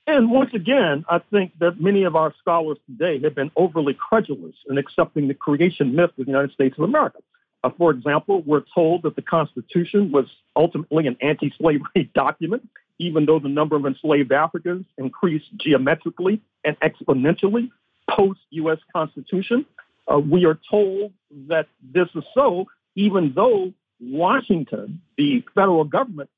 And 0.08 0.32
once 0.32 0.50
again, 0.56 1.06
I 1.08 1.20
think 1.20 1.52
that 1.60 1.80
many 1.80 2.04
of 2.04 2.16
our 2.16 2.34
scholars 2.40 2.80
today 2.88 3.20
have 3.24 3.36
been 3.36 3.52
overly 3.56 3.94
credulous 3.94 4.56
in 4.68 4.80
accepting 4.80 5.28
the 5.28 5.36
creation 5.36 5.96
myth 5.96 6.10
of 6.18 6.26
the 6.26 6.32
United 6.32 6.52
States 6.52 6.76
of 6.80 6.84
America. 6.84 7.20
Uh, 7.64 7.70
for 7.78 7.92
example, 7.92 8.42
we're 8.42 8.64
told 8.74 9.04
that 9.04 9.16
the 9.16 9.22
Constitution 9.22 10.12
was 10.12 10.26
ultimately 10.56 11.06
an 11.06 11.16
anti 11.22 11.54
slavery 11.58 12.10
document, 12.16 12.68
even 12.98 13.26
though 13.26 13.40
the 13.40 13.50
number 13.50 13.76
of 13.76 13.86
enslaved 13.86 14.32
Africans 14.32 14.86
increased 14.98 15.46
geometrically 15.58 16.42
and 16.64 16.76
exponentially 16.80 17.70
post 18.10 18.40
US 18.50 18.80
Constitution. 18.92 19.66
Uh, 20.12 20.18
we 20.18 20.46
are 20.46 20.58
told 20.72 21.14
that 21.50 21.68
this 21.94 22.08
is 22.16 22.24
so, 22.34 22.66
even 22.96 23.34
though 23.36 23.74
Washington, 24.00 25.02
the 25.18 25.44
federal 25.54 25.84
government, 25.84 26.30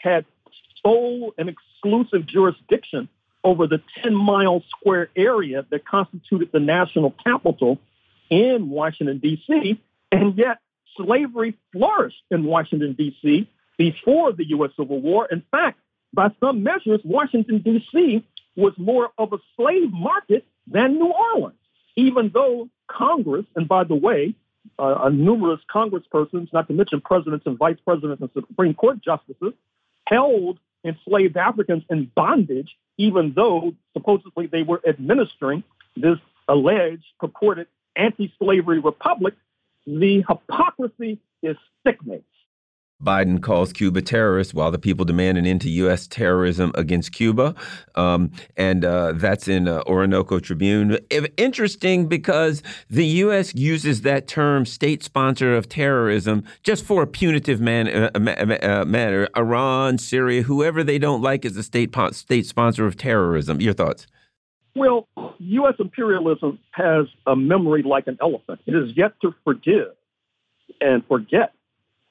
had 0.00 0.24
sole 0.82 1.34
and 1.38 1.48
exclusive 1.48 2.26
jurisdiction 2.26 3.08
over 3.44 3.66
the 3.66 3.80
10 4.02 4.14
mile 4.14 4.62
square 4.68 5.08
area 5.16 5.64
that 5.70 5.84
constituted 5.84 6.50
the 6.52 6.60
national 6.60 7.14
capital 7.24 7.78
in 8.28 8.70
Washington, 8.70 9.18
D.C., 9.18 9.80
and 10.12 10.36
yet 10.36 10.58
slavery 10.96 11.56
flourished 11.72 12.22
in 12.30 12.44
Washington, 12.44 12.92
D.C. 12.94 13.48
before 13.78 14.32
the 14.32 14.48
U.S. 14.50 14.70
Civil 14.76 15.00
War. 15.00 15.26
In 15.30 15.42
fact, 15.50 15.78
by 16.12 16.30
some 16.40 16.62
measures, 16.62 17.00
Washington, 17.04 17.58
D.C. 17.58 18.24
was 18.56 18.74
more 18.76 19.10
of 19.18 19.32
a 19.32 19.38
slave 19.56 19.92
market 19.92 20.44
than 20.66 20.94
New 20.94 21.12
Orleans, 21.12 21.58
even 21.96 22.30
though 22.32 22.68
Congress, 22.88 23.46
and 23.56 23.68
by 23.68 23.84
the 23.84 23.94
way, 23.94 24.34
uh, 24.78 25.08
numerous 25.12 25.60
congresspersons, 25.72 26.52
not 26.52 26.68
to 26.68 26.74
mention 26.74 27.00
presidents 27.00 27.46
and 27.46 27.56
vice 27.56 27.78
presidents 27.84 28.20
and 28.20 28.30
Supreme 28.32 28.74
Court 28.74 29.00
justices, 29.00 29.54
held 30.10 30.58
enslaved 30.84 31.36
Africans 31.36 31.84
in 31.88 32.10
bondage, 32.14 32.76
even 32.98 33.32
though 33.34 33.72
supposedly 33.92 34.46
they 34.46 34.62
were 34.62 34.82
administering 34.86 35.62
this 35.96 36.18
alleged 36.48 37.04
purported 37.18 37.68
anti 37.96 38.32
slavery 38.38 38.80
republic. 38.80 39.34
The 39.86 40.24
hypocrisy 40.28 41.18
is 41.42 41.56
sickening. 41.86 42.22
Biden 43.02 43.42
calls 43.42 43.72
Cuba 43.72 44.02
terrorist 44.02 44.54
while 44.54 44.70
the 44.70 44.78
people 44.78 45.04
demand 45.04 45.38
an 45.38 45.46
end 45.46 45.60
to 45.62 45.70
U.S. 45.70 46.06
terrorism 46.06 46.72
against 46.74 47.12
Cuba. 47.12 47.54
Um, 47.94 48.30
and 48.56 48.84
uh, 48.84 49.12
that's 49.12 49.48
in 49.48 49.68
uh, 49.68 49.82
Orinoco 49.86 50.38
Tribune. 50.38 50.98
Interesting 51.36 52.06
because 52.06 52.62
the 52.88 53.06
U.S. 53.06 53.54
uses 53.54 54.02
that 54.02 54.28
term 54.28 54.66
state 54.66 55.02
sponsor 55.02 55.56
of 55.56 55.68
terrorism 55.68 56.44
just 56.62 56.84
for 56.84 57.02
a 57.02 57.06
punitive 57.06 57.60
man, 57.60 57.88
uh. 57.88 59.28
Iran, 59.36 59.98
Syria, 59.98 60.42
whoever 60.42 60.84
they 60.84 60.98
don't 60.98 61.22
like 61.22 61.44
is 61.44 61.56
a 61.56 61.62
state, 61.62 61.94
state 62.12 62.46
sponsor 62.46 62.86
of 62.86 62.96
terrorism. 62.96 63.60
Your 63.60 63.72
thoughts? 63.72 64.06
Well, 64.76 65.08
U.S. 65.38 65.74
imperialism 65.78 66.58
has 66.72 67.06
a 67.26 67.34
memory 67.34 67.82
like 67.82 68.06
an 68.06 68.18
elephant. 68.20 68.60
It 68.66 68.74
is 68.74 68.96
yet 68.96 69.12
to 69.22 69.34
forgive 69.44 69.94
and 70.80 71.04
forget 71.06 71.52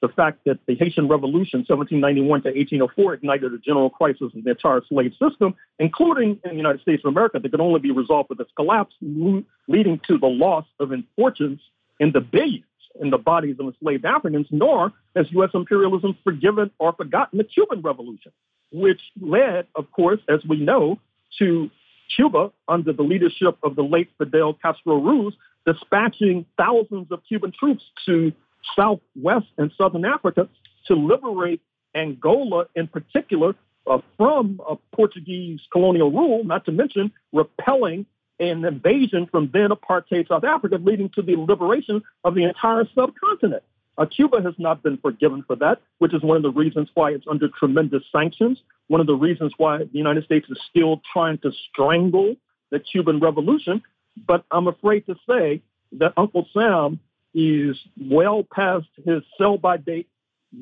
the 0.00 0.08
fact 0.08 0.40
that 0.46 0.58
the 0.66 0.74
Haitian 0.76 1.08
Revolution, 1.08 1.60
1791 1.68 2.42
to 2.42 2.48
1804, 2.48 3.14
ignited 3.14 3.52
a 3.52 3.58
general 3.58 3.90
crisis 3.90 4.32
in 4.34 4.42
the 4.42 4.50
entire 4.50 4.80
slave 4.88 5.12
system, 5.20 5.54
including 5.78 6.40
in 6.44 6.50
the 6.52 6.56
United 6.56 6.80
States 6.80 7.02
of 7.04 7.10
America, 7.10 7.38
that 7.38 7.50
could 7.50 7.60
only 7.60 7.80
be 7.80 7.90
resolved 7.90 8.30
with 8.30 8.40
its 8.40 8.50
collapse, 8.56 8.94
leading 9.00 10.00
to 10.06 10.18
the 10.18 10.26
loss 10.26 10.64
of 10.78 10.90
fortunes 11.16 11.60
in 11.98 12.12
the 12.12 12.20
billions 12.20 12.64
in 13.00 13.10
the 13.10 13.18
bodies 13.18 13.56
of 13.60 13.66
enslaved 13.66 14.04
Africans, 14.04 14.46
nor 14.50 14.92
has 15.14 15.26
U.S. 15.32 15.50
imperialism 15.54 16.16
forgiven 16.24 16.70
or 16.78 16.92
forgotten 16.92 17.38
the 17.38 17.44
Cuban 17.44 17.82
Revolution, 17.82 18.32
which 18.72 19.00
led, 19.20 19.66
of 19.76 19.90
course, 19.92 20.20
as 20.28 20.40
we 20.48 20.58
know, 20.58 20.98
to 21.38 21.70
Cuba 22.16 22.50
under 22.66 22.92
the 22.92 23.02
leadership 23.02 23.56
of 23.62 23.76
the 23.76 23.82
late 23.82 24.10
Fidel 24.18 24.54
Castro 24.54 25.00
Ruz, 25.00 25.34
dispatching 25.66 26.46
thousands 26.56 27.12
of 27.12 27.20
Cuban 27.28 27.52
troops 27.56 27.84
to 28.06 28.32
Southwest 28.76 29.46
and 29.58 29.70
Southern 29.76 30.04
Africa 30.04 30.48
to 30.86 30.94
liberate 30.94 31.60
Angola 31.94 32.66
in 32.74 32.86
particular 32.88 33.54
uh, 33.86 33.98
from 34.16 34.60
uh, 34.68 34.76
Portuguese 34.94 35.60
colonial 35.72 36.10
rule, 36.10 36.44
not 36.44 36.64
to 36.66 36.72
mention 36.72 37.12
repelling 37.32 38.06
an 38.38 38.64
invasion 38.64 39.26
from 39.30 39.50
then 39.52 39.68
apartheid 39.70 40.28
South 40.28 40.44
Africa, 40.44 40.78
leading 40.82 41.10
to 41.10 41.22
the 41.22 41.36
liberation 41.36 42.02
of 42.24 42.34
the 42.34 42.44
entire 42.44 42.88
subcontinent. 42.94 43.62
Uh, 43.98 44.06
Cuba 44.06 44.40
has 44.42 44.54
not 44.56 44.82
been 44.82 44.96
forgiven 44.96 45.44
for 45.46 45.56
that, 45.56 45.82
which 45.98 46.14
is 46.14 46.22
one 46.22 46.36
of 46.36 46.42
the 46.42 46.50
reasons 46.50 46.88
why 46.94 47.10
it's 47.10 47.26
under 47.28 47.48
tremendous 47.48 48.02
sanctions. 48.10 48.58
One 48.88 49.00
of 49.00 49.06
the 49.06 49.14
reasons 49.14 49.52
why 49.58 49.78
the 49.78 49.88
United 49.92 50.24
States 50.24 50.48
is 50.48 50.58
still 50.70 51.02
trying 51.12 51.38
to 51.38 51.52
strangle 51.70 52.36
the 52.70 52.80
Cuban 52.80 53.20
Revolution. 53.20 53.82
But 54.26 54.44
I'm 54.50 54.68
afraid 54.68 55.06
to 55.06 55.16
say 55.28 55.60
that 55.92 56.14
Uncle 56.16 56.46
Sam 56.54 56.98
is 57.34 57.76
well 58.00 58.46
past 58.52 58.86
his 59.04 59.22
sell 59.38 59.58
by 59.58 59.76
date, 59.76 60.08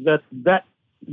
that 0.05 0.23
that 0.45 0.65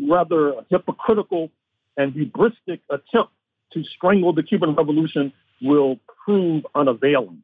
rather 0.07 0.53
hypocritical 0.69 1.49
and 1.97 2.13
hubristic 2.13 2.79
attempt 2.89 3.31
to 3.71 3.83
strangle 3.83 4.33
the 4.33 4.43
Cuban 4.43 4.75
Revolution 4.75 5.31
will 5.61 5.97
prove 6.25 6.65
unavailing. 6.75 7.43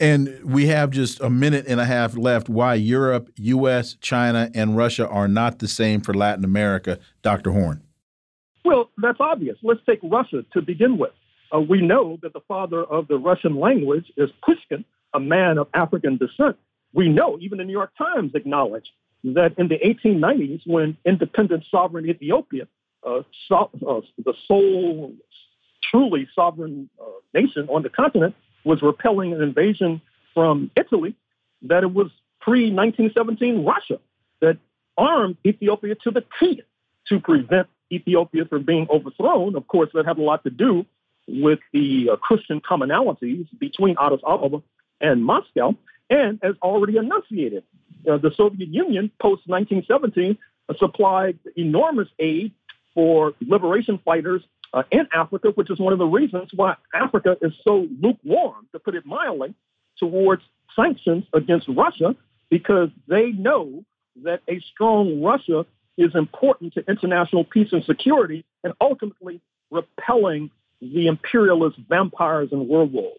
And 0.00 0.40
we 0.44 0.66
have 0.66 0.90
just 0.90 1.20
a 1.20 1.28
minute 1.28 1.66
and 1.66 1.80
a 1.80 1.84
half 1.84 2.16
left. 2.16 2.48
Why 2.48 2.74
Europe, 2.74 3.30
U.S., 3.36 3.94
China, 3.94 4.50
and 4.54 4.76
Russia 4.76 5.08
are 5.08 5.26
not 5.26 5.58
the 5.58 5.66
same 5.66 6.00
for 6.00 6.14
Latin 6.14 6.44
America, 6.44 7.00
Dr. 7.22 7.50
Horne. 7.50 7.82
Well, 8.64 8.90
that's 8.98 9.18
obvious. 9.18 9.56
Let's 9.62 9.80
take 9.86 9.98
Russia 10.02 10.44
to 10.52 10.62
begin 10.62 10.98
with. 10.98 11.10
Uh, 11.52 11.60
we 11.60 11.80
know 11.80 12.18
that 12.22 12.32
the 12.32 12.42
father 12.46 12.84
of 12.84 13.08
the 13.08 13.16
Russian 13.16 13.58
language 13.58 14.04
is 14.16 14.30
Pushkin, 14.44 14.84
a 15.14 15.20
man 15.20 15.58
of 15.58 15.66
African 15.74 16.16
descent. 16.16 16.56
We 16.98 17.08
know, 17.08 17.38
even 17.40 17.58
the 17.58 17.64
New 17.64 17.78
York 17.80 17.92
Times 17.96 18.32
acknowledged 18.34 18.90
that 19.22 19.54
in 19.56 19.68
the 19.68 19.78
1890s, 19.78 20.62
when 20.66 20.96
independent 21.04 21.62
sovereign 21.70 22.10
Ethiopia, 22.10 22.66
uh, 23.06 23.22
so, 23.46 23.70
uh, 23.88 24.00
the 24.24 24.34
sole 24.48 25.12
truly 25.92 26.26
sovereign 26.34 26.90
uh, 27.00 27.04
nation 27.32 27.68
on 27.68 27.84
the 27.84 27.88
continent, 27.88 28.34
was 28.64 28.82
repelling 28.82 29.32
an 29.32 29.40
invasion 29.40 30.00
from 30.34 30.72
Italy, 30.74 31.14
that 31.62 31.84
it 31.84 31.94
was 31.94 32.08
pre 32.40 32.72
1917 32.72 33.64
Russia 33.64 34.00
that 34.40 34.58
armed 34.96 35.36
Ethiopia 35.46 35.94
to 36.02 36.10
the 36.10 36.24
teeth 36.40 36.64
to 37.06 37.20
prevent 37.20 37.68
Ethiopia 37.92 38.44
from 38.44 38.64
being 38.64 38.88
overthrown. 38.90 39.54
Of 39.54 39.68
course, 39.68 39.90
that 39.94 40.04
had 40.04 40.18
a 40.18 40.22
lot 40.22 40.42
to 40.42 40.50
do 40.50 40.84
with 41.28 41.60
the 41.72 42.10
uh, 42.10 42.16
Christian 42.16 42.60
commonalities 42.60 43.46
between 43.56 43.94
Addis 44.00 44.20
Ababa 44.26 44.64
and 45.00 45.24
Moscow. 45.24 45.76
And 46.10 46.38
as 46.42 46.54
already 46.62 46.96
enunciated, 46.96 47.64
uh, 48.10 48.16
the 48.18 48.30
Soviet 48.36 48.68
Union 48.68 49.10
post 49.20 49.42
1917 49.46 50.38
uh, 50.68 50.74
supplied 50.78 51.38
enormous 51.56 52.08
aid 52.18 52.52
for 52.94 53.34
liberation 53.40 53.98
fighters 54.04 54.42
uh, 54.72 54.82
in 54.90 55.06
Africa, 55.12 55.48
which 55.54 55.70
is 55.70 55.78
one 55.78 55.92
of 55.92 55.98
the 55.98 56.06
reasons 56.06 56.50
why 56.54 56.76
Africa 56.94 57.36
is 57.40 57.52
so 57.64 57.86
lukewarm, 58.00 58.66
to 58.72 58.78
put 58.78 58.94
it 58.94 59.06
mildly, 59.06 59.54
towards 59.98 60.42
sanctions 60.74 61.24
against 61.32 61.68
Russia, 61.68 62.14
because 62.50 62.90
they 63.06 63.30
know 63.32 63.84
that 64.24 64.40
a 64.48 64.60
strong 64.72 65.22
Russia 65.22 65.66
is 65.96 66.14
important 66.14 66.74
to 66.74 66.84
international 66.88 67.44
peace 67.44 67.72
and 67.72 67.84
security 67.84 68.44
and 68.62 68.72
ultimately 68.80 69.40
repelling 69.70 70.50
the 70.80 71.08
imperialist 71.08 71.76
vampires 71.88 72.50
and 72.52 72.68
werewolves. 72.68 73.18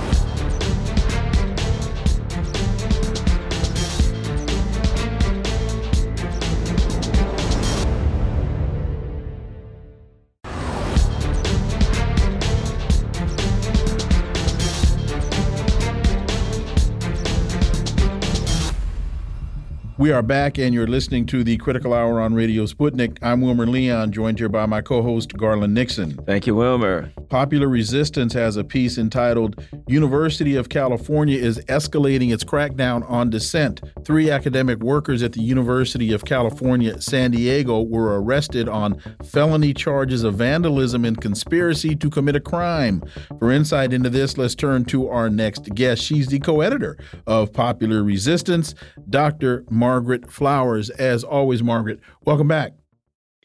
We 20.01 20.11
are 20.11 20.23
back, 20.23 20.57
and 20.57 20.73
you're 20.73 20.87
listening 20.87 21.27
to 21.27 21.43
the 21.43 21.57
Critical 21.57 21.93
Hour 21.93 22.19
on 22.21 22.33
Radio 22.33 22.65
Sputnik. 22.65 23.19
I'm 23.21 23.39
Wilmer 23.39 23.67
Leon, 23.67 24.11
joined 24.11 24.39
here 24.39 24.49
by 24.49 24.65
my 24.65 24.81
co 24.81 25.03
host, 25.03 25.37
Garland 25.37 25.75
Nixon. 25.75 26.17
Thank 26.25 26.47
you, 26.47 26.55
Wilmer. 26.55 27.13
Popular 27.29 27.67
Resistance 27.67 28.33
has 28.33 28.57
a 28.57 28.63
piece 28.63 28.97
entitled 28.97 29.63
University 29.87 30.55
of 30.55 30.69
California 30.69 31.37
is 31.37 31.59
Escalating 31.65 32.33
Its 32.33 32.43
Crackdown 32.43 33.07
on 33.11 33.29
Dissent. 33.29 33.79
Three 34.03 34.31
academic 34.31 34.79
workers 34.79 35.21
at 35.21 35.33
the 35.33 35.41
University 35.41 36.11
of 36.13 36.25
California, 36.25 36.99
San 36.99 37.29
Diego, 37.29 37.83
were 37.83 38.19
arrested 38.19 38.67
on 38.67 38.99
felony 39.23 39.71
charges 39.71 40.23
of 40.23 40.33
vandalism 40.33 41.05
and 41.05 41.21
conspiracy 41.21 41.95
to 41.95 42.09
commit 42.09 42.35
a 42.35 42.39
crime. 42.39 43.03
For 43.37 43.51
insight 43.51 43.93
into 43.93 44.09
this, 44.09 44.35
let's 44.35 44.55
turn 44.55 44.83
to 44.85 45.09
our 45.09 45.29
next 45.29 45.75
guest. 45.75 46.01
She's 46.01 46.25
the 46.25 46.39
co 46.39 46.61
editor 46.61 46.97
of 47.27 47.53
Popular 47.53 48.03
Resistance, 48.03 48.73
Dr. 49.07 49.63
Mark. 49.69 49.90
Margaret 49.91 50.31
Flowers. 50.31 50.89
As 50.91 51.21
always, 51.21 51.61
Margaret, 51.61 51.99
welcome 52.23 52.47
back. 52.47 52.71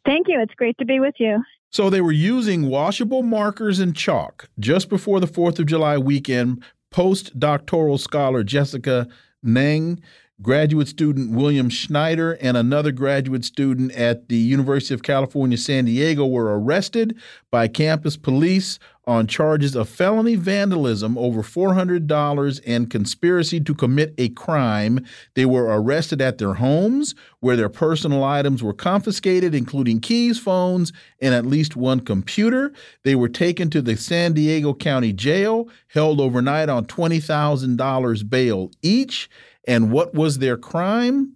Thank 0.05 0.29
you. 0.29 0.41
It's 0.41 0.55
great 0.55 0.79
to 0.79 0.85
be 0.85 1.01
with 1.01 1.17
you. 1.19 1.43
So 1.73 1.91
they 1.91 2.01
were 2.01 2.13
using 2.13 2.69
washable 2.69 3.25
markers 3.25 3.81
and 3.81 3.97
chalk 3.97 4.49
just 4.61 4.89
before 4.89 5.19
the 5.19 5.27
4th 5.27 5.59
of 5.59 5.67
July 5.67 5.99
weekend. 5.99 6.63
Postdoctoral 6.95 7.99
scholar 7.99 8.45
Jessica 8.45 9.09
Neng 9.43 10.01
graduate 10.43 10.89
student 10.89 11.33
William 11.33 11.71
Schneider 11.71 12.33
and 12.41 12.57
another 12.57 12.93
graduate 12.93 13.45
student 13.45 13.93
at 13.93 14.29
the 14.29 14.37
University 14.37 14.93
of 14.93 15.03
California, 15.03 15.57
San 15.57 15.87
Diego 15.87 16.27
were 16.27 16.59
arrested 16.59 17.17
by 17.51 17.69
campus 17.69 18.17
police 18.17 18.79
on 19.07 19.27
charges 19.27 19.77
of 19.77 19.89
felony 19.89 20.35
vandalism 20.35 21.17
over 21.17 21.43
$400 21.43 22.61
and 22.67 22.91
conspiracy 22.91 23.61
to 23.61 23.75
commit 23.75 24.13
a 24.19 24.31
crime. 24.31 25.05
They 25.35 25.47
were 25.47 25.67
arrested 25.67 26.21
at 26.21 26.39
their 26.39 26.55
homes 26.55 27.15
where 27.39 27.57
their 27.57 27.69
personal 27.69 28.25
items 28.25 28.65
were 28.65 28.73
confiscated, 28.73 29.55
including 29.55 30.01
keys, 30.01 30.41
phones, 30.41 30.93
and 31.21 31.35
at 31.35 31.47
least 31.47 31.77
one 31.77 32.01
computer. 32.01 32.73
They 33.05 33.15
were 33.15 33.29
taken 33.29 33.71
to 33.71 33.81
the 33.81 33.97
San 33.97 34.33
Diego 34.33 34.75
County 34.75 35.13
Jail, 35.13 35.69
held 35.87 36.21
overnight 36.21 36.69
on 36.69 36.87
$20,000 36.87 38.29
bail 38.29 38.71
each. 38.83 39.31
And 39.67 39.91
what 39.91 40.15
was 40.15 40.39
their 40.39 40.57
crime? 40.57 41.35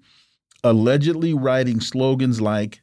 Allegedly 0.62 1.34
writing 1.34 1.80
slogans 1.80 2.40
like 2.40 2.82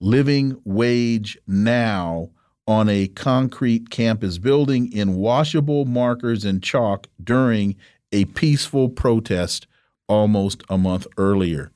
living 0.00 0.60
wage 0.64 1.38
now 1.46 2.30
on 2.66 2.88
a 2.88 3.08
concrete 3.08 3.90
campus 3.90 4.38
building 4.38 4.92
in 4.92 5.16
washable 5.16 5.84
markers 5.84 6.44
and 6.44 6.62
chalk 6.62 7.08
during 7.22 7.74
a 8.12 8.24
peaceful 8.26 8.88
protest 8.88 9.66
almost 10.06 10.62
a 10.68 10.78
month 10.78 11.06
earlier. 11.16 11.70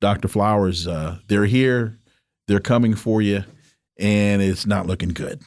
Dr. 0.00 0.28
Flowers, 0.28 0.86
uh, 0.86 1.18
they're 1.28 1.46
here, 1.46 1.98
they're 2.46 2.60
coming 2.60 2.94
for 2.94 3.22
you, 3.22 3.44
and 3.98 4.42
it's 4.42 4.66
not 4.66 4.86
looking 4.86 5.10
good. 5.10 5.42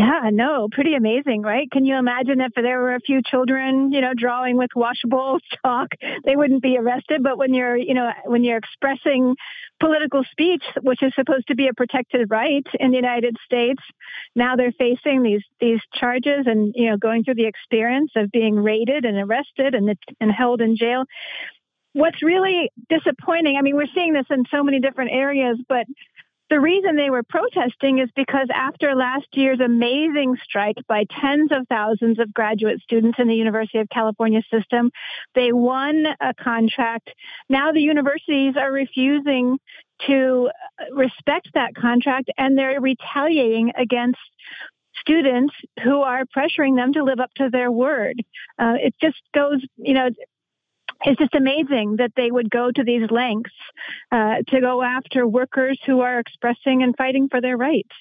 Yeah, 0.00 0.30
no, 0.32 0.66
pretty 0.72 0.94
amazing, 0.94 1.42
right? 1.42 1.70
Can 1.70 1.84
you 1.84 1.98
imagine 1.98 2.40
if 2.40 2.52
there 2.54 2.80
were 2.80 2.94
a 2.94 3.00
few 3.00 3.20
children, 3.22 3.92
you 3.92 4.00
know, 4.00 4.14
drawing 4.16 4.56
with 4.56 4.70
washable 4.74 5.38
chalk, 5.62 5.88
they 6.24 6.36
wouldn't 6.36 6.62
be 6.62 6.78
arrested. 6.78 7.22
But 7.22 7.36
when 7.36 7.52
you're, 7.52 7.76
you 7.76 7.92
know, 7.92 8.10
when 8.24 8.42
you're 8.42 8.56
expressing 8.56 9.36
political 9.78 10.24
speech, 10.30 10.64
which 10.80 11.02
is 11.02 11.12
supposed 11.14 11.48
to 11.48 11.54
be 11.54 11.68
a 11.68 11.74
protected 11.74 12.30
right 12.30 12.66
in 12.78 12.92
the 12.92 12.96
United 12.96 13.36
States, 13.44 13.82
now 14.34 14.56
they're 14.56 14.72
facing 14.72 15.22
these 15.22 15.42
these 15.60 15.80
charges 15.94 16.46
and 16.46 16.72
you 16.74 16.88
know 16.88 16.96
going 16.96 17.22
through 17.22 17.34
the 17.34 17.46
experience 17.46 18.12
of 18.16 18.30
being 18.30 18.54
raided 18.56 19.04
and 19.04 19.18
arrested 19.18 19.74
and 19.74 19.94
and 20.18 20.32
held 20.32 20.62
in 20.62 20.78
jail. 20.78 21.04
What's 21.92 22.22
really 22.22 22.70
disappointing, 22.88 23.56
I 23.58 23.62
mean, 23.62 23.76
we're 23.76 23.92
seeing 23.94 24.14
this 24.14 24.26
in 24.30 24.44
so 24.50 24.62
many 24.62 24.80
different 24.80 25.10
areas, 25.12 25.58
but 25.68 25.86
the 26.50 26.60
reason 26.60 26.96
they 26.96 27.10
were 27.10 27.22
protesting 27.22 28.00
is 28.00 28.08
because 28.16 28.48
after 28.52 28.94
last 28.96 29.26
year's 29.32 29.60
amazing 29.60 30.36
strike 30.42 30.76
by 30.88 31.04
tens 31.20 31.50
of 31.52 31.66
thousands 31.68 32.18
of 32.18 32.34
graduate 32.34 32.80
students 32.82 33.18
in 33.20 33.28
the 33.28 33.34
University 33.34 33.78
of 33.78 33.88
California 33.88 34.42
system, 34.52 34.90
they 35.36 35.52
won 35.52 36.06
a 36.20 36.34
contract. 36.34 37.10
Now 37.48 37.70
the 37.70 37.80
universities 37.80 38.54
are 38.58 38.72
refusing 38.72 39.58
to 40.08 40.50
respect 40.92 41.50
that 41.54 41.74
contract 41.74 42.30
and 42.36 42.58
they're 42.58 42.80
retaliating 42.80 43.72
against 43.76 44.18
students 45.00 45.54
who 45.84 46.02
are 46.02 46.24
pressuring 46.36 46.74
them 46.74 46.92
to 46.94 47.04
live 47.04 47.20
up 47.20 47.30
to 47.36 47.48
their 47.50 47.70
word. 47.70 48.22
Uh, 48.58 48.74
it 48.76 48.94
just 49.00 49.20
goes, 49.32 49.64
you 49.76 49.94
know, 49.94 50.08
it's 51.04 51.18
just 51.18 51.34
amazing 51.34 51.96
that 51.96 52.12
they 52.16 52.30
would 52.30 52.50
go 52.50 52.70
to 52.70 52.84
these 52.84 53.10
lengths 53.10 53.52
uh, 54.12 54.36
to 54.48 54.60
go 54.60 54.82
after 54.82 55.26
workers 55.26 55.78
who 55.86 56.00
are 56.00 56.18
expressing 56.18 56.82
and 56.82 56.96
fighting 56.96 57.28
for 57.28 57.40
their 57.40 57.56
rights. 57.56 57.94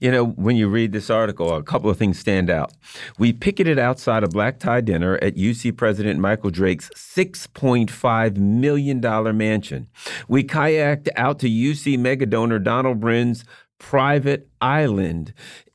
You 0.00 0.10
know, 0.10 0.26
when 0.26 0.56
you 0.56 0.68
read 0.68 0.92
this 0.92 1.08
article, 1.08 1.54
a 1.54 1.62
couple 1.62 1.88
of 1.88 1.96
things 1.96 2.18
stand 2.18 2.50
out. 2.50 2.72
We 3.16 3.32
picketed 3.32 3.78
outside 3.78 4.22
a 4.22 4.28
black 4.28 4.58
tie 4.58 4.82
dinner 4.82 5.18
at 5.22 5.36
UC 5.36 5.76
President 5.76 6.20
Michael 6.20 6.50
Drake's 6.50 6.90
$6.5 6.94 8.36
million 8.36 9.36
mansion. 9.36 9.88
We 10.28 10.44
kayaked 10.44 11.08
out 11.16 11.38
to 11.38 11.48
UC 11.48 11.98
mega 11.98 12.26
donor 12.26 12.58
Donald 12.58 13.00
Bren's 13.00 13.44
private 13.78 14.48
island 14.60 15.32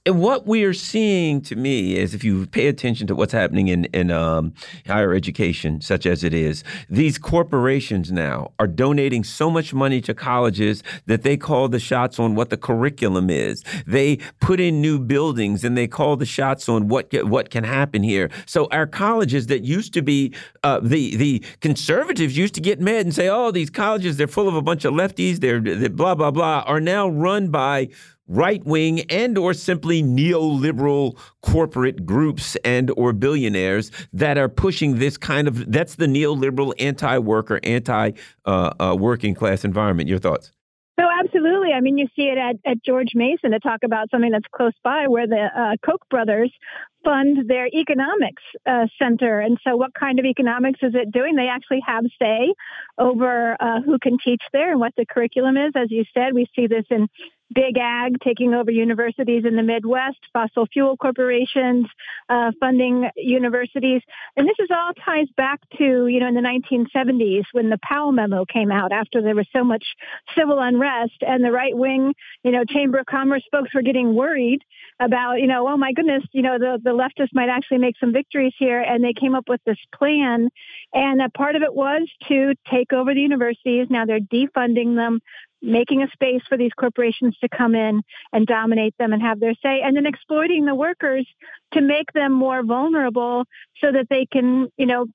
and 0.09 0.19
what 0.19 0.47
we 0.47 0.63
are 0.63 0.73
seeing 0.73 1.39
to 1.41 1.55
me 1.55 1.95
is 1.95 2.15
if 2.15 2.23
you 2.23 2.47
pay 2.47 2.65
attention 2.65 3.05
to 3.05 3.13
what's 3.13 3.31
happening 3.31 3.67
in, 3.67 3.85
in 3.93 4.09
um, 4.09 4.55
higher 4.87 5.13
education, 5.13 5.81
such 5.81 6.07
as 6.07 6.23
it 6.23 6.33
is, 6.33 6.63
these 6.89 7.19
corporations 7.19 8.11
now 8.11 8.51
are 8.57 8.65
donating 8.65 9.23
so 9.23 9.51
much 9.51 9.71
money 9.71 10.01
to 10.01 10.15
colleges 10.15 10.81
that 11.05 11.21
they 11.21 11.37
call 11.37 11.67
the 11.67 11.79
shots 11.79 12.17
on 12.17 12.33
what 12.33 12.49
the 12.49 12.57
curriculum 12.57 13.29
is. 13.29 13.63
They 13.85 14.17
put 14.39 14.59
in 14.59 14.81
new 14.81 14.97
buildings 14.97 15.63
and 15.63 15.77
they 15.77 15.87
call 15.87 16.15
the 16.15 16.25
shots 16.25 16.67
on 16.67 16.87
what, 16.87 17.13
what 17.25 17.51
can 17.51 17.63
happen 17.63 18.01
here. 18.01 18.31
So 18.47 18.67
our 18.71 18.87
colleges 18.87 19.45
that 19.45 19.63
used 19.63 19.93
to 19.93 20.01
be, 20.01 20.33
uh, 20.63 20.79
the, 20.81 21.17
the 21.17 21.45
conservatives 21.61 22.35
used 22.35 22.55
to 22.55 22.61
get 22.61 22.81
mad 22.81 23.05
and 23.05 23.13
say, 23.13 23.29
oh, 23.29 23.51
these 23.51 23.69
colleges, 23.69 24.17
they're 24.17 24.25
full 24.25 24.47
of 24.47 24.55
a 24.55 24.61
bunch 24.63 24.85
of 24.85 24.95
lefties, 24.95 25.39
they're, 25.39 25.59
they're 25.59 25.87
blah, 25.87 26.15
blah, 26.15 26.31
blah, 26.31 26.63
are 26.65 26.81
now 26.81 27.07
run 27.07 27.49
by 27.49 27.89
right 28.29 28.63
wing 28.63 29.01
and 29.09 29.37
or 29.37 29.53
simply 29.53 30.01
neoliberal 30.01 31.17
corporate 31.41 32.05
groups 32.05 32.55
and 32.63 32.91
or 32.95 33.11
billionaires 33.11 33.91
that 34.13 34.37
are 34.37 34.47
pushing 34.47 34.99
this 34.99 35.17
kind 35.17 35.47
of 35.47 35.71
that's 35.71 35.95
the 35.95 36.05
neoliberal 36.05 36.73
anti-worker 36.79 37.59
anti 37.63 38.11
uh, 38.45 38.71
uh, 38.79 38.95
working 38.97 39.33
class 39.33 39.65
environment 39.65 40.07
your 40.07 40.19
thoughts 40.19 40.51
so 40.99 41.05
absolutely. 41.23 41.71
I 41.71 41.79
mean, 41.79 41.97
you 41.97 42.07
see 42.13 42.23
it 42.23 42.37
at, 42.37 42.57
at 42.69 42.83
George 42.83 43.11
Mason 43.15 43.51
to 43.51 43.59
talk 43.59 43.79
about 43.85 44.11
something 44.11 44.31
that's 44.31 44.47
close 44.53 44.73
by, 44.83 45.07
where 45.07 45.27
the 45.27 45.47
uh, 45.55 45.77
Koch 45.85 46.01
brothers 46.09 46.51
fund 47.05 47.49
their 47.49 47.67
economics 47.67 48.43
uh, 48.65 48.85
center. 49.01 49.39
And 49.39 49.57
so, 49.65 49.77
what 49.77 49.93
kind 49.93 50.19
of 50.19 50.25
economics 50.25 50.79
is 50.81 50.95
it 50.95 51.13
doing? 51.13 51.35
They 51.35 51.47
actually 51.47 51.81
have 51.87 52.03
say 52.21 52.53
over 52.97 53.55
uh, 53.61 53.81
who 53.85 53.97
can 53.97 54.17
teach 54.21 54.41
there 54.51 54.71
and 54.71 54.79
what 54.81 54.91
the 54.97 55.05
curriculum 55.05 55.55
is. 55.55 55.71
As 55.73 55.89
you 55.89 56.03
said, 56.13 56.33
we 56.33 56.47
see 56.53 56.67
this 56.67 56.85
in 56.89 57.07
big 57.53 57.77
ag 57.77 58.17
taking 58.23 58.53
over 58.53 58.71
universities 58.71 59.43
in 59.45 59.55
the 59.55 59.63
Midwest, 59.63 60.19
fossil 60.33 60.67
fuel 60.71 60.97
corporations 60.97 61.87
uh, 62.29 62.51
funding 62.59 63.09
universities. 63.15 64.01
And 64.37 64.47
this 64.47 64.55
is 64.59 64.69
all 64.71 64.91
ties 65.05 65.27
back 65.35 65.59
to, 65.77 66.07
you 66.07 66.19
know, 66.19 66.27
in 66.27 66.35
the 66.35 66.41
1970s 66.41 67.45
when 67.51 67.69
the 67.69 67.79
Powell 67.81 68.11
memo 68.11 68.45
came 68.45 68.71
out 68.71 68.91
after 68.91 69.21
there 69.21 69.35
was 69.35 69.47
so 69.55 69.63
much 69.63 69.83
civil 70.37 70.59
unrest 70.59 71.17
and 71.21 71.43
the 71.43 71.51
right 71.51 71.75
wing, 71.75 72.13
you 72.43 72.51
know, 72.51 72.63
Chamber 72.65 72.99
of 72.99 73.05
Commerce 73.05 73.43
folks 73.51 73.73
were 73.73 73.81
getting 73.81 74.13
worried 74.13 74.61
about, 74.99 75.39
you 75.39 75.47
know, 75.47 75.67
oh 75.67 75.77
my 75.77 75.93
goodness, 75.93 76.23
you 76.31 76.41
know, 76.41 76.59
the, 76.59 76.79
the 76.83 76.91
leftists 76.91 77.33
might 77.33 77.49
actually 77.49 77.77
make 77.77 77.95
some 77.99 78.13
victories 78.13 78.53
here. 78.59 78.81
And 78.81 79.03
they 79.03 79.13
came 79.13 79.33
up 79.33 79.45
with 79.47 79.61
this 79.65 79.77
plan. 79.95 80.49
And 80.93 81.21
a 81.21 81.29
part 81.29 81.55
of 81.55 81.61
it 81.61 81.73
was 81.73 82.07
to 82.27 82.53
take 82.69 82.93
over 82.93 83.13
the 83.13 83.21
universities. 83.21 83.87
Now 83.89 84.05
they're 84.05 84.19
defunding 84.19 84.95
them 84.95 85.19
making 85.61 86.01
a 86.01 86.07
space 86.11 86.41
for 86.47 86.57
these 86.57 86.71
corporations 86.77 87.37
to 87.41 87.49
come 87.49 87.75
in 87.75 88.01
and 88.33 88.47
dominate 88.47 88.95
them 88.97 89.13
and 89.13 89.21
have 89.21 89.39
their 89.39 89.53
say, 89.61 89.81
and 89.83 89.95
then 89.95 90.05
exploiting 90.05 90.65
the 90.65 90.75
workers 90.75 91.27
to 91.73 91.81
make 91.81 92.11
them 92.13 92.31
more 92.31 92.63
vulnerable 92.63 93.43
so 93.81 93.91
that 93.91 94.07
they 94.09 94.25
can, 94.25 94.69
you 94.77 94.85
know, 94.85 95.05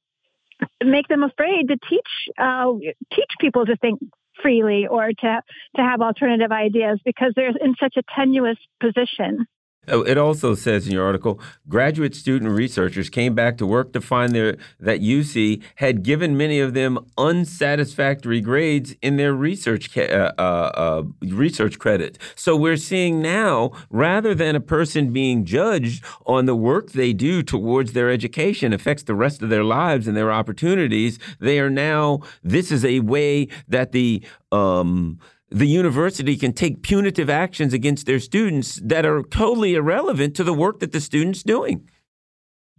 make 0.85 1.09
them 1.09 1.23
afraid 1.23 1.69
to 1.69 1.77
teach 1.89 2.09
uh, 2.39 2.73
teach 3.13 3.31
people 3.41 3.67
to 3.67 3.77
think 3.77 4.01
freely 4.43 4.87
or 4.87 5.09
to 5.09 5.43
to 5.77 5.83
have 5.83 6.01
alternative 6.01 6.53
ideas 6.53 7.01
because 7.05 7.33
they're 7.35 7.53
in 7.61 7.75
such 7.81 7.97
a 7.97 8.03
tenuous 8.15 8.59
position. 8.81 9.47
Oh, 9.89 10.03
it 10.03 10.17
also 10.17 10.55
says 10.55 10.87
in 10.87 10.93
your 10.93 11.05
article, 11.05 11.41
graduate 11.69 12.15
student 12.15 12.51
researchers 12.51 13.11
came 13.11 13.35
back 13.35 13.59
to 13.59 13.67
work 13.67 13.93
to 13.93 14.01
find 14.01 14.35
their, 14.35 14.57
that 14.81 15.01
UC 15.01 15.63
had 15.77 16.03
given 16.03 16.37
many 16.37 16.61
of 16.61 16.75
them 16.75 16.99
unsatisfactory 17.19 18.41
grades 18.41 18.95
in 19.03 19.17
their 19.17 19.35
research 19.35 19.97
uh, 19.97 20.33
uh, 20.39 20.41
uh, 20.41 21.03
research 21.23 21.79
credit. 21.79 22.19
So 22.35 22.57
we're 22.57 22.77
seeing 22.77 23.21
now, 23.21 23.73
rather 23.91 24.35
than 24.35 24.57
a 24.57 24.61
person 24.61 25.13
being 25.13 25.45
judged 25.45 26.05
on 26.27 26.47
the 26.47 26.57
work 26.57 26.93
they 26.93 27.13
do 27.13 27.43
towards 27.43 27.93
their 27.93 28.11
education 28.11 28.73
affects 28.73 29.03
the 29.03 29.15
rest 29.15 29.43
of 29.43 29.51
their 29.51 29.65
lives 29.65 30.09
and 30.09 30.17
their 30.17 30.33
opportunities, 30.33 31.19
they 31.41 31.59
are 31.59 31.71
now. 31.71 32.21
This 32.43 32.73
is 32.73 32.85
a 32.85 33.01
way 33.01 33.49
that 33.69 33.93
the 33.93 34.23
um, 34.53 35.19
the 35.55 35.67
university 35.67 36.37
can 36.37 36.53
take 36.53 36.83
punitive 36.83 37.31
actions 37.31 37.73
against 37.73 38.07
their 38.07 38.19
students 38.19 38.81
that 38.85 39.07
are 39.07 39.23
totally 39.23 39.75
irrelevant 39.75 40.35
to 40.35 40.43
the 40.43 40.53
work 40.53 40.81
that 40.81 40.91
the 40.91 41.01
student's 41.01 41.45
doing. 41.45 41.89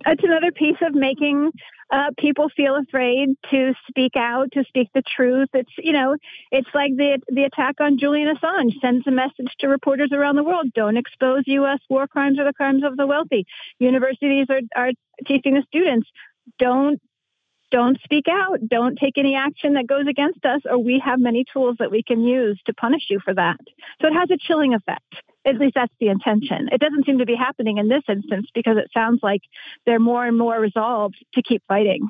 It's 0.06 0.24
another 0.24 0.52
piece 0.52 0.76
of 0.82 0.94
making 0.94 1.52
uh, 1.90 2.10
people 2.18 2.50
feel 2.50 2.76
afraid 2.76 3.30
to 3.50 3.74
speak 3.88 4.18
out, 4.18 4.52
to 4.52 4.66
speak 4.66 4.90
the 4.94 5.02
truth. 5.04 5.48
It's 5.54 5.72
you 5.78 5.94
know, 5.94 6.18
it's 6.52 6.68
like 6.74 6.92
the 6.98 7.22
the 7.30 7.46
attack 7.46 7.76
on 7.80 7.98
Julian 7.98 8.36
Assange 8.36 8.74
sends 8.82 9.08
a 9.08 9.12
message 9.12 9.56
to 9.60 9.70
reporters 9.70 10.12
around 10.12 10.36
the 10.36 10.44
world: 10.44 10.74
don't 10.74 10.98
expose 10.98 11.44
U.S. 11.46 11.80
war 11.90 12.08
crimes 12.08 12.38
or 12.38 12.44
the 12.44 12.54
crimes 12.54 12.84
of 12.84 12.98
the 12.98 13.08
wealthy. 13.08 13.46
Universities 13.80 14.48
are 14.50 14.62
are 14.76 14.92
teaching 15.26 15.54
the 15.54 15.64
students 15.70 16.10
don't 16.60 17.02
don't 17.72 17.98
speak 18.04 18.26
out, 18.30 18.60
don't 18.68 18.98
take 18.98 19.18
any 19.18 19.36
action 19.36 19.74
that 19.74 19.88
goes 19.88 20.08
against 20.08 20.46
us, 20.46 20.62
or 20.70 20.78
we 20.78 21.02
have 21.04 21.20
many 21.20 21.44
tools 21.52 21.76
that 21.80 21.92
we 21.92 22.04
can 22.04 22.24
use 22.24 22.60
to 22.66 22.74
punish 22.74 23.04
you 23.10 23.20
for 23.24 23.34
that. 23.34 23.58
So 24.02 24.08
it 24.08 24.14
has 24.14 24.30
a 24.32 24.38
chilling 24.38 24.74
effect. 24.74 25.04
At 25.46 25.58
least 25.58 25.76
that's 25.76 25.94
the 26.00 26.08
intention. 26.08 26.70
It 26.72 26.80
doesn't 26.80 27.06
seem 27.06 27.20
to 27.20 27.26
be 27.26 27.36
happening 27.36 27.78
in 27.78 27.88
this 27.88 28.04
instance 28.10 28.48
because 28.54 28.78
it 28.78 28.90
sounds 28.94 29.20
like 29.22 29.42
they're 29.86 30.00
more 30.00 30.26
and 30.26 30.38
more 30.38 30.60
resolved 30.60 31.24
to 31.34 31.42
keep 31.42 31.64
fighting. 31.68 32.08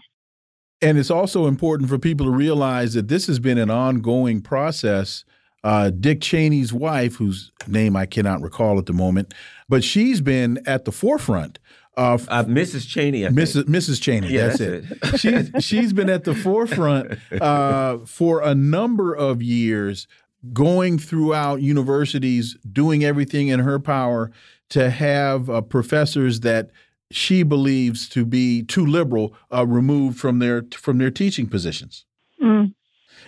And 0.81 0.97
it's 0.97 1.11
also 1.11 1.47
important 1.47 1.89
for 1.89 1.97
people 1.97 2.25
to 2.27 2.31
realize 2.31 2.93
that 2.93 3.07
this 3.07 3.27
has 3.27 3.39
been 3.39 3.57
an 3.57 3.69
ongoing 3.69 4.41
process. 4.41 5.25
Uh, 5.63 5.89
Dick 5.89 6.21
Cheney's 6.21 6.71
wife, 6.71 7.15
whose 7.15 7.51
name 7.67 7.95
I 7.95 8.05
cannot 8.05 8.41
recall 8.41 8.77
at 8.77 8.85
the 8.85 8.93
moment, 8.93 9.33
but 9.67 9.83
she's 9.83 10.21
been 10.21 10.61
at 10.67 10.85
the 10.85 10.91
forefront 10.91 11.59
of 11.97 12.27
uh, 12.29 12.43
Mrs. 12.45 12.87
Cheney. 12.87 13.25
I 13.25 13.29
Mrs. 13.29 13.63
Mrs. 13.63 14.01
Cheney. 14.01 14.27
Yeah, 14.27 14.47
that's, 14.47 14.59
that's 14.59 15.25
it. 15.25 15.49
it. 15.53 15.53
she's 15.53 15.65
she's 15.65 15.93
been 15.93 16.09
at 16.09 16.23
the 16.23 16.35
forefront 16.35 17.17
uh, 17.41 17.99
for 18.05 18.41
a 18.41 18.53
number 18.53 19.13
of 19.13 19.41
years, 19.41 20.07
going 20.53 20.99
throughout 20.99 21.61
universities, 21.61 22.57
doing 22.71 23.03
everything 23.03 23.47
in 23.47 23.61
her 23.61 23.79
power 23.79 24.31
to 24.69 24.89
have 24.89 25.49
uh, 25.49 25.61
professors 25.61 26.41
that 26.41 26.71
she 27.11 27.43
believes 27.43 28.09
to 28.09 28.25
be 28.25 28.63
too 28.63 28.85
liberal 28.85 29.33
uh, 29.53 29.65
removed 29.65 30.19
from 30.19 30.39
their 30.39 30.65
from 30.73 30.97
their 30.97 31.11
teaching 31.11 31.47
positions. 31.47 32.05
Mm. 32.41 32.73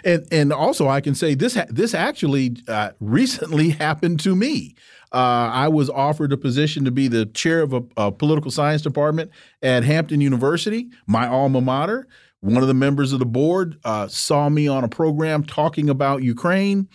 And 0.04 0.28
and 0.32 0.54
also 0.54 0.88
I 0.88 1.02
can 1.02 1.16
say 1.16 1.36
this 1.36 1.58
this 1.70 1.94
actually 1.94 2.58
uh, 2.68 2.92
recently 3.00 3.70
happened 3.86 4.20
to 4.22 4.36
me. 4.36 4.76
Uh, 5.12 5.50
I 5.54 5.68
was 5.70 5.90
offered 5.90 6.34
a 6.34 6.38
position 6.38 6.84
to 6.86 6.92
be 6.92 7.08
the 7.08 7.26
chair 7.28 7.62
of 7.62 7.74
a, 7.74 7.84
a, 7.96 8.12
political 8.12 8.52
science 8.52 8.82
department 8.82 9.32
at 9.62 9.84
Hampton 9.84 10.20
University, 10.20 10.90
my 11.06 11.28
alma 11.28 11.62
mater. 11.62 12.08
One 12.42 12.62
of 12.62 12.68
the 12.68 12.74
members 12.74 13.14
of 13.14 13.20
the 13.20 13.26
board 13.26 13.80
uh, 13.84 14.08
saw 14.08 14.50
me 14.50 14.68
on 14.68 14.84
a 14.84 14.90
program 14.90 15.44
talking 15.44 15.90
about 15.90 16.24
Ukraine, 16.24 16.88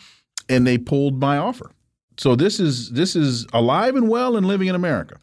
and 0.49 0.67
they 0.67 0.79
pulled 0.79 1.21
my 1.21 1.39
offer. 1.39 1.73
So 2.19 2.37
this 2.37 2.61
is 2.61 2.91
this 2.91 3.17
is 3.17 3.47
alive 3.53 3.97
and 3.97 4.09
well 4.09 4.37
and 4.37 4.47
living 4.47 4.69
in 4.69 4.75
America. 4.75 5.19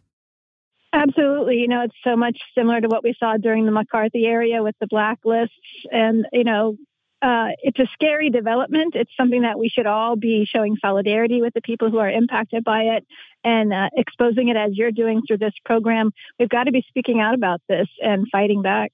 Absolutely. 0.91 1.57
You 1.57 1.68
know, 1.68 1.84
it's 1.84 1.95
so 2.03 2.16
much 2.16 2.38
similar 2.57 2.82
to 2.82 2.88
what 2.88 3.03
we 3.03 3.14
saw 3.20 3.38
during 3.38 3.66
the 3.66 3.72
McCarthy 3.72 4.26
area 4.26 4.64
with 4.64 4.76
the 4.80 4.88
blacklists. 4.88 5.49
And, 5.91 6.26
you 6.34 6.44
know, 6.44 6.78
uh, 7.22 7.50
it's 7.62 7.80
a 7.80 7.88
scary 7.94 8.30
development. 8.30 8.96
It's 8.96 9.12
something 9.18 9.41
that 9.41 9.60
we 9.60 9.68
should 9.68 9.86
all 9.86 10.16
be 10.16 10.48
showing 10.50 10.78
solidarity 10.82 11.41
with 11.41 11.54
the 11.54 11.62
people 11.62 11.91
who 11.91 11.98
are 11.98 12.10
impacted 12.10 12.64
by 12.64 12.84
it 12.84 13.06
and 13.44 13.74
uh, 13.74 13.90
exposing 13.94 14.48
it 14.48 14.56
as 14.56 14.72
you're 14.74 14.91
doing 14.91 15.22
through 15.28 15.40
this 15.40 15.54
program. 15.66 16.12
We've 16.40 16.50
got 16.50 16.66
to 16.66 16.72
be 16.72 16.84
speaking 16.88 17.20
out 17.20 17.34
about 17.34 17.62
this 17.68 17.88
and 18.02 18.26
fighting 18.32 18.62
back. 18.62 18.91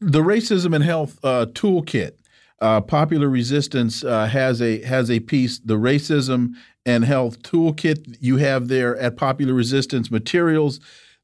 The 0.00 0.20
Racism 0.20 0.74
and 0.74 0.84
Health 0.84 1.18
uh, 1.22 1.46
Toolkit. 1.46 2.12
Uh, 2.60 2.80
Popular 2.80 3.28
Resistance 3.28 4.04
uh, 4.04 4.26
has 4.26 4.62
a 4.62 4.82
has 4.82 5.10
a 5.10 5.18
piece, 5.18 5.58
the 5.58 5.74
Racism 5.74 6.50
and 6.86 7.04
Health 7.04 7.42
Toolkit. 7.42 8.18
You 8.20 8.36
have 8.36 8.68
there 8.68 8.96
at 8.98 9.16
Popular 9.16 9.52
Resistance 9.52 10.12
materials 10.12 10.78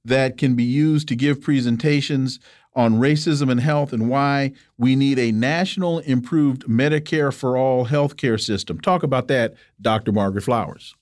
that 0.04 0.36
can 0.36 0.56
be 0.56 0.64
used 0.64 1.06
to 1.08 1.16
give 1.16 1.40
presentations 1.40 2.40
on 2.78 2.94
racism 2.94 3.50
and 3.50 3.60
health 3.60 3.92
and 3.92 4.08
why 4.08 4.52
we 4.78 4.94
need 4.94 5.18
a 5.18 5.32
national 5.32 5.98
improved 5.98 6.64
Medicare 6.66 7.34
for 7.34 7.56
all 7.56 7.86
healthcare 7.86 8.40
system. 8.40 8.80
Talk 8.80 9.02
about 9.02 9.26
that, 9.26 9.54
Dr. 9.80 10.12
Margaret 10.12 10.42
Flowers. 10.42 10.94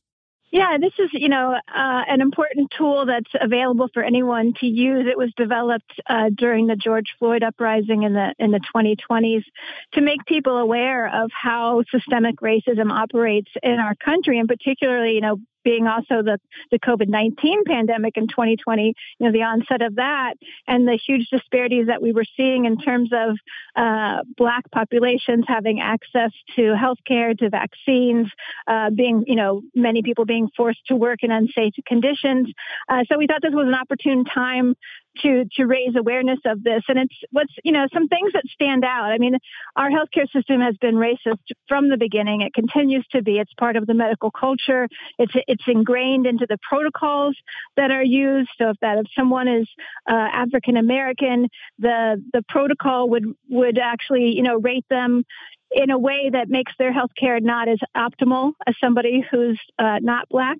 Yeah, 0.50 0.78
this 0.80 0.92
is, 0.98 1.10
you 1.12 1.28
know, 1.28 1.52
uh, 1.52 1.60
an 2.08 2.22
important 2.22 2.72
tool 2.78 3.04
that's 3.04 3.30
available 3.38 3.88
for 3.92 4.02
anyone 4.02 4.54
to 4.60 4.66
use. 4.66 5.06
It 5.06 5.18
was 5.18 5.30
developed 5.36 6.00
uh, 6.08 6.30
during 6.34 6.66
the 6.66 6.76
George 6.76 7.14
Floyd 7.18 7.42
uprising 7.42 8.04
in 8.04 8.14
the 8.14 8.34
in 8.38 8.52
the 8.52 8.60
2020s 8.74 9.44
to 9.92 10.00
make 10.00 10.24
people 10.24 10.56
aware 10.56 11.08
of 11.08 11.30
how 11.30 11.82
systemic 11.90 12.36
racism 12.36 12.90
operates 12.90 13.50
in 13.62 13.78
our 13.78 13.94
country, 13.96 14.38
and 14.38 14.48
particularly, 14.48 15.12
you 15.12 15.20
know, 15.20 15.36
being 15.66 15.88
also 15.88 16.22
the, 16.22 16.38
the 16.70 16.78
COVID 16.78 17.08
19 17.08 17.64
pandemic 17.64 18.16
in 18.16 18.28
2020, 18.28 18.94
you 19.18 19.26
know, 19.26 19.32
the 19.32 19.42
onset 19.42 19.82
of 19.82 19.96
that, 19.96 20.34
and 20.68 20.86
the 20.86 20.96
huge 20.96 21.26
disparities 21.28 21.88
that 21.88 22.00
we 22.00 22.12
were 22.12 22.24
seeing 22.36 22.66
in 22.66 22.78
terms 22.78 23.10
of 23.12 23.36
uh, 23.74 24.22
Black 24.36 24.70
populations 24.70 25.44
having 25.48 25.80
access 25.80 26.30
to 26.54 26.76
healthcare, 26.76 27.36
to 27.36 27.50
vaccines, 27.50 28.28
uh, 28.68 28.90
being, 28.90 29.24
you 29.26 29.34
know, 29.34 29.60
many 29.74 30.02
people 30.02 30.24
being 30.24 30.48
forced 30.56 30.86
to 30.86 30.94
work 30.94 31.24
in 31.24 31.32
unsafe 31.32 31.74
conditions. 31.84 32.48
Uh, 32.88 33.02
so 33.10 33.18
we 33.18 33.26
thought 33.26 33.42
this 33.42 33.52
was 33.52 33.66
an 33.66 33.74
opportune 33.74 34.24
time 34.24 34.76
to 35.22 35.44
to 35.56 35.64
raise 35.64 35.94
awareness 35.96 36.38
of 36.44 36.62
this. 36.62 36.82
And 36.88 36.98
it's 36.98 37.14
what's 37.30 37.52
you 37.64 37.72
know 37.72 37.86
some 37.92 38.08
things 38.08 38.32
that 38.32 38.44
stand 38.52 38.84
out. 38.84 39.12
I 39.12 39.18
mean, 39.18 39.36
our 39.76 39.90
healthcare 39.90 40.30
system 40.32 40.60
has 40.60 40.76
been 40.76 40.94
racist 40.94 41.38
from 41.68 41.88
the 41.88 41.96
beginning. 41.96 42.42
It 42.42 42.54
continues 42.54 43.06
to 43.12 43.22
be. 43.22 43.38
It's 43.38 43.52
part 43.54 43.76
of 43.76 43.86
the 43.86 43.94
medical 43.94 44.30
culture. 44.30 44.88
It's 45.18 45.32
it's 45.46 45.64
ingrained 45.66 46.26
into 46.26 46.46
the 46.48 46.58
protocols 46.68 47.36
that 47.76 47.90
are 47.90 48.04
used. 48.04 48.50
So 48.58 48.70
if 48.70 48.76
that 48.80 48.98
if 48.98 49.06
someone 49.16 49.48
is 49.48 49.68
uh, 50.10 50.14
African 50.14 50.76
American, 50.76 51.48
the 51.78 52.22
the 52.32 52.42
protocol 52.48 53.10
would 53.10 53.24
would 53.48 53.78
actually 53.78 54.34
you 54.34 54.42
know 54.42 54.58
rate 54.58 54.86
them 54.90 55.24
in 55.70 55.90
a 55.90 55.98
way 55.98 56.30
that 56.32 56.48
makes 56.48 56.72
their 56.78 56.92
health 56.92 57.10
care 57.18 57.40
not 57.40 57.68
as 57.68 57.78
optimal 57.96 58.52
as 58.66 58.74
somebody 58.82 59.24
who's 59.30 59.60
uh, 59.78 59.98
not 60.00 60.28
black. 60.28 60.58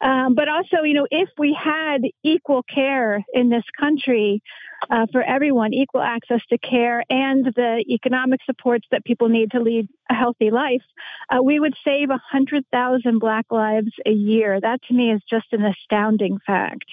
Um, 0.00 0.34
but 0.34 0.48
also, 0.48 0.82
you 0.84 0.94
know, 0.94 1.06
if 1.10 1.28
we 1.38 1.56
had 1.60 2.02
equal 2.22 2.62
care 2.62 3.24
in 3.32 3.50
this 3.50 3.64
country 3.78 4.42
uh, 4.90 5.06
for 5.12 5.22
everyone, 5.22 5.72
equal 5.72 6.02
access 6.02 6.40
to 6.50 6.58
care 6.58 7.04
and 7.10 7.46
the 7.46 7.84
economic 7.88 8.40
supports 8.44 8.86
that 8.90 9.04
people 9.04 9.28
need 9.28 9.50
to 9.52 9.60
lead 9.60 9.88
a 10.10 10.14
healthy 10.14 10.50
life, 10.50 10.82
uh, 11.30 11.42
we 11.42 11.58
would 11.58 11.74
save 11.84 12.08
100,000 12.08 13.18
black 13.18 13.46
lives 13.50 13.92
a 14.06 14.12
year. 14.12 14.60
That 14.60 14.82
to 14.84 14.94
me 14.94 15.10
is 15.12 15.22
just 15.28 15.46
an 15.52 15.64
astounding 15.64 16.38
fact. 16.46 16.86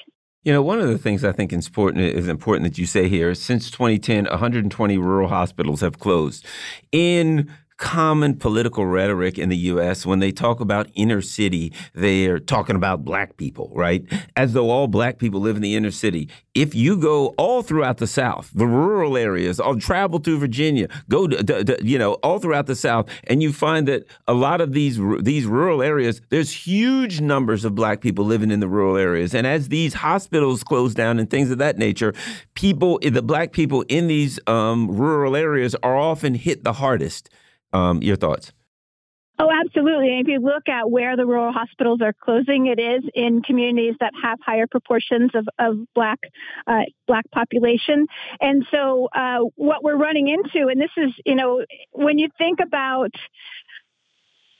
You 0.44 0.52
know, 0.52 0.64
one 0.64 0.80
of 0.80 0.88
the 0.88 0.98
things 0.98 1.24
I 1.24 1.32
think 1.32 1.54
is 1.54 1.68
important 1.68 2.04
is 2.04 2.28
important 2.28 2.64
that 2.64 2.80
you 2.80 2.88
say 2.88 3.08
here. 3.08 3.36
Since 3.36 3.70
2010, 3.70 4.26
120 4.26 4.98
rural 4.98 5.30
hospitals 5.30 5.82
have 5.82 6.00
closed. 6.00 6.48
In 6.92 7.52
common 7.82 8.36
political 8.36 8.86
rhetoric 8.86 9.40
in 9.40 9.50
the 9.50 9.58
U.S. 9.58 10.06
When 10.06 10.20
they 10.20 10.32
talk 10.32 10.60
about 10.60 10.88
inner 10.94 11.20
city, 11.20 11.74
they're 11.94 12.40
talking 12.40 12.76
about 12.76 13.04
black 13.04 13.38
people, 13.38 13.72
right? 13.74 14.06
As 14.38 14.54
though 14.54 14.70
all 14.70 14.88
black 14.88 15.18
people 15.18 15.42
live 15.42 15.56
in 15.56 15.64
the 15.64 15.76
inner 15.76 15.90
city. 15.90 16.30
If 16.54 16.76
you 16.76 16.96
go 16.96 17.30
all 17.38 17.64
throughout 17.64 17.98
the 17.98 18.06
South, 18.06 18.52
the 18.54 18.68
rural 18.68 19.18
areas, 19.18 19.60
I'll 19.60 19.80
travel 19.80 20.20
to 20.20 20.38
Virginia, 20.38 20.90
go 21.10 21.26
to, 21.28 21.78
you 21.82 21.98
know 21.98 22.14
all 22.16 22.38
throughout 22.38 22.68
the 22.68 22.76
South, 22.76 23.10
and 23.24 23.42
you 23.42 23.52
find 23.52 23.88
that 23.88 24.06
a 24.28 24.34
lot 24.34 24.62
of 24.62 24.74
these 24.74 25.00
these 25.20 25.48
rural 25.48 25.82
areas, 25.82 26.22
there's 26.30 26.52
huge 26.52 27.20
numbers 27.20 27.66
of 27.66 27.74
black 27.74 28.00
people 28.00 28.26
living 28.26 28.52
in 28.52 28.60
the 28.60 28.68
rural 28.68 28.96
areas, 28.96 29.34
and 29.34 29.48
as 29.48 29.70
these 29.70 29.96
hospitals 29.96 30.64
close 30.64 30.94
down 30.94 31.18
and 31.18 31.32
things 31.32 31.50
of 31.50 31.58
that 31.58 31.80
nature, 31.80 32.14
people, 32.54 33.00
the 33.02 33.24
black 33.24 33.54
people 33.54 33.84
in 33.90 34.06
these 34.06 34.40
um, 34.46 34.88
rural 34.88 35.36
areas 35.36 35.76
are 35.82 35.98
often 35.98 36.36
hit 36.36 36.64
the 36.64 36.74
hardest. 36.74 37.30
Um, 37.74 38.02
your 38.02 38.16
thoughts? 38.16 38.52
Oh, 39.42 39.50
absolutely. 39.50 40.12
And 40.12 40.22
if 40.22 40.28
you 40.28 40.40
look 40.40 40.70
at 40.70 40.92
where 40.92 41.18
the 41.18 41.26
rural 41.26 41.52
hospitals 41.52 42.00
are 42.04 42.14
closing, 42.14 42.68
it 42.68 42.80
is 42.80 43.04
in 43.16 43.42
communities 43.42 43.96
that 44.00 44.12
have 44.22 44.38
higher 44.46 44.68
proportions 44.68 45.32
of, 45.34 45.48
of 45.58 45.78
black 45.96 46.20
uh, 46.68 46.84
black 47.08 47.26
population. 47.32 48.06
And 48.40 48.64
so, 48.70 49.10
uh, 49.16 49.40
what 49.56 49.84
we're 49.84 49.98
running 49.98 50.28
into, 50.28 50.68
and 50.68 50.80
this 50.80 50.92
is, 50.96 51.12
you 51.26 51.34
know, 51.34 51.66
when 51.92 52.20
you 52.20 52.30
think 52.38 52.60
about 52.60 53.10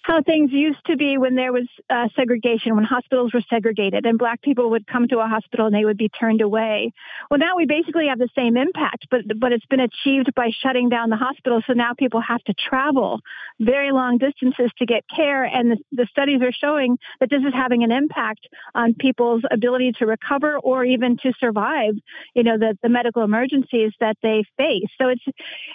how 0.04 0.22
things 0.22 0.52
used 0.52 0.84
to 0.88 0.98
be 0.98 1.18
when 1.18 1.36
there 1.36 1.54
was 1.54 1.68
uh, 1.90 2.08
segregation, 2.16 2.76
when 2.76 2.84
hospitals 2.84 3.34
were 3.34 3.44
segregated 3.50 4.06
and 4.06 4.18
black 4.18 4.42
people 4.42 4.72
would 4.72 4.88
come 4.88 5.08
to 5.08 5.20
a 5.20 5.28
hospital 5.28 5.68
and 5.68 5.76
they 5.76 5.86
would 5.86 5.98
be 5.98 6.10
turned 6.10 6.42
away. 6.42 6.92
Well, 7.30 7.40
now 7.40 7.56
we 7.56 7.66
basically 7.66 8.08
have 8.08 8.18
the 8.18 8.30
same 8.36 8.58
impact, 8.58 9.08
but, 9.12 9.22
but 9.40 9.52
it's 9.52 9.66
been 9.66 9.80
achieved 9.80 10.34
by 10.36 10.50
shutting 10.62 10.90
down 10.90 11.10
the 11.10 11.18
hospital. 11.18 11.62
So 11.68 11.74
now 11.74 11.94
people 11.98 12.22
have 12.22 12.44
to 12.46 12.54
travel 12.54 13.22
very 13.60 13.92
long 13.92 14.18
distances 14.18 14.72
to 14.80 14.86
get 14.86 15.04
care. 15.14 15.44
And 15.44 15.72
the, 15.72 15.78
the 15.92 16.08
studies 16.10 16.42
are 16.42 16.52
showing 16.52 16.98
that 17.20 17.30
this 17.30 17.42
is 17.42 17.54
having 17.54 17.84
an 17.84 17.92
impact 17.92 18.48
on 18.74 18.96
people's 18.96 19.44
ability 19.52 19.94
to 20.00 20.06
recover 20.06 20.58
or 20.58 20.84
even 20.84 21.18
to 21.18 21.32
survive, 21.40 21.94
you 22.34 22.44
know, 22.44 22.58
the, 22.58 22.78
the 22.82 22.90
medical 22.90 23.24
emergencies 23.24 23.92
that 24.00 24.18
they 24.24 24.44
face. 24.58 24.90
So 25.00 25.10
it's, 25.10 25.24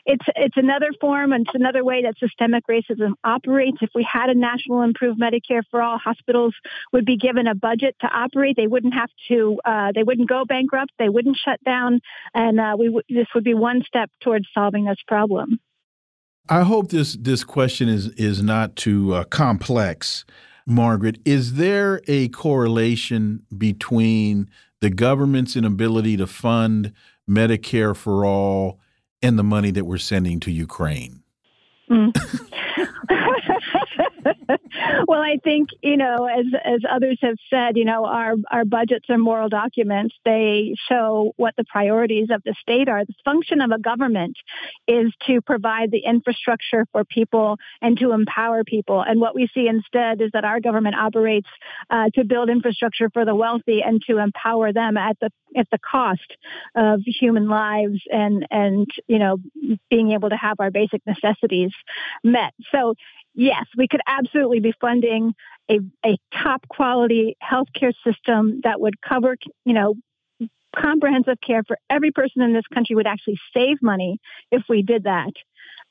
it's, 0.04 0.24
it's 0.34 0.56
another 0.56 0.90
form 1.00 1.32
and 1.32 1.46
it's 1.46 1.54
another 1.54 1.84
way 1.84 2.02
that 2.02 2.14
systemic 2.18 2.64
racism 2.66 3.12
operates. 3.22 3.78
If 3.80 3.90
we 3.94 4.06
had 4.16 4.25
a 4.28 4.34
national 4.34 4.82
improved 4.82 5.20
Medicare 5.20 5.62
for 5.70 5.82
all, 5.82 5.98
hospitals 5.98 6.54
would 6.92 7.04
be 7.04 7.16
given 7.16 7.46
a 7.46 7.54
budget 7.54 7.96
to 8.00 8.06
operate. 8.06 8.56
They 8.56 8.66
wouldn't 8.66 8.94
have 8.94 9.10
to. 9.28 9.58
Uh, 9.64 9.92
they 9.94 10.02
wouldn't 10.02 10.28
go 10.28 10.44
bankrupt. 10.44 10.92
They 10.98 11.08
wouldn't 11.08 11.36
shut 11.36 11.62
down, 11.64 12.00
and 12.34 12.60
uh, 12.60 12.76
we 12.78 12.86
w- 12.86 13.02
this 13.08 13.26
would 13.34 13.44
be 13.44 13.54
one 13.54 13.82
step 13.86 14.10
towards 14.22 14.46
solving 14.54 14.84
this 14.84 14.98
problem. 15.06 15.60
I 16.48 16.62
hope 16.62 16.90
this 16.90 17.14
this 17.14 17.44
question 17.44 17.88
is 17.88 18.08
is 18.10 18.42
not 18.42 18.76
too 18.76 19.14
uh, 19.14 19.24
complex, 19.24 20.24
Margaret. 20.66 21.18
Is 21.24 21.54
there 21.54 22.00
a 22.06 22.28
correlation 22.28 23.42
between 23.56 24.48
the 24.80 24.90
government's 24.90 25.56
inability 25.56 26.16
to 26.18 26.26
fund 26.26 26.92
Medicare 27.28 27.96
for 27.96 28.24
all 28.24 28.78
and 29.22 29.38
the 29.38 29.42
money 29.42 29.70
that 29.72 29.84
we're 29.84 29.98
sending 29.98 30.38
to 30.40 30.50
Ukraine? 30.50 31.22
Mm. 31.90 32.12
well, 35.08 35.20
I 35.20 35.38
think 35.42 35.70
you 35.82 35.96
know, 35.96 36.26
as 36.26 36.46
as 36.64 36.80
others 36.90 37.18
have 37.22 37.36
said, 37.50 37.76
you 37.76 37.84
know, 37.84 38.04
our 38.06 38.34
our 38.50 38.64
budgets 38.64 39.06
are 39.08 39.18
moral 39.18 39.48
documents. 39.48 40.14
They 40.24 40.74
show 40.88 41.32
what 41.36 41.54
the 41.56 41.64
priorities 41.64 42.28
of 42.30 42.42
the 42.44 42.54
state 42.60 42.88
are. 42.88 43.04
The 43.04 43.14
function 43.24 43.60
of 43.60 43.70
a 43.70 43.78
government 43.78 44.36
is 44.86 45.12
to 45.26 45.40
provide 45.40 45.90
the 45.90 46.02
infrastructure 46.04 46.86
for 46.92 47.04
people 47.04 47.56
and 47.80 47.98
to 47.98 48.12
empower 48.12 48.64
people. 48.64 49.02
And 49.02 49.20
what 49.20 49.34
we 49.34 49.48
see 49.54 49.68
instead 49.68 50.20
is 50.20 50.30
that 50.32 50.44
our 50.44 50.60
government 50.60 50.96
operates 50.96 51.48
uh, 51.90 52.10
to 52.14 52.24
build 52.24 52.50
infrastructure 52.50 53.10
for 53.12 53.24
the 53.24 53.34
wealthy 53.34 53.82
and 53.82 54.00
to 54.08 54.18
empower 54.18 54.72
them 54.72 54.96
at 54.96 55.18
the 55.20 55.30
at 55.56 55.68
the 55.70 55.78
cost 55.78 56.36
of 56.74 57.00
human 57.06 57.48
lives 57.48 58.00
and 58.10 58.46
and 58.50 58.86
you 59.06 59.18
know 59.18 59.38
being 59.90 60.12
able 60.12 60.28
to 60.28 60.36
have 60.36 60.56
our 60.60 60.70
basic 60.70 61.02
necessities 61.06 61.70
met. 62.22 62.52
So 62.72 62.94
yes, 63.36 63.66
we 63.76 63.86
could 63.86 64.00
absolutely 64.06 64.60
be 64.60 64.72
funding 64.80 65.34
a, 65.70 65.78
a 66.04 66.16
top 66.42 66.66
quality 66.68 67.36
healthcare 67.42 67.92
system 68.04 68.60
that 68.64 68.80
would 68.80 69.00
cover, 69.00 69.36
you 69.64 69.74
know, 69.74 69.94
comprehensive 70.74 71.36
care 71.46 71.62
for 71.66 71.78
every 71.88 72.10
person 72.10 72.42
in 72.42 72.52
this 72.52 72.66
country 72.72 72.96
would 72.96 73.06
actually 73.06 73.38
save 73.54 73.80
money 73.82 74.18
if 74.50 74.62
we 74.68 74.82
did 74.82 75.04
that. 75.04 75.32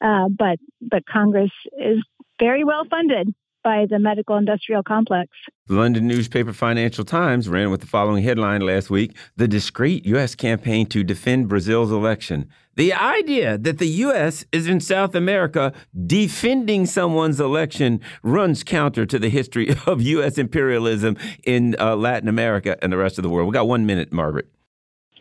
Uh, 0.01 0.27
but 0.27 0.59
but 0.81 1.05
Congress 1.05 1.51
is 1.79 2.03
very 2.39 2.63
well 2.63 2.83
funded 2.89 3.33
by 3.65 3.87
the 3.89 3.97
medical 3.97 4.37
industrial 4.37 4.83
complex. 4.83 5.31
The 5.65 5.73
London 5.73 6.07
newspaper 6.07 6.53
Financial 6.53 7.03
Times 7.03 7.49
ran 7.49 7.71
with 7.71 7.81
the 7.81 7.87
following 7.87 8.23
headline 8.23 8.61
last 8.61 8.91
week 8.91 9.17
The 9.35 9.47
discreet 9.47 10.05
U.S. 10.05 10.35
campaign 10.35 10.85
to 10.87 11.03
defend 11.03 11.49
Brazil's 11.49 11.91
election. 11.91 12.47
The 12.75 12.93
idea 12.93 13.57
that 13.57 13.79
the 13.79 13.87
U.S. 13.87 14.45
is 14.51 14.67
in 14.67 14.79
South 14.79 15.15
America 15.15 15.73
defending 16.05 16.85
someone's 16.85 17.39
election 17.39 17.99
runs 18.21 18.63
counter 18.63 19.05
to 19.07 19.17
the 19.17 19.29
history 19.29 19.75
of 19.87 20.01
U.S. 20.01 20.37
imperialism 20.37 21.17
in 21.43 21.75
uh, 21.79 21.95
Latin 21.95 22.29
America 22.29 22.77
and 22.83 22.93
the 22.93 22.97
rest 22.97 23.17
of 23.17 23.23
the 23.23 23.29
world. 23.29 23.47
We 23.47 23.53
got 23.53 23.67
one 23.67 23.85
minute, 23.87 24.13
Margaret. 24.13 24.47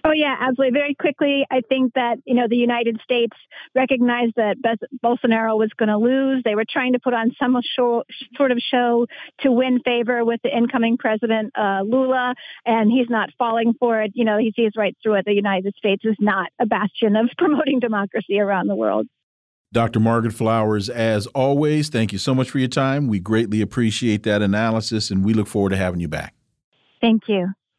Oh 0.07 0.13
yeah, 0.13 0.37
absolutely. 0.39 0.79
Very 0.79 0.95
quickly, 0.95 1.47
I 1.51 1.63
think 1.67 1.95
that 1.95 2.19
you 2.27 2.35
know 2.35 2.47
the 2.47 2.57
United 2.57 3.01
States 3.03 3.35
recognized 3.75 4.35
that 4.37 4.57
Bolsonaro 5.03 5.59
was 5.59 5.71
going 5.79 5.89
to 5.89 5.97
lose. 5.97 6.43
They 6.45 6.55
were 6.55 6.67
trying 6.69 6.93
to 6.93 6.99
put 6.99 7.15
on 7.15 7.31
some 7.41 7.59
show, 7.75 8.03
sort 8.37 8.53
of 8.53 8.59
show 8.59 9.07
to 9.41 9.51
win 9.51 9.81
favor 9.81 10.23
with 10.23 10.41
the 10.45 10.55
incoming 10.55 10.99
president 10.99 11.53
uh, 11.59 11.81
Lula, 11.85 12.35
and 12.67 12.91
he's 12.91 13.09
not 13.09 13.31
falling 13.39 13.73
for 13.81 14.03
it. 14.03 14.13
You 14.15 14.27
know, 14.27 14.37
he 14.37 14.53
sees 14.55 14.73
right 14.77 14.95
through 15.03 15.15
it. 15.15 15.25
The 15.25 15.33
United 15.33 15.75
States 15.79 16.05
is 16.05 16.17
not 16.21 16.51
a 16.61 16.67
bastion 16.67 17.17
of 17.17 17.31
promoting 17.39 17.81
democracy 17.81 18.39
around 18.39 18.67
the 18.67 18.77
world. 18.77 19.07
Dr. 19.73 20.01
Margaret 20.01 20.35
Flowers, 20.35 20.91
as 20.91 21.27
always, 21.29 21.89
thank 21.89 22.13
you 22.13 22.19
so 22.19 22.35
much 22.35 22.51
for 22.51 22.59
your 22.59 22.69
time. 22.69 23.09
We 23.09 23.21
greatly 23.21 23.63
appreciate 23.63 24.23
that 24.25 24.43
analysis, 24.43 25.11
and 25.11 25.25
we 25.25 25.33
look 25.33 25.49
forward 25.49 25.71
to 25.71 25.77
having 25.77 26.01
you 26.01 26.09
back. 26.09 26.35
Thank 27.01 27.23
you. 27.27 27.49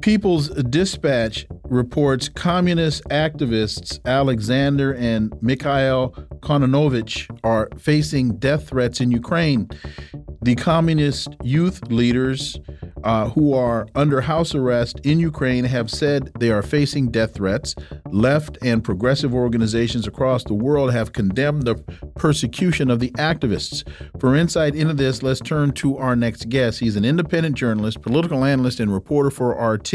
People's 0.00 0.48
Dispatch 0.48 1.46
reports 1.64 2.28
communist 2.28 3.04
activists 3.10 4.02
Alexander 4.06 4.94
and 4.94 5.32
Mikhail 5.42 6.10
Kononovich 6.40 7.28
are 7.44 7.68
facing 7.78 8.38
death 8.38 8.68
threats 8.68 9.00
in 9.00 9.10
Ukraine. 9.10 9.68
The 10.42 10.54
communist 10.54 11.28
youth 11.42 11.82
leaders 11.90 12.58
uh, 13.04 13.28
who 13.30 13.54
are 13.54 13.86
under 13.94 14.20
house 14.20 14.54
arrest 14.54 15.00
in 15.04 15.18
Ukraine 15.20 15.64
have 15.64 15.90
said 15.90 16.30
they 16.38 16.50
are 16.50 16.62
facing 16.62 17.10
death 17.10 17.34
threats. 17.34 17.74
Left 18.10 18.58
and 18.62 18.82
progressive 18.82 19.34
organizations 19.34 20.06
across 20.06 20.44
the 20.44 20.54
world 20.54 20.92
have 20.92 21.12
condemned 21.12 21.64
the 21.64 21.76
persecution 22.16 22.90
of 22.90 23.00
the 23.00 23.10
activists. 23.12 23.86
For 24.18 24.36
insight 24.36 24.74
into 24.74 24.94
this, 24.94 25.22
let's 25.22 25.40
turn 25.40 25.72
to 25.72 25.96
our 25.98 26.16
next 26.16 26.48
guest. 26.48 26.80
He's 26.80 26.96
an 26.96 27.04
independent 27.04 27.56
journalist, 27.56 28.02
political 28.02 28.44
analyst, 28.44 28.80
and 28.80 28.92
reporter 28.92 29.30
for 29.30 29.50
RT, 29.54 29.89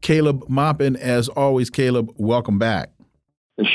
Caleb 0.00 0.44
Maupin. 0.48 0.96
As 0.96 1.28
always, 1.28 1.70
Caleb, 1.70 2.12
welcome 2.16 2.58
back. 2.58 2.90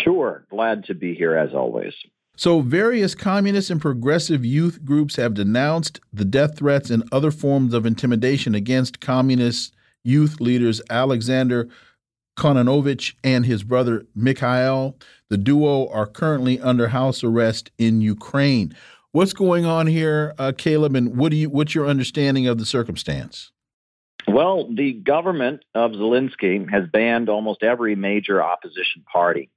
Sure. 0.04 0.46
Glad 0.50 0.86
to 0.86 0.94
be 0.94 1.14
here 1.14 1.36
as 1.36 1.54
always. 1.54 1.94
So, 2.36 2.62
various 2.62 3.14
communist 3.14 3.70
and 3.70 3.80
progressive 3.80 4.44
youth 4.44 4.84
groups 4.84 5.18
have 5.18 5.36
denounced 5.36 6.00
the 6.12 6.26
death 6.26 6.58
threats 6.58 6.90
and 6.90 7.04
other 7.12 7.30
forms 7.30 7.76
of 7.76 7.86
intimidation 7.86 8.56
against 8.56 9.00
communist 9.00 9.76
youth 10.04 10.42
leaders 10.42 10.82
Alexander 10.90 11.70
Kononovich 12.36 13.14
and 13.24 13.46
his 13.46 13.64
brother 13.64 14.06
Mikhail. 14.16 14.98
The 15.30 15.38
duo 15.38 15.88
are 15.90 16.08
currently 16.08 16.60
under 16.60 16.88
house 16.88 17.24
arrest 17.24 17.70
in 17.78 18.02
Ukraine. 18.02 18.76
What's 19.12 19.34
going 19.34 19.66
on 19.66 19.86
here, 19.86 20.34
uh, 20.40 20.54
Caleb, 20.58 20.96
and 20.96 21.16
what 21.16 21.30
do 21.30 21.38
you, 21.38 21.50
what's 21.50 21.76
your 21.76 21.86
understanding 21.86 22.48
of 22.48 22.58
the 22.58 22.66
circumstance? 22.66 23.52
Well, 24.28 24.70
the 24.74 24.94
government 24.94 25.64
of 25.76 25.92
Zelensky 25.92 26.70
has 26.72 26.88
banned 26.88 27.30
almost 27.30 27.64
every 27.64 27.96
major 27.96 28.42
opposition 28.42 29.04
party. 29.12 29.50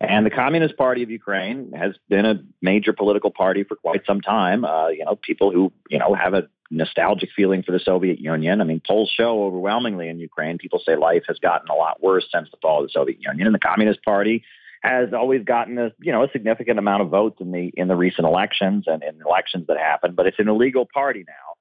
And 0.00 0.26
the 0.26 0.30
Communist 0.30 0.76
Party 0.76 1.02
of 1.02 1.10
Ukraine 1.10 1.72
has 1.72 1.94
been 2.08 2.26
a 2.26 2.42
major 2.60 2.92
political 2.92 3.30
party 3.30 3.64
for 3.64 3.76
quite 3.76 4.04
some 4.06 4.20
time. 4.20 4.64
Uh, 4.64 4.88
you 4.88 5.04
know, 5.04 5.16
people 5.16 5.50
who 5.50 5.72
you 5.88 5.98
know 5.98 6.14
have 6.14 6.34
a 6.34 6.48
nostalgic 6.70 7.30
feeling 7.34 7.62
for 7.62 7.72
the 7.72 7.78
Soviet 7.78 8.18
Union. 8.18 8.60
I 8.60 8.64
mean, 8.64 8.82
polls 8.86 9.12
show 9.14 9.44
overwhelmingly 9.44 10.08
in 10.08 10.18
Ukraine, 10.18 10.58
people 10.58 10.80
say 10.84 10.96
life 10.96 11.24
has 11.28 11.38
gotten 11.38 11.68
a 11.68 11.74
lot 11.74 12.02
worse 12.02 12.26
since 12.32 12.50
the 12.50 12.56
fall 12.60 12.80
of 12.80 12.88
the 12.88 12.92
Soviet 12.92 13.18
Union, 13.20 13.46
and 13.46 13.54
the 13.54 13.60
Communist 13.60 14.02
Party 14.02 14.44
has 14.82 15.14
always 15.14 15.42
gotten 15.44 15.78
a 15.78 15.92
you 16.00 16.12
know 16.12 16.24
a 16.24 16.30
significant 16.30 16.78
amount 16.78 17.02
of 17.02 17.08
votes 17.08 17.40
in 17.40 17.52
the 17.52 17.72
in 17.76 17.88
the 17.88 17.96
recent 17.96 18.26
elections 18.26 18.84
and 18.86 19.02
in 19.02 19.20
elections 19.26 19.66
that 19.68 19.78
happened. 19.78 20.16
But 20.16 20.26
it's 20.26 20.38
an 20.38 20.48
illegal 20.48 20.86
party 20.92 21.24
now. 21.26 21.53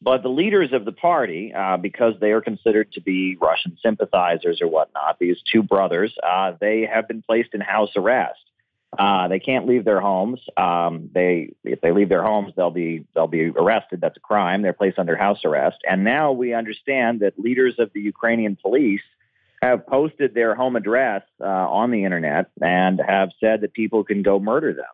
But 0.00 0.22
the 0.22 0.28
leaders 0.28 0.72
of 0.72 0.84
the 0.84 0.92
party, 0.92 1.52
uh, 1.52 1.76
because 1.76 2.14
they 2.20 2.30
are 2.30 2.40
considered 2.40 2.92
to 2.92 3.00
be 3.00 3.36
Russian 3.40 3.76
sympathizers 3.82 4.60
or 4.62 4.68
whatnot, 4.68 5.18
these 5.18 5.38
two 5.52 5.62
brothers, 5.62 6.14
uh, 6.24 6.52
they 6.60 6.88
have 6.92 7.08
been 7.08 7.22
placed 7.22 7.50
in 7.52 7.60
house 7.60 7.90
arrest. 7.96 8.38
Uh, 8.96 9.28
they 9.28 9.40
can't 9.40 9.66
leave 9.66 9.84
their 9.84 10.00
homes. 10.00 10.40
Um, 10.56 11.10
they, 11.12 11.52
if 11.64 11.80
they 11.80 11.92
leave 11.92 12.08
their 12.08 12.22
homes, 12.22 12.52
they'll 12.56 12.70
be 12.70 13.04
they'll 13.14 13.26
be 13.26 13.48
arrested. 13.48 14.00
That's 14.00 14.16
a 14.16 14.20
crime. 14.20 14.62
They're 14.62 14.72
placed 14.72 14.98
under 14.98 15.16
house 15.16 15.44
arrest. 15.44 15.78
And 15.88 16.04
now 16.04 16.32
we 16.32 16.54
understand 16.54 17.20
that 17.20 17.38
leaders 17.38 17.74
of 17.78 17.92
the 17.92 18.00
Ukrainian 18.00 18.56
police 18.56 19.02
have 19.60 19.86
posted 19.86 20.32
their 20.32 20.54
home 20.54 20.76
address 20.76 21.22
uh, 21.40 21.44
on 21.44 21.90
the 21.90 22.04
internet 22.04 22.46
and 22.62 23.00
have 23.06 23.30
said 23.40 23.60
that 23.60 23.74
people 23.74 24.04
can 24.04 24.22
go 24.22 24.38
murder 24.38 24.72
them. 24.72 24.86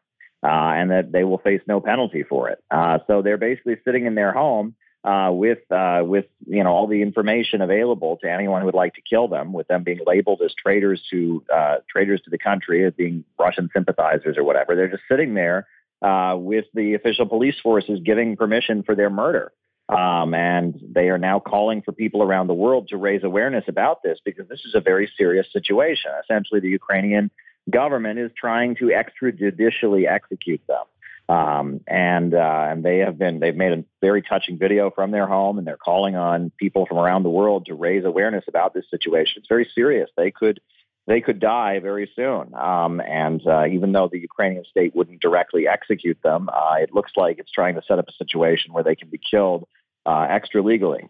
Uh, 0.43 0.75
and 0.77 0.91
that 0.91 1.11
they 1.11 1.25
will 1.25 1.39
face 1.39 1.63
no 1.67 1.81
penalty 1.81 2.23
for 2.23 2.51
it. 2.51 2.63
Uh, 2.71 2.99
so 3.07 3.23
they're 3.23 3.39
basically 3.39 3.77
sitting 3.83 4.05
in 4.05 4.15
their 4.15 4.31
home 4.31 4.75
uh, 5.05 5.31
with 5.31 5.71
uh, 5.71 6.03
with 6.05 6.25
you 6.47 6.65
know 6.65 6.71
all 6.71 6.87
the 6.87 7.03
information 7.03 7.61
available 7.61 8.17
to 8.23 8.31
anyone 8.31 8.63
who 8.63 8.67
would 8.67 8.75
like 8.75 8.95
to 8.95 9.03
kill 9.03 9.29
them, 9.29 9.53
with 9.53 9.69
them 9.69 9.85
being 9.85 10.01
labeled 10.07 10.41
as 10.45 10.55
traitors 10.55 11.03
to 11.11 11.45
uh, 11.55 11.77
traitors 11.91 12.23
to 12.23 12.31
the 12.31 12.39
country, 12.39 12.85
as 12.87 12.95
being 12.95 13.25
Russian 13.39 13.69
sympathizers 13.75 14.39
or 14.39 14.45
whatever. 14.45 14.75
They're 14.75 14.89
just 14.89 15.03
sitting 15.09 15.35
there 15.35 15.67
uh, 16.01 16.37
with 16.39 16.65
the 16.73 16.95
official 16.95 17.27
police 17.27 17.57
forces 17.63 18.01
giving 18.05 18.37
permission 18.37 18.83
for 18.83 18.95
their 18.95 19.11
murder. 19.11 19.53
Um, 19.87 20.33
and 20.33 20.81
they 20.95 21.11
are 21.11 21.19
now 21.19 21.41
calling 21.41 21.83
for 21.83 21.93
people 21.93 22.23
around 22.23 22.47
the 22.47 22.55
world 22.55 22.89
to 22.89 22.97
raise 22.97 23.23
awareness 23.23 23.65
about 23.69 24.03
this 24.03 24.19
because 24.25 24.49
this 24.49 24.63
is 24.65 24.75
a 24.75 24.81
very 24.81 25.13
serious 25.19 25.47
situation. 25.53 26.11
Essentially, 26.23 26.61
the 26.61 26.71
Ukrainian 26.71 27.31
government 27.69 28.19
is 28.19 28.31
trying 28.35 28.77
to 28.77 28.87
extrajudicially 28.87 30.09
execute 30.09 30.63
them. 30.67 30.85
Um, 31.29 31.81
and 31.87 32.35
uh, 32.35 32.67
and 32.71 32.85
they 32.85 32.99
have 32.99 33.19
been 33.19 33.41
they've 33.41 33.57
made 33.57 33.73
a 33.73 33.85
very 34.03 34.21
touching 34.21 34.59
video 34.59 34.91
from 34.91 35.11
their 35.11 35.27
home, 35.27 35.57
and 35.59 35.67
they're 35.67 35.79
calling 35.79 36.17
on 36.17 36.53
people 36.59 36.85
from 36.87 36.99
around 36.99 37.23
the 37.23 37.31
world 37.31 37.67
to 37.67 37.75
raise 37.75 38.05
awareness 38.05 38.45
about 38.47 38.75
this 38.75 38.85
situation. 38.91 39.35
It's 39.39 39.49
very 39.49 39.69
serious. 39.75 40.11
They 40.17 40.31
could 40.31 40.61
they 41.07 41.21
could 41.21 41.41
die 41.41 41.81
very 41.81 42.11
soon. 42.17 42.55
Um, 42.55 43.01
and 43.01 43.47
uh, 43.47 43.67
even 43.67 43.93
though 43.93 44.09
the 44.11 44.19
Ukrainian 44.19 44.65
state 44.65 44.95
wouldn't 44.95 45.21
directly 45.21 45.69
execute 45.69 46.19
them, 46.23 46.49
uh, 46.49 46.77
it 46.81 46.95
looks 46.95 47.13
like 47.17 47.39
it's 47.39 47.51
trying 47.51 47.75
to 47.75 47.83
set 47.87 47.99
up 47.99 48.09
a 48.09 48.13
situation 48.13 48.73
where 48.73 48.85
they 48.85 48.95
can 48.95 49.09
be 49.09 49.21
killed 49.31 49.67
uh, 50.07 50.27
extra 50.29 50.63
legally. 50.63 51.09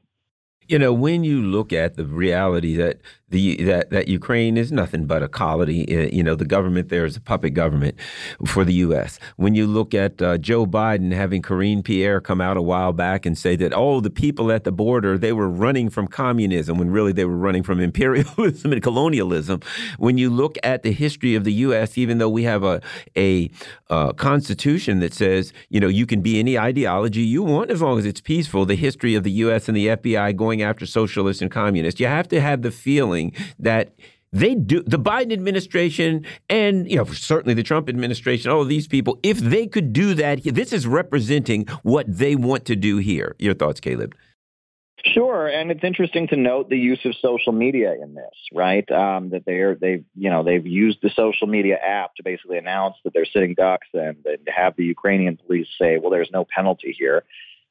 You 0.66 0.78
know, 0.78 0.92
when 0.92 1.24
you 1.24 1.42
look 1.42 1.72
at 1.72 1.96
the 1.96 2.06
reality 2.06 2.74
that 2.76 3.00
the 3.34 3.64
that 3.64 3.90
that 3.90 4.06
Ukraine 4.06 4.56
is 4.56 4.70
nothing 4.70 5.06
but 5.06 5.22
a 5.22 5.28
colony. 5.28 5.80
Uh, 5.90 6.08
you 6.12 6.22
know, 6.22 6.36
the 6.36 6.44
government 6.44 6.88
there 6.88 7.04
is 7.04 7.16
a 7.16 7.20
puppet 7.20 7.52
government 7.52 7.96
for 8.46 8.64
the 8.64 8.74
U.S. 8.86 9.18
When 9.36 9.54
you 9.56 9.66
look 9.66 9.92
at 9.92 10.22
uh, 10.22 10.38
Joe 10.38 10.66
Biden 10.66 11.12
having 11.12 11.42
Karine 11.42 11.82
Pierre 11.82 12.20
come 12.20 12.40
out 12.40 12.56
a 12.56 12.62
while 12.62 12.92
back 12.92 13.26
and 13.26 13.36
say 13.36 13.56
that 13.56 13.72
oh, 13.74 14.00
the 14.00 14.08
people 14.08 14.52
at 14.52 14.62
the 14.62 14.70
border 14.70 15.18
they 15.18 15.32
were 15.32 15.48
running 15.48 15.90
from 15.90 16.06
communism 16.06 16.78
when 16.78 16.90
really 16.90 17.12
they 17.12 17.24
were 17.24 17.36
running 17.36 17.64
from 17.64 17.80
imperialism 17.90 18.72
and 18.72 18.82
colonialism. 18.82 19.60
When 19.98 20.16
you 20.16 20.30
look 20.30 20.56
at 20.62 20.84
the 20.84 20.92
history 20.92 21.34
of 21.34 21.42
the 21.42 21.52
U.S., 21.66 21.98
even 21.98 22.18
though 22.18 22.30
we 22.30 22.44
have 22.44 22.62
a 22.62 22.80
a 23.16 23.50
uh, 23.90 24.12
constitution 24.12 25.00
that 25.00 25.12
says 25.12 25.52
you 25.70 25.80
know 25.80 25.88
you 25.88 26.06
can 26.06 26.22
be 26.22 26.38
any 26.38 26.56
ideology 26.56 27.22
you 27.22 27.42
want 27.42 27.72
as 27.72 27.82
long 27.82 27.98
as 27.98 28.06
it's 28.06 28.20
peaceful. 28.20 28.64
The 28.64 28.76
history 28.76 29.16
of 29.16 29.24
the 29.24 29.32
U.S. 29.44 29.66
and 29.66 29.76
the 29.76 29.88
FBI 29.88 30.36
going 30.36 30.62
after 30.62 30.86
socialists 30.86 31.42
and 31.42 31.50
communists, 31.50 31.98
you 31.98 32.06
have 32.06 32.28
to 32.28 32.40
have 32.40 32.62
the 32.62 32.70
feeling 32.70 33.23
that 33.58 33.94
they 34.34 34.54
do 34.56 34.82
the 34.82 34.98
Biden 34.98 35.32
administration 35.32 36.26
and 36.50 36.90
you 36.90 36.96
know 36.96 37.04
certainly 37.04 37.54
the 37.54 37.62
Trump 37.62 37.88
administration, 37.88 38.50
all 38.50 38.62
of 38.62 38.68
these 38.68 38.88
people, 38.88 39.18
if 39.22 39.38
they 39.38 39.66
could 39.66 39.92
do 39.92 40.14
that, 40.14 40.42
this 40.42 40.72
is 40.72 40.86
representing 40.86 41.66
what 41.82 42.06
they 42.08 42.34
want 42.34 42.64
to 42.66 42.76
do 42.76 42.98
here. 42.98 43.36
Your 43.38 43.54
thoughts, 43.54 43.80
Caleb? 43.80 44.14
Sure, 45.12 45.46
and 45.46 45.70
it's 45.70 45.84
interesting 45.84 46.26
to 46.28 46.36
note 46.36 46.70
the 46.70 46.78
use 46.78 47.00
of 47.04 47.14
social 47.20 47.52
media 47.52 47.94
in 48.02 48.14
this, 48.14 48.34
right? 48.52 48.90
Um, 48.90 49.30
that 49.30 49.44
they're 49.44 49.74
they've 49.74 50.04
you 50.16 50.30
know 50.30 50.42
they've 50.42 50.66
used 50.66 50.98
the 51.02 51.10
social 51.10 51.46
media 51.46 51.76
app 51.76 52.16
to 52.16 52.22
basically 52.22 52.58
announce 52.58 52.96
that 53.04 53.12
they're 53.12 53.26
sitting 53.26 53.54
ducks 53.54 53.86
and, 53.92 54.16
and 54.24 54.38
have 54.48 54.74
the 54.76 54.84
Ukrainian 54.84 55.36
police 55.36 55.68
say, 55.78 55.98
well, 55.98 56.10
there's 56.10 56.30
no 56.32 56.44
penalty 56.44 56.94
here. 56.98 57.22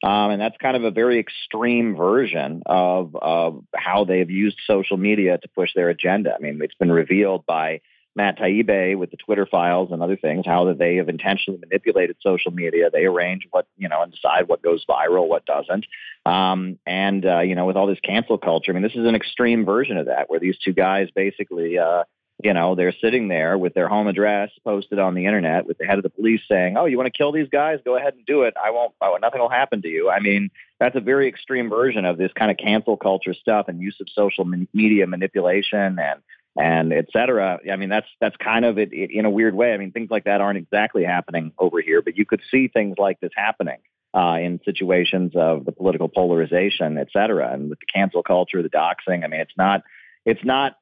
Um, 0.04 0.32
and 0.32 0.40
that's 0.40 0.56
kind 0.58 0.76
of 0.76 0.84
a 0.84 0.90
very 0.90 1.18
extreme 1.18 1.96
version 1.96 2.62
of, 2.66 3.16
of 3.16 3.64
how 3.74 4.04
they've 4.04 4.30
used 4.30 4.58
social 4.66 4.98
media 4.98 5.38
to 5.38 5.48
push 5.48 5.70
their 5.74 5.88
agenda. 5.88 6.34
I 6.34 6.38
mean, 6.40 6.60
it's 6.62 6.74
been 6.74 6.92
revealed 6.92 7.46
by 7.46 7.80
Matt 8.14 8.38
Taibbi 8.38 8.98
with 8.98 9.10
the 9.10 9.16
Twitter 9.16 9.46
files 9.46 9.90
and 9.92 10.02
other 10.02 10.18
things, 10.18 10.44
how 10.44 10.66
that 10.66 10.78
they 10.78 10.96
have 10.96 11.08
intentionally 11.08 11.58
manipulated 11.58 12.16
social 12.20 12.52
media. 12.52 12.90
They 12.90 13.06
arrange 13.06 13.48
what, 13.50 13.66
you 13.78 13.88
know, 13.88 14.02
and 14.02 14.12
decide 14.12 14.46
what 14.46 14.62
goes 14.62 14.84
viral, 14.84 15.26
what 15.26 15.46
doesn't. 15.46 15.86
Um, 16.26 16.78
and, 16.86 17.24
uh, 17.24 17.40
you 17.40 17.54
know, 17.54 17.64
with 17.64 17.76
all 17.76 17.86
this 17.86 17.98
cancel 18.00 18.36
culture, 18.36 18.72
I 18.72 18.74
mean, 18.74 18.82
this 18.82 18.94
is 18.94 19.06
an 19.06 19.14
extreme 19.14 19.64
version 19.64 19.96
of 19.96 20.06
that 20.06 20.28
where 20.28 20.38
these 20.38 20.58
two 20.58 20.74
guys 20.74 21.08
basically, 21.14 21.78
uh, 21.78 22.04
you 22.44 22.52
know, 22.52 22.74
they're 22.74 22.94
sitting 23.00 23.28
there 23.28 23.56
with 23.56 23.72
their 23.72 23.88
home 23.88 24.06
address 24.06 24.50
posted 24.64 24.98
on 24.98 25.14
the 25.14 25.24
internet 25.24 25.64
with 25.64 25.78
the 25.78 25.86
head 25.86 25.96
of 25.96 26.02
the 26.02 26.10
police 26.10 26.42
saying, 26.46 26.76
"Oh, 26.76 26.84
you 26.84 26.98
want 26.98 27.06
to 27.06 27.16
kill 27.16 27.32
these 27.32 27.48
guys? 27.48 27.80
Go 27.86 27.96
ahead 27.96 28.12
and 28.12 28.26
do 28.26 28.42
it. 28.42 28.52
I 28.62 28.70
won't. 28.70 28.92
Oh, 29.00 29.16
nothing 29.20 29.40
will 29.40 29.48
happen 29.48 29.80
to 29.80 29.88
you." 29.88 30.10
I 30.10 30.20
mean, 30.20 30.50
that's 30.78 30.94
a 30.94 31.00
very 31.00 31.26
extreme 31.26 31.70
version 31.70 32.04
of 32.04 32.18
this 32.18 32.30
kind 32.34 32.50
of 32.50 32.58
cancel 32.58 32.98
culture 32.98 33.32
stuff 33.32 33.68
and 33.68 33.80
use 33.80 33.96
of 33.98 34.08
social 34.14 34.44
media 34.74 35.06
manipulation 35.06 35.98
and 35.98 36.20
and 36.54 36.92
et 36.92 37.06
cetera. 37.14 37.60
I 37.72 37.76
mean, 37.76 37.88
that's 37.88 38.06
that's 38.20 38.36
kind 38.36 38.66
of 38.66 38.78
it, 38.78 38.92
it 38.92 39.10
in 39.10 39.24
a 39.24 39.30
weird 39.30 39.54
way. 39.54 39.72
I 39.72 39.78
mean, 39.78 39.90
things 39.90 40.10
like 40.10 40.24
that 40.24 40.42
aren't 40.42 40.58
exactly 40.58 41.02
happening 41.02 41.52
over 41.58 41.80
here, 41.80 42.02
but 42.02 42.18
you 42.18 42.26
could 42.26 42.42
see 42.50 42.68
things 42.68 42.96
like 42.98 43.20
this 43.20 43.32
happening. 43.34 43.78
Uh, 44.12 44.38
in 44.38 44.60
situations 44.64 45.32
of 45.34 45.64
the 45.64 45.72
political 45.72 46.08
polarization, 46.08 46.98
et 46.98 47.08
cetera, 47.12 47.52
and 47.52 47.68
with 47.68 47.80
the 47.80 47.86
cancel 47.92 48.22
culture, 48.22 48.62
the 48.62 48.68
doxing. 48.68 49.24
I 49.24 49.26
mean, 49.26 49.40
it's 49.40 49.56
not 49.56 49.82
it's 50.24 50.44
not 50.44 50.76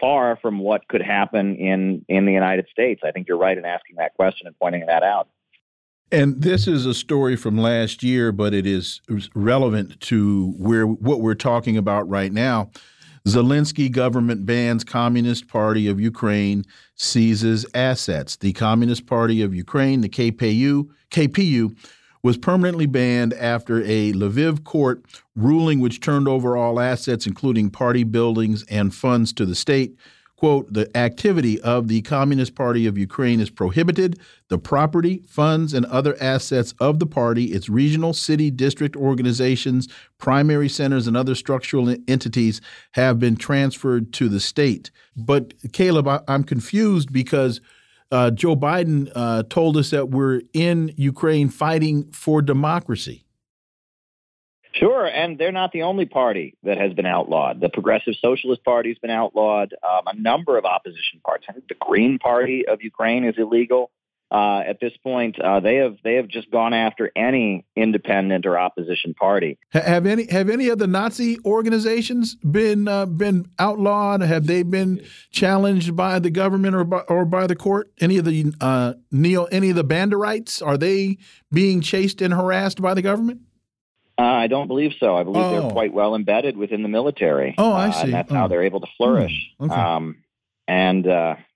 far 0.00 0.36
from 0.40 0.58
what 0.58 0.86
could 0.88 1.02
happen 1.02 1.56
in 1.56 2.04
in 2.08 2.26
the 2.26 2.32
United 2.32 2.66
States. 2.70 3.02
I 3.04 3.10
think 3.10 3.28
you're 3.28 3.38
right 3.38 3.56
in 3.56 3.64
asking 3.64 3.96
that 3.96 4.14
question 4.14 4.46
and 4.46 4.58
pointing 4.58 4.86
that 4.86 5.02
out. 5.02 5.28
And 6.12 6.42
this 6.42 6.68
is 6.68 6.86
a 6.86 6.94
story 6.94 7.34
from 7.34 7.58
last 7.58 8.02
year, 8.02 8.30
but 8.30 8.54
it 8.54 8.66
is 8.66 9.00
relevant 9.34 10.00
to 10.02 10.54
where 10.58 10.86
what 10.86 11.20
we're 11.20 11.34
talking 11.34 11.76
about 11.76 12.08
right 12.08 12.32
now. 12.32 12.70
Zelensky 13.26 13.90
government 13.90 14.44
bans 14.44 14.84
Communist 14.84 15.48
Party 15.48 15.88
of 15.88 15.98
Ukraine 15.98 16.64
seizes 16.94 17.64
assets. 17.74 18.36
The 18.36 18.52
Communist 18.52 19.06
Party 19.06 19.40
of 19.40 19.54
Ukraine, 19.54 20.02
the 20.02 20.10
KPU, 20.10 20.88
KPU 21.10 21.74
was 22.24 22.38
permanently 22.38 22.86
banned 22.86 23.34
after 23.34 23.82
a 23.82 24.10
Lviv 24.14 24.64
court 24.64 25.04
ruling 25.36 25.78
which 25.78 26.00
turned 26.00 26.26
over 26.26 26.56
all 26.56 26.80
assets, 26.80 27.26
including 27.26 27.68
party 27.68 28.02
buildings 28.02 28.64
and 28.70 28.94
funds 28.94 29.30
to 29.34 29.44
the 29.44 29.54
state. 29.54 29.94
Quote, 30.34 30.72
the 30.72 30.94
activity 30.96 31.60
of 31.60 31.88
the 31.88 32.00
Communist 32.00 32.54
Party 32.54 32.86
of 32.86 32.96
Ukraine 32.96 33.40
is 33.40 33.50
prohibited. 33.50 34.18
The 34.48 34.58
property, 34.58 35.22
funds, 35.28 35.74
and 35.74 35.84
other 35.86 36.16
assets 36.18 36.74
of 36.80 36.98
the 36.98 37.06
party, 37.06 37.52
its 37.52 37.68
regional, 37.68 38.14
city, 38.14 38.50
district 38.50 38.96
organizations, 38.96 39.86
primary 40.16 40.68
centers, 40.70 41.06
and 41.06 41.18
other 41.18 41.34
structural 41.34 41.94
entities 42.08 42.62
have 42.92 43.18
been 43.18 43.36
transferred 43.36 44.14
to 44.14 44.30
the 44.30 44.40
state. 44.40 44.90
But, 45.14 45.52
Caleb, 45.72 46.08
I, 46.08 46.20
I'm 46.26 46.42
confused 46.42 47.12
because 47.12 47.60
uh, 48.14 48.30
Joe 48.30 48.54
Biden 48.54 49.10
uh, 49.14 49.42
told 49.50 49.76
us 49.76 49.90
that 49.90 50.08
we're 50.10 50.42
in 50.52 50.94
Ukraine 50.96 51.48
fighting 51.48 52.12
for 52.12 52.40
democracy. 52.40 53.24
Sure, 54.72 55.06
and 55.06 55.36
they're 55.38 55.52
not 55.52 55.72
the 55.72 55.82
only 55.82 56.06
party 56.06 56.56
that 56.62 56.78
has 56.78 56.92
been 56.92 57.06
outlawed. 57.06 57.60
The 57.60 57.68
Progressive 57.68 58.14
Socialist 58.20 58.64
Party 58.64 58.90
has 58.90 58.98
been 58.98 59.10
outlawed. 59.10 59.74
Um, 59.82 60.06
a 60.06 60.14
number 60.14 60.56
of 60.56 60.64
opposition 60.64 61.20
parties. 61.24 61.48
The 61.68 61.74
Green 61.80 62.18
Party 62.18 62.66
of 62.66 62.82
Ukraine 62.82 63.24
is 63.24 63.34
illegal 63.36 63.90
uh, 64.30 64.62
at 64.66 64.80
this 64.80 64.92
point, 65.02 65.38
uh, 65.38 65.60
they 65.60 65.76
have 65.76 65.96
they 66.02 66.14
have 66.14 66.26
just 66.26 66.50
gone 66.50 66.72
after 66.72 67.10
any 67.14 67.64
independent 67.76 68.46
or 68.46 68.58
opposition 68.58 69.14
party. 69.14 69.58
Have 69.70 70.06
any 70.06 70.26
have 70.26 70.48
any 70.50 70.68
of 70.68 70.78
the 70.78 70.86
Nazi 70.86 71.38
organizations 71.44 72.34
been 72.36 72.88
uh, 72.88 73.06
been 73.06 73.46
outlawed? 73.58 74.22
Have 74.22 74.46
they 74.46 74.62
been 74.62 75.04
challenged 75.30 75.94
by 75.94 76.18
the 76.18 76.30
government 76.30 76.74
or 76.74 76.84
by, 76.84 77.00
or 77.00 77.24
by 77.24 77.46
the 77.46 77.54
court? 77.54 77.92
Any 78.00 78.18
of 78.18 78.24
the 78.24 78.52
uh, 78.60 78.94
neo 79.12 79.44
any 79.44 79.70
of 79.70 79.76
the 79.76 79.84
Banderites 79.84 80.66
are 80.66 80.78
they 80.78 81.18
being 81.52 81.80
chased 81.80 82.20
and 82.20 82.34
harassed 82.34 82.82
by 82.82 82.94
the 82.94 83.02
government? 83.02 83.42
Uh, 84.18 84.22
I 84.22 84.46
don't 84.46 84.68
believe 84.68 84.92
so. 84.98 85.16
I 85.16 85.24
believe 85.24 85.44
oh. 85.44 85.60
they're 85.60 85.70
quite 85.70 85.92
well 85.92 86.14
embedded 86.14 86.56
within 86.56 86.82
the 86.82 86.88
military. 86.88 87.54
Oh, 87.58 87.72
I 87.72 87.88
uh, 87.88 87.92
see. 87.92 88.02
and 88.04 88.14
that's 88.14 88.32
oh. 88.32 88.34
how 88.34 88.48
they're 88.48 88.62
able 88.62 88.80
to 88.80 88.88
flourish. 88.96 89.52
Hmm. 89.58 89.70
Okay. 89.70 89.80
Um, 89.80 90.16
and 90.66 91.06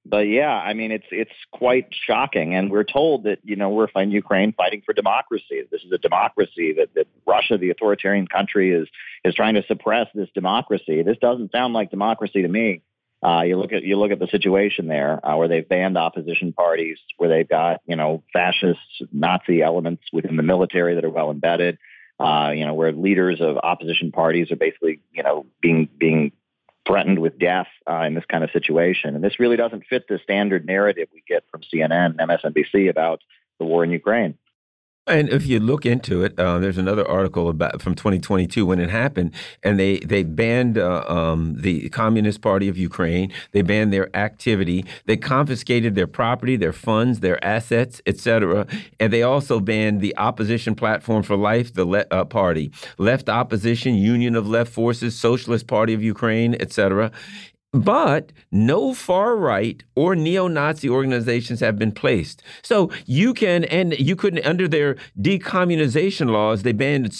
but 0.08 0.28
yeah, 0.28 0.50
I 0.50 0.72
mean, 0.74 0.90
it's 0.90 1.06
it's 1.10 1.32
quite 1.52 1.88
shocking, 1.90 2.54
and 2.54 2.70
we're 2.70 2.84
told 2.84 3.24
that 3.24 3.40
you 3.44 3.56
know 3.56 3.68
we're 3.70 3.88
fighting 3.88 4.10
Ukraine 4.10 4.52
fighting 4.52 4.82
for 4.84 4.92
democracy. 4.92 5.62
This 5.70 5.82
is 5.82 5.92
a 5.92 5.98
democracy 5.98 6.74
that, 6.78 6.94
that 6.94 7.06
Russia, 7.26 7.58
the 7.58 7.70
authoritarian 7.70 8.26
country, 8.26 8.72
is 8.72 8.88
is 9.24 9.34
trying 9.34 9.54
to 9.54 9.64
suppress 9.66 10.06
this 10.14 10.28
democracy. 10.34 11.02
This 11.02 11.18
doesn't 11.18 11.52
sound 11.52 11.74
like 11.74 11.90
democracy 11.90 12.42
to 12.42 12.48
me. 12.48 12.82
Uh, 13.22 13.42
you 13.42 13.58
look 13.58 13.72
at 13.72 13.82
you 13.82 13.98
look 13.98 14.12
at 14.12 14.18
the 14.18 14.28
situation 14.28 14.86
there, 14.86 15.24
uh, 15.26 15.36
where 15.36 15.48
they've 15.48 15.68
banned 15.68 15.98
opposition 15.98 16.52
parties, 16.52 16.98
where 17.16 17.28
they've 17.28 17.48
got 17.48 17.80
you 17.86 17.96
know 17.96 18.22
fascist 18.32 18.78
Nazi 19.12 19.60
elements 19.60 20.04
within 20.12 20.36
the 20.36 20.42
military 20.42 20.94
that 20.94 21.04
are 21.04 21.10
well 21.10 21.30
embedded. 21.30 21.78
Uh, 22.20 22.50
you 22.50 22.64
know, 22.64 22.74
where 22.74 22.90
leaders 22.90 23.40
of 23.40 23.58
opposition 23.58 24.10
parties 24.10 24.50
are 24.50 24.56
basically 24.56 25.00
you 25.12 25.22
know 25.22 25.46
being 25.60 25.88
being 25.98 26.32
threatened 26.88 27.20
with 27.20 27.38
death 27.38 27.68
uh, 27.88 28.00
in 28.00 28.14
this 28.14 28.24
kind 28.24 28.42
of 28.42 28.50
situation. 28.50 29.14
And 29.14 29.22
this 29.22 29.38
really 29.38 29.56
doesn't 29.56 29.84
fit 29.86 30.08
the 30.08 30.18
standard 30.22 30.66
narrative 30.66 31.08
we 31.12 31.22
get 31.28 31.44
from 31.50 31.60
CNN 31.60 32.18
and 32.18 32.18
MSNBC 32.18 32.88
about 32.88 33.20
the 33.58 33.66
war 33.66 33.84
in 33.84 33.90
Ukraine. 33.90 34.36
And 35.08 35.30
if 35.30 35.46
you 35.46 35.58
look 35.58 35.86
into 35.86 36.22
it, 36.22 36.38
uh, 36.38 36.58
there's 36.58 36.76
another 36.76 37.08
article 37.08 37.48
about 37.48 37.80
from 37.80 37.94
2022 37.94 38.66
when 38.66 38.78
it 38.78 38.90
happened, 38.90 39.32
and 39.62 39.78
they 39.80 39.98
they 40.00 40.22
banned 40.22 40.76
uh, 40.76 41.04
um, 41.08 41.56
the 41.58 41.88
Communist 41.88 42.42
Party 42.42 42.68
of 42.68 42.76
Ukraine. 42.76 43.32
They 43.52 43.62
banned 43.62 43.92
their 43.92 44.14
activity. 44.14 44.84
They 45.06 45.16
confiscated 45.16 45.94
their 45.94 46.06
property, 46.06 46.56
their 46.56 46.74
funds, 46.74 47.20
their 47.20 47.42
assets, 47.44 48.02
etc. 48.06 48.66
And 49.00 49.12
they 49.12 49.22
also 49.22 49.60
banned 49.60 50.02
the 50.02 50.16
opposition 50.18 50.74
platform 50.74 51.22
for 51.22 51.36
life, 51.36 51.72
the 51.72 51.86
Le 51.86 52.04
uh, 52.10 52.24
party, 52.24 52.70
Left 52.98 53.28
Opposition, 53.28 53.94
Union 53.94 54.36
of 54.36 54.46
Left 54.46 54.70
Forces, 54.70 55.18
Socialist 55.18 55.66
Party 55.66 55.94
of 55.94 56.02
Ukraine, 56.02 56.54
etc. 56.60 57.10
But 57.72 58.32
no 58.50 58.94
far 58.94 59.36
right 59.36 59.82
or 59.94 60.16
neo 60.16 60.48
Nazi 60.48 60.88
organizations 60.88 61.60
have 61.60 61.78
been 61.78 61.92
placed. 61.92 62.42
So 62.62 62.90
you 63.04 63.34
can, 63.34 63.64
and 63.64 63.92
you 63.98 64.16
couldn't, 64.16 64.46
under 64.46 64.66
their 64.66 64.96
decommunization 65.20 66.30
laws, 66.30 66.62
they 66.62 66.72
banned 66.72 67.14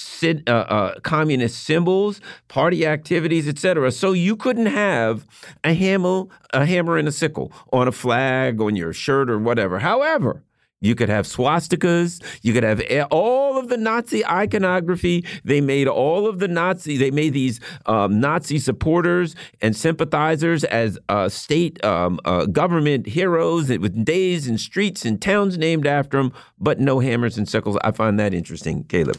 uh, 0.47 0.51
uh, 0.51 1.01
communist 1.01 1.63
symbols, 1.65 2.23
party 2.49 2.87
activities, 2.87 3.47
etc. 3.47 3.93
So 3.93 4.13
you 4.13 4.37
couldn't 4.37 4.67
have 4.67 5.27
a 5.65 5.75
hammer, 5.75 6.25
a 6.55 6.65
hammer 6.65 6.97
and 6.97 7.09
a 7.09 7.13
sickle 7.13 7.53
on 7.71 7.87
a 7.87 7.93
flag, 7.93 8.59
on 8.59 8.75
your 8.75 8.95
shirt, 8.95 9.29
or 9.29 9.39
whatever. 9.39 9.81
However, 9.81 10.45
you 10.81 10.95
could 10.95 11.09
have 11.09 11.27
swastikas. 11.27 12.23
You 12.43 12.53
could 12.53 12.63
have 12.63 12.83
all 13.11 13.59
of 13.59 13.69
the 13.69 13.77
Nazi 13.77 14.25
iconography. 14.25 15.25
They 15.45 15.61
made 15.61 15.89
all 15.89 16.27
of 16.27 16.39
the 16.39 16.49
Nazi. 16.49 16.97
They 16.97 17.11
made 17.11 17.33
these 17.33 17.61
um, 17.87 18.21
Nazi 18.21 18.59
supporters 18.59 19.35
and 19.61 19.77
sympathizers 19.77 20.65
as 20.65 20.99
uh, 21.09 21.29
state 21.29 21.85
um, 21.85 22.21
uh, 22.25 22.47
government 22.47 23.07
heroes 23.07 23.69
with 23.69 24.05
days 24.05 24.47
and 24.47 24.61
streets 24.61 25.05
and 25.05 25.21
towns 25.21 25.59
named 25.59 25.87
after 25.87 26.19
them, 26.19 26.33
but 26.59 26.79
no 26.79 27.01
hammers 27.01 27.37
and 27.37 27.49
sickles. 27.49 27.77
I 27.83 27.91
find 27.91 28.19
that 28.21 28.33
interesting, 28.33 28.85
Caleb. 28.85 29.19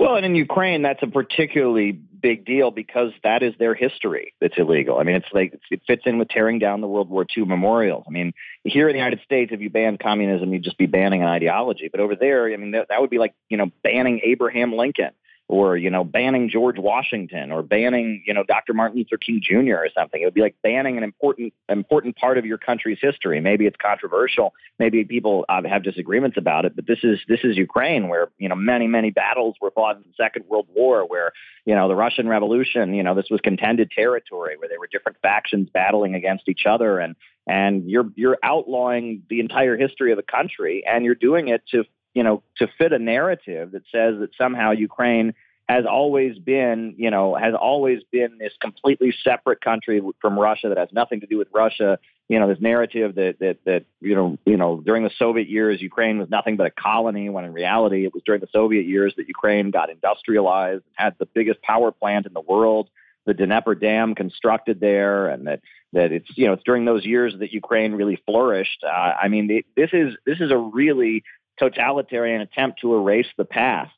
Well, 0.00 0.16
and 0.16 0.24
in 0.24 0.34
Ukraine, 0.34 0.80
that's 0.80 1.02
a 1.02 1.06
particularly 1.06 1.92
big 1.92 2.46
deal 2.46 2.70
because 2.70 3.12
that 3.22 3.42
is 3.42 3.52
their 3.58 3.74
history 3.74 4.32
that's 4.40 4.54
illegal. 4.56 4.96
I 4.98 5.02
mean, 5.02 5.16
it's 5.16 5.28
like 5.30 5.60
it 5.70 5.82
fits 5.86 6.04
in 6.06 6.18
with 6.18 6.30
tearing 6.30 6.58
down 6.58 6.80
the 6.80 6.86
World 6.86 7.10
War 7.10 7.26
II 7.36 7.44
memorials. 7.44 8.04
I 8.08 8.10
mean, 8.10 8.32
here 8.64 8.88
in 8.88 8.94
the 8.94 8.98
United 8.98 9.20
States, 9.26 9.52
if 9.52 9.60
you 9.60 9.68
ban 9.68 9.98
communism, 9.98 10.54
you'd 10.54 10.62
just 10.62 10.78
be 10.78 10.86
banning 10.86 11.20
an 11.20 11.28
ideology. 11.28 11.90
But 11.92 12.00
over 12.00 12.16
there, 12.16 12.50
I 12.50 12.56
mean, 12.56 12.70
that, 12.70 12.88
that 12.88 13.02
would 13.02 13.10
be 13.10 13.18
like 13.18 13.34
you 13.50 13.58
know 13.58 13.70
banning 13.82 14.22
Abraham 14.24 14.72
Lincoln 14.72 15.10
or 15.50 15.76
you 15.76 15.90
know 15.90 16.04
banning 16.04 16.48
George 16.48 16.78
Washington 16.78 17.50
or 17.50 17.64
banning 17.64 18.22
you 18.24 18.32
know 18.32 18.44
Dr. 18.44 18.72
Martin 18.72 18.98
Luther 18.98 19.16
King 19.16 19.40
Jr. 19.42 19.74
or 19.74 19.88
something. 19.98 20.22
It 20.22 20.24
would 20.24 20.34
be 20.34 20.42
like 20.42 20.54
banning 20.62 20.96
an 20.96 21.02
important 21.02 21.52
important 21.68 22.16
part 22.16 22.38
of 22.38 22.46
your 22.46 22.56
country's 22.56 22.98
history. 23.00 23.40
Maybe 23.40 23.66
it's 23.66 23.76
controversial. 23.82 24.54
Maybe 24.78 25.04
people 25.04 25.44
uh, 25.48 25.60
have 25.68 25.82
disagreements 25.82 26.36
about 26.36 26.66
it. 26.66 26.76
But 26.76 26.86
this 26.86 27.00
is 27.02 27.18
this 27.26 27.40
is 27.42 27.56
Ukraine, 27.56 28.08
where 28.08 28.28
you 28.38 28.48
know 28.48 28.54
many 28.54 28.86
many 28.86 29.10
battles 29.10 29.56
were 29.60 29.72
fought 29.72 29.96
in 29.96 30.02
the 30.02 30.14
Second 30.16 30.44
World 30.48 30.68
War, 30.72 31.04
where 31.04 31.32
you 31.66 31.74
know 31.74 31.88
the 31.88 31.96
Russian 31.96 32.28
Revolution. 32.28 32.94
You 32.94 33.02
know 33.02 33.16
this 33.16 33.28
was 33.28 33.40
contended 33.40 33.90
territory 33.90 34.56
where 34.56 34.68
there 34.68 34.78
were 34.78 34.88
different 34.90 35.18
factions 35.20 35.68
battling 35.74 36.14
against 36.14 36.48
each 36.48 36.64
other, 36.64 37.00
and 37.00 37.16
and 37.48 37.90
you're 37.90 38.08
you're 38.14 38.38
outlawing 38.44 39.24
the 39.28 39.40
entire 39.40 39.76
history 39.76 40.12
of 40.12 40.16
the 40.16 40.22
country, 40.22 40.84
and 40.88 41.04
you're 41.04 41.16
doing 41.16 41.48
it 41.48 41.62
to 41.72 41.82
you 42.14 42.22
know, 42.22 42.42
to 42.56 42.68
fit 42.78 42.92
a 42.92 42.98
narrative 42.98 43.72
that 43.72 43.82
says 43.92 44.18
that 44.20 44.30
somehow 44.36 44.72
Ukraine 44.72 45.34
has 45.70 45.84
always 45.86 46.36
been, 46.36 46.94
you 46.98 47.10
know, 47.10 47.36
has 47.36 47.54
always 47.54 48.02
been 48.10 48.38
this 48.38 48.52
completely 48.60 49.14
separate 49.22 49.60
country 49.60 50.02
from 50.20 50.36
Russia 50.36 50.68
that 50.68 50.78
has 50.78 50.88
nothing 50.92 51.20
to 51.20 51.26
do 51.26 51.38
with 51.38 51.46
Russia. 51.54 51.98
You 52.28 52.40
know, 52.40 52.48
this 52.48 52.60
narrative 52.60 53.14
that 53.14 53.36
that 53.38 53.58
that 53.66 53.84
you 54.00 54.16
know, 54.16 54.36
you 54.44 54.56
know, 54.56 54.80
during 54.84 55.04
the 55.04 55.12
Soviet 55.16 55.48
years, 55.48 55.80
Ukraine 55.80 56.18
was 56.18 56.28
nothing 56.28 56.56
but 56.56 56.66
a 56.66 56.70
colony, 56.70 57.28
when 57.28 57.44
in 57.44 57.52
reality, 57.52 58.04
it 58.04 58.12
was 58.12 58.24
during 58.26 58.40
the 58.40 58.48
Soviet 58.52 58.84
years 58.84 59.14
that 59.16 59.28
Ukraine 59.28 59.70
got 59.70 59.90
industrialized, 59.90 60.82
and 60.86 60.94
had 60.94 61.14
the 61.20 61.26
biggest 61.26 61.62
power 61.62 61.92
plant 61.92 62.26
in 62.26 62.32
the 62.32 62.40
world, 62.40 62.88
the 63.26 63.34
Dnieper 63.34 63.76
Dam 63.76 64.16
constructed 64.16 64.80
there, 64.80 65.28
and 65.28 65.46
that 65.46 65.60
that 65.92 66.10
it's 66.10 66.26
you 66.34 66.46
know 66.46 66.54
it's 66.54 66.64
during 66.64 66.84
those 66.84 67.04
years 67.04 67.34
that 67.38 67.52
Ukraine 67.52 67.92
really 67.92 68.20
flourished. 68.26 68.82
Uh, 68.84 69.12
I 69.22 69.28
mean, 69.28 69.62
this 69.76 69.90
is 69.92 70.16
this 70.26 70.40
is 70.40 70.50
a 70.50 70.58
really 70.58 71.22
totalitarian 71.60 72.40
attempt 72.40 72.80
to 72.80 72.94
erase 72.94 73.28
the 73.36 73.44
past. 73.44 73.92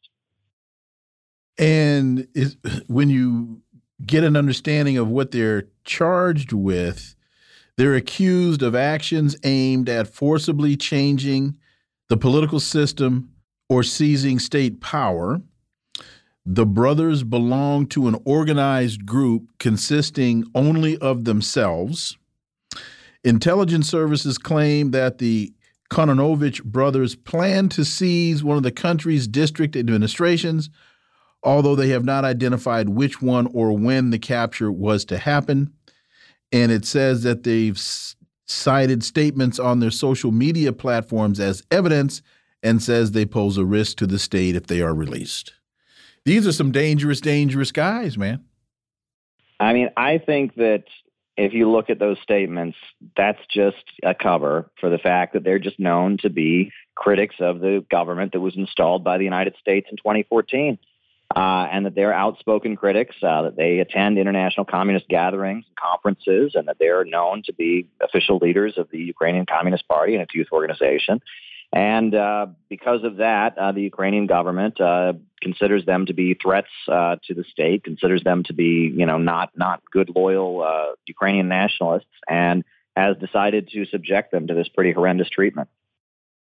And 1.59 2.26
is, 2.34 2.56
when 2.89 3.09
you 3.09 3.62
get 4.05 4.24
an 4.24 4.36
understanding 4.36 4.98
of 4.98 5.09
what 5.09 5.30
they're 5.30 5.68
charged 5.84 6.52
with, 6.52 7.14
they're 7.76 7.94
accused 7.94 8.62
of 8.62 8.74
actions 8.74 9.36
aimed 9.44 9.89
at 9.89 10.09
forcibly 10.09 10.76
changing 10.76 11.56
the 12.09 12.16
political 12.16 12.60
system 12.60 13.30
or 13.68 13.82
seizing 13.82 14.39
state 14.39 14.80
power. 14.80 15.40
The 16.44 16.66
brothers 16.66 17.22
belong 17.22 17.86
to 17.89 18.09
an 18.09 18.16
organized 18.24 19.06
group 19.06 19.44
consisting 19.59 20.44
only 20.55 20.98
of 20.98 21.24
themselves. 21.24 22.18
Intelligence 23.24 23.89
services 23.89 24.36
claim 24.36 24.90
that 24.90 25.18
the 25.18 25.52
Kononovich 25.93 26.64
brothers 26.64 27.14
plan 27.14 27.69
to 27.69 27.85
seize 27.85 28.43
one 28.43 28.56
of 28.56 28.62
the 28.62 28.73
country's 28.73 29.28
district 29.28 29.77
administrations, 29.77 30.70
although 31.43 31.77
they 31.77 31.89
have 31.89 32.05
not 32.05 32.24
identified 32.24 32.89
which 32.89 33.20
one 33.20 33.47
or 33.52 33.77
when 33.77 34.09
the 34.09 34.19
capture 34.19 34.73
was 34.73 35.05
to 35.05 35.19
happen. 35.19 35.70
And 36.51 36.73
it 36.73 36.86
says 36.86 37.24
that 37.24 37.43
they've 37.43 37.78
cited 38.47 39.05
statements 39.05 39.59
on 39.59 39.81
their 39.81 39.90
social 39.90 40.32
media 40.32 40.73
platforms 40.73 41.39
as 41.39 41.62
evidence 41.70 42.23
and 42.62 42.82
says 42.82 43.12
they 43.12 43.27
pose 43.27 43.59
a 43.59 43.64
risk 43.66 43.98
to 43.98 44.06
the 44.06 44.19
state 44.19 44.56
if 44.56 44.69
they 44.69 44.81
are 44.81 44.94
released. 44.94 45.52
These 46.24 46.47
are 46.47 46.52
some 46.52 46.73
dangerous, 46.73 47.20
dangerous 47.20 47.70
guys, 47.70 48.16
man. 48.16 48.44
I 49.60 49.74
mean, 49.74 49.90
I 49.97 50.16
think 50.16 50.55
that 50.55 50.85
if 51.37 51.55
you 51.55 51.71
look 51.71 51.89
at 51.91 51.99
those 51.99 52.19
statements, 52.23 52.77
that's 53.17 53.41
just 53.51 53.83
a 54.03 54.15
cover 54.15 54.71
for 54.81 54.91
the 54.91 54.99
fact 54.99 55.33
that 55.33 55.45
they're 55.45 55.59
just 55.59 55.79
known 55.79 56.19
to 56.19 56.31
be 56.31 56.73
critics 56.95 57.37
of 57.41 57.61
the 57.61 57.85
government 57.91 58.33
that 58.33 58.41
was 58.41 58.57
installed 58.57 59.03
by 59.03 59.19
the 59.19 59.25
United 59.25 59.55
States 59.61 59.89
in 59.91 59.97
2014. 59.97 60.79
Uh, 61.35 61.67
and 61.73 61.87
that 61.87 61.95
they're 61.95 62.13
outspoken 62.13 62.77
critics, 62.77 63.17
uh, 63.23 63.41
that 63.41 63.57
they 63.57 63.79
attend 63.79 64.19
international 64.19 64.67
communist 64.67 65.09
gatherings 65.09 65.65
and 65.67 65.77
conferences, 65.77 66.53
and 66.55 66.69
that 66.69 66.77
they're 66.79 67.07
known 67.07 67.43
to 67.43 67.55
be 67.55 67.87
official 68.03 68.37
leaders 68.37 68.77
of 68.77 68.87
the 68.91 68.99
Ukrainian 68.99 69.47
Communist 69.47 69.89
Party 69.89 70.13
and 70.13 70.23
its 70.23 70.35
youth 70.35 70.49
organization. 70.53 71.23
And 71.73 72.15
uh, 72.15 72.47
because 72.69 73.03
of 73.03 73.16
that, 73.16 73.57
uh, 73.57 73.73
the 73.73 73.81
Ukrainian 73.81 74.27
government 74.27 74.78
uh, 74.78 75.15
considers 75.40 75.86
them 75.86 76.05
to 76.07 76.12
be 76.12 76.35
threats 76.35 76.69
uh, 76.86 77.16
to 77.27 77.35
the 77.35 77.44
state, 77.44 77.82
considers 77.82 78.23
them 78.23 78.43
to 78.44 78.53
be, 78.53 78.93
you 78.94 79.07
know, 79.07 79.16
not 79.16 79.51
not 79.57 79.82
good, 79.90 80.11
loyal 80.15 80.62
uh, 80.62 80.94
Ukrainian 81.07 81.49
nationalists, 81.49 82.12
and 82.28 82.62
has 82.94 83.16
decided 83.16 83.70
to 83.70 83.86
subject 83.86 84.32
them 84.32 84.47
to 84.49 84.55
this 84.55 84.69
pretty 84.69 84.93
horrendous 84.93 85.31
treatment. 85.31 85.69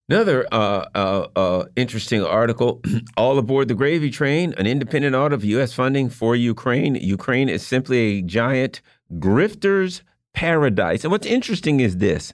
Another 0.09 0.47
uh, 0.51 1.65
interesting 1.77 2.25
article: 2.25 2.81
All 3.19 3.39
aboard 3.39 3.69
the 3.69 3.75
gravy 3.75 4.11
train. 4.11 4.55
An 4.57 4.67
independent 4.67 5.15
audit 5.15 5.35
of 5.35 5.45
U.S. 5.45 5.75
funding 5.75 6.09
for 6.09 6.35
Ukraine. 6.35 6.95
Ukraine 6.95 7.51
is 7.51 7.67
simply 7.67 7.99
a 7.99 8.23
giant 8.23 8.81
grifter's 9.19 10.03
paradise. 10.33 11.05
And 11.05 11.11
what's 11.13 11.27
interesting 11.27 11.81
is 11.81 11.99
this 11.99 12.33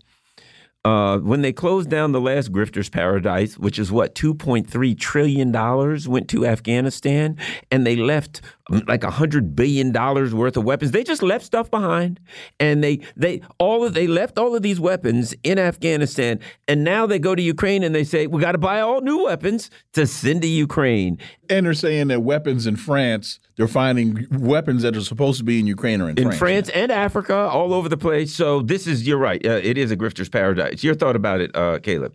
uh, 0.88 1.18
when 1.18 1.42
they 1.42 1.52
closed 1.52 1.90
down 1.90 2.12
the 2.12 2.20
last 2.20 2.50
grifter's 2.50 2.88
paradise, 2.88 3.58
which 3.58 3.78
is 3.78 3.92
what 3.92 4.14
two 4.14 4.34
point 4.34 4.68
three 4.68 4.94
trillion 4.94 5.52
dollars 5.52 6.08
went 6.08 6.28
to 6.28 6.46
Afghanistan, 6.46 7.36
and 7.70 7.86
they 7.86 7.96
left 7.96 8.40
like 8.86 9.04
a 9.04 9.10
hundred 9.10 9.56
billion 9.56 9.92
dollars 9.92 10.34
worth 10.34 10.56
of 10.56 10.64
weapons. 10.64 10.90
They 10.90 11.04
just 11.04 11.22
left 11.22 11.44
stuff 11.44 11.70
behind, 11.70 12.20
and 12.60 12.82
they 12.84 13.00
they 13.16 13.40
all 13.58 13.84
of 13.84 13.94
they 13.94 14.06
left 14.06 14.38
all 14.38 14.54
of 14.54 14.62
these 14.62 14.78
weapons 14.78 15.34
in 15.42 15.58
Afghanistan, 15.58 16.40
and 16.66 16.84
now 16.84 17.06
they 17.06 17.18
go 17.18 17.34
to 17.34 17.42
Ukraine 17.42 17.82
and 17.82 17.94
they 17.94 18.04
say 18.04 18.26
we 18.26 18.40
got 18.40 18.52
to 18.52 18.58
buy 18.58 18.80
all 18.80 19.00
new 19.00 19.24
weapons 19.24 19.70
to 19.94 20.06
send 20.06 20.42
to 20.42 20.48
Ukraine. 20.48 21.18
And 21.50 21.64
they're 21.64 21.74
saying 21.74 22.08
that 22.08 22.20
weapons 22.20 22.66
in 22.66 22.76
France, 22.76 23.40
they're 23.56 23.68
finding 23.68 24.26
weapons 24.30 24.82
that 24.82 24.96
are 24.96 25.00
supposed 25.00 25.38
to 25.38 25.44
be 25.44 25.58
in 25.58 25.66
Ukraine 25.66 26.00
or 26.00 26.10
in, 26.10 26.18
in 26.18 26.24
France, 26.24 26.38
France 26.38 26.68
and 26.70 26.92
Africa, 26.92 27.34
all 27.34 27.72
over 27.72 27.88
the 27.88 27.96
place. 27.96 28.34
So 28.34 28.60
this 28.60 28.86
is 28.86 29.06
you're 29.06 29.18
right. 29.18 29.44
Uh, 29.44 29.60
it 29.62 29.78
is 29.78 29.90
a 29.90 29.96
grifter's 29.96 30.28
paradise. 30.28 30.84
Your 30.84 30.94
thought 30.94 31.16
about 31.16 31.40
it, 31.40 31.50
uh, 31.56 31.78
Caleb? 31.78 32.14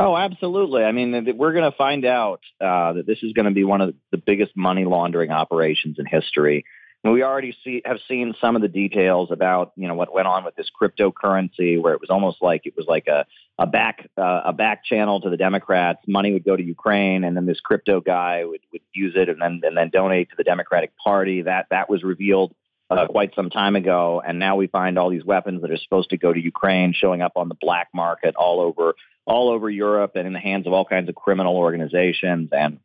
Oh, 0.00 0.16
absolutely. 0.16 0.82
I 0.82 0.92
mean, 0.92 1.36
we're 1.36 1.52
going 1.52 1.70
to 1.70 1.76
find 1.76 2.06
out 2.06 2.40
uh, 2.58 2.94
that 2.94 3.06
this 3.06 3.18
is 3.22 3.34
going 3.34 3.44
to 3.44 3.50
be 3.50 3.64
one 3.64 3.82
of 3.82 3.94
the 4.10 4.16
biggest 4.16 4.56
money 4.56 4.86
laundering 4.86 5.30
operations 5.30 5.98
in 5.98 6.06
history. 6.06 6.64
And 7.04 7.12
we 7.12 7.22
already 7.22 7.56
see 7.64 7.82
have 7.84 7.98
seen 8.08 8.34
some 8.40 8.56
of 8.56 8.62
the 8.62 8.68
details 8.68 9.30
about 9.30 9.72
you 9.76 9.88
know 9.88 9.94
what 9.94 10.12
went 10.12 10.26
on 10.26 10.44
with 10.44 10.54
this 10.54 10.70
cryptocurrency, 10.70 11.80
where 11.80 11.94
it 11.94 12.00
was 12.00 12.10
almost 12.10 12.42
like 12.42 12.66
it 12.66 12.74
was 12.76 12.86
like 12.86 13.06
a 13.08 13.24
a 13.58 13.66
back 13.66 14.06
uh, 14.18 14.42
a 14.44 14.52
back 14.52 14.84
channel 14.84 15.20
to 15.22 15.30
the 15.30 15.38
Democrats. 15.38 16.00
Money 16.06 16.32
would 16.34 16.44
go 16.44 16.56
to 16.56 16.62
Ukraine, 16.62 17.24
and 17.24 17.34
then 17.34 17.46
this 17.46 17.60
crypto 17.60 18.00
guy 18.00 18.44
would, 18.44 18.60
would 18.72 18.82
use 18.94 19.14
it 19.16 19.30
and 19.30 19.40
then 19.40 19.62
and 19.62 19.76
then 19.76 19.88
donate 19.88 20.28
to 20.30 20.36
the 20.36 20.44
Democratic 20.44 20.92
Party. 21.02 21.40
That 21.40 21.66
that 21.70 21.88
was 21.88 22.02
revealed 22.02 22.54
uh, 22.90 23.06
quite 23.06 23.34
some 23.34 23.50
time 23.50 23.76
ago, 23.76 24.20
and 24.24 24.38
now 24.38 24.56
we 24.56 24.66
find 24.66 24.98
all 24.98 25.10
these 25.10 25.24
weapons 25.24 25.62
that 25.62 25.70
are 25.70 25.78
supposed 25.78 26.10
to 26.10 26.18
go 26.18 26.32
to 26.32 26.40
Ukraine 26.40 26.92
showing 26.92 27.22
up 27.22 27.32
on 27.36 27.48
the 27.48 27.54
black 27.54 27.88
market 27.94 28.34
all 28.36 28.60
over 28.60 28.94
all 29.26 29.50
over 29.50 29.70
Europe 29.70 30.12
and 30.16 30.26
in 30.26 30.32
the 30.32 30.40
hands 30.40 30.66
of 30.66 30.72
all 30.72 30.84
kinds 30.84 31.08
of 31.08 31.14
criminal 31.14 31.56
organizations. 31.56 32.48
And 32.52 32.80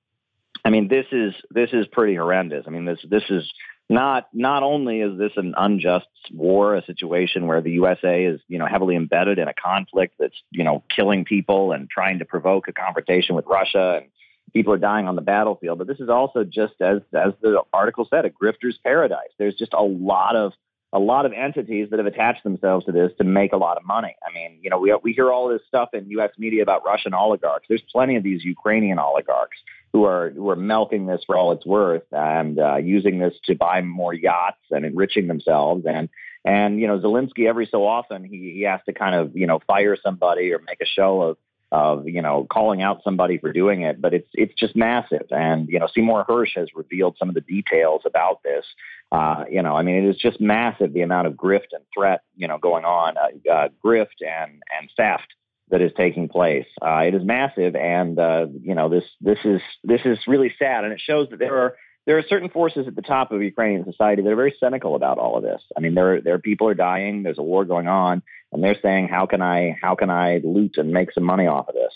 I 0.64 0.70
mean, 0.70 0.88
this 0.88 1.06
is 1.12 1.34
this 1.50 1.72
is 1.74 1.88
pretty 1.88 2.16
horrendous. 2.16 2.66
I 2.68 2.70
mean, 2.70 2.86
this 2.86 3.00
this 3.10 3.24
is 3.30 3.52
not 3.90 4.28
not 4.32 4.64
only 4.64 5.02
is 5.02 5.18
this 5.18 5.32
an 5.38 5.56
unjust 5.58 6.08
war, 6.32 6.76
a 6.76 6.86
situation 6.86 7.48
where 7.48 7.62
the 7.62 7.72
USA 7.72 8.26
is 8.26 8.42
you 8.48 8.60
know 8.60 8.66
heavily 8.66 8.96
embedded 8.96 9.40
in 9.40 9.48
a 9.48 9.54
conflict 9.54 10.16
that's 10.20 10.40
you 10.52 10.64
know 10.64 10.84
killing 10.96 11.26
people 11.26 11.72
and 11.72 11.90
trying 11.90 12.20
to 12.20 12.26
provoke 12.26 12.68
a 12.68 12.74
confrontation 12.74 13.36
with 13.36 13.46
Russia 13.48 14.02
and 14.02 14.12
people 14.54 14.74
are 14.74 14.78
dying 14.78 15.08
on 15.08 15.16
the 15.16 15.22
battlefield. 15.22 15.78
But 15.78 15.88
this 15.88 16.00
is 16.00 16.10
also 16.10 16.44
just 16.44 16.74
as 16.82 17.02
as 17.14 17.34
the 17.42 17.62
article 17.74 18.08
said, 18.10 18.26
a 18.26 18.30
grifter's 18.30 18.78
paradise. 18.84 19.32
There's 19.38 19.56
just 19.56 19.74
a 19.74 19.84
lot 19.84 20.36
of 20.36 20.54
a 20.94 21.00
lot 21.00 21.26
of 21.26 21.34
entities 21.34 21.90
that 21.90 22.00
have 22.00 22.06
attached 22.06 22.44
themselves 22.44 22.86
to 22.86 22.92
this 22.94 23.12
to 23.18 23.26
make 23.26 23.52
a 23.52 23.58
lot 23.58 23.76
of 23.76 23.86
money. 23.86 24.16
I 24.26 24.34
mean, 24.34 24.60
you 24.62 24.70
know, 24.70 24.80
we 24.80 24.98
we 25.04 25.14
hear 25.14 25.32
all 25.32 25.50
this 25.50 25.62
stuff 25.68 25.90
in 25.94 26.10
U.S. 26.12 26.32
media 26.38 26.64
about 26.64 26.86
Russian 26.86 27.14
oligarchs. 27.14 27.66
There's 27.68 27.84
plenty 27.92 28.16
of 28.16 28.24
these 28.24 28.44
Ukrainian 28.46 28.98
oligarchs 28.98 29.58
who 29.92 30.06
are 30.06 30.30
who 30.30 30.50
are 30.50 30.56
milking 30.56 31.06
this 31.06 31.22
for 31.26 31.36
all 31.36 31.52
it's 31.52 31.66
worth 31.66 32.04
and 32.12 32.60
uh, 32.60 32.78
using 32.78 33.20
this 33.20 33.34
to 33.46 33.56
buy 33.56 33.82
more 33.82 34.14
yachts 34.14 34.64
and 34.72 34.86
enriching 34.86 35.28
themselves. 35.28 35.86
And 35.86 36.10
and 36.46 36.80
you 36.80 36.88
know, 36.88 37.00
Zelensky 37.00 37.48
every 37.48 37.68
so 37.70 37.86
often 37.86 38.24
he 38.24 38.54
he 38.56 38.62
has 38.62 38.80
to 38.86 38.94
kind 38.94 39.16
of 39.16 39.36
you 39.36 39.48
know 39.48 39.60
fire 39.68 39.98
somebody 40.02 40.54
or 40.54 40.60
make 40.60 40.80
a 40.82 40.86
show 40.86 41.22
of 41.22 41.38
of 41.72 42.08
you 42.08 42.22
know 42.22 42.46
calling 42.52 42.82
out 42.82 43.04
somebody 43.04 43.38
for 43.38 43.52
doing 43.52 43.82
it, 43.82 44.02
but 44.02 44.14
it's 44.14 44.30
it's 44.34 44.54
just 44.54 44.76
massive. 44.76 45.28
And 45.32 45.68
you 45.68 45.80
know 45.80 45.88
Seymour 45.94 46.26
Hersh 46.26 46.56
has 46.56 46.70
revealed 46.76 47.16
some 47.18 47.30
of 47.30 47.36
the 47.36 47.42
details 47.42 48.02
about 48.06 48.42
this. 48.44 48.66
Uh, 49.12 49.46
you 49.50 49.62
know, 49.62 49.76
I 49.76 49.84
mean, 49.84 50.04
it 50.04 50.10
is 50.10 50.18
just 50.18 50.42
massive 50.42 50.94
the 50.94 51.02
amount 51.02 51.28
of 51.28 51.34
grift 51.34 51.74
and 51.74 51.84
threat 51.94 52.22
you 52.36 52.48
know 52.48 52.58
going 52.58 52.86
on, 52.86 53.16
uh, 53.18 53.52
uh, 53.52 53.70
grift 53.84 54.22
and 54.22 54.62
and 54.80 54.90
theft 54.96 55.34
that 55.70 55.82
is 55.82 55.92
taking 55.98 56.28
place. 56.28 56.68
Uh, 56.82 57.04
it 57.08 57.16
is 57.16 57.24
massive, 57.24 57.76
and 57.76 58.20
uh, 58.20 58.46
you 58.62 58.76
know 58.76 58.90
this 58.90 59.06
this 59.22 59.40
is 59.44 59.62
this 59.84 60.02
is 60.06 60.20
really 60.28 60.54
sad, 60.60 60.84
and 60.84 60.94
it 60.94 61.02
shows 61.04 61.30
that 61.32 61.40
there 61.40 61.58
are 61.58 61.76
there 62.06 62.18
are 62.18 62.24
certain 62.24 62.50
forces 62.50 62.88
at 62.88 62.96
the 62.96 63.02
top 63.02 63.32
of 63.32 63.42
Ukrainian 63.42 63.84
society 63.84 64.22
that 64.22 64.32
are 64.32 64.36
very 64.36 64.56
cynical 64.60 64.96
about 64.96 65.18
all 65.18 65.38
of 65.38 65.44
this. 65.44 65.62
I 65.76 65.80
mean, 65.80 65.96
there 65.96 66.22
there 66.22 66.36
are 66.36 66.40
people 66.40 66.68
are 66.68 66.76
dying. 66.76 67.24
There's 67.24 67.40
a 67.40 67.44
war 67.44 67.66
going 67.66 67.88
on, 67.88 68.22
and 68.56 68.64
they're 68.64 68.80
saying, 68.82 69.10
"How 69.10 69.26
can 69.26 69.42
I 69.42 69.78
how 69.82 69.96
can 69.96 70.10
I 70.10 70.42
loot 70.44 70.78
and 70.78 70.92
make 70.92 71.12
some 71.12 71.24
money 71.24 71.46
off 71.46 71.70
of 71.70 71.76
this?" 71.76 71.94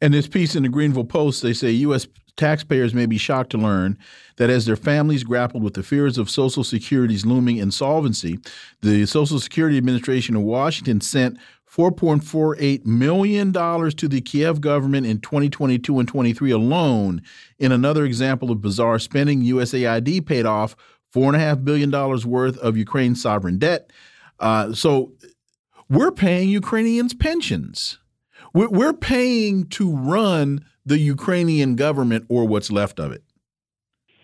In 0.00 0.12
this 0.12 0.26
piece 0.26 0.56
in 0.56 0.62
the 0.62 0.68
Greanville 0.68 1.08
Post, 1.08 1.42
they 1.42 1.52
say 1.52 1.70
U.S. 1.70 2.08
taxpayers 2.36 2.94
may 2.94 3.04
be 3.04 3.18
shocked 3.18 3.50
to 3.50 3.58
learn 3.58 3.98
that 4.36 4.48
as 4.48 4.64
their 4.64 4.76
families 4.76 5.24
grappled 5.24 5.62
with 5.62 5.74
the 5.74 5.82
fears 5.82 6.16
of 6.16 6.30
Social 6.30 6.64
Security's 6.64 7.26
looming 7.26 7.58
insolvency, 7.58 8.38
the 8.80 9.04
Social 9.04 9.38
Security 9.38 9.76
Administration 9.76 10.36
in 10.36 10.42
Washington 10.42 11.02
sent 11.02 11.38
$4.48 11.70 12.84
million 12.86 13.52
to 13.52 14.08
the 14.08 14.20
Kiev 14.22 14.60
government 14.60 15.06
in 15.06 15.20
2022 15.20 15.98
and 16.00 16.08
23 16.08 16.50
alone. 16.50 17.22
In 17.58 17.70
another 17.70 18.04
example 18.04 18.50
of 18.50 18.60
bizarre 18.60 18.98
spending, 18.98 19.42
USAID 19.42 20.26
paid 20.26 20.46
off 20.46 20.74
$4.5 21.14 21.64
billion 21.64 21.90
worth 22.28 22.56
of 22.58 22.76
Ukraine's 22.76 23.22
sovereign 23.22 23.58
debt. 23.58 23.92
Uh, 24.40 24.72
so 24.72 25.12
we're 25.90 26.12
paying 26.12 26.48
Ukrainians 26.48 27.12
pensions. 27.12 27.98
We're 28.54 28.94
paying 28.94 29.66
to 29.70 29.94
run 29.94 30.64
the 30.86 30.98
Ukrainian 30.98 31.76
government 31.76 32.24
or 32.28 32.46
what's 32.46 32.70
left 32.70 32.98
of 32.98 33.12
it. 33.12 33.22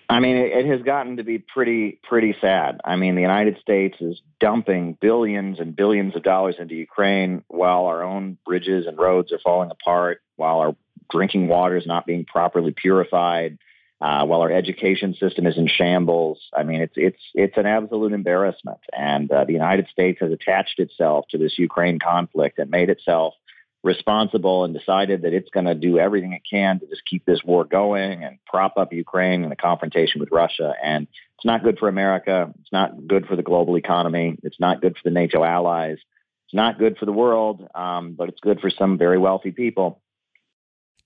I 0.08 0.20
mean, 0.20 0.36
it, 0.36 0.66
has 0.66 0.82
gotten 0.82 1.16
to 1.16 1.24
be 1.24 1.38
pretty, 1.38 1.98
pretty 2.08 2.36
sad. 2.40 2.80
I 2.84 2.94
mean, 2.94 3.16
the 3.16 3.22
United 3.22 3.58
States 3.60 3.96
is 4.00 4.20
dumping 4.38 4.96
billions 5.00 5.58
and 5.58 5.74
billions 5.74 6.14
of 6.14 6.22
dollars 6.22 6.54
into 6.60 6.76
Ukraine 6.76 7.42
while 7.48 7.86
our 7.86 8.04
own 8.04 8.38
bridges 8.46 8.86
and 8.86 8.96
roads 8.96 9.32
are 9.32 9.40
falling 9.40 9.70
apart, 9.72 10.22
while 10.36 10.58
our 10.60 10.76
drinking 11.10 11.48
water 11.48 11.76
is 11.76 11.86
not 11.86 12.06
being 12.06 12.24
properly 12.24 12.72
purified, 12.72 13.58
uh, 14.00 14.24
while 14.26 14.42
our 14.42 14.52
education 14.52 15.14
system 15.14 15.46
is 15.46 15.56
in 15.56 15.68
shambles. 15.68 16.38
I 16.54 16.64
mean, 16.64 16.82
it's 16.82 16.94
it's 16.96 17.22
it's 17.34 17.56
an 17.56 17.66
absolute 17.66 18.12
embarrassment. 18.12 18.80
And 18.96 19.30
uh, 19.30 19.44
the 19.44 19.52
United 19.52 19.88
States 19.88 20.18
has 20.20 20.32
attached 20.32 20.78
itself 20.78 21.26
to 21.30 21.38
this 21.38 21.58
Ukraine 21.58 21.98
conflict 21.98 22.58
and 22.58 22.70
made 22.70 22.90
itself 22.90 23.34
responsible 23.82 24.64
and 24.64 24.74
decided 24.74 25.22
that 25.22 25.32
it's 25.32 25.48
going 25.50 25.66
to 25.66 25.74
do 25.74 25.98
everything 25.98 26.32
it 26.32 26.42
can 26.50 26.80
to 26.80 26.86
just 26.86 27.02
keep 27.08 27.24
this 27.24 27.40
war 27.44 27.64
going 27.64 28.24
and 28.24 28.38
prop 28.44 28.76
up 28.76 28.92
Ukraine 28.92 29.44
in 29.44 29.48
the 29.48 29.56
confrontation 29.56 30.20
with 30.20 30.30
Russia. 30.32 30.74
And 30.82 31.06
it's 31.36 31.44
not 31.44 31.62
good 31.62 31.78
for 31.78 31.88
America. 31.88 32.52
It's 32.60 32.72
not 32.72 33.06
good 33.06 33.26
for 33.26 33.36
the 33.36 33.42
global 33.42 33.76
economy. 33.76 34.36
It's 34.42 34.60
not 34.60 34.80
good 34.80 34.96
for 34.96 35.02
the 35.04 35.14
NATO 35.14 35.44
allies. 35.44 35.98
It's 36.46 36.54
not 36.54 36.78
good 36.78 36.98
for 36.98 37.06
the 37.06 37.12
world, 37.12 37.66
um, 37.74 38.14
but 38.14 38.28
it's 38.28 38.40
good 38.40 38.60
for 38.60 38.70
some 38.70 38.98
very 38.98 39.18
wealthy 39.18 39.52
people. 39.52 40.02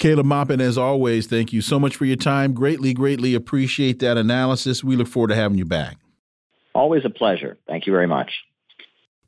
Caleb 0.01 0.25
Maupin, 0.25 0.63
as 0.63 0.79
always, 0.79 1.27
thank 1.27 1.53
you 1.53 1.61
so 1.61 1.79
much 1.79 1.95
for 1.95 2.07
your 2.07 2.17
time. 2.17 2.55
Greatly, 2.55 2.95
greatly 2.95 3.35
appreciate 3.35 3.99
that 3.99 4.17
analysis. 4.17 4.83
We 4.83 4.97
look 4.97 5.07
forward 5.07 5.29
to 5.29 5.35
having 5.35 5.59
you 5.59 5.67
back. 5.67 5.99
Always 6.75 7.05
a 7.05 7.11
pleasure. 7.11 7.59
Thank 7.69 7.87
you 7.87 7.93
very 7.93 8.07
much. 8.07 8.33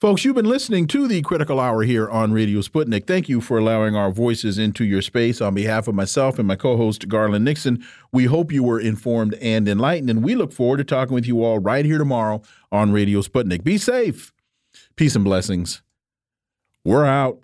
Folks, 0.01 0.25
you've 0.25 0.35
been 0.35 0.47
listening 0.47 0.87
to 0.87 1.07
the 1.07 1.21
Critical 1.21 1.61
Hour 1.61 1.83
here 1.83 2.09
on 2.09 2.33
Radio 2.33 2.61
Sputnik. 2.61 3.07
Thank 3.07 3.29
you 3.29 3.43
for 3.43 3.59
allowing 3.59 3.95
our 3.95 4.11
voices 4.11 4.59
into 4.59 4.83
your 4.83 5.03
space. 5.03 5.43
On 5.43 5.55
behalf 5.55 5.89
of 5.89 5.95
myself 5.95 6.39
and 6.39 6.49
my 6.49 6.57
co 6.57 6.79
host, 6.79 7.07
Garland 7.07 7.45
Nixon, 7.45 7.85
we 8.11 8.25
hope 8.25 8.51
you 8.51 8.65
were 8.65 8.81
informed 8.81 9.35
and 9.35 9.69
enlightened, 9.69 10.09
and 10.09 10.25
we 10.25 10.35
look 10.35 10.53
forward 10.53 10.79
to 10.79 10.85
talking 10.85 11.15
with 11.15 11.27
you 11.27 11.45
all 11.45 11.59
right 11.59 11.85
here 11.85 11.99
tomorrow 11.99 12.41
on 12.73 12.93
Radio 12.93 13.21
Sputnik. 13.21 13.63
Be 13.63 13.77
safe. 13.77 14.33
Peace 14.97 15.15
and 15.15 15.25
blessings. 15.25 15.83
We're 16.83 17.05
out. 17.05 17.39